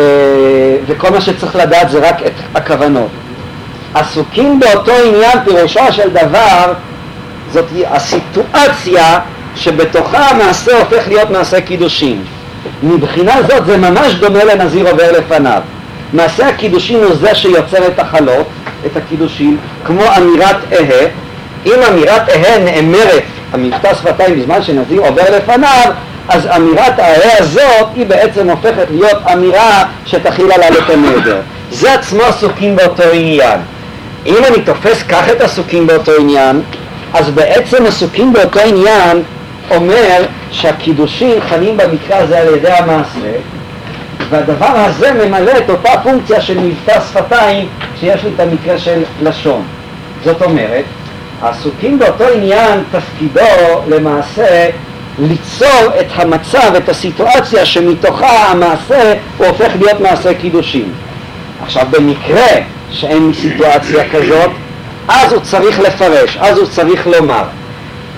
וכל 0.88 1.09
מה 1.09 1.22
שצריך 1.22 1.55
לדעת 1.55 1.89
זה 1.89 2.09
רק 2.09 2.22
את 2.26 2.34
הכוונות. 2.55 3.09
עסוקים 3.93 4.59
באותו 4.59 4.91
עניין, 4.91 5.43
פירושו 5.45 5.91
של 5.91 6.09
דבר, 6.09 6.73
זאת 7.51 7.65
הסיטואציה 7.88 9.19
שבתוכה 9.55 10.30
המעשה 10.30 10.80
הופך 10.80 11.07
להיות 11.07 11.30
מעשה 11.30 11.61
קידושין. 11.61 12.23
מבחינה 12.84 13.35
זאת 13.47 13.65
זה 13.65 13.77
ממש 13.77 14.13
דומה 14.13 14.43
לנזיר 14.43 14.89
עובר 14.89 15.11
לפניו. 15.11 15.61
מעשה 16.13 16.47
הקידושין 16.47 17.03
הוא 17.03 17.15
זה 17.15 17.35
שיוצר 17.35 17.88
את 17.88 17.99
החלות, 17.99 18.47
את 18.85 18.97
הקידושין, 18.97 19.57
כמו 19.85 20.03
אמירת 20.17 20.55
אהה. 20.72 21.07
אם 21.65 21.80
אמירת 21.91 22.30
אהה 22.30 22.59
נאמרת, 22.59 23.23
המבטא 23.53 23.93
שפתיים 23.93 24.39
בזמן 24.39 24.63
שנזיר 24.63 25.01
עובר 25.01 25.38
לפניו, 25.38 25.91
אז 26.30 26.47
אמירת 26.55 26.99
האהה 26.99 27.38
הזאת 27.39 27.88
היא 27.95 28.05
בעצם 28.05 28.49
הופכת 28.49 28.85
להיות 28.89 29.17
אמירה 29.34 29.84
שתכיל 30.05 30.51
עליו 30.51 30.80
את 30.80 30.89
הנדר. 30.89 31.41
זה 31.72 31.93
עצמו 31.93 32.23
עסוקים 32.23 32.76
באותו 32.76 33.03
עניין. 33.13 33.59
אם 34.26 34.43
אני 34.47 34.61
תופס 34.61 35.03
כך 35.03 35.30
את 35.30 35.41
עסוקים 35.41 35.88
באותו 35.88 36.11
עניין, 36.19 36.61
אז 37.13 37.30
בעצם 37.30 37.85
עסוקים 37.85 38.34
באותו 38.34 38.59
עניין 38.59 39.23
אומר 39.72 40.26
שהקידושים 40.51 41.41
חלים 41.49 41.77
במקרה 41.77 42.17
הזה 42.17 42.39
על 42.39 42.55
ידי 42.55 42.72
המעשה, 42.72 43.31
והדבר 44.30 44.65
הזה 44.76 45.11
ממלא 45.13 45.51
את 45.57 45.69
אותה 45.69 45.91
פונקציה 46.03 46.41
של 46.41 46.59
מבטא 46.59 46.99
שפתיים 47.09 47.67
שיש 47.99 48.23
לי 48.23 48.30
את 48.35 48.39
המקרה 48.39 48.77
של 48.77 49.03
לשון. 49.22 49.63
זאת 50.23 50.41
אומרת, 50.41 50.84
העסוקים 51.41 51.99
באותו 51.99 52.24
עניין 52.36 52.84
תפקידו 52.91 53.82
למעשה 53.88 54.70
ליצור 55.20 55.91
את 55.99 56.06
המצב, 56.16 56.76
את 56.78 56.90
הסיטואציה 56.90 57.66
שמתוכה 57.66 58.52
המעשה 58.52 59.14
הוא 59.38 59.48
הופך 59.48 59.72
להיות 59.80 59.99
מעשה 59.99 60.34
קידושים. 60.34 60.91
עכשיו 61.64 61.86
במקרה 61.91 62.48
שאין 62.91 63.32
סיטואציה 63.41 64.10
כזאת, 64.10 64.52
אז 65.07 65.34
הוא 65.34 65.41
צריך 65.41 65.80
לפרש, 65.80 66.38
אז 66.41 66.57
הוא 66.57 66.68
צריך 66.68 67.07
לומר. 67.07 67.44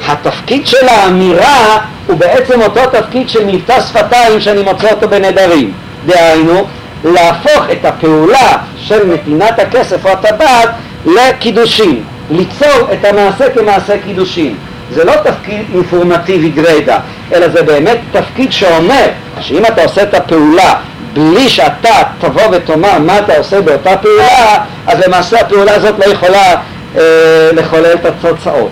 התפקיד 0.07 0.67
של 0.67 0.87
האמירה 0.87 1.79
הוא 2.07 2.17
בעצם 2.17 2.61
אותו 2.61 2.81
תפקיד 2.91 3.29
של 3.29 3.45
מבטא 3.45 3.81
שפתיים 3.81 4.39
שאני 4.39 4.63
מוצא 4.63 4.91
אותו 4.91 5.07
בנדרים. 5.09 5.71
דהיינו, 6.05 6.63
להפוך 7.03 7.63
את 7.71 7.85
הפעולה 7.85 8.57
של 8.77 9.07
נתינת 9.07 9.59
הכסף 9.59 10.05
או 10.05 10.11
הטבעת 10.11 10.69
לקידושין, 11.05 12.03
ליצור 12.31 12.89
את 12.93 13.05
המעשה 13.05 13.49
כמעשה 13.49 13.93
קידושין. 14.05 14.55
זה 14.91 15.03
לא 15.03 15.13
תפקיד 15.23 15.61
אינפורמטיבי 15.73 16.49
גרידא, 16.49 16.97
אלא 17.33 17.47
זה 17.47 17.63
באמת 17.63 17.97
תפקיד 18.11 18.51
שאומר 18.51 19.05
שאם 19.39 19.65
אתה 19.65 19.83
עושה 19.83 20.03
את 20.03 20.13
הפעולה 20.13 20.73
בלי 21.13 21.49
שאתה 21.49 22.03
תבוא 22.19 22.41
ותאמר 22.51 22.99
מה 22.99 23.19
אתה 23.19 23.37
עושה 23.37 23.61
באותה 23.61 23.97
פעולה, 23.97 24.63
אז 24.87 24.99
למעשה 25.07 25.39
הפעולה 25.41 25.75
הזאת 25.75 25.95
לא 25.99 26.05
יכולה 26.05 26.55
אה, 26.97 27.49
לחולל 27.53 27.93
את 27.93 28.05
התוצאות. 28.05 28.71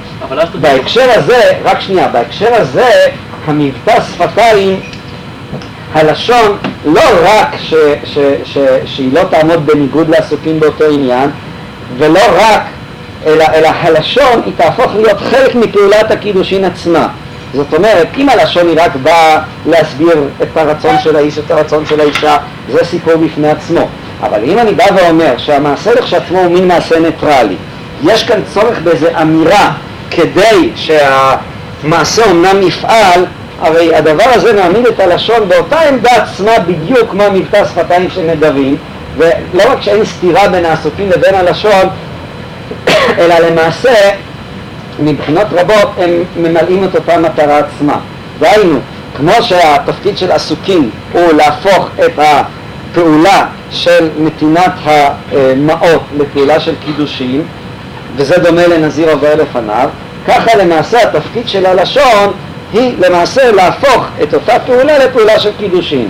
בהקשר 0.61 1.10
הזה, 1.15 1.52
רק 1.64 1.82
שנייה, 1.82 2.07
בהקשר 2.07 2.53
הזה 2.53 2.90
המבטא 3.45 4.02
שפתיים, 4.11 4.80
הלשון 5.94 6.57
לא 6.86 7.02
רק 7.23 7.56
ש, 7.60 7.73
ש, 8.03 8.18
ש, 8.44 8.57
שהיא 8.86 9.14
לא 9.14 9.22
תעמוד 9.30 9.65
בניגוד 9.65 10.10
לעסוקים 10.10 10.60
באותו 10.60 10.86
עניין, 10.86 11.30
ולא 11.98 12.22
רק, 12.38 12.61
אלא, 13.26 13.46
אלא 13.54 13.70
הלשון 13.82 14.42
היא 14.46 14.54
תהפוך 14.58 14.96
להיות 14.96 15.20
חלק 15.20 15.56
מפעולת 15.56 16.12
הקידושין 16.12 16.66
עצמה. 16.66 17.08
זאת 17.54 17.74
אומרת, 17.74 18.08
אם 18.18 18.30
הלשון 18.30 18.68
היא 18.68 18.78
רק 18.80 18.96
באה 18.96 19.40
להסביר 19.66 20.24
את 20.42 20.58
הרצון 20.58 20.96
של 21.04 21.16
האיש, 21.16 21.38
את 21.38 21.52
הרצון 21.52 21.86
של 21.86 22.00
האישה, 22.00 22.38
זה 22.72 22.86
סיפור 22.86 23.16
בפני 23.16 23.50
עצמו. 23.50 23.88
אבל 24.24 24.40
אם 24.44 24.60
אני 24.60 24.74
בא 24.74 24.84
ואומר 24.96 25.34
שהמעשה 25.38 25.94
לכשעצמו 25.94 26.40
הוא 26.40 26.52
מין 26.52 26.68
מעשה 26.68 27.00
ניטרלי, 27.00 27.56
יש 28.04 28.24
כאן 28.24 28.40
צורך 28.54 28.80
באיזו 28.84 29.08
אמירה 29.22 29.72
כדי 30.12 30.70
שהמעשה 30.76 32.26
אומנם 32.30 32.62
יפעל, 32.62 33.26
הרי 33.62 33.96
הדבר 33.96 34.26
הזה 34.34 34.54
מעמיד 34.54 34.86
את 34.86 35.00
הלשון 35.00 35.50
באותה 35.50 35.80
עמדה 35.80 36.12
עצמה 36.12 36.60
בדיוק 36.60 37.12
כמו 37.12 37.24
מבטא 37.34 37.66
שפתיים 37.66 38.10
של 38.10 38.22
נדרים, 38.22 38.76
ולא 39.18 39.64
רק 39.72 39.82
שאין 39.82 40.06
סתירה 40.06 40.48
בין 40.48 40.66
העסוקים 40.66 41.10
לבין 41.10 41.36
הלשון, 41.36 41.88
אלא 43.20 43.40
למעשה 43.40 43.94
מבחינות 45.00 45.48
רבות 45.52 45.90
הם 45.98 46.10
ממלאים 46.38 46.84
את 46.84 46.96
אותה 46.96 47.18
מטרה 47.18 47.60
עצמה. 47.60 48.00
דהיינו, 48.40 48.80
כמו 49.18 49.32
שהתפקיד 49.42 50.18
של 50.18 50.32
עסוקים 50.32 50.90
הוא 51.12 51.34
להפוך 51.34 51.90
את 52.06 52.20
הפעולה 52.20 53.46
של 53.72 54.10
נתינת 54.20 54.72
המעות 54.86 56.02
לפעולה 56.18 56.60
של 56.60 56.74
קידושין, 56.86 57.42
וזה 58.16 58.38
דומה 58.38 58.68
לנזיר 58.68 59.12
עובר 59.12 59.36
לפניו, 59.36 59.90
ככה 60.28 60.58
למעשה 60.58 61.02
התפקיד 61.04 61.48
של 61.48 61.66
הלשון 61.66 62.34
היא 62.74 62.96
למעשה 63.00 63.52
להפוך 63.52 64.08
את 64.24 64.34
אותה 64.34 64.60
פעולה 64.60 65.06
לפעולה 65.06 65.40
של 65.40 65.52
קידושין. 65.58 66.10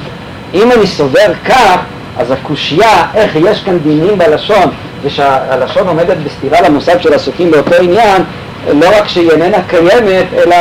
אם 0.53 0.71
אני 0.71 0.87
סובר 0.87 1.33
כך, 1.45 1.77
אז 2.17 2.31
הקושייה 2.31 3.05
איך 3.15 3.35
יש 3.35 3.63
כאן 3.63 3.79
דינים 3.79 4.17
בלשון 4.17 4.71
ושהלשון 5.05 5.87
עומדת 5.87 6.17
בסתירה 6.17 6.61
למושג 6.61 7.01
של 7.01 7.13
עסוקים 7.13 7.51
באותו 7.51 7.75
עניין, 7.75 8.23
לא 8.73 8.87
רק 8.97 9.07
שהיא 9.07 9.31
איננה 9.31 9.57
קיימת, 9.67 10.25
אלא 10.33 10.55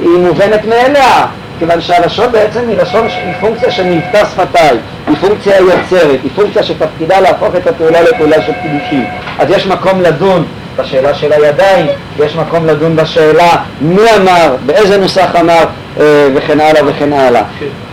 היא 0.00 0.18
מובנת 0.18 0.64
מאליה, 0.64 1.26
כיוון 1.58 1.80
שהלשון 1.80 2.32
בעצם 2.32 2.68
היא 2.68 2.78
לשון, 2.78 3.06
היא 3.06 3.34
פונקציה 3.40 3.70
של 3.70 3.84
מבטא 3.84 4.24
שפתיים, 4.24 4.76
היא 5.06 5.16
פונקציה 5.20 5.56
יוצרת, 5.56 6.18
היא 6.22 6.30
פונקציה 6.34 6.62
שתפקידה 6.62 7.20
להפוך 7.20 7.56
את 7.56 7.66
הפעולה 7.66 8.02
לפעולה 8.02 8.42
של 8.42 8.52
קידושים. 8.62 9.04
אז 9.38 9.50
יש 9.50 9.66
מקום 9.66 10.00
לדון 10.02 10.44
בשאלה 10.76 11.14
של 11.14 11.32
הידיים, 11.32 11.86
יש 12.18 12.36
מקום 12.36 12.66
לדון 12.66 12.96
בשאלה 12.96 13.56
מי 13.80 14.02
אמר, 14.16 14.56
באיזה 14.66 14.98
נוסח 14.98 15.36
אמר 15.40 15.64
אה, 16.00 16.28
וכן 16.34 16.60
הלאה 16.60 16.82
וכן 16.86 17.12
הלאה. 17.12 17.42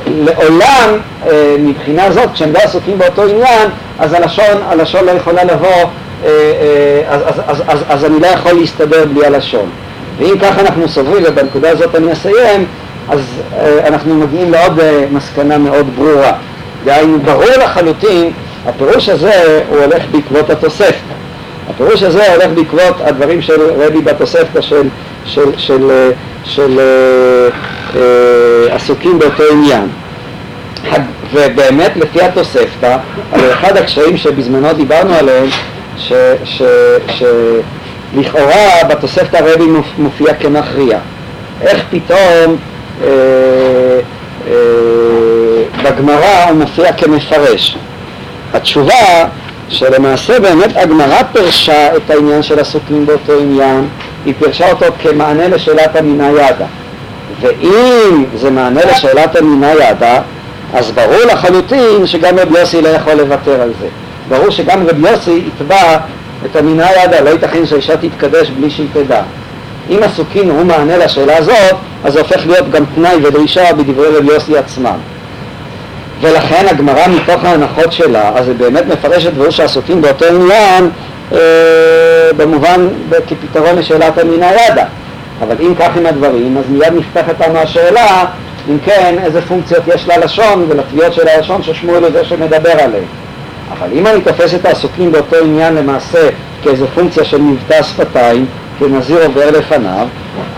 לעולם, 0.07 0.97
אה, 1.27 1.55
מבחינה 1.59 2.11
זאת, 2.11 2.33
כשהם 2.33 2.53
לא 2.53 2.59
עסוקים 2.59 2.97
באותו 2.97 3.21
עניין, 3.21 3.69
אז 3.99 4.13
הלשון, 4.13 4.57
הלשון 4.65 5.05
לא 5.05 5.11
יכולה 5.11 5.43
לבוא, 5.43 5.67
אה, 5.67 5.83
אה, 6.25 7.01
אז, 7.07 7.21
אז, 7.25 7.41
אז, 7.47 7.63
אז, 7.67 7.79
אז 7.89 8.05
אני 8.05 8.19
לא 8.19 8.27
יכול 8.27 8.51
להסתדר 8.51 9.05
בלי 9.05 9.25
הלשון. 9.25 9.69
ואם 10.17 10.39
ככה 10.41 10.61
אנחנו 10.61 10.87
סוברים, 10.89 11.23
ובנקודה 11.27 11.69
הזאת 11.69 11.95
אני 11.95 12.13
אסיים, 12.13 12.65
אז 13.09 13.19
אנחנו 13.87 14.15
מגיעים 14.15 14.51
לעוד 14.51 14.79
מסקנה 15.11 15.57
מאוד 15.57 15.85
ברורה. 15.95 16.31
דהיינו, 16.85 17.19
ברור 17.19 17.51
לחלוטין, 17.63 18.31
הפירוש 18.65 19.09
הזה 19.09 19.61
הוא 19.69 19.79
הולך 19.79 20.03
בעקבות 20.11 20.49
התוספתא. 20.49 21.15
הפירוש 21.69 22.03
הזה 22.03 22.33
הולך 22.33 22.47
בעקבות 22.55 23.01
הדברים 23.01 23.41
של 23.41 23.61
רבי 23.77 24.01
בתוספתא 24.01 24.61
של, 24.61 24.87
של, 25.25 25.51
של, 25.57 25.57
של, 25.57 25.91
של 26.43 26.79
אה, 26.79 27.49
אה, 27.95 28.75
עסוקים 28.75 29.19
באותו 29.19 29.43
עניין. 29.51 29.87
ובאמת 31.33 31.91
לפי 31.95 32.21
התוספתא, 32.21 32.97
על 33.31 33.51
אחד 33.51 33.77
הקשיים 33.77 34.17
שבזמנו 34.17 34.73
דיברנו 34.73 35.13
עליהם, 35.13 35.47
שלכאורה 38.13 38.83
בתוספתא 38.89 39.37
רבי 39.37 39.65
מופיע 39.97 40.33
כמכריע. 40.33 40.99
איך 41.61 41.83
פתאום 41.89 42.57
אה, 43.03 43.07
אה, 44.47 44.53
בגמרא 45.83 46.43
הוא 46.49 46.57
מופיע 46.57 46.93
כמפרש? 46.93 47.77
התשובה 48.53 49.25
שלמעשה 49.69 50.39
באמת 50.39 50.77
הגמרא 50.77 51.23
פירשה 51.33 51.95
את 51.95 52.09
העניין 52.09 52.43
של 52.43 52.59
עסוקים 52.59 53.05
באותו 53.05 53.33
עניין, 53.39 53.87
היא 54.25 54.33
פירשה 54.39 54.71
אותו 54.71 54.85
כמענה 55.01 55.47
לשאלת 55.47 55.95
המינה 55.95 56.29
ידה. 56.29 56.65
ואם 57.41 58.25
זה 58.35 58.51
מענה 58.51 58.81
לשאלת 58.91 59.35
המינה 59.35 59.73
ידה, 59.73 60.21
אז 60.73 60.91
ברור 60.91 61.25
לחלוטין 61.31 62.07
שגם 62.07 62.39
רבי 62.39 62.59
יוסי 62.59 62.81
לא 62.81 62.89
יכול 62.89 63.13
לוותר 63.13 63.61
על 63.61 63.71
זה. 63.79 63.87
ברור 64.29 64.49
שגם 64.49 64.87
רבי 64.87 65.09
יוסי 65.09 65.41
יתבע 65.47 65.97
את 66.45 66.55
המינה 66.55 66.87
ידה, 67.03 67.21
לא 67.21 67.29
ייתכן 67.29 67.65
שהאישה 67.65 67.97
תתקדש 67.97 68.49
בלי 68.49 68.69
שהיא 68.69 68.87
תדע. 68.93 69.21
אם 69.89 69.99
עסוקים 70.03 70.49
הוא 70.49 70.63
מענה 70.63 70.97
לשאלה 70.97 71.37
הזאת, 71.37 71.75
אז 72.03 72.13
זה 72.13 72.19
הופך 72.19 72.47
להיות 72.47 72.71
גם 72.71 72.83
תנאי 72.95 73.15
ודרישה 73.23 73.73
בדברי 73.73 74.07
רבי 74.17 74.33
יוסי 74.33 74.57
עצמם. 74.57 74.97
ולכן 76.21 76.65
הגמרא 76.69 77.07
מתוך 77.07 77.43
ההנחות 77.43 77.91
שלה, 77.91 78.31
אז 78.35 78.47
היא 78.47 78.55
באמת 78.55 78.83
מפרשת 78.87 79.33
דברים 79.33 79.51
שעסוקים 79.51 80.01
באותו 80.01 80.25
עניין 80.25 80.89
במובן, 82.37 82.87
כפתרון 83.27 83.75
לשאלת 83.75 84.17
המינה 84.17 84.51
ידה. 84.51 84.85
אבל 85.41 85.55
אם 85.59 85.75
כך 85.79 85.97
עם 85.97 86.05
הדברים, 86.05 86.57
אז 86.57 86.63
מיד 86.69 86.93
נפתחת 86.93 87.47
לנו 87.47 87.59
השאלה, 87.59 88.25
אם 88.69 88.77
כן, 88.85 89.15
איזה 89.23 89.41
פונקציות 89.41 89.83
יש 89.87 90.07
ללשון 90.07 90.65
ולתביעות 90.69 91.13
של 91.13 91.27
הלשון 91.27 91.63
ששמואל 91.63 92.03
הוא 92.03 92.11
זה 92.11 92.25
שמדבר 92.25 92.71
עליהן. 92.71 93.03
אבל 93.71 93.87
אם 93.93 94.07
אני 94.07 94.21
תופס 94.21 94.53
את 94.53 94.65
העסוקים 94.65 95.11
באותו 95.11 95.35
עניין 95.35 95.75
למעשה 95.75 96.29
כאיזה 96.63 96.87
פונקציה 96.87 97.25
של 97.25 97.41
מבטא 97.41 97.83
שפתיים, 97.83 98.45
כנזיר 98.79 99.25
עובר 99.25 99.51
לפניו, 99.51 100.07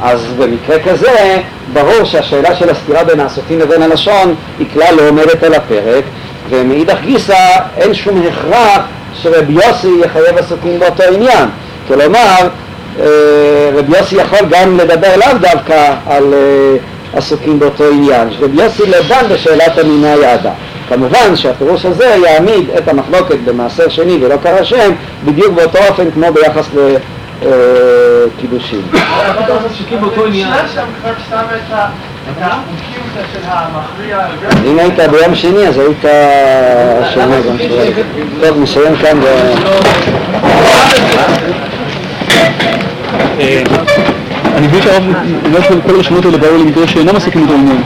אז 0.02 0.28
במקרה 0.40 0.80
כזה 0.80 1.42
ברור 1.74 2.04
שהשאלה 2.04 2.56
של 2.56 2.70
הסתירה 2.70 3.04
בין 3.04 3.20
העסוקים 3.20 3.60
לבין 3.60 3.82
הלשון 3.82 4.36
היא 4.60 4.68
כלל 4.74 4.96
לא 4.96 5.10
עומדת 5.10 5.44
על 5.44 5.54
הפרק, 5.54 6.04
ומאידך 6.50 6.98
גיסא 7.02 7.60
אין 7.78 7.94
שום 7.94 8.22
הכרח 8.28 8.82
שרבי 9.22 9.54
יוסי 9.54 9.92
יחייב 10.06 10.38
עסוקים 10.38 10.80
באותו 10.80 11.04
עניין. 11.04 11.50
כלומר, 11.88 12.48
אה, 13.00 13.70
רבי 13.76 13.98
יוסי 13.98 14.16
יכול 14.16 14.40
גם 14.50 14.78
לדבר 14.78 15.18
לאו 15.18 15.38
דווקא 15.42 15.94
על 16.06 16.34
אה, 16.34 16.78
עסוקים 17.14 17.60
באותו 17.60 17.84
עניין. 17.84 18.30
רבי 18.40 18.64
יוסי 18.64 18.86
לא 18.86 18.98
דן 19.10 19.26
בשאלת 19.30 19.78
המינה 19.78 20.16
ידה. 20.16 20.52
כמובן 20.90 21.36
שהפירוש 21.36 21.86
הזה 21.86 22.06
יעמיד 22.06 22.70
את 22.78 22.88
המחלוקת 22.88 23.38
במעשר 23.46 23.90
שני 23.90 24.18
ולא 24.22 24.36
קרא 24.44 24.64
שם 24.64 24.92
בדיוק 25.26 25.54
באותו 25.54 25.78
אופן 25.88 26.12
כמו 26.12 26.28
ביחס 26.34 26.66
לקידושים. 27.42 28.82
אם 34.66 34.80
היית 34.80 35.00
ביום 35.12 35.36
שני 35.36 35.68
אז 35.68 35.78
היית 35.78 36.06
שומע 37.14 37.42
גם 37.50 37.58
שלך. 37.58 38.06
טוב, 38.42 38.58
נסיים 38.62 38.96
כאן. 38.96 39.20
אני 44.56 44.68
מבין 44.68 44.82
שהרב 44.82 45.04
אומר 45.46 45.62
שכל 45.62 45.96
הרשימות 45.96 46.26
האלה 46.26 46.38
באו 46.38 46.58
למקרה 46.58 46.88
שאינם 46.88 47.16
עסוקים 47.16 47.48
באותו 47.48 47.62
עניין. 47.62 47.84